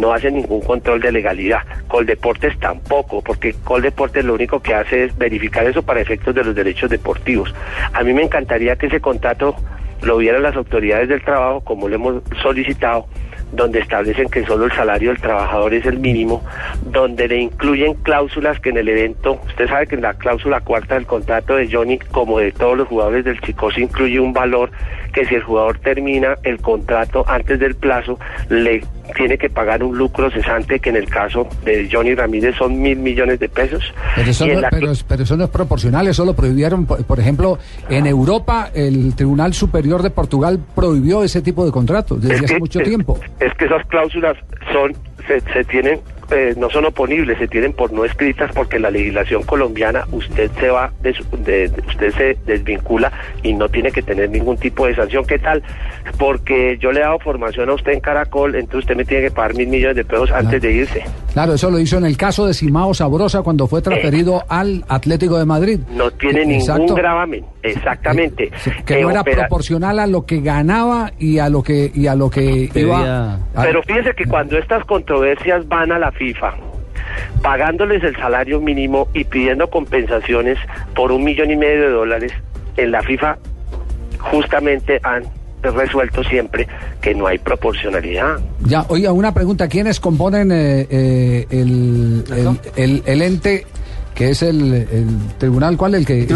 no 0.01 0.12
hacen 0.12 0.35
ningún 0.35 0.60
control 0.60 1.01
de 1.01 1.12
legalidad. 1.12 1.60
Coldeportes 1.89 2.59
tampoco, 2.59 3.23
porque 3.23 3.55
Coldeportes 3.64 4.24
lo 4.24 4.35
único 4.35 4.60
que 4.60 4.74
hace 4.74 5.05
es 5.05 5.16
verificar 5.16 5.66
eso 5.66 5.82
para 5.82 6.01
efectos 6.01 6.35
de 6.35 6.44
los 6.44 6.55
derechos 6.55 6.90
deportivos. 6.90 7.55
A 7.93 8.02
mí 8.02 8.12
me 8.12 8.23
encantaría 8.23 8.77
que 8.77 8.86
ese 8.86 9.01
contrato 9.01 9.55
lo 10.02 10.16
vieran 10.16 10.43
las 10.43 10.56
autoridades 10.56 11.09
del 11.09 11.23
trabajo, 11.23 11.60
como 11.60 11.89
lo 11.89 11.94
hemos 11.94 12.23
solicitado, 12.43 13.06
donde 13.52 13.81
establecen 13.81 14.28
que 14.28 14.44
solo 14.47 14.64
el 14.64 14.73
salario 14.73 15.10
del 15.10 15.20
trabajador 15.20 15.74
es 15.74 15.85
el 15.86 15.98
mínimo, 15.98 16.43
donde 16.86 17.28
le 17.28 17.39
incluyen 17.39 17.94
cláusulas 17.94 18.59
que 18.60 18.70
en 18.70 18.78
el 18.78 18.89
evento, 18.89 19.40
usted 19.47 19.69
sabe 19.69 19.86
que 19.86 19.94
en 19.94 20.02
la 20.02 20.14
cláusula 20.14 20.60
cuarta 20.60 20.94
del 20.94 21.06
contrato 21.06 21.56
de 21.56 21.70
Johnny, 21.70 21.98
como 21.98 22.39
de 22.39 22.52
todos 22.52 22.77
los 22.77 22.89
jugadores 22.89 23.24
del 23.24 23.40
Chico, 23.40 23.70
se 23.70 23.82
incluye 23.82 24.19
un 24.19 24.32
valor 24.32 24.70
que 25.12 25.26
si 25.26 25.34
el 25.34 25.43
jugador 25.43 25.78
termina 25.78 26.36
el 26.43 26.59
contrato 26.60 27.24
antes 27.28 27.59
del 27.60 27.74
plazo, 27.74 28.18
le 28.48 28.82
tiene 29.14 29.36
que 29.36 29.51
pagar 29.51 29.82
un 29.84 29.97
lucro 29.98 30.30
cesante 30.30 30.80
que 30.80 30.90
en 30.90 30.97
el 30.97 31.09
caso 31.09 31.47
de 31.64 31.89
Johnny 31.93 32.14
Ramírez 32.14 32.56
son 32.56 32.80
mil 32.80 32.98
millones 32.98 33.39
de 33.40 33.48
pesos. 33.48 33.82
Pero 34.16 34.30
eso, 34.30 34.47
no, 34.47 34.60
la- 34.60 34.70
pero, 34.70 34.93
pero 35.06 35.22
eso 35.24 35.36
no 35.36 35.44
es 35.44 35.51
proporcional, 35.51 36.09
eso 36.09 36.24
lo 36.24 36.34
prohibieron. 36.34 36.86
Por, 36.86 37.05
por 37.05 37.20
ejemplo, 37.20 37.59
en 37.90 38.06
Europa, 38.06 38.70
el 38.74 39.14
Tribunal 39.14 39.52
Superior 39.52 40.02
de 40.02 40.10
Portugal 40.10 40.59
prohibió 40.74 41.22
ese 41.24 41.43
tipo 41.43 41.64
de 41.66 41.72
contratos 41.72 42.20
desde 42.22 42.36
Es 42.36 42.44
hace 42.44 42.55
que- 42.55 42.60
mucho 42.60 42.80
es- 42.80 42.89
tiempo. 42.89 43.18
Es 43.40 43.52
que 43.55 43.66
esas 43.66 43.84
cláusulas 43.86 44.36
son 44.72 44.93
se, 45.26 45.40
se 45.52 45.64
tienen 45.64 46.01
eh, 46.30 46.54
no 46.56 46.70
son 46.70 46.84
oponibles, 46.86 47.38
se 47.38 47.48
tienen 47.48 47.72
por 47.72 47.92
no 47.92 48.04
escritas 48.04 48.50
porque 48.54 48.78
la 48.78 48.90
legislación 48.90 49.42
colombiana 49.42 50.06
usted 50.12 50.50
se 50.58 50.68
va 50.68 50.92
de, 51.00 51.10
usted 51.86 52.12
se 52.12 52.36
desvincula 52.46 53.12
y 53.42 53.52
no 53.52 53.68
tiene 53.68 53.90
que 53.90 54.02
tener 54.02 54.30
ningún 54.30 54.56
tipo 54.56 54.86
de 54.86 54.94
sanción. 54.94 55.24
¿Qué 55.26 55.38
tal? 55.38 55.62
Porque 56.18 56.78
yo 56.78 56.92
le 56.92 57.00
he 57.00 57.02
dado 57.02 57.18
formación 57.18 57.68
a 57.70 57.74
usted 57.74 57.92
en 57.92 58.00
Caracol, 58.00 58.54
entonces 58.54 58.80
usted 58.80 58.96
me 58.96 59.04
tiene 59.04 59.24
que 59.24 59.30
pagar 59.30 59.54
mil 59.54 59.68
millones 59.68 59.96
de 59.96 60.04
pesos 60.04 60.30
antes 60.30 60.62
de 60.62 60.72
irse. 60.72 61.04
Claro, 61.32 61.54
eso 61.54 61.70
lo 61.70 61.78
hizo 61.78 61.96
en 61.96 62.04
el 62.04 62.16
caso 62.16 62.46
de 62.46 62.52
Simao 62.54 62.92
Sabrosa 62.92 63.42
cuando 63.42 63.66
fue 63.66 63.80
transferido 63.80 64.42
al 64.48 64.84
Atlético 64.88 65.38
de 65.38 65.46
Madrid. 65.46 65.80
No 65.90 66.10
tiene 66.10 66.42
Eh, 66.42 66.46
ningún 66.46 66.60
exacto. 66.60 66.94
gravamen, 66.94 67.44
exactamente. 67.62 68.50
Que 68.84 68.98
Eh, 68.98 69.02
no 69.02 69.10
era 69.10 69.22
opera- 69.22 69.36
proporcional 69.48 69.98
a 69.98 70.06
lo 70.06 70.26
que 70.26 70.40
ganaba 70.40 71.10
y 71.18 71.38
a 71.38 71.48
lo 71.48 71.62
que 71.62 71.90
y 71.94 72.06
a 72.06 72.14
lo 72.14 72.28
que 72.30 72.68
iba. 72.74 73.34
a- 73.54 73.62
Pero 73.62 73.82
fíjese 73.82 74.14
que 74.14 74.26
cuando 74.26 74.59
estas 74.59 74.84
controversias 74.84 75.66
van 75.68 75.90
a 75.92 75.98
la 75.98 76.12
FIFA, 76.12 76.54
pagándoles 77.42 78.02
el 78.04 78.14
salario 78.16 78.60
mínimo 78.60 79.09
y 79.14 79.24
pidiendo 79.24 79.68
compensaciones 79.70 80.59
por 80.94 81.12
un 81.12 81.24
millón 81.24 81.50
y 81.50 81.56
medio 81.56 81.80
de 81.82 81.90
dólares, 81.90 82.32
en 82.76 82.90
la 82.92 83.02
FIFA 83.02 83.38
justamente 84.18 85.00
han 85.02 85.24
resuelto 85.62 86.22
siempre 86.24 86.66
que 87.01 87.14
no 87.14 87.26
hay 87.26 87.39
proporcionalidad. 87.39 88.39
Ya, 88.64 88.84
oiga, 88.89 89.12
una 89.12 89.32
pregunta. 89.32 89.68
¿Quiénes 89.68 90.01
componen 90.01 90.51
eh, 90.52 90.86
eh, 90.90 91.47
el, 91.51 92.24
el, 92.30 92.60
el- 92.76 93.02
el 93.06 93.22
ente 93.22 93.66
que 94.14 94.28
es 94.30 94.43
el, 94.43 94.72
el 94.74 95.06
tribunal? 95.39 95.76
¿Cuál? 95.76 95.94
El 95.94 96.05
que. 96.05 96.26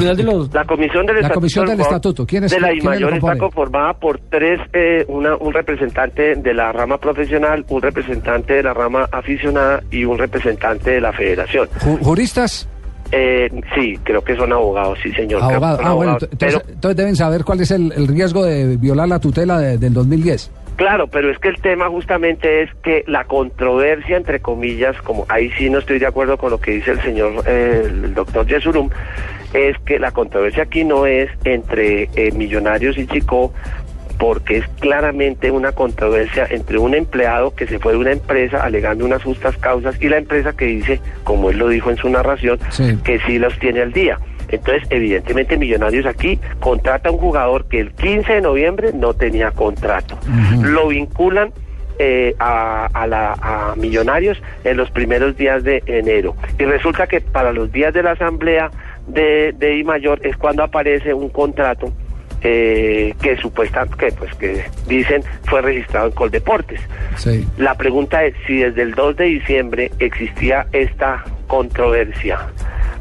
La 0.53 0.65
comisión 0.65 1.05
del 1.07 1.17
La 1.17 1.21
estatuto, 1.23 1.35
comisión 1.35 1.67
del 1.67 1.81
estatuto. 1.81 2.27
¿Quiénes- 2.27 2.51
de 2.51 2.61
la 2.61 2.69
quiénes 2.69 2.85
lo 2.85 2.91
IMAYOR 2.95 3.15
está 3.15 3.37
conformada 3.39 3.93
por 3.95 4.19
tres, 4.31 4.61
eh, 4.73 5.05
una- 5.09 5.37
un 5.37 5.53
representante 5.53 6.37
de 6.37 6.55
la 6.55 6.73
rama 6.73 6.99
profesional, 6.99 7.65
un 7.69 7.83
representante 7.83 8.55
de 8.55 8.63
la 8.63 8.73
rama 8.75 9.09
aficionada 9.13 9.83
y 9.91 10.05
un 10.05 10.17
representante 10.19 10.93
de 10.93 11.01
la 11.03 11.13
federación. 11.13 11.69
Ju- 11.81 11.99
¿Juristas? 12.03 12.67
Eh, 13.13 13.49
sí, 13.75 13.99
creo 14.03 14.23
que 14.23 14.37
son 14.37 14.53
abogados, 14.53 14.99
sí, 15.03 15.13
señor. 15.13 15.43
Abogados. 15.43 15.79
son 15.79 15.87
Ah, 15.87 15.93
bueno, 15.95 16.19
entonces, 16.21 16.63
entonces 16.69 16.97
deben 16.97 17.17
saber 17.17 17.45
cuál 17.45 17.61
es 17.61 17.71
el, 17.71 17.93
el 17.93 18.09
riesgo 18.09 18.45
de 18.45 18.77
violar 18.77 19.09
la 19.09 19.19
tutela 19.21 19.59
de- 19.59 19.79
del 19.79 19.93
2010. 19.95 20.51
Claro, 20.77 21.07
pero 21.07 21.31
es 21.31 21.39
que 21.39 21.49
el 21.49 21.57
tema 21.63 21.89
justamente 21.89 22.63
es 22.63 22.71
que 22.83 23.03
la 23.07 23.25
controversia, 23.25 24.17
entre 24.19 24.41
comillas, 24.41 24.95
como 25.03 25.25
ahí 25.29 25.51
sí 25.57 25.71
no 25.71 25.79
estoy 25.79 25.99
de 25.99 26.07
acuerdo 26.07 26.37
con 26.37 26.51
lo 26.51 26.61
que 26.61 26.73
dice 26.73 26.91
el 26.91 27.01
señor, 27.01 27.43
eh, 27.47 27.85
el 27.87 28.13
doctor 28.13 28.47
Yesurum, 28.47 28.91
es 29.55 29.75
que 29.87 29.99
la 29.99 30.11
controversia 30.11 30.65
aquí 30.65 30.85
no 30.85 31.07
es 31.07 31.31
entre 31.45 32.11
eh, 32.15 32.31
Millonarios 32.33 32.99
y 32.99 33.07
Chico, 33.07 33.55
porque 34.19 34.59
es 34.59 34.69
claramente 34.81 35.51
una 35.51 35.73
controversia 35.73 36.47
entre 36.51 36.79
un 36.79 36.95
empleado 36.95 37.55
que 37.55 37.67
se 37.67 37.79
fue 37.79 37.93
de 37.93 37.99
una 37.99 38.13
empresa 38.13 38.63
alegando 38.65 39.05
unas 39.05 39.23
justas 39.23 39.57
causas 39.59 40.01
y 40.01 40.09
la 40.09 40.19
empresa 40.19 40.53
que 40.55 40.65
dice, 40.67 41.01
como 41.25 41.51
él 41.51 41.59
lo 41.59 41.69
dijo 41.69 41.91
en 41.91 41.97
su 41.97 42.09
narración, 42.09 42.59
Sí. 42.71 42.97
que 43.05 43.19
sí 43.21 43.39
los 43.39 43.59
tiene 43.59 43.83
al 43.83 43.93
día. 43.93 44.19
Entonces, 44.49 44.85
evidentemente, 44.91 45.57
Millonarios 45.59 46.07
aquí 46.07 46.39
contrata 46.61 47.09
a 47.09 47.13
un 47.13 47.19
jugador 47.19 47.67
que 47.67 47.81
el 47.81 47.91
15 47.93 48.35
de 48.35 48.41
noviembre 48.41 48.93
no 48.95 49.13
tenía 49.13 49.51
contrato. 49.51 50.17
Lo 50.63 50.89
vinculan 50.89 51.53
eh, 51.99 52.35
a, 52.39 52.87
a 52.93 53.07
la, 53.09 53.33
a 53.41 53.75
Millonarios 53.77 54.41
en 54.65 54.77
los 54.77 54.91
primeros 54.93 55.37
días 55.37 55.65
de 55.65 55.83
enero. 55.87 56.37
Y 56.59 56.65
resulta 56.65 57.07
que 57.09 57.21
para 57.21 57.53
los 57.53 57.73
días 57.73 57.93
de 57.93 58.03
la 58.05 58.13
asamblea 58.13 58.71
de, 59.09 59.53
de 59.59 59.79
I 59.79 59.83
Mayor 59.85 60.21
es 60.25 60.37
cuando 60.37 60.63
aparece 60.63 61.13
un 61.13 61.29
contrato 61.29 61.91
eh, 62.49 63.13
que 63.21 63.37
supuestamente, 63.39 63.97
que, 63.97 64.13
pues, 64.13 64.33
que 64.37 64.65
dicen 64.87 65.25
fue 65.47 65.63
registrado 65.63 66.07
en 66.07 66.13
Coldeportes. 66.13 66.81
Sí. 67.17 67.45
La 67.59 67.75
pregunta 67.75 68.25
es 68.25 68.35
si 68.47 68.59
desde 68.59 68.83
el 68.83 68.95
2 68.95 69.17
de 69.17 69.25
diciembre 69.25 69.91
existía 69.99 70.69
esta 70.71 71.25
controversia, 71.49 72.39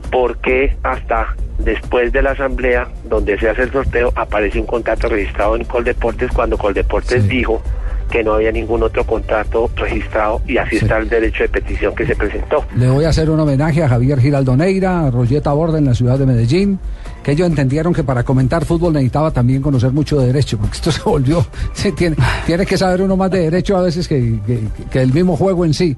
¿por 0.10 0.38
qué 0.40 0.76
hasta 0.82 1.36
después 1.60 2.12
de 2.12 2.24
la 2.24 2.32
asamblea 2.32 2.88
donde 3.04 3.38
se 3.38 3.48
hace 3.48 3.62
el 3.62 3.72
sorteo 3.72 4.12
aparece 4.16 4.60
un 4.60 4.66
contrato 4.66 5.10
registrado 5.10 5.56
en 5.56 5.64
Coldeportes 5.66 6.32
cuando 6.32 6.58
Coldeportes 6.58 7.28
dijo 7.28 7.62
que 8.10 8.24
no 8.24 8.34
había 8.34 8.52
ningún 8.52 8.84
otro 8.84 9.04
contrato 9.06 9.70
registrado 9.76 10.42
y 10.48 10.58
así 10.58 10.78
está 10.78 10.98
el 10.98 11.10
derecho 11.10 11.44
de 11.44 11.50
petición 11.50 11.94
que 11.96 12.06
se 12.06 12.16
presentó. 12.16 12.64
Le 12.78 12.88
voy 12.90 13.06
a 13.06 13.10
hacer 13.10 13.30
un 13.30 13.40
homenaje 13.40 13.84
a 13.84 13.90
Javier 13.90 14.20
Giraldoneira, 14.20 15.08
a 15.08 15.12
Rolleta 15.12 15.52
Borda 15.54 15.78
en 15.80 15.86
la 15.86 15.94
ciudad 15.96 16.18
de 16.20 16.26
Medellín, 16.26 16.80
que 17.24 17.32
ellos 17.32 17.48
entendieron 17.48 17.94
que 17.94 18.04
para 18.04 18.24
comentar 18.24 18.64
fútbol 18.66 18.94
necesitaba 18.94 19.32
también 19.32 19.62
conocer 19.62 19.92
mucho 19.92 20.20
de 20.20 20.28
derecho, 20.28 20.58
porque 20.58 20.76
esto 20.76 20.92
se 20.94 21.02
volvió, 21.02 21.46
se 21.74 21.92
tiene, 21.92 22.16
tiene 22.46 22.66
que 22.66 22.78
saber 22.78 23.02
uno 23.02 23.18
más 23.18 23.32
de 23.32 23.40
derecho 23.40 23.76
a 23.78 23.82
veces 23.82 24.08
que, 24.08 24.40
que- 24.46 24.60
que 24.92 25.02
el 25.02 25.12
mismo 25.14 25.36
juego 25.36 25.66
en 25.66 25.74
sí. 25.74 25.98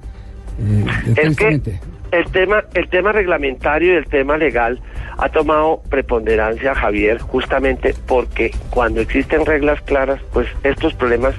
Eh, 0.60 0.86
Es 1.08 1.14
que 1.14 1.22
tristemente. 1.22 1.80
el 2.12 2.26
tema, 2.32 2.64
el 2.74 2.90
tema 2.90 3.12
reglamentario 3.12 3.94
y 3.94 3.98
el 3.98 4.06
tema 4.08 4.38
legal 4.38 4.80
ha 5.20 5.30
tomado 5.30 5.82
preponderancia, 5.90 6.74
Javier, 6.74 7.20
justamente 7.20 7.94
porque 8.08 8.52
cuando 8.70 9.02
existen 9.02 9.46
reglas 9.46 9.82
claras, 9.82 10.20
pues 10.34 10.48
estos 10.64 10.94
problemas 10.94 11.36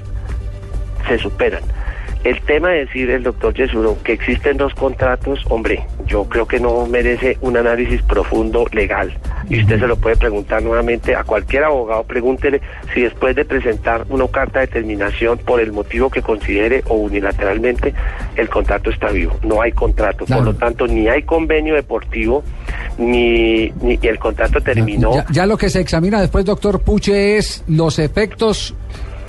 se 1.09 1.17
superan. 1.17 1.63
El 2.23 2.41
tema 2.41 2.69
de 2.71 2.79
decir 2.79 3.09
el 3.11 3.23
doctor 3.23 3.53
Yesuro 3.53 3.97
que 4.03 4.11
existen 4.11 4.57
dos 4.57 4.73
contratos, 4.73 5.39
hombre, 5.47 5.85
yo 6.05 6.25
creo 6.25 6.45
que 6.45 6.59
no 6.59 6.85
merece 6.85 7.37
un 7.39 7.55
análisis 7.55 8.01
profundo 8.01 8.65
legal. 8.73 9.17
Y 9.49 9.61
usted 9.61 9.79
se 9.79 9.87
lo 9.87 9.95
puede 9.95 10.17
preguntar 10.17 10.61
nuevamente 10.61 11.15
a 11.15 11.23
cualquier 11.23 11.63
abogado, 11.63 12.03
pregúntele 12.03 12.59
si 12.93 13.03
después 13.03 13.37
de 13.37 13.45
presentar 13.45 14.05
una 14.09 14.27
carta 14.27 14.59
de 14.59 14.67
terminación 14.67 15.37
por 15.37 15.61
el 15.61 15.71
motivo 15.71 16.09
que 16.09 16.21
considere 16.21 16.83
o 16.89 16.95
unilateralmente 16.95 17.93
el 18.35 18.49
contrato 18.49 18.89
está 18.89 19.11
vivo. 19.11 19.39
No 19.43 19.61
hay 19.61 19.71
contrato, 19.71 20.25
por 20.25 20.43
lo 20.43 20.53
tanto 20.53 20.87
ni 20.87 21.07
hay 21.07 21.23
convenio 21.23 21.75
deportivo 21.75 22.43
ni, 22.97 23.69
ni 23.81 23.97
el 24.01 24.19
contrato 24.19 24.59
terminó. 24.59 25.15
Ya, 25.15 25.25
ya 25.31 25.45
lo 25.45 25.57
que 25.57 25.69
se 25.69 25.79
examina 25.79 26.19
después, 26.19 26.43
doctor 26.43 26.81
Puche, 26.81 27.37
es 27.37 27.63
los 27.67 27.97
efectos 27.97 28.75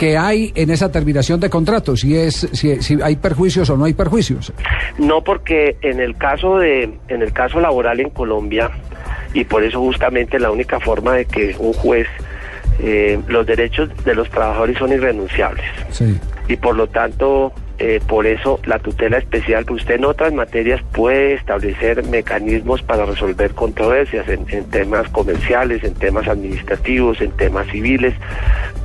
que 0.01 0.16
hay 0.16 0.51
en 0.55 0.70
esa 0.70 0.90
terminación 0.90 1.40
de 1.40 1.51
contrato, 1.51 1.94
si 1.94 2.16
es 2.16 2.48
si, 2.52 2.81
si 2.82 2.97
hay 3.02 3.16
perjuicios 3.16 3.68
o 3.68 3.77
no 3.77 3.85
hay 3.85 3.93
perjuicios. 3.93 4.51
No, 4.97 5.22
porque 5.22 5.77
en 5.82 6.01
el 6.01 6.16
caso 6.16 6.56
de 6.56 6.85
en 7.09 7.20
el 7.20 7.35
caso 7.35 7.60
laboral 7.60 8.01
en 8.01 8.09
Colombia 8.09 8.70
y 9.35 9.44
por 9.44 9.62
eso 9.62 9.78
justamente 9.78 10.39
la 10.40 10.51
única 10.51 10.81
forma 10.81 11.12
de 11.16 11.27
que 11.27 11.55
un 11.59 11.74
juez 11.74 12.06
eh, 12.78 13.18
los 13.28 13.44
derechos 13.47 13.90
de 14.06 14.14
los 14.14 14.31
trabajadores 14.31 14.78
son 14.78 14.90
irrenunciables 14.90 15.66
Sí. 15.90 16.16
y 16.48 16.56
por 16.56 16.77
lo 16.77 16.86
tanto 16.86 17.52
eh, 17.81 17.98
por 18.07 18.27
eso 18.27 18.61
la 18.65 18.78
tutela 18.78 19.16
especial, 19.19 19.65
que 19.66 19.73
usted 19.73 19.94
en 19.97 20.05
otras 20.05 20.32
materias 20.32 20.81
puede 20.93 21.32
establecer 21.35 22.05
mecanismos 22.05 22.82
para 22.82 23.07
resolver 23.07 23.52
controversias 23.55 24.28
en, 24.28 24.44
en 24.51 24.65
temas 24.70 25.09
comerciales, 25.09 25.82
en 25.82 25.94
temas 25.94 26.28
administrativos, 26.28 27.20
en 27.23 27.31
temas 27.32 27.66
civiles, 27.69 28.15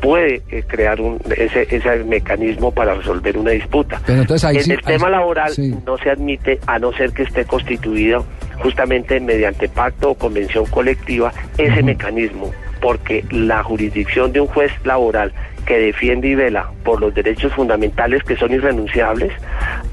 puede 0.02 0.42
eh, 0.50 0.64
crear 0.66 1.02
un, 1.02 1.20
ese, 1.36 1.68
ese 1.76 2.04
mecanismo 2.06 2.72
para 2.72 2.96
resolver 2.96 3.38
una 3.38 3.52
disputa. 3.52 4.02
Pero 4.06 4.22
entonces 4.22 4.46
ahí 4.46 4.58
en 4.58 4.64
sí- 4.64 4.72
el 4.72 4.78
ahí 4.80 4.84
tema 4.86 5.08
sí- 5.08 5.12
laboral 5.12 5.52
sí. 5.54 5.76
no 5.86 5.98
se 5.98 6.10
admite 6.10 6.60
a 6.66 6.80
no 6.80 6.94
ser 6.94 7.12
que 7.12 7.24
esté 7.24 7.46
constituido 7.46 8.26
justamente 8.60 9.20
mediante 9.20 9.68
pacto 9.68 10.12
o 10.12 10.16
convención 10.16 10.66
colectiva 10.68 11.34
ese 11.58 11.84
mecanismo, 11.84 12.52
porque 12.82 13.26
la 13.30 13.62
jurisdicción 13.64 14.32
de 14.32 14.40
un 14.42 14.48
juez 14.48 14.72
laboral 14.86 15.34
que 15.66 15.80
defiende 15.80 16.30
y 16.30 16.36
vela 16.36 16.70
por 16.84 17.02
los 17.02 17.14
derechos 17.14 17.54
fundamentales 17.54 18.24
que 18.24 18.36
son 18.36 18.54
irrenunciables, 18.54 19.34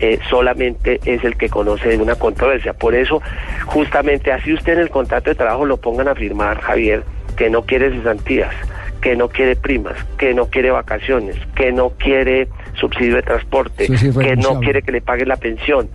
eh, 0.01 0.19
solamente 0.29 1.01
es 1.05 1.25
el 1.25 1.37
que 1.37 1.49
conoce 1.49 1.89
de 1.91 1.99
una 1.99 2.15
controversia. 2.15 2.73
Por 2.73 2.95
eso, 2.95 3.23
justamente 3.67 4.33
así 4.33 4.53
usted 4.53 4.75
en 4.75 4.81
el 4.81 4.91
contrato 4.91 5.31
de 5.31 5.37
trabajo 5.37 5.65
lo 5.65 5.79
pongan 5.79 6.09
a 6.09 6.15
firmar, 6.15 6.61
Javier, 6.61 7.05
que 7.37 7.51
no 7.51 7.63
quiere 7.63 7.91
cesantías, 7.91 8.55
que 9.01 9.17
no 9.17 9.29
quiere 9.29 9.57
primas, 9.57 9.97
que 10.19 10.35
no 10.35 10.47
quiere 10.47 10.71
vacaciones, 10.71 11.37
que 11.55 11.73
no 11.73 11.91
quiere 11.91 12.49
subsidio 12.75 13.17
de 13.17 13.23
transporte, 13.23 13.89
que 13.89 14.37
no 14.37 14.61
quiere 14.61 14.83
que 14.83 14.93
le 14.93 15.01
paguen 15.01 15.29
la 15.29 15.37
pensión. 15.37 15.89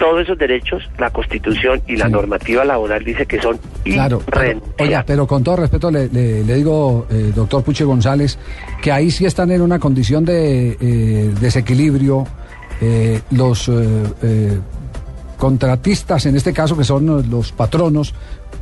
Todos 0.00 0.22
esos 0.22 0.38
derechos, 0.38 0.82
la 0.98 1.10
Constitución 1.10 1.82
y 1.86 1.94
la 1.96 2.08
normativa 2.08 2.64
laboral 2.64 3.04
dice 3.04 3.26
que 3.26 3.38
son 3.40 3.58
Claro, 3.84 4.22
pero, 4.32 4.60
oiga, 4.80 5.04
pero 5.06 5.26
con 5.26 5.44
todo 5.44 5.56
respeto 5.56 5.90
le, 5.90 6.08
le- 6.08 6.42
le 6.42 6.54
digo, 6.54 7.06
eh, 7.10 7.32
doctor 7.36 7.62
Puche 7.62 7.84
González, 7.84 8.38
que 8.82 8.90
ahí 8.90 9.10
sí 9.10 9.26
están 9.26 9.50
en 9.50 9.60
una 9.60 9.78
condición 9.78 10.24
de 10.24 10.70
eh, 10.80 11.34
desequilibrio 11.38 12.26
eh, 12.80 13.20
los 13.32 13.68
eh, 13.68 13.72
eh, 14.22 14.58
contratistas, 15.36 16.26
en 16.26 16.36
este 16.36 16.52
caso 16.54 16.76
que 16.76 16.84
son 16.84 17.28
los 17.30 17.52
patronos, 17.52 18.14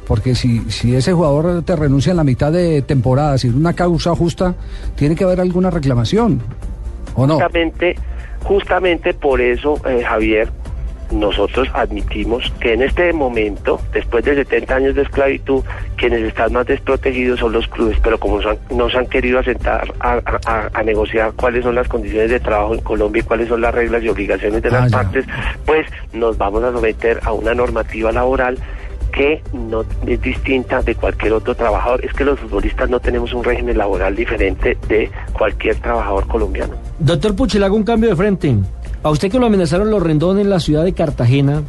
porque 0.07 0.35
si, 0.35 0.61
si 0.71 0.95
ese 0.97 1.13
jugador 1.13 1.63
te 1.63 1.77
renuncia 1.77 2.11
en 2.11 2.17
la 2.17 2.25
mitad 2.25 2.51
de 2.51 2.83
temporada 2.83 3.39
sin 3.39 3.55
una 3.55 3.75
causa 3.75 4.15
justa, 4.15 4.55
tiene 4.97 5.15
que 5.15 5.25
haber 5.25 5.41
alguna 5.41 5.71
reclamación, 5.71 6.41
¿o 7.15 7.27
no? 7.27 7.35
Justamente, 7.35 7.95
justamente 8.43 9.15
por 9.15 9.41
eso, 9.41 9.81
eh, 9.87 10.03
Javier, 10.05 10.49
nosotros 11.11 11.69
admitimos 11.75 12.53
que 12.61 12.75
en 12.75 12.83
este 12.83 13.13
momento, 13.13 13.81
después 13.93 14.25
de 14.25 14.35
70 14.35 14.75
años 14.77 14.95
de 14.95 15.03
esclavitud, 15.03 15.63
quienes 15.97 16.21
están 16.23 16.53
más 16.53 16.67
desprotegidos 16.67 17.41
son 17.41 17.53
los 17.53 17.67
clubes, 17.69 17.99
pero 18.03 18.19
como 18.19 18.41
son- 18.43 18.59
no 18.71 18.89
se 18.91 18.99
han 18.99 19.07
querido 19.07 19.39
asentar 19.39 19.93
a, 20.01 20.13
a- 20.25 20.41
a- 20.47 20.71
a 20.73 20.83
negociar 20.83 21.33
cuáles 21.35 21.65
son 21.65 21.75
las 21.75 21.89
condiciones 21.89 22.31
de 22.31 22.41
trabajo 22.41 22.75
en 22.75 22.81
Colombia 22.81 23.21
y 23.21 23.25
cuáles 23.25 23.49
son 23.49 23.61
las 23.61 23.75
reglas 23.75 24.03
y 24.03 24.09
obligaciones 24.09 24.63
de 24.63 24.69
Ah, 24.69 24.73
las 24.73 24.91
ya. 24.91 24.97
partes, 24.99 25.25
pues 25.65 25.87
nos 26.13 26.37
vamos 26.39 26.63
a 26.65 26.73
someter 26.73 27.21
a 27.25 27.33
una 27.33 27.55
normativa 27.55 28.13
laboral 28.13 28.59
que 29.13 29.43
no 29.53 29.85
es 30.07 30.21
distinta 30.21 30.83
de 30.83 30.95
cualquier 30.95 31.33
otro 31.33 31.55
trabajador. 31.55 32.05
Es 32.05 32.13
que 32.13 32.25
los 32.25 32.39
futbolistas 32.39 32.91
no 32.91 33.01
tenemos 33.01 33.33
un 33.33 33.43
régimen 33.43 33.77
laboral 33.79 34.15
diferente 34.15 34.77
de 34.87 35.11
cualquier 35.33 35.77
trabajador 35.77 36.27
colombiano. 36.29 36.75
Doctor 36.99 37.35
hago 37.65 37.75
un 37.77 37.85
cambio 37.85 38.11
de 38.11 38.17
frente. 38.17 38.55
A 39.03 39.11
usted 39.11 39.31
que 39.31 39.39
lo 39.39 39.47
amenazaron 39.47 39.91
los 39.91 40.03
rendones 40.03 40.45
en 40.45 40.51
la 40.51 40.59
ciudad 40.61 40.85
de 40.85 40.93
Cartagena, 40.93 41.63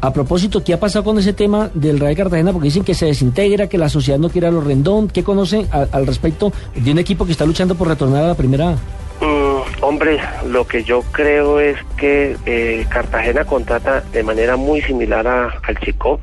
a 0.00 0.12
propósito, 0.12 0.64
¿qué 0.64 0.72
ha 0.72 0.80
pasado 0.80 1.04
con 1.04 1.18
ese 1.18 1.32
tema 1.34 1.70
del 1.74 2.00
Real 2.00 2.16
Cartagena? 2.16 2.52
Porque 2.52 2.66
dicen 2.66 2.84
que 2.84 2.94
se 2.94 3.06
desintegra, 3.06 3.68
que 3.68 3.76
la 3.78 3.88
sociedad 3.90 4.18
no 4.18 4.30
quiere 4.30 4.46
a 4.46 4.50
los 4.50 4.64
rendón. 4.64 5.08
¿Qué 5.08 5.22
conoce 5.22 5.66
al 5.70 6.06
respecto 6.06 6.52
de 6.74 6.90
un 6.90 6.98
equipo 6.98 7.26
que 7.26 7.32
está 7.32 7.44
luchando 7.44 7.74
por 7.74 7.86
retornar 7.88 8.24
a 8.24 8.28
la 8.28 8.34
primera? 8.34 8.72
Mm, 9.20 9.82
hombre, 9.84 10.18
lo 10.48 10.66
que 10.66 10.82
yo 10.82 11.02
creo 11.12 11.60
es 11.60 11.76
que 11.98 12.36
eh, 12.46 12.86
Cartagena 12.88 13.44
contrata 13.44 14.02
de 14.12 14.22
manera 14.22 14.56
muy 14.56 14.80
similar 14.80 15.26
a- 15.28 15.50
al 15.62 15.78
Chico, 15.80 16.18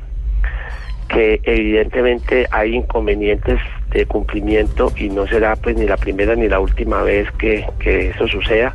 que 1.08 1.40
evidentemente 1.44 2.46
hay 2.50 2.74
inconvenientes 2.74 3.60
de 3.92 4.04
cumplimiento 4.06 4.92
y 4.96 5.08
no 5.08 5.26
será 5.28 5.54
pues 5.56 5.76
ni 5.76 5.86
la 5.86 5.96
primera 5.96 6.34
ni 6.34 6.48
la 6.48 6.58
última 6.60 7.02
vez 7.04 7.28
que, 7.38 7.64
que 7.78 8.10
eso 8.10 8.26
suceda. 8.26 8.74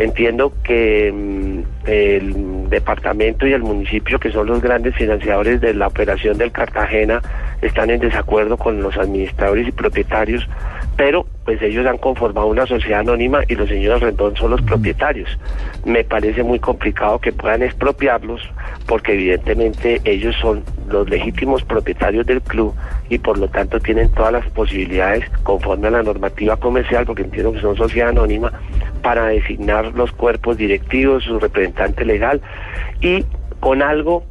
Entiendo 0.00 0.54
que 0.64 1.12
mm, 1.12 1.60
el 1.86 2.70
departamento 2.70 3.46
y 3.46 3.52
el 3.52 3.62
municipio, 3.62 4.18
que 4.18 4.32
son 4.32 4.46
los 4.46 4.62
grandes 4.62 4.94
financiadores 4.96 5.60
de 5.60 5.74
la 5.74 5.88
operación 5.88 6.38
del 6.38 6.52
Cartagena, 6.52 7.20
están 7.60 7.90
en 7.90 8.00
desacuerdo 8.00 8.56
con 8.56 8.80
los 8.80 8.96
administradores 8.96 9.68
y 9.68 9.72
propietarios, 9.72 10.48
pero 11.00 11.24
pues 11.46 11.62
ellos 11.62 11.86
han 11.86 11.96
conformado 11.96 12.48
una 12.48 12.66
sociedad 12.66 13.00
anónima 13.00 13.40
y 13.48 13.54
los 13.54 13.70
señores 13.70 14.02
Rendón 14.02 14.36
son 14.36 14.50
los 14.50 14.60
propietarios. 14.60 15.30
Me 15.86 16.04
parece 16.04 16.42
muy 16.42 16.58
complicado 16.58 17.18
que 17.18 17.32
puedan 17.32 17.62
expropiarlos 17.62 18.42
porque 18.86 19.14
evidentemente 19.14 20.02
ellos 20.04 20.36
son 20.42 20.62
los 20.90 21.08
legítimos 21.08 21.64
propietarios 21.64 22.26
del 22.26 22.42
club 22.42 22.74
y 23.08 23.16
por 23.16 23.38
lo 23.38 23.48
tanto 23.48 23.80
tienen 23.80 24.12
todas 24.12 24.30
las 24.30 24.46
posibilidades 24.50 25.24
conforme 25.42 25.88
a 25.88 25.92
la 25.92 26.02
normativa 26.02 26.58
comercial, 26.58 27.06
porque 27.06 27.22
entiendo 27.22 27.54
que 27.54 27.62
son 27.62 27.76
sociedad 27.76 28.10
anónima, 28.10 28.52
para 29.00 29.24
designar 29.24 29.94
los 29.94 30.12
cuerpos 30.12 30.58
directivos, 30.58 31.24
su 31.24 31.40
representante 31.40 32.04
legal 32.04 32.42
y 33.00 33.24
con 33.58 33.80
algo 33.80 34.22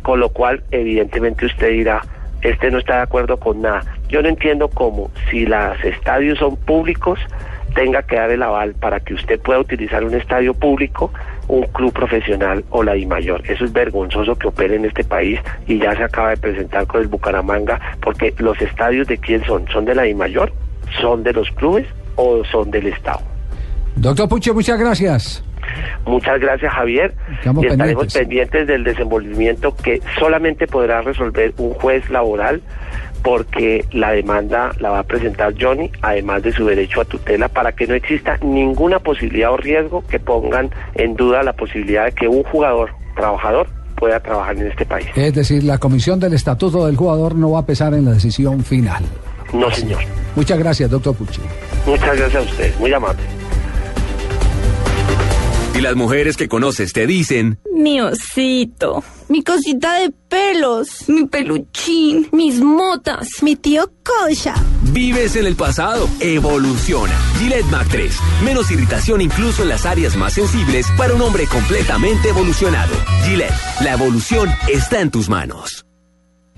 con 0.00 0.20
lo 0.20 0.30
cual 0.30 0.64
evidentemente 0.70 1.44
usted 1.44 1.68
dirá, 1.68 2.00
este 2.44 2.70
no 2.70 2.78
está 2.78 2.96
de 2.96 3.02
acuerdo 3.02 3.38
con 3.38 3.62
nada. 3.62 3.82
Yo 4.08 4.22
no 4.22 4.28
entiendo 4.28 4.68
cómo, 4.68 5.10
si 5.30 5.46
los 5.46 5.82
estadios 5.82 6.38
son 6.38 6.56
públicos, 6.56 7.18
tenga 7.74 8.02
que 8.02 8.16
dar 8.16 8.30
el 8.30 8.42
aval 8.42 8.74
para 8.74 9.00
que 9.00 9.14
usted 9.14 9.40
pueda 9.40 9.58
utilizar 9.58 10.04
un 10.04 10.14
estadio 10.14 10.54
público, 10.54 11.12
un 11.48 11.64
club 11.64 11.92
profesional 11.92 12.64
o 12.70 12.82
la 12.82 12.96
I 12.96 13.06
mayor. 13.06 13.42
Eso 13.48 13.64
es 13.64 13.72
vergonzoso 13.72 14.36
que 14.36 14.46
opere 14.46 14.76
en 14.76 14.84
este 14.84 15.02
país 15.04 15.40
y 15.66 15.78
ya 15.78 15.96
se 15.96 16.04
acaba 16.04 16.30
de 16.30 16.36
presentar 16.36 16.86
con 16.86 17.00
el 17.00 17.08
Bucaramanga, 17.08 17.80
porque 18.00 18.32
los 18.38 18.60
estadios 18.60 19.08
de 19.08 19.18
quién 19.18 19.44
son, 19.44 19.66
son 19.68 19.84
de 19.84 19.94
la 19.94 20.06
I 20.06 20.14
mayor, 20.14 20.52
son 21.00 21.22
de 21.24 21.32
los 21.32 21.50
clubes 21.52 21.86
o 22.16 22.44
son 22.44 22.70
del 22.70 22.86
Estado. 22.86 23.20
Doctor 23.96 24.28
Puche, 24.28 24.52
muchas 24.52 24.78
gracias. 24.78 25.44
Muchas 26.06 26.40
gracias, 26.40 26.72
Javier. 26.72 27.14
Quedamos 27.42 27.64
y 27.64 27.66
estaremos 27.68 28.12
pendientes. 28.12 28.20
pendientes 28.20 28.66
del 28.66 28.84
desenvolvimiento 28.84 29.76
que 29.76 30.00
solamente 30.18 30.66
podrá 30.66 31.02
resolver 31.02 31.52
un 31.58 31.74
juez 31.74 32.08
laboral 32.10 32.62
porque 33.24 33.86
la 33.90 34.12
demanda 34.12 34.72
la 34.80 34.90
va 34.90 34.98
a 34.98 35.02
presentar 35.02 35.54
Johnny, 35.58 35.90
además 36.02 36.42
de 36.42 36.52
su 36.52 36.66
derecho 36.66 37.00
a 37.00 37.06
tutela, 37.06 37.48
para 37.48 37.72
que 37.72 37.86
no 37.86 37.94
exista 37.94 38.36
ninguna 38.42 38.98
posibilidad 38.98 39.50
o 39.50 39.56
riesgo 39.56 40.04
que 40.06 40.20
pongan 40.20 40.70
en 40.94 41.16
duda 41.16 41.42
la 41.42 41.54
posibilidad 41.54 42.04
de 42.04 42.12
que 42.12 42.28
un 42.28 42.42
jugador, 42.42 42.90
trabajador, 43.16 43.66
pueda 43.96 44.20
trabajar 44.20 44.56
en 44.58 44.66
este 44.66 44.84
país. 44.84 45.06
Es 45.16 45.32
decir, 45.32 45.64
la 45.64 45.78
comisión 45.78 46.20
del 46.20 46.34
estatuto 46.34 46.84
del 46.84 46.96
jugador 46.96 47.34
no 47.34 47.52
va 47.52 47.60
a 47.60 47.66
pesar 47.66 47.94
en 47.94 48.04
la 48.04 48.12
decisión 48.12 48.62
final. 48.62 49.02
No, 49.54 49.70
señor. 49.70 50.02
Muchas 50.36 50.58
gracias, 50.58 50.90
doctor 50.90 51.14
Puche. 51.14 51.40
Muchas 51.86 52.18
gracias 52.18 52.34
a 52.34 52.40
usted, 52.40 52.78
muy 52.78 52.92
amable. 52.92 53.22
Y 55.74 55.80
las 55.80 55.96
mujeres 55.96 56.36
que 56.36 56.48
conoces 56.48 56.92
te 56.92 57.06
dicen, 57.06 57.58
Mi 57.74 58.00
osito, 58.00 59.02
mi 59.28 59.42
cosita 59.42 59.94
de 59.94 60.10
pelos, 60.28 61.08
mi 61.08 61.26
peluchín, 61.26 62.28
mis 62.32 62.60
motas, 62.60 63.42
mi 63.42 63.56
tío 63.56 63.90
Kosha. 64.04 64.54
vives 64.92 65.34
en 65.34 65.46
el 65.46 65.56
pasado, 65.56 66.08
evoluciona. 66.20 67.12
Gillette 67.38 67.66
Mac 67.72 67.88
3, 67.90 68.16
menos 68.44 68.70
irritación 68.70 69.20
incluso 69.20 69.62
en 69.62 69.68
las 69.70 69.84
áreas 69.84 70.16
más 70.16 70.34
sensibles 70.34 70.86
para 70.96 71.14
un 71.14 71.22
hombre 71.22 71.46
completamente 71.46 72.28
evolucionado. 72.28 72.94
Gillette, 73.24 73.54
la 73.80 73.94
evolución 73.94 74.48
está 74.72 75.00
en 75.00 75.10
tus 75.10 75.28
manos. 75.28 75.83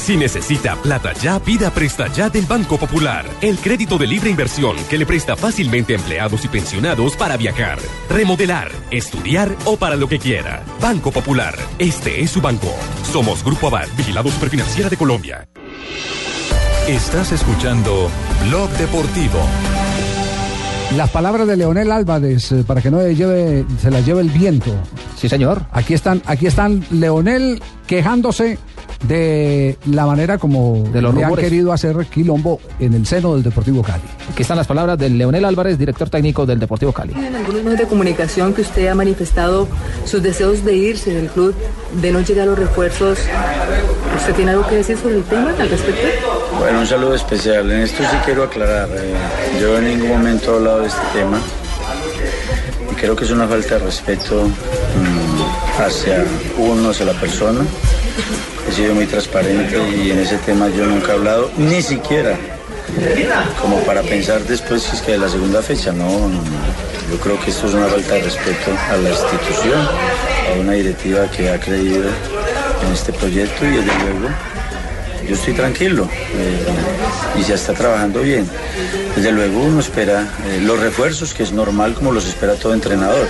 Si 0.00 0.16
necesita 0.16 0.76
plata 0.76 1.12
ya, 1.12 1.38
pida 1.38 1.70
Presta 1.70 2.06
Ya 2.08 2.30
del 2.30 2.46
Banco 2.46 2.78
Popular. 2.78 3.26
El 3.42 3.58
crédito 3.58 3.98
de 3.98 4.06
libre 4.06 4.30
inversión 4.30 4.74
que 4.88 4.96
le 4.96 5.04
presta 5.04 5.36
fácilmente 5.36 5.92
a 5.92 5.98
empleados 5.98 6.42
y 6.42 6.48
pensionados 6.48 7.16
para 7.16 7.36
viajar, 7.36 7.78
remodelar, 8.08 8.70
estudiar 8.90 9.54
o 9.66 9.76
para 9.76 9.96
lo 9.96 10.08
que 10.08 10.18
quiera. 10.18 10.64
Banco 10.80 11.12
Popular. 11.12 11.54
Este 11.78 12.22
es 12.22 12.30
su 12.30 12.40
banco. 12.40 12.74
Somos 13.12 13.44
Grupo 13.44 13.66
Aval, 13.66 13.90
Vigilado 13.94 14.30
Superfinanciera 14.30 14.88
de 14.88 14.96
Colombia. 14.96 15.46
Estás 16.88 17.32
escuchando 17.32 18.10
Blog 18.48 18.70
Deportivo. 18.70 19.38
Las 20.96 21.10
palabras 21.10 21.46
de 21.46 21.56
Leonel 21.58 21.92
Álvarez, 21.92 22.50
eh, 22.50 22.64
para 22.66 22.80
que 22.80 22.90
no 22.90 22.98
le 22.98 23.14
lleve, 23.14 23.64
se 23.80 23.90
las 23.90 24.04
lleve 24.04 24.22
el 24.22 24.30
viento. 24.30 24.72
Sí, 25.14 25.28
señor. 25.28 25.62
Aquí 25.70 25.92
están, 25.92 26.22
aquí 26.24 26.46
están 26.46 26.84
Leonel 26.90 27.62
quejándose 27.86 28.58
de 29.06 29.78
la 29.86 30.04
manera 30.04 30.38
como 30.38 30.84
De 30.92 31.00
los 31.00 31.14
le 31.14 31.24
han 31.24 31.34
querido 31.34 31.72
hacer 31.72 31.96
quilombo 32.06 32.60
en 32.78 32.94
el 32.94 33.06
seno 33.06 33.34
del 33.34 33.42
Deportivo 33.42 33.82
Cali. 33.82 34.02
Aquí 34.30 34.42
están 34.42 34.56
las 34.58 34.66
palabras 34.66 34.98
de 34.98 35.08
Leonel 35.08 35.44
Álvarez, 35.44 35.78
director 35.78 36.10
técnico 36.10 36.44
del 36.46 36.58
Deportivo 36.58 36.92
Cali. 36.92 37.14
En 37.14 37.34
algunos 37.34 37.62
medios 37.62 37.78
de 37.80 37.86
comunicación 37.86 38.52
que 38.52 38.62
usted 38.62 38.88
ha 38.88 38.94
manifestado 38.94 39.68
sus 40.04 40.22
deseos 40.22 40.64
de 40.64 40.74
irse 40.76 41.12
del 41.12 41.28
club, 41.28 41.54
de 42.00 42.12
no 42.12 42.20
llegar 42.20 42.44
a 42.44 42.50
los 42.50 42.58
refuerzos. 42.58 43.18
¿Usted 44.16 44.34
tiene 44.34 44.50
algo 44.50 44.66
que 44.66 44.76
decir 44.76 44.98
sobre 44.98 45.16
el 45.16 45.24
tema 45.24 45.50
al 45.58 45.68
respecto? 45.70 46.06
Bueno, 46.58 46.80
un 46.80 46.86
saludo 46.86 47.14
especial. 47.14 47.70
En 47.70 47.80
esto 47.80 48.02
sí 48.02 48.16
quiero 48.24 48.44
aclarar. 48.44 48.88
eh, 48.92 49.14
yo 49.60 49.78
en 49.78 49.84
ningún 49.86 50.08
momento 50.10 50.52
he 50.52 50.56
hablado 50.56 50.80
de 50.80 50.88
este 50.88 51.00
tema. 51.14 51.40
Y 52.92 52.94
creo 52.96 53.16
que 53.16 53.24
es 53.24 53.30
una 53.30 53.46
falta 53.46 53.78
de 53.78 53.84
respeto 53.84 54.44
mm, 54.46 55.80
hacia 55.80 56.24
uno, 56.58 56.90
hacia 56.90 57.06
la 57.06 57.14
persona. 57.14 57.60
He 58.68 58.72
sido 58.72 58.94
muy 58.94 59.06
transparente 59.06 59.78
y 59.96 60.10
en 60.10 60.18
ese 60.18 60.36
tema 60.38 60.68
yo 60.68 60.86
nunca 60.86 61.12
he 61.12 61.14
hablado, 61.16 61.50
ni 61.56 61.82
siquiera 61.82 62.36
como 63.60 63.78
para 63.84 64.02
pensar 64.02 64.42
después 64.42 64.82
si 64.82 64.96
es 64.96 65.02
que 65.02 65.12
de 65.12 65.18
la 65.18 65.28
segunda 65.28 65.62
fecha. 65.62 65.92
No, 65.92 66.08
no, 66.08 66.28
no. 66.28 66.42
yo 67.10 67.18
creo 67.20 67.40
que 67.40 67.50
esto 67.50 67.66
es 67.66 67.74
una 67.74 67.86
falta 67.86 68.14
de 68.14 68.22
respeto 68.22 68.72
a 68.90 68.96
la 68.96 69.10
institución, 69.10 69.80
a 69.80 70.60
una 70.60 70.72
directiva 70.72 71.30
que 71.30 71.50
ha 71.50 71.58
creído 71.58 72.08
en 72.84 72.92
este 72.92 73.12
proyecto 73.12 73.64
y 73.64 73.70
desde 73.70 73.92
luego 73.98 74.28
yo 75.26 75.34
estoy 75.34 75.54
tranquilo 75.54 76.08
eh, 76.34 77.38
y 77.38 77.44
se 77.44 77.54
está 77.54 77.74
trabajando 77.74 78.20
bien. 78.22 78.48
Desde 79.14 79.32
luego 79.32 79.60
uno 79.60 79.80
espera 79.80 80.26
eh, 80.46 80.60
los 80.62 80.80
refuerzos, 80.80 81.34
que 81.34 81.42
es 81.42 81.52
normal 81.52 81.94
como 81.94 82.12
los 82.12 82.26
espera 82.26 82.54
todo 82.54 82.74
entrenador. 82.74 83.28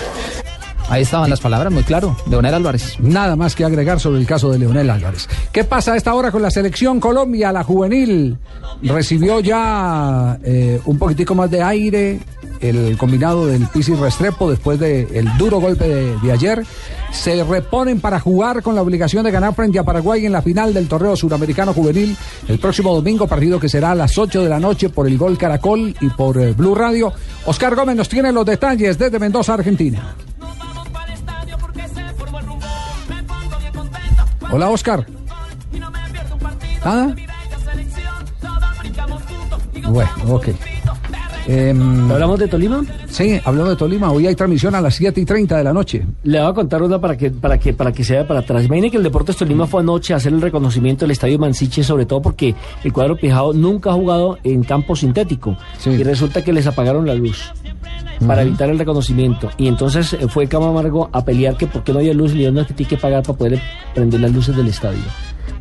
Ahí 0.91 1.03
estaban 1.03 1.31
las 1.31 1.41
palabras, 1.41 1.73
muy 1.73 1.85
claro. 1.85 2.17
Leonel 2.29 2.53
Álvarez. 2.53 2.99
Nada 2.99 3.37
más 3.37 3.55
que 3.55 3.65
agregar 3.65 4.01
sobre 4.01 4.19
el 4.19 4.27
caso 4.27 4.51
de 4.51 4.59
Leonel 4.59 4.91
Álvarez. 4.91 5.29
¿Qué 5.53 5.63
pasa 5.63 5.93
a 5.93 5.97
esta 5.97 6.13
hora 6.15 6.33
con 6.33 6.43
la 6.43 6.51
selección 6.51 6.99
Colombia? 6.99 7.53
La 7.53 7.63
juvenil 7.63 8.37
recibió 8.83 9.39
ya 9.39 10.37
eh, 10.43 10.81
un 10.85 10.99
poquitico 10.99 11.37
más 11.37 11.49
de 11.49 11.63
aire 11.63 12.19
el 12.61 12.97
combinado 12.99 13.47
del 13.47 13.67
Pisi 13.69 13.95
Restrepo 13.95 14.51
después 14.51 14.79
del 14.79 15.31
duro 15.39 15.61
golpe 15.61 15.87
de, 15.87 16.33
ayer. 16.33 16.65
Se 17.13 17.43
reponen 17.45 18.01
para 18.01 18.21
jugar 18.21 18.63
con 18.63 18.75
la 18.75 18.83
obligación 18.83 19.25
de 19.25 19.31
ganar 19.31 19.55
frente 19.55 19.79
a 19.79 19.85
Paraguay 19.85 20.27
en 20.27 20.33
la 20.33 20.43
final 20.43 20.75
del 20.75 20.87
torneo 20.87 21.17
suramericano 21.17 21.73
juvenil 21.73 22.17
el 22.49 22.59
próximo 22.59 22.95
domingo, 22.95 23.27
partido 23.27 23.59
que 23.59 23.69
será 23.69 23.93
a 23.93 23.95
las 23.95 24.19
8 24.19 24.43
de 24.43 24.49
la 24.49 24.61
noche 24.61 24.91
por 24.91 25.07
el 25.07 25.17
Gol 25.17 25.39
Caracol 25.39 25.95
y 26.01 26.09
por 26.11 26.41
eh, 26.41 26.53
Blue 26.53 26.75
Radio. 26.75 27.13
Oscar 27.47 27.75
Gómez 27.75 27.97
nos 27.97 28.09
tiene 28.09 28.33
los 28.33 28.45
detalles 28.45 28.99
desde 28.99 29.19
Mendoza, 29.19 29.55
Argentina. 29.55 30.15
Hola, 34.53 34.69
Oscar. 34.69 35.07
¿Nada? 36.85 37.15
Bueno, 39.89 40.11
ok. 40.29 40.49
Em, 41.53 42.09
¿Hablamos 42.13 42.39
de 42.39 42.47
Tolima? 42.47 42.85
Sí, 43.09 43.41
hablamos 43.45 43.71
de 43.71 43.77
Tolima. 43.77 44.13
Hoy 44.13 44.25
hay 44.29 44.37
transmisión 44.37 44.73
a 44.77 44.81
las 44.81 44.95
7 44.95 45.21
y 45.21 45.25
30 45.25 45.57
de 45.59 45.65
la 45.65 45.73
noche. 45.73 46.07
Le 46.23 46.39
voy 46.41 46.49
a 46.49 46.55
contar 46.55 46.81
una 46.81 47.01
para 47.01 47.17
que, 47.17 47.33
para 47.33 47.59
que, 47.59 47.73
para 47.73 47.91
que 47.91 48.05
se 48.05 48.13
vea 48.13 48.25
para 48.29 48.39
atrás. 48.41 48.65
Imagine 48.65 48.89
que 48.89 48.99
el 48.99 49.03
Deportes 49.03 49.37
Tolima 49.37 49.67
fue 49.67 49.81
anoche 49.81 50.15
a 50.15 50.19
hacer 50.19 50.33
el 50.33 50.41
reconocimiento 50.41 51.05
del 51.05 51.11
Estadio 51.11 51.41
Mansiche, 51.41 51.83
sobre 51.83 52.07
todo 52.07 52.23
porque 52.23 52.55
el 52.85 52.93
cuadro 52.93 53.17
Pijao 53.17 53.53
nunca 53.53 53.91
ha 53.91 53.95
jugado 53.95 54.39
en 54.45 54.63
campo 54.63 54.95
sintético. 54.95 55.57
Y 55.85 56.05
resulta 56.05 56.45
que 56.45 56.53
les 56.53 56.69
apagaron 56.69 57.05
la 57.05 57.17
luz 57.17 57.53
para 58.25 58.43
evitar 58.43 58.71
el 58.71 58.79
reconocimiento. 58.79 59.51
Y 59.59 59.67
entonces 59.67 60.13
eh, 60.13 60.29
fue 60.29 60.47
Camamargo 60.47 61.11
a 61.13 61.25
pelear 61.25 61.57
que 61.57 61.67
por 61.67 61.83
qué 61.83 61.93
no 61.93 61.99
había 61.99 62.15
luz, 62.15 62.33
y 62.33 62.37
le 62.37 62.53
"No, 62.53 62.65
que 62.65 62.75
tiene 62.75 62.91
que 62.91 62.97
pagar 62.97 63.25
para 63.25 63.37
poder 63.37 63.61
prender 63.93 64.21
las 64.21 64.33
luces 64.33 64.55
del 64.55 64.69
estadio. 64.69 65.01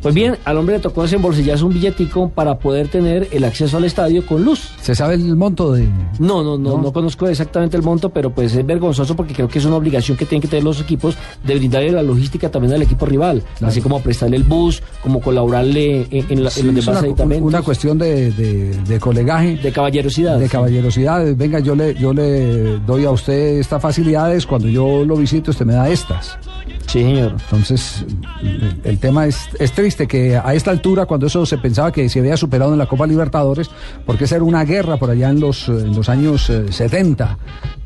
Pues 0.02 0.14
bien, 0.14 0.36
al 0.44 0.56
hombre 0.56 0.76
le 0.76 0.80
tocó 0.80 1.02
desembolsillarse 1.02 1.62
un 1.64 1.74
billetico 1.74 2.30
para 2.30 2.58
poder 2.58 2.88
tener 2.88 3.28
el 3.32 3.44
acceso 3.44 3.76
al 3.76 3.84
estadio 3.84 4.24
con 4.24 4.44
luz. 4.44 4.70
¿Se 4.80 4.94
sabe 4.94 5.14
el 5.14 5.36
monto 5.36 5.72
de...? 5.72 5.86
No, 6.18 6.42
no, 6.42 6.56
no, 6.56 6.78
no, 6.80 6.92
conozco 6.92 7.28
exactamente 7.28 7.76
el 7.76 7.82
monto, 7.82 8.08
pero 8.10 8.30
pues 8.30 8.54
es 8.54 8.64
vergonzoso 8.64 9.14
porque 9.14 9.34
creo 9.34 9.48
que 9.48 9.58
es 9.58 9.64
una 9.66 9.76
obligación 9.76 10.16
que 10.16 10.24
tienen 10.24 10.40
que 10.40 10.48
tener 10.48 10.64
los 10.64 10.80
equipos 10.80 11.16
de 11.44 11.54
brindarle 11.54 11.92
la 11.92 12.02
logística 12.02 12.50
también 12.50 12.72
al 12.74 12.82
equipo 12.82 13.04
rival, 13.04 13.42
así 13.60 13.80
como 13.82 14.00
prestarle 14.00 14.36
el 14.36 14.44
bus, 14.44 14.82
como 15.02 15.20
colaborarle 15.20 16.06
en, 16.10 16.26
en 16.30 16.44
la- 16.44 16.48
en 16.48 16.54
Sí, 16.54 16.62
los 16.62 16.76
es 16.78 16.86
demás 16.86 16.88
una, 16.88 16.98
aditamentos. 17.00 17.46
una 17.48 17.62
cuestión 17.62 17.98
de, 17.98 18.30
de- 18.32 18.74
de 18.82 19.00
colegaje. 19.00 19.56
De 19.58 19.70
caballerosidad. 19.72 20.38
De 20.38 20.48
caballerosidad. 20.48 21.26
Venga, 21.36 21.58
yo 21.60 21.74
le, 21.74 21.94
yo 21.94 22.12
le 22.14 22.78
doy 22.80 23.04
a 23.04 23.10
usted 23.10 23.58
estas 23.58 23.82
facilidades. 23.82 24.46
Cuando 24.46 24.66
yo 24.68 25.04
lo 25.04 25.16
visito, 25.16 25.50
usted 25.50 25.66
me 25.66 25.74
da 25.74 25.88
estas. 25.90 26.38
Sí, 26.86 27.02
señor. 27.02 27.32
Entonces, 27.44 28.04
el, 28.42 28.80
el 28.82 28.98
tema 28.98 29.26
es, 29.26 29.38
es 29.58 29.70
triste 29.72 29.89
que 29.96 30.36
a 30.36 30.54
esta 30.54 30.70
altura, 30.70 31.06
cuando 31.06 31.26
eso 31.26 31.44
se 31.46 31.58
pensaba 31.58 31.92
que 31.92 32.08
se 32.08 32.20
había 32.20 32.36
superado 32.36 32.72
en 32.72 32.78
la 32.78 32.86
Copa 32.86 33.06
Libertadores, 33.06 33.70
porque 34.06 34.24
esa 34.24 34.36
era 34.36 34.44
una 34.44 34.64
guerra 34.64 34.96
por 34.96 35.10
allá 35.10 35.30
en 35.30 35.40
los, 35.40 35.68
eh, 35.68 35.72
en 35.72 35.94
los 35.94 36.08
años 36.08 36.48
eh, 36.50 36.70
70, 36.72 37.38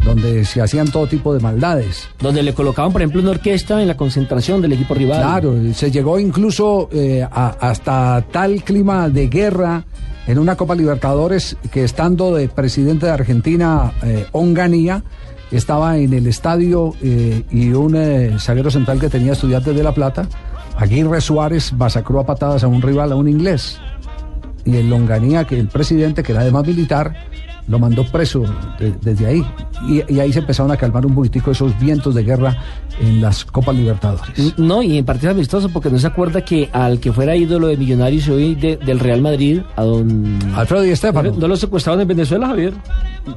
donde 0.05 0.45
se 0.45 0.61
hacían 0.61 0.91
todo 0.91 1.07
tipo 1.07 1.33
de 1.35 1.41
maldades. 1.41 2.09
Donde 2.21 2.43
le 2.43 2.53
colocaban, 2.55 2.93
por 2.93 3.01
ejemplo, 3.03 3.21
una 3.21 3.31
orquesta 3.31 3.81
en 3.81 3.89
la 3.89 3.97
concentración 3.97 4.61
del 4.63 4.73
equipo 4.75 4.95
rival. 4.95 5.21
Claro, 5.23 5.55
se 5.75 5.91
llegó 5.91 6.19
incluso 6.19 6.89
eh, 6.93 7.23
a- 7.31 7.57
hasta 7.61 8.25
tal 8.31 8.63
clima 8.63 9.09
de 9.09 9.29
guerra 9.29 9.85
en 10.27 10.39
una 10.39 10.57
Copa 10.57 10.75
Libertadores 10.75 11.57
que 11.71 11.85
estando 11.85 12.35
de 12.35 12.49
presidente 12.49 13.07
de 13.07 13.13
Argentina, 13.13 13.93
eh, 14.03 14.27
Onganía, 14.33 15.03
estaba 15.51 15.99
en 15.99 16.13
el 16.15 16.27
estadio 16.27 16.95
eh, 17.03 17.43
y 17.51 17.71
un 17.73 17.95
eh, 17.95 18.35
zaguero 18.41 18.71
central 18.71 18.99
que 18.99 19.09
tenía 19.09 19.33
estudiantes 19.35 19.77
de 19.77 19.83
La 19.83 19.93
Plata, 19.93 20.27
Aguirre 20.77 21.21
Suárez, 21.21 21.73
masacró 21.73 22.21
a 22.21 22.27
patadas 22.27 22.65
a 22.65 22.69
un 22.69 22.83
rival, 22.83 23.13
a 23.13 23.17
un 23.17 23.29
inglés. 23.29 23.79
Y 24.65 24.77
el 24.77 24.89
Longanía, 24.91 25.45
que 25.45 25.59
el 25.59 25.69
presidente, 25.69 26.23
que 26.23 26.33
era 26.33 26.41
además 26.41 26.67
militar, 26.67 27.15
lo 27.69 27.79
mandó 27.79 28.05
preso 28.05 28.43
de- 28.79 28.95
desde 29.03 29.27
ahí. 29.27 29.47
Y, 29.87 30.13
y 30.13 30.21
ahí 30.21 30.33
se 30.33 30.39
empezaron 30.41 30.73
a 30.73 30.77
calmar 30.77 31.05
un 31.07 31.15
poquitico 31.15 31.51
esos 31.51 31.79
vientos 31.79 32.15
de 32.15 32.23
guerra 32.25 32.57
en 33.01 33.21
las 33.21 33.45
Copas 33.45 33.75
Libertadores. 33.77 34.59
No, 34.59 34.83
y 34.83 34.97
en 34.99 35.05
partido 35.05 35.33
amistoso, 35.33 35.69
porque 35.69 35.91
no 35.91 35.99
se 35.99 36.07
acuerda 36.07 36.43
que 36.45 36.71
al 36.73 36.99
que 36.99 37.13
fuera 37.13 37.37
ídolo 37.37 37.67
de 37.69 37.77
Millonarios 37.77 38.27
hoy 38.29 38.55
de- 38.55 38.77
del 38.79 39.01
Real 39.01 39.21
Madrid, 39.21 39.61
a 39.77 39.83
don... 39.83 40.39
Alfredo 40.57 40.83
Di 40.83 40.97
Stéfano. 40.97 41.33
¿No 41.37 41.47
lo 41.49 41.57
secuestraron 41.57 42.01
en 42.01 42.09
Venezuela, 42.09 42.47
Javier? 42.49 42.73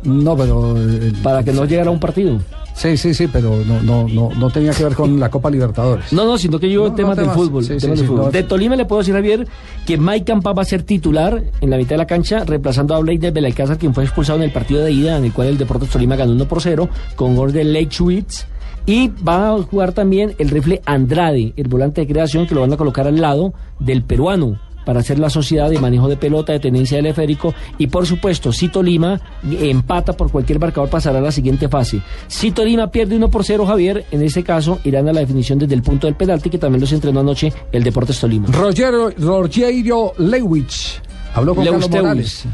No, 0.04 0.36
pero... 0.36 0.76
eh, 0.78 1.14
Para 1.24 1.44
que 1.44 1.52
no 1.54 1.66
llegara 1.66 1.90
a 1.90 1.94
un 1.94 2.00
partido. 2.00 2.40
Sí, 2.78 2.96
sí, 2.96 3.14
sí, 3.16 3.28
pero 3.28 3.58
no, 3.66 3.82
no, 3.82 4.08
no, 4.08 4.30
no 4.38 4.50
tenía 4.52 4.72
que 4.72 4.84
ver 4.84 4.94
con 4.94 5.20
la 5.20 5.30
Copa 5.32 5.50
Libertadores. 5.50 6.14
No, 6.14 6.26
no, 6.26 6.38
sino 6.38 6.60
que 6.60 6.70
yo 6.70 6.90
No, 6.90 6.94
temas 6.94 7.18
no 7.18 7.24
del 7.24 7.26
temas- 7.32 7.36
fútbol. 7.36 7.64
sí, 7.64 7.70
temas 7.78 7.82
sí, 7.82 7.90
del 7.90 8.06
fútbol. 8.06 8.32
De 8.32 8.44
Tolima 8.44 8.76
le 8.76 8.86
puedo 8.86 9.00
decir, 9.00 9.16
Javier, 9.16 9.48
que 9.88 9.98
Mike 9.98 10.26
Campa 10.26 10.54
va 10.54 10.62
a 10.62 10.66
ser 10.66 10.84
titular 10.84 11.44
en 11.60 11.70
la 11.72 11.78
mitad 11.78 11.92
de 11.92 11.98
la 11.98 12.06
cancha, 12.06 12.44
reemplazando 12.46 12.94
a 12.94 13.00
Blader 13.00 13.32
Belalcázar, 13.34 13.80
quien 13.80 13.96
fue 13.96 14.04
expulsado 14.04 14.38
en 14.38 14.44
el 14.44 14.52
partido 14.52 14.82
de 14.84 14.92
ida, 14.92 15.18
en 15.18 15.26
el 15.26 15.34
cual 15.34 15.48
el 15.48 15.58
Deportes 15.58 15.90
Tolima 15.90 16.16
ganó 16.16 16.34
1 16.34 16.46
por 16.48 16.62
0, 16.62 16.88
con 17.16 17.36
gol 17.36 17.52
de 17.52 17.64
Leitschwitz. 17.64 18.46
Y 18.86 19.08
va 19.28 19.50
a 19.56 19.62
jugar 19.64 19.92
también 19.94 20.36
el 20.38 20.50
rifle 20.50 20.82
Andrade, 20.86 21.54
el 21.58 21.68
volante 21.68 22.02
de 22.02 22.08
creación, 22.08 22.46
que 22.46 22.54
lo 22.54 22.62
van 22.62 22.74
a 22.74 22.78
colocar 22.78 23.08
al 23.08 23.20
lado 23.20 23.54
del 23.80 24.04
peruano 24.04 24.60
para 24.88 25.02
hacer 25.02 25.20
la 25.20 25.30
sociedad 25.30 25.70
de 25.70 25.80
manejo 25.80 26.08
de 26.08 26.16
pelota, 26.16 26.54
de 26.54 26.62
tenencia 26.62 26.96
del 26.96 27.08
esférico 27.08 27.54
y 27.78 27.88
por 27.88 28.08
supuesto 28.08 28.54
si 28.54 28.70
Tolima 28.70 29.20
empata 29.44 30.14
por 30.14 30.32
cualquier 30.32 30.60
marcador 30.62 30.90
pasará 30.90 31.20
a 31.20 31.22
la 31.22 31.32
siguiente 31.34 31.68
fase. 31.68 32.02
Si 32.28 32.52
Tolima 32.52 32.90
pierde 32.90 33.18
1 33.18 33.30
por 33.30 33.44
0 33.44 33.66
Javier, 33.66 34.06
en 34.12 34.22
ese 34.22 34.44
caso 34.44 34.80
irán 34.86 35.10
a 35.10 35.12
la 35.14 35.20
definición 35.20 35.60
desde 35.60 35.76
el 35.76 35.82
punto 35.82 36.08
del 36.08 36.16
penalti 36.16 36.50
que 36.50 36.58
también 36.58 36.80
los 36.80 36.94
entrenó 36.94 37.20
anoche 37.20 37.52
el 37.74 37.84
Deportes 37.84 38.18
Tolima. 38.18 38.48
Rogero, 38.48 39.10
Rogerio 39.18 40.14
Lewicz 40.20 41.02
habló 41.36 41.54
con 41.54 41.66
Carlos. 41.66 41.90
Morales. 41.90 42.46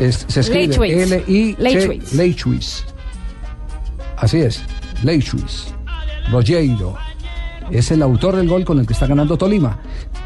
Es- 0.00 0.24
se 0.26 0.40
escribe. 0.40 0.66
Leitwitz. 2.12 2.84
Así 4.16 4.38
es, 4.38 4.62
Leitwitz. 5.04 5.66
Rogeiro. 6.32 6.96
Es 7.70 7.92
el 7.92 8.02
autor 8.02 8.34
del 8.34 8.48
gol 8.48 8.64
con 8.64 8.80
el 8.80 8.86
que 8.86 8.94
está 8.94 9.06
ganando 9.06 9.36
Tolima. 9.38 9.78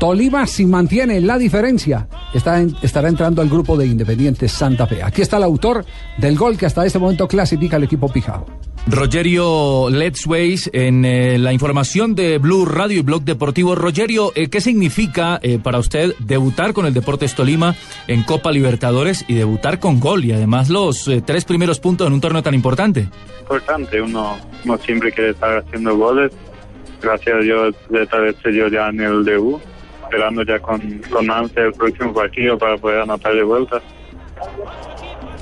Tolima 0.05 0.47
si 0.47 0.67
mantiene 0.67 1.19
la 1.23 1.39
diferencia 1.39 2.07
está 2.35 2.61
en- 2.61 2.77
estará 2.83 3.09
entrando 3.09 3.41
al 3.41 3.49
grupo 3.49 3.75
de 3.75 3.87
Independiente 3.87 4.49
Santa 4.49 4.87
Fe. 4.87 5.03
Aquí 5.03 5.23
está 5.23 5.39
el 5.39 5.45
autor 5.45 5.83
del 6.19 6.37
gol 6.37 6.59
que 6.59 6.67
hasta 6.67 6.85
este 6.85 6.99
momento 6.99 7.27
clasifica 7.27 7.77
al 7.77 7.85
equipo 7.85 8.13
Pijao. 8.13 8.45
Rogerio 8.87 9.89
Let's 9.89 10.27
Ways 10.27 10.69
en 10.75 11.07
eh, 11.07 11.39
la 11.39 11.55
información 11.55 12.15
de 12.15 12.37
Blue 12.37 12.67
Radio 12.67 12.99
y 12.99 13.03
Blog 13.03 13.23
Deportivo. 13.25 13.75
Rogerio, 13.75 14.31
eh, 14.35 14.51
¿qué 14.51 14.61
significa 14.61 15.41
eh, 15.43 15.59
para 15.59 15.79
usted 15.79 16.13
debutar 16.19 16.75
con 16.75 16.85
el 16.85 16.93
Deportes 16.93 17.35
Tolima 17.35 17.75
en 18.07 18.25
Copa 18.25 18.53
Libertadores 18.53 19.25
y 19.27 19.33
debutar 19.33 19.79
con 19.81 20.01
gol 20.01 20.23
y 20.27 20.33
además 20.33 20.69
los 20.69 21.09
eh, 21.09 21.23
tres 21.25 21.47
primeros 21.47 21.81
puntos 21.81 22.07
en 22.07 22.13
un 22.13 22.21
torneo 22.21 22.43
tan 22.43 22.53
importante? 22.53 23.09
importante, 23.41 24.03
uno, 24.03 24.37
uno 24.67 24.77
siempre 24.85 25.11
quiere 25.13 25.31
estar 25.31 25.57
haciendo 25.65 25.97
goles. 25.97 26.31
Gracias 27.01 27.37
a 27.37 27.39
Dios, 27.39 27.75
esta 27.91 28.19
vez 28.19 28.37
se 28.43 28.51
dio 28.51 28.69
ya 28.69 28.89
en 28.91 29.01
el 29.01 29.25
debut, 29.25 29.61
esperando 30.15 30.43
ya 30.45 30.61
con, 30.61 30.81
con 31.11 31.31
ansia 31.31 31.65
el 31.65 31.73
próximo 31.73 32.15
partido 32.15 32.57
para 32.57 32.77
poder 32.77 33.01
anotar 33.01 33.35
de 33.35 33.43
vuelta. 33.43 33.81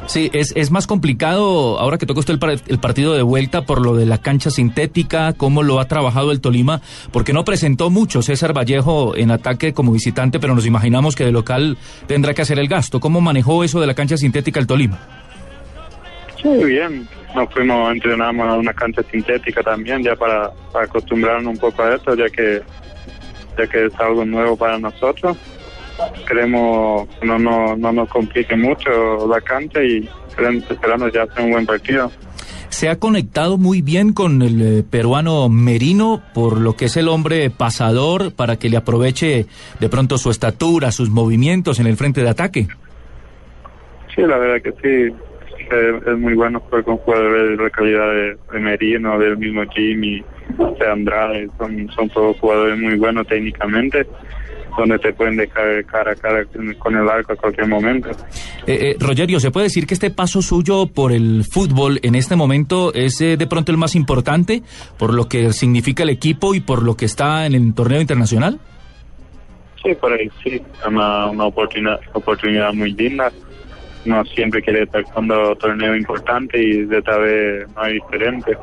Sí, 0.07 0.31
es, 0.33 0.53
es 0.57 0.71
más 0.71 0.87
complicado 0.87 1.79
ahora 1.79 1.97
que 1.97 2.07
toca 2.07 2.21
usted 2.21 2.35
el, 2.35 2.61
el 2.67 2.79
partido 2.79 3.15
de 3.15 3.23
vuelta 3.23 3.63
por 3.63 3.81
lo 3.81 3.95
de 3.95 4.05
la 4.05 4.19
cancha 4.19 4.51
sintética, 4.51 5.33
cómo 5.35 5.63
lo 5.63 5.79
ha 5.79 5.87
trabajado 5.87 6.33
el 6.33 6.41
Tolima, 6.41 6.81
porque 7.13 7.33
no 7.33 7.45
presentó 7.45 7.89
mucho 7.89 8.21
César 8.23 8.57
Vallejo 8.57 9.17
en 9.17 9.31
ataque 9.31 9.73
como 9.73 9.93
visitante, 9.93 10.41
pero 10.41 10.55
nos 10.55 10.67
imaginamos 10.67 11.15
que 11.15 11.25
de 11.25 11.33
local 11.33 11.79
tendrá 12.07 12.35
que 12.35 12.43
hacer 12.43 12.59
el 12.59 12.69
gasto. 12.69 12.99
¿Cómo 12.99 13.21
manejó 13.21 13.63
eso 13.63 13.81
de 13.81 13.87
la 13.87 13.95
cancha 13.95 14.17
sintética 14.17 14.59
el 14.59 14.67
Tolima? 14.67 14.99
Sí, 16.43 16.49
bien. 16.65 17.09
Nos 17.35 17.51
fuimos, 17.51 17.93
entrenamos 17.93 18.47
a 18.47 18.55
una 18.55 18.75
cancha 18.75 19.03
sintética 19.11 19.63
también, 19.63 20.03
ya 20.03 20.15
para, 20.17 20.51
para 20.73 20.85
acostumbrarnos 20.85 21.55
un 21.55 21.59
poco 21.59 21.83
a 21.83 21.95
esto, 21.95 22.15
ya 22.15 22.29
que, 22.29 22.61
ya 23.59 23.67
que 23.67 23.87
es 23.87 24.01
algo 24.01 24.25
nuevo 24.25 24.57
para 24.57 24.79
nosotros. 24.79 25.37
Queremos 26.27 27.09
que 27.21 27.27
no, 27.27 27.39
no, 27.39 27.77
no 27.77 27.93
nos 27.93 28.09
complique 28.09 28.57
mucho 28.57 29.27
la 29.29 29.41
cancha 29.41 29.83
y 29.83 30.09
esperamos, 30.29 30.71
esperamos 30.71 31.13
ya 31.13 31.23
hacer 31.23 31.45
un 31.45 31.53
buen 31.53 31.67
partido. 31.67 32.11
Se 32.71 32.89
ha 32.89 32.99
conectado 32.99 33.59
muy 33.59 33.83
bien 33.83 34.15
con 34.15 34.41
el 34.41 34.79
eh, 34.79 34.83
peruano 34.83 35.51
Merino, 35.51 36.23
por 36.33 36.59
lo 36.59 36.75
que 36.75 36.87
es 36.87 36.97
el 36.97 37.09
hombre 37.09 37.51
pasador, 37.51 38.33
para 38.33 38.57
que 38.57 38.71
le 38.71 38.79
aproveche 38.79 39.47
de 39.79 39.89
pronto 39.91 40.17
su 40.17 40.31
estatura, 40.31 40.91
sus 40.91 41.11
movimientos 41.11 41.79
en 41.81 41.87
el 41.87 41.97
frente 41.97 42.23
de 42.23 42.31
ataque. 42.31 42.69
Sí, 44.15 44.23
la 44.23 44.39
verdad 44.39 44.63
que 44.63 44.73
sí. 44.83 45.15
Es, 45.71 46.07
es 46.07 46.19
muy 46.19 46.35
bueno 46.35 46.61
jugar 46.61 46.85
con 46.85 46.97
jugadores 46.97 47.57
de 47.57 47.63
la 47.63 47.71
calidad 47.71 48.11
de, 48.11 48.37
de 48.53 48.59
Merino, 48.59 49.19
del 49.19 49.37
mismo 49.37 49.63
Jimmy, 49.75 50.23
de 50.79 50.91
Andrade. 50.91 51.49
Son, 51.59 51.89
son 51.95 52.09
todos 52.11 52.37
jugadores 52.39 52.79
muy 52.79 52.97
buenos 52.97 53.27
técnicamente, 53.27 54.07
donde 54.77 54.99
te 54.99 55.13
pueden 55.13 55.37
dejar 55.37 55.85
cara 55.85 56.13
a 56.13 56.15
cara 56.15 56.45
con- 56.79 56.97
el 56.97 57.09
arco 57.09 57.33
a 57.33 57.37
cualquier 57.37 57.67
momento. 57.69 58.11
Eh, 58.67 58.93
eh, 58.93 58.97
Rogerio, 58.99 59.41
¿se 59.41 59.51
puede 59.51 59.65
decir 59.67 59.87
que 59.87 59.95
este 59.95 60.11
paso 60.11 60.41
suyo 60.41 60.87
por 60.87 61.13
el 61.13 61.45
fútbol 61.45 61.99
en 62.03 62.15
este 62.15 62.37
momento 62.37 62.93
es 62.95 63.21
eh, 63.21 63.37
de 63.37 63.47
pronto 63.47 63.73
el 63.73 63.79
más 63.79 63.95
importante 63.97 64.63
por 64.99 65.13
lo 65.13 65.29
que 65.29 65.53
significa 65.53 66.05
el 66.05 66.11
equipo 66.11 66.55
y 66.55 66.61
por 66.61 66.83
lo 66.83 66.97
que 66.97 67.05
está 67.07 67.45
en 67.47 67.55
el 67.55 67.75
torneo 67.75 68.01
internacional? 68.01 68.59
Sí, 69.83 69.95
por 69.97 70.13
ahí 70.13 70.31
sí. 70.45 70.51
Es 70.81 70.87
una, 70.87 71.27
una 71.27 71.45
oportunidad, 71.47 71.99
oportunidad 72.13 72.73
muy 72.73 72.93
linda. 72.93 73.33
No 74.05 74.25
siempre 74.25 74.61
quiere 74.63 74.83
estar 74.83 75.03
jugando 75.05 75.55
torneo 75.57 75.95
importante 75.95 76.61
y 76.61 76.85
de 76.87 76.99
esta 76.99 77.19
vez 77.19 77.69
no 77.77 77.85
es 77.87 77.93
diferente. 77.95 78.57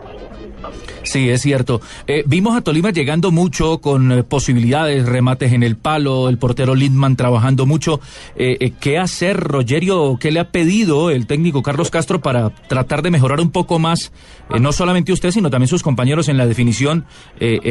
Sí, 1.03 1.29
es 1.29 1.41
cierto. 1.41 1.79
Eh, 2.07 2.23
vimos 2.25 2.57
a 2.57 2.61
Tolima 2.61 2.89
llegando 2.91 3.31
mucho 3.31 3.79
con 3.79 4.11
eh, 4.11 4.23
posibilidades, 4.23 5.07
remates 5.07 5.53
en 5.53 5.63
el 5.63 5.77
palo, 5.77 6.27
el 6.27 6.37
portero 6.37 6.75
Lindman 6.75 7.15
trabajando 7.15 7.65
mucho. 7.65 8.01
Eh, 8.35 8.57
eh, 8.59 8.73
¿Qué 8.81 8.97
hacer, 8.97 9.37
Rogerio? 9.39 10.17
¿Qué 10.19 10.31
le 10.31 10.41
ha 10.41 10.49
pedido 10.51 11.09
el 11.09 11.25
técnico 11.25 11.63
Carlos 11.63 11.89
Castro 11.89 12.19
para 12.19 12.49
tratar 12.67 13.01
de 13.01 13.11
mejorar 13.11 13.39
un 13.39 13.51
poco 13.51 13.79
más, 13.79 14.11
no 14.59 14.73
solamente 14.73 15.13
usted, 15.13 15.31
sino 15.31 15.49
también 15.49 15.69
sus 15.69 15.83
compañeros 15.83 16.27
en 16.27 16.37
la 16.37 16.47
definición 16.47 17.05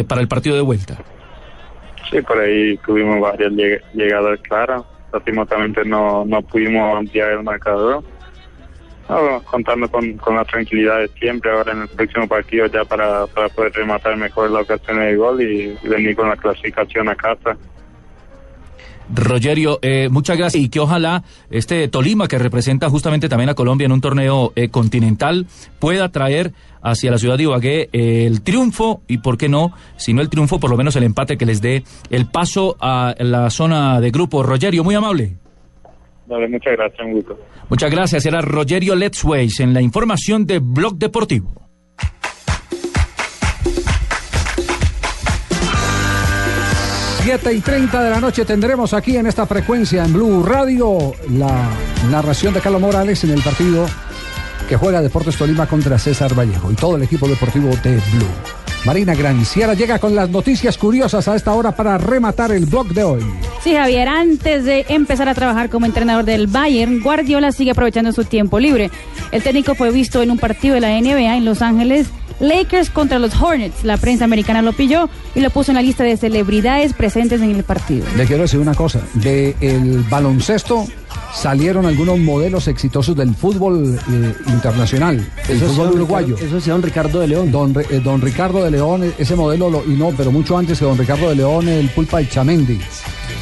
para 0.09 0.21
el 0.23 0.29
partido 0.29 0.57
de 0.57 0.63
vuelta? 0.63 0.99
Sí, 2.11 2.23
por 2.23 2.39
ahí 2.39 2.79
tuvimos 2.87 3.21
varias 3.21 3.53
lleg- 3.53 3.83
llegadas 3.93 4.41
claras. 4.41 4.83
Lastimosamente 5.13 5.85
no, 5.85 6.25
no 6.25 6.43
pudimos 6.43 6.97
ampliar 6.97 7.33
el 7.33 7.43
marcador. 7.43 8.05
No, 9.09 9.43
contando 9.45 9.91
con, 9.91 10.13
con 10.19 10.37
la 10.37 10.45
tranquilidad 10.45 10.99
de 10.99 11.09
siempre 11.09 11.51
ahora 11.51 11.73
en 11.73 11.83
el 11.83 11.89
próximo 11.89 12.29
partido 12.29 12.67
ya 12.67 12.85
para, 12.85 13.27
para 13.27 13.49
poder 13.49 13.73
rematar 13.73 14.17
mejor 14.19 14.51
la 14.51 14.61
ocasión 14.61 14.99
de 14.99 15.17
gol 15.17 15.41
y 15.41 15.79
venir 15.83 16.15
con 16.15 16.29
la 16.29 16.37
clasificación 16.37 17.09
a 17.09 17.15
casa. 17.15 17.57
Rogerio, 19.15 19.79
eh, 19.83 20.09
muchas 20.11 20.37
gracias 20.37 20.63
y 20.63 20.69
que 20.69 20.81
ojalá 20.81 21.23
este 21.51 21.89
Tolima, 21.89 22.29
que 22.29 22.39
representa 22.39 22.91
justamente 22.91 23.29
también 23.29 23.49
a 23.51 23.55
Colombia 23.55 23.87
en 23.87 23.93
un 23.93 24.01
torneo 24.01 24.53
eh, 24.55 24.69
continental, 24.69 25.47
pueda 25.79 26.09
traer 26.11 26.53
hacia 26.83 27.11
la 27.11 27.19
ciudad 27.19 27.37
de 27.37 27.45
Ibagué 27.45 27.89
eh, 27.93 28.27
el 28.27 28.43
triunfo 28.43 29.03
y, 29.09 29.19
¿por 29.19 29.39
qué 29.39 29.49
no? 29.49 29.73
Si 29.97 30.13
no 30.13 30.21
el 30.21 30.29
triunfo, 30.29 30.61
por 30.61 30.71
lo 30.71 30.77
menos 30.77 30.95
el 30.97 31.05
empate 31.05 31.37
que 31.37 31.47
les 31.47 31.61
dé 31.61 31.85
el 32.11 32.27
paso 32.27 32.77
a 32.81 33.15
la 33.19 33.51
zona 33.51 34.01
de 34.01 34.11
grupo. 34.11 34.43
Rogerio, 34.43 34.85
muy 34.85 34.95
amable. 34.95 35.37
Dale, 36.27 36.49
muchas 36.49 36.75
gracias, 36.75 37.07
un 37.07 37.15
gusto. 37.15 37.39
Muchas 37.71 37.91
gracias. 37.91 38.27
Era 38.27 38.41
Rogerio 38.41 38.95
Let's 38.95 39.25
Ways 39.25 39.61
en 39.61 39.73
la 39.73 39.81
información 39.81 40.47
de 40.47 40.59
Blog 40.59 40.97
Deportivo. 40.97 41.68
Siete 47.29 47.53
y 47.53 47.61
30 47.61 48.05
de 48.05 48.09
la 48.09 48.21
noche 48.23 48.47
tendremos 48.47 48.95
aquí 48.95 49.19
en 49.19 49.27
esta 49.27 49.47
frecuencia 49.47 50.03
en 50.03 50.15
Blue 50.15 50.43
Radio 50.43 51.13
la 51.31 51.69
narración 52.11 52.55
de 52.55 52.61
Carlos 52.61 52.81
Morales 52.81 53.23
en 53.23 53.33
el 53.33 53.43
partido 53.43 53.85
que 54.67 54.79
juega 54.79 55.03
Deportes 55.03 55.37
Tolima 55.37 55.67
contra 55.67 55.99
César 55.99 56.33
Vallejo 56.33 56.73
y 56.73 56.75
todo 56.75 56.97
el 56.97 57.03
equipo 57.03 57.29
deportivo 57.29 57.69
de 57.83 57.97
Blue. 57.97 58.33
Marina 58.87 59.15
Granciera 59.15 59.75
llega 59.75 59.99
con 59.99 60.15
las 60.15 60.31
noticias 60.31 60.79
curiosas 60.79 61.29
a 61.29 61.37
esta 61.37 61.53
hora 61.53 61.73
para 61.73 61.99
rematar 61.99 62.51
el 62.53 62.65
blog 62.65 62.89
de 62.95 63.05
hoy. 63.05 63.23
Sí, 63.63 63.75
Javier, 63.75 64.09
antes 64.09 64.65
de 64.65 64.87
empezar 64.89 65.29
a 65.29 65.35
trabajar 65.35 65.69
como 65.69 65.85
entrenador 65.85 66.25
del 66.25 66.47
Bayern, 66.47 67.03
Guardiola 67.03 67.53
sigue 67.53 67.73
aprovechando 67.73 68.11
su 68.13 68.25
tiempo 68.25 68.59
libre. 68.59 68.91
El 69.33 69.43
técnico 69.43 69.75
fue 69.75 69.91
visto 69.91 70.23
en 70.23 70.31
un 70.31 70.39
partido 70.39 70.77
de 70.77 70.81
la 70.81 70.99
NBA 70.99 71.37
en 71.37 71.45
Los 71.45 71.61
Ángeles, 71.61 72.07
Lakers 72.41 72.91
contra 72.91 73.19
los 73.19 73.35
Hornets. 73.41 73.85
La 73.85 73.97
prensa 73.97 74.25
americana 74.25 74.63
lo 74.63 74.73
pilló 74.73 75.09
y 75.35 75.41
lo 75.41 75.51
puso 75.51 75.71
en 75.73 75.77
la 75.77 75.83
lista 75.83 76.05
de 76.05 76.17
celebridades 76.17 76.93
presentes 76.95 77.41
en 77.41 77.51
el 77.55 77.65
partido. 77.65 78.07
Le 78.17 78.27
quiero 78.27 78.43
decir 78.43 78.61
una 78.61 78.75
cosa, 78.75 79.01
de 79.15 79.57
el 79.61 80.05
baloncesto 80.09 80.87
salieron 81.35 81.85
algunos 81.87 82.19
modelos 82.19 82.69
exitosos 82.69 83.15
del 83.17 83.35
fútbol 83.35 83.99
eh, 84.11 84.35
internacional, 84.49 85.27
el 85.49 85.57
Eso 85.57 85.67
fútbol 85.69 85.93
uruguayo. 85.95 86.37
Ricardo- 86.37 86.47
eso 86.47 86.61
sí, 86.61 86.71
don 86.71 86.83
Ricardo 86.83 87.21
de 87.21 87.27
León. 87.29 87.51
Don, 87.53 87.75
eh, 87.91 88.01
don 88.03 88.21
Ricardo 88.21 88.65
de 88.65 88.71
León, 88.71 89.05
eh, 89.05 89.13
ese 89.19 89.35
modelo, 89.37 89.69
lo- 89.71 89.85
y 89.85 89.91
no, 89.97 90.11
pero 90.17 90.33
mucho 90.33 90.57
antes 90.57 90.79
que 90.79 90.85
don 90.85 90.97
Ricardo 90.97 91.29
de 91.29 91.35
León, 91.37 91.69
el 91.69 91.89
Pulpa 91.91 92.19
de 92.19 92.29
Chamendi, 92.29 92.81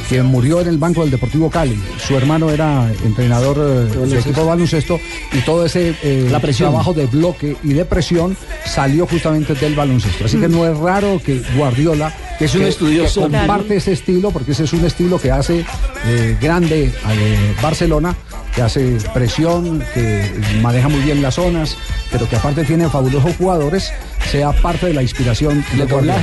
que 0.09 0.23
murió 0.23 0.61
en 0.61 0.67
el 0.67 0.77
banco 0.77 1.01
del 1.01 1.11
Deportivo 1.11 1.49
Cali. 1.49 1.77
Su 2.05 2.15
hermano 2.17 2.49
era 2.49 2.89
entrenador 3.03 3.57
eh, 3.57 3.97
del 3.97 4.13
equipo 4.17 4.41
de 4.41 4.47
baloncesto 4.47 4.99
y 5.33 5.39
todo 5.41 5.65
ese 5.65 5.95
eh, 6.01 6.27
La 6.31 6.39
presión. 6.39 6.69
trabajo 6.69 6.93
de 6.93 7.05
bloque 7.07 7.57
y 7.63 7.73
de 7.73 7.83
presión 7.85 8.37
salió 8.65 9.05
justamente 9.05 9.53
del 9.55 9.75
baloncesto. 9.75 10.25
Así 10.25 10.37
que 10.37 10.47
no 10.47 10.65
es 10.65 10.77
raro 10.77 11.19
que 11.23 11.41
Guardiola, 11.55 12.13
Que 12.39 12.45
es 12.45 12.55
un 12.55 12.63
estudioso. 12.63 13.27
que 13.27 13.31
comparte 13.37 13.75
ese 13.77 13.91
estilo, 13.93 14.31
porque 14.31 14.51
ese 14.53 14.63
es 14.63 14.73
un 14.73 14.85
estilo 14.85 15.19
que 15.19 15.31
hace 15.31 15.65
eh, 16.05 16.37
grande 16.39 16.93
a 17.03 17.13
eh, 17.13 17.55
Barcelona, 17.61 18.15
que 18.55 18.61
hace 18.61 18.97
presión, 19.13 19.83
que 19.93 20.31
maneja 20.61 20.87
muy 20.87 21.01
bien 21.01 21.21
las 21.21 21.35
zonas, 21.35 21.75
pero 22.11 22.27
que 22.29 22.35
aparte 22.37 22.63
tiene 22.63 22.89
fabulosos 22.89 23.35
jugadores, 23.35 23.91
sea 24.31 24.51
parte 24.53 24.87
de 24.87 24.93
la 24.93 25.01
inspiración 25.03 25.63
de 25.75 25.85
Guardiola. 25.85 26.15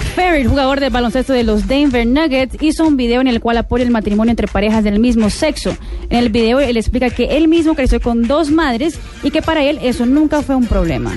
Ferry, 0.00 0.44
jugador 0.44 0.80
del 0.80 0.90
baloncesto 0.90 1.32
de 1.32 1.44
los 1.44 1.66
Denver 1.66 2.06
Nuggets, 2.06 2.56
hizo 2.60 2.86
un 2.86 2.96
video 2.96 3.20
en 3.20 3.28
el 3.28 3.40
cual 3.40 3.58
apoya 3.58 3.84
el 3.84 3.90
matrimonio 3.90 4.30
entre 4.30 4.46
parejas 4.48 4.84
del 4.84 4.98
mismo 4.98 5.30
sexo. 5.30 5.76
En 6.08 6.18
el 6.18 6.28
video 6.30 6.60
él 6.60 6.76
explica 6.76 7.10
que 7.10 7.36
él 7.36 7.48
mismo 7.48 7.74
creció 7.74 8.00
con 8.00 8.26
dos 8.26 8.50
madres 8.50 8.98
y 9.22 9.30
que 9.30 9.42
para 9.42 9.62
él 9.64 9.78
eso 9.82 10.06
nunca 10.06 10.42
fue 10.42 10.56
un 10.56 10.66
problema. 10.66 11.12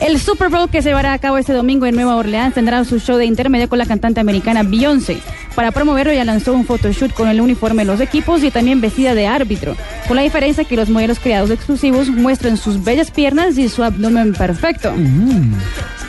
El 0.00 0.18
Super 0.18 0.48
Bowl 0.48 0.68
que 0.68 0.82
se 0.82 0.88
llevará 0.88 1.12
a 1.12 1.18
cabo 1.18 1.38
este 1.38 1.52
domingo 1.52 1.86
en 1.86 1.94
Nueva 1.94 2.16
Orleans 2.16 2.54
tendrá 2.54 2.84
su 2.84 2.98
show 2.98 3.16
de 3.16 3.26
intermedio 3.26 3.68
con 3.68 3.78
la 3.78 3.86
cantante 3.86 4.20
americana 4.20 4.62
Beyoncé. 4.62 5.18
Para 5.54 5.70
promoverlo 5.70 6.12
ya 6.12 6.24
lanzó 6.24 6.52
un 6.52 6.64
photoshoot 6.64 7.12
con 7.12 7.28
el 7.28 7.40
uniforme 7.40 7.84
de 7.84 7.92
los 7.92 8.00
equipos 8.00 8.42
y 8.42 8.50
también 8.50 8.80
vestida 8.80 9.14
de 9.14 9.28
árbitro, 9.28 9.76
con 10.08 10.16
la 10.16 10.22
diferencia 10.22 10.64
que 10.64 10.76
los 10.76 10.90
modelos 10.90 11.20
creados 11.20 11.50
exclusivos 11.50 12.10
muestran 12.10 12.56
sus 12.56 12.82
bellas 12.82 13.12
piernas 13.12 13.56
y 13.56 13.68
su 13.68 13.84
abdomen 13.84 14.34
perfecto. 14.34 14.92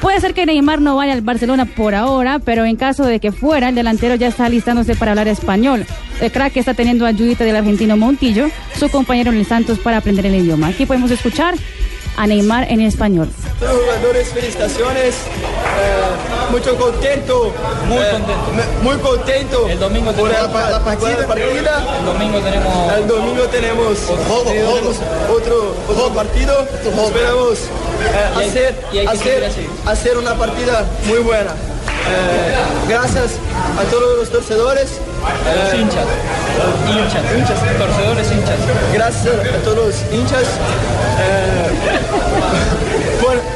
Puede 0.02 0.20
ser 0.20 0.34
que 0.34 0.45
Neymar 0.45 0.82
no 0.82 0.95
vaya 0.95 1.14
al 1.14 1.22
Barcelona 1.22 1.66
por 1.66 1.94
ahora, 1.94 2.40
pero 2.40 2.66
en 2.66 2.76
caso 2.76 3.06
de 3.06 3.20
que 3.20 3.32
fuera, 3.32 3.70
el 3.70 3.76
delantero 3.76 4.16
ya 4.16 4.28
está 4.28 4.45
alistándose 4.45 4.95
para 4.95 5.12
hablar 5.12 5.28
español. 5.28 5.86
El 6.22 6.32
crack 6.32 6.57
está 6.57 6.74
teniendo 6.74 7.06
ayudita 7.06 7.44
del 7.44 7.56
argentino 7.56 7.98
Montillo, 7.98 8.49
su 8.78 8.90
compañero 8.90 9.32
en 9.32 9.38
el 9.38 9.45
Santos, 9.45 9.78
para 9.80 9.98
aprender 9.98 10.26
el 10.26 10.36
idioma. 10.36 10.68
Aquí 10.68 10.86
podemos 10.86 11.12
escuchar 11.12 11.56
a 12.18 12.28
Neymar 12.28 12.72
en 12.72 12.82
español. 12.82 13.30
Todos 13.60 13.74
los 13.74 13.84
jugadores, 13.86 14.30
felicitaciones. 14.30 15.16
Eh, 15.16 16.52
mucho 16.52 16.76
contento. 16.78 17.54
Muy 17.88 17.98
contento. 17.98 18.34
muy 18.82 18.98
contento. 18.98 19.68
El 19.70 19.80
domingo 19.80 20.12
por 20.14 20.30
la, 20.30 20.44
la 20.44 20.80
partida, 20.84 21.28
partida. 21.28 21.98
El 22.00 22.06
domingo 22.06 22.40
tenemos. 22.40 22.94
El 22.94 23.08
domingo 23.08 23.44
tenemos, 23.44 23.98
tenemos 24.46 24.96
otro, 25.30 25.76
otro 25.90 26.10
partido. 26.14 26.68
Esperamos 26.84 27.60
eh, 27.60 28.48
hacer, 28.48 28.76
hacer, 29.08 29.52
hacer 29.86 30.18
una 30.18 30.36
partida 30.36 30.86
muy 31.08 31.20
buena. 31.20 31.54
Eh, 32.07 32.56
gracias 32.88 33.32
a 33.80 33.84
todos 33.90 34.18
los 34.19 34.30
torcedores. 34.30 34.99
Los 34.99 35.73
Eh, 35.73 35.77
hinchas. 35.77 36.06
Hinchas, 36.88 37.23
hinchas, 37.36 37.77
torcedores 37.77 38.32
hinchas. 38.32 38.60
Gracias 38.94 39.36
a 39.36 39.64
todos 39.64 39.77
los 39.88 39.95
hinchas 40.14 40.44
eh, 41.19 41.69
por, 43.22 43.32
por 43.32 43.38
venir. 43.38 43.55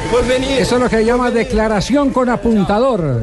Eso 0.58 0.74
es 0.76 0.82
lo 0.82 0.88
que 0.88 0.96
se 0.96 1.04
llama 1.04 1.30
declaración 1.30 2.10
con 2.10 2.28
apuntador. 2.28 3.20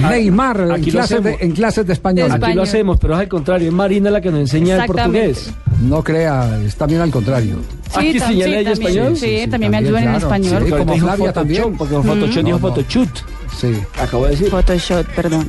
Neymar 0.00 0.60
en 0.62 0.72
Aquí 0.72 0.90
clases, 0.90 1.22
de, 1.22 1.36
en 1.40 1.52
clases 1.52 1.86
de 1.86 1.92
español. 1.92 2.30
Aquí 2.32 2.54
lo 2.54 2.62
hacemos, 2.62 2.98
pero 2.98 3.14
es 3.14 3.20
al 3.20 3.28
contrario. 3.28 3.68
Es 3.68 3.74
Marina 3.74 4.10
la 4.10 4.20
que 4.20 4.30
nos 4.30 4.40
enseña 4.40 4.76
el 4.76 4.86
portugués. 4.86 5.50
No 5.82 6.02
crea, 6.02 6.58
es 6.64 6.74
también 6.76 7.02
al 7.02 7.10
contrario. 7.10 7.56
Aquí 7.94 8.18
tam- 8.18 8.26
señala 8.28 8.58
ella 8.58 8.70
también, 8.72 8.96
español. 8.96 9.16
Sí, 9.16 9.46
también 9.50 9.70
me 9.72 9.78
ayudan 9.78 10.04
en 10.04 10.14
español. 10.14 10.62
Sí, 10.66 10.70
como 10.72 10.96
Flavia 10.98 11.32
también. 11.32 11.76
Porque 11.76 11.94
Photoshop 11.94 12.42
Mm. 12.42 12.46
dijo 12.46 12.58
No, 12.58 12.68
no. 12.68 12.74
Photoshop. 12.74 13.08
Sí. 13.58 13.80
Acabo 14.00 14.24
de 14.24 14.30
decir. 14.30 14.50
Photoshop, 14.50 15.06
perdón. 15.14 15.48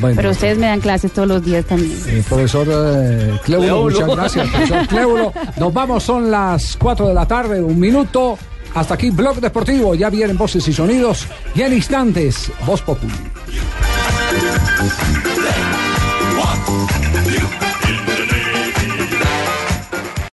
Bueno. 0.00 0.16
Pero 0.16 0.30
ustedes 0.30 0.58
me 0.58 0.66
dan 0.66 0.80
clases 0.80 1.12
todos 1.12 1.28
los 1.28 1.44
días 1.44 1.64
también. 1.64 1.92
Eh, 2.08 2.22
profesor 2.28 2.66
eh, 2.70 3.38
Cléulo. 3.44 3.82
muchas 3.82 4.08
gracias, 4.08 4.48
profesor 4.48 4.86
Cléulo. 4.88 5.32
Nos 5.58 5.72
vamos, 5.72 6.02
son 6.02 6.30
las 6.30 6.76
4 6.76 7.08
de 7.08 7.14
la 7.14 7.26
tarde, 7.26 7.62
un 7.62 7.78
minuto. 7.78 8.38
Hasta 8.74 8.94
aquí, 8.94 9.10
Blog 9.10 9.40
Deportivo. 9.40 9.94
Ya 9.94 10.10
vienen 10.10 10.36
voces 10.38 10.66
y 10.68 10.72
sonidos. 10.72 11.26
Y 11.54 11.62
en 11.62 11.74
instantes, 11.74 12.50
Voz 12.66 12.84
two, 12.84 12.96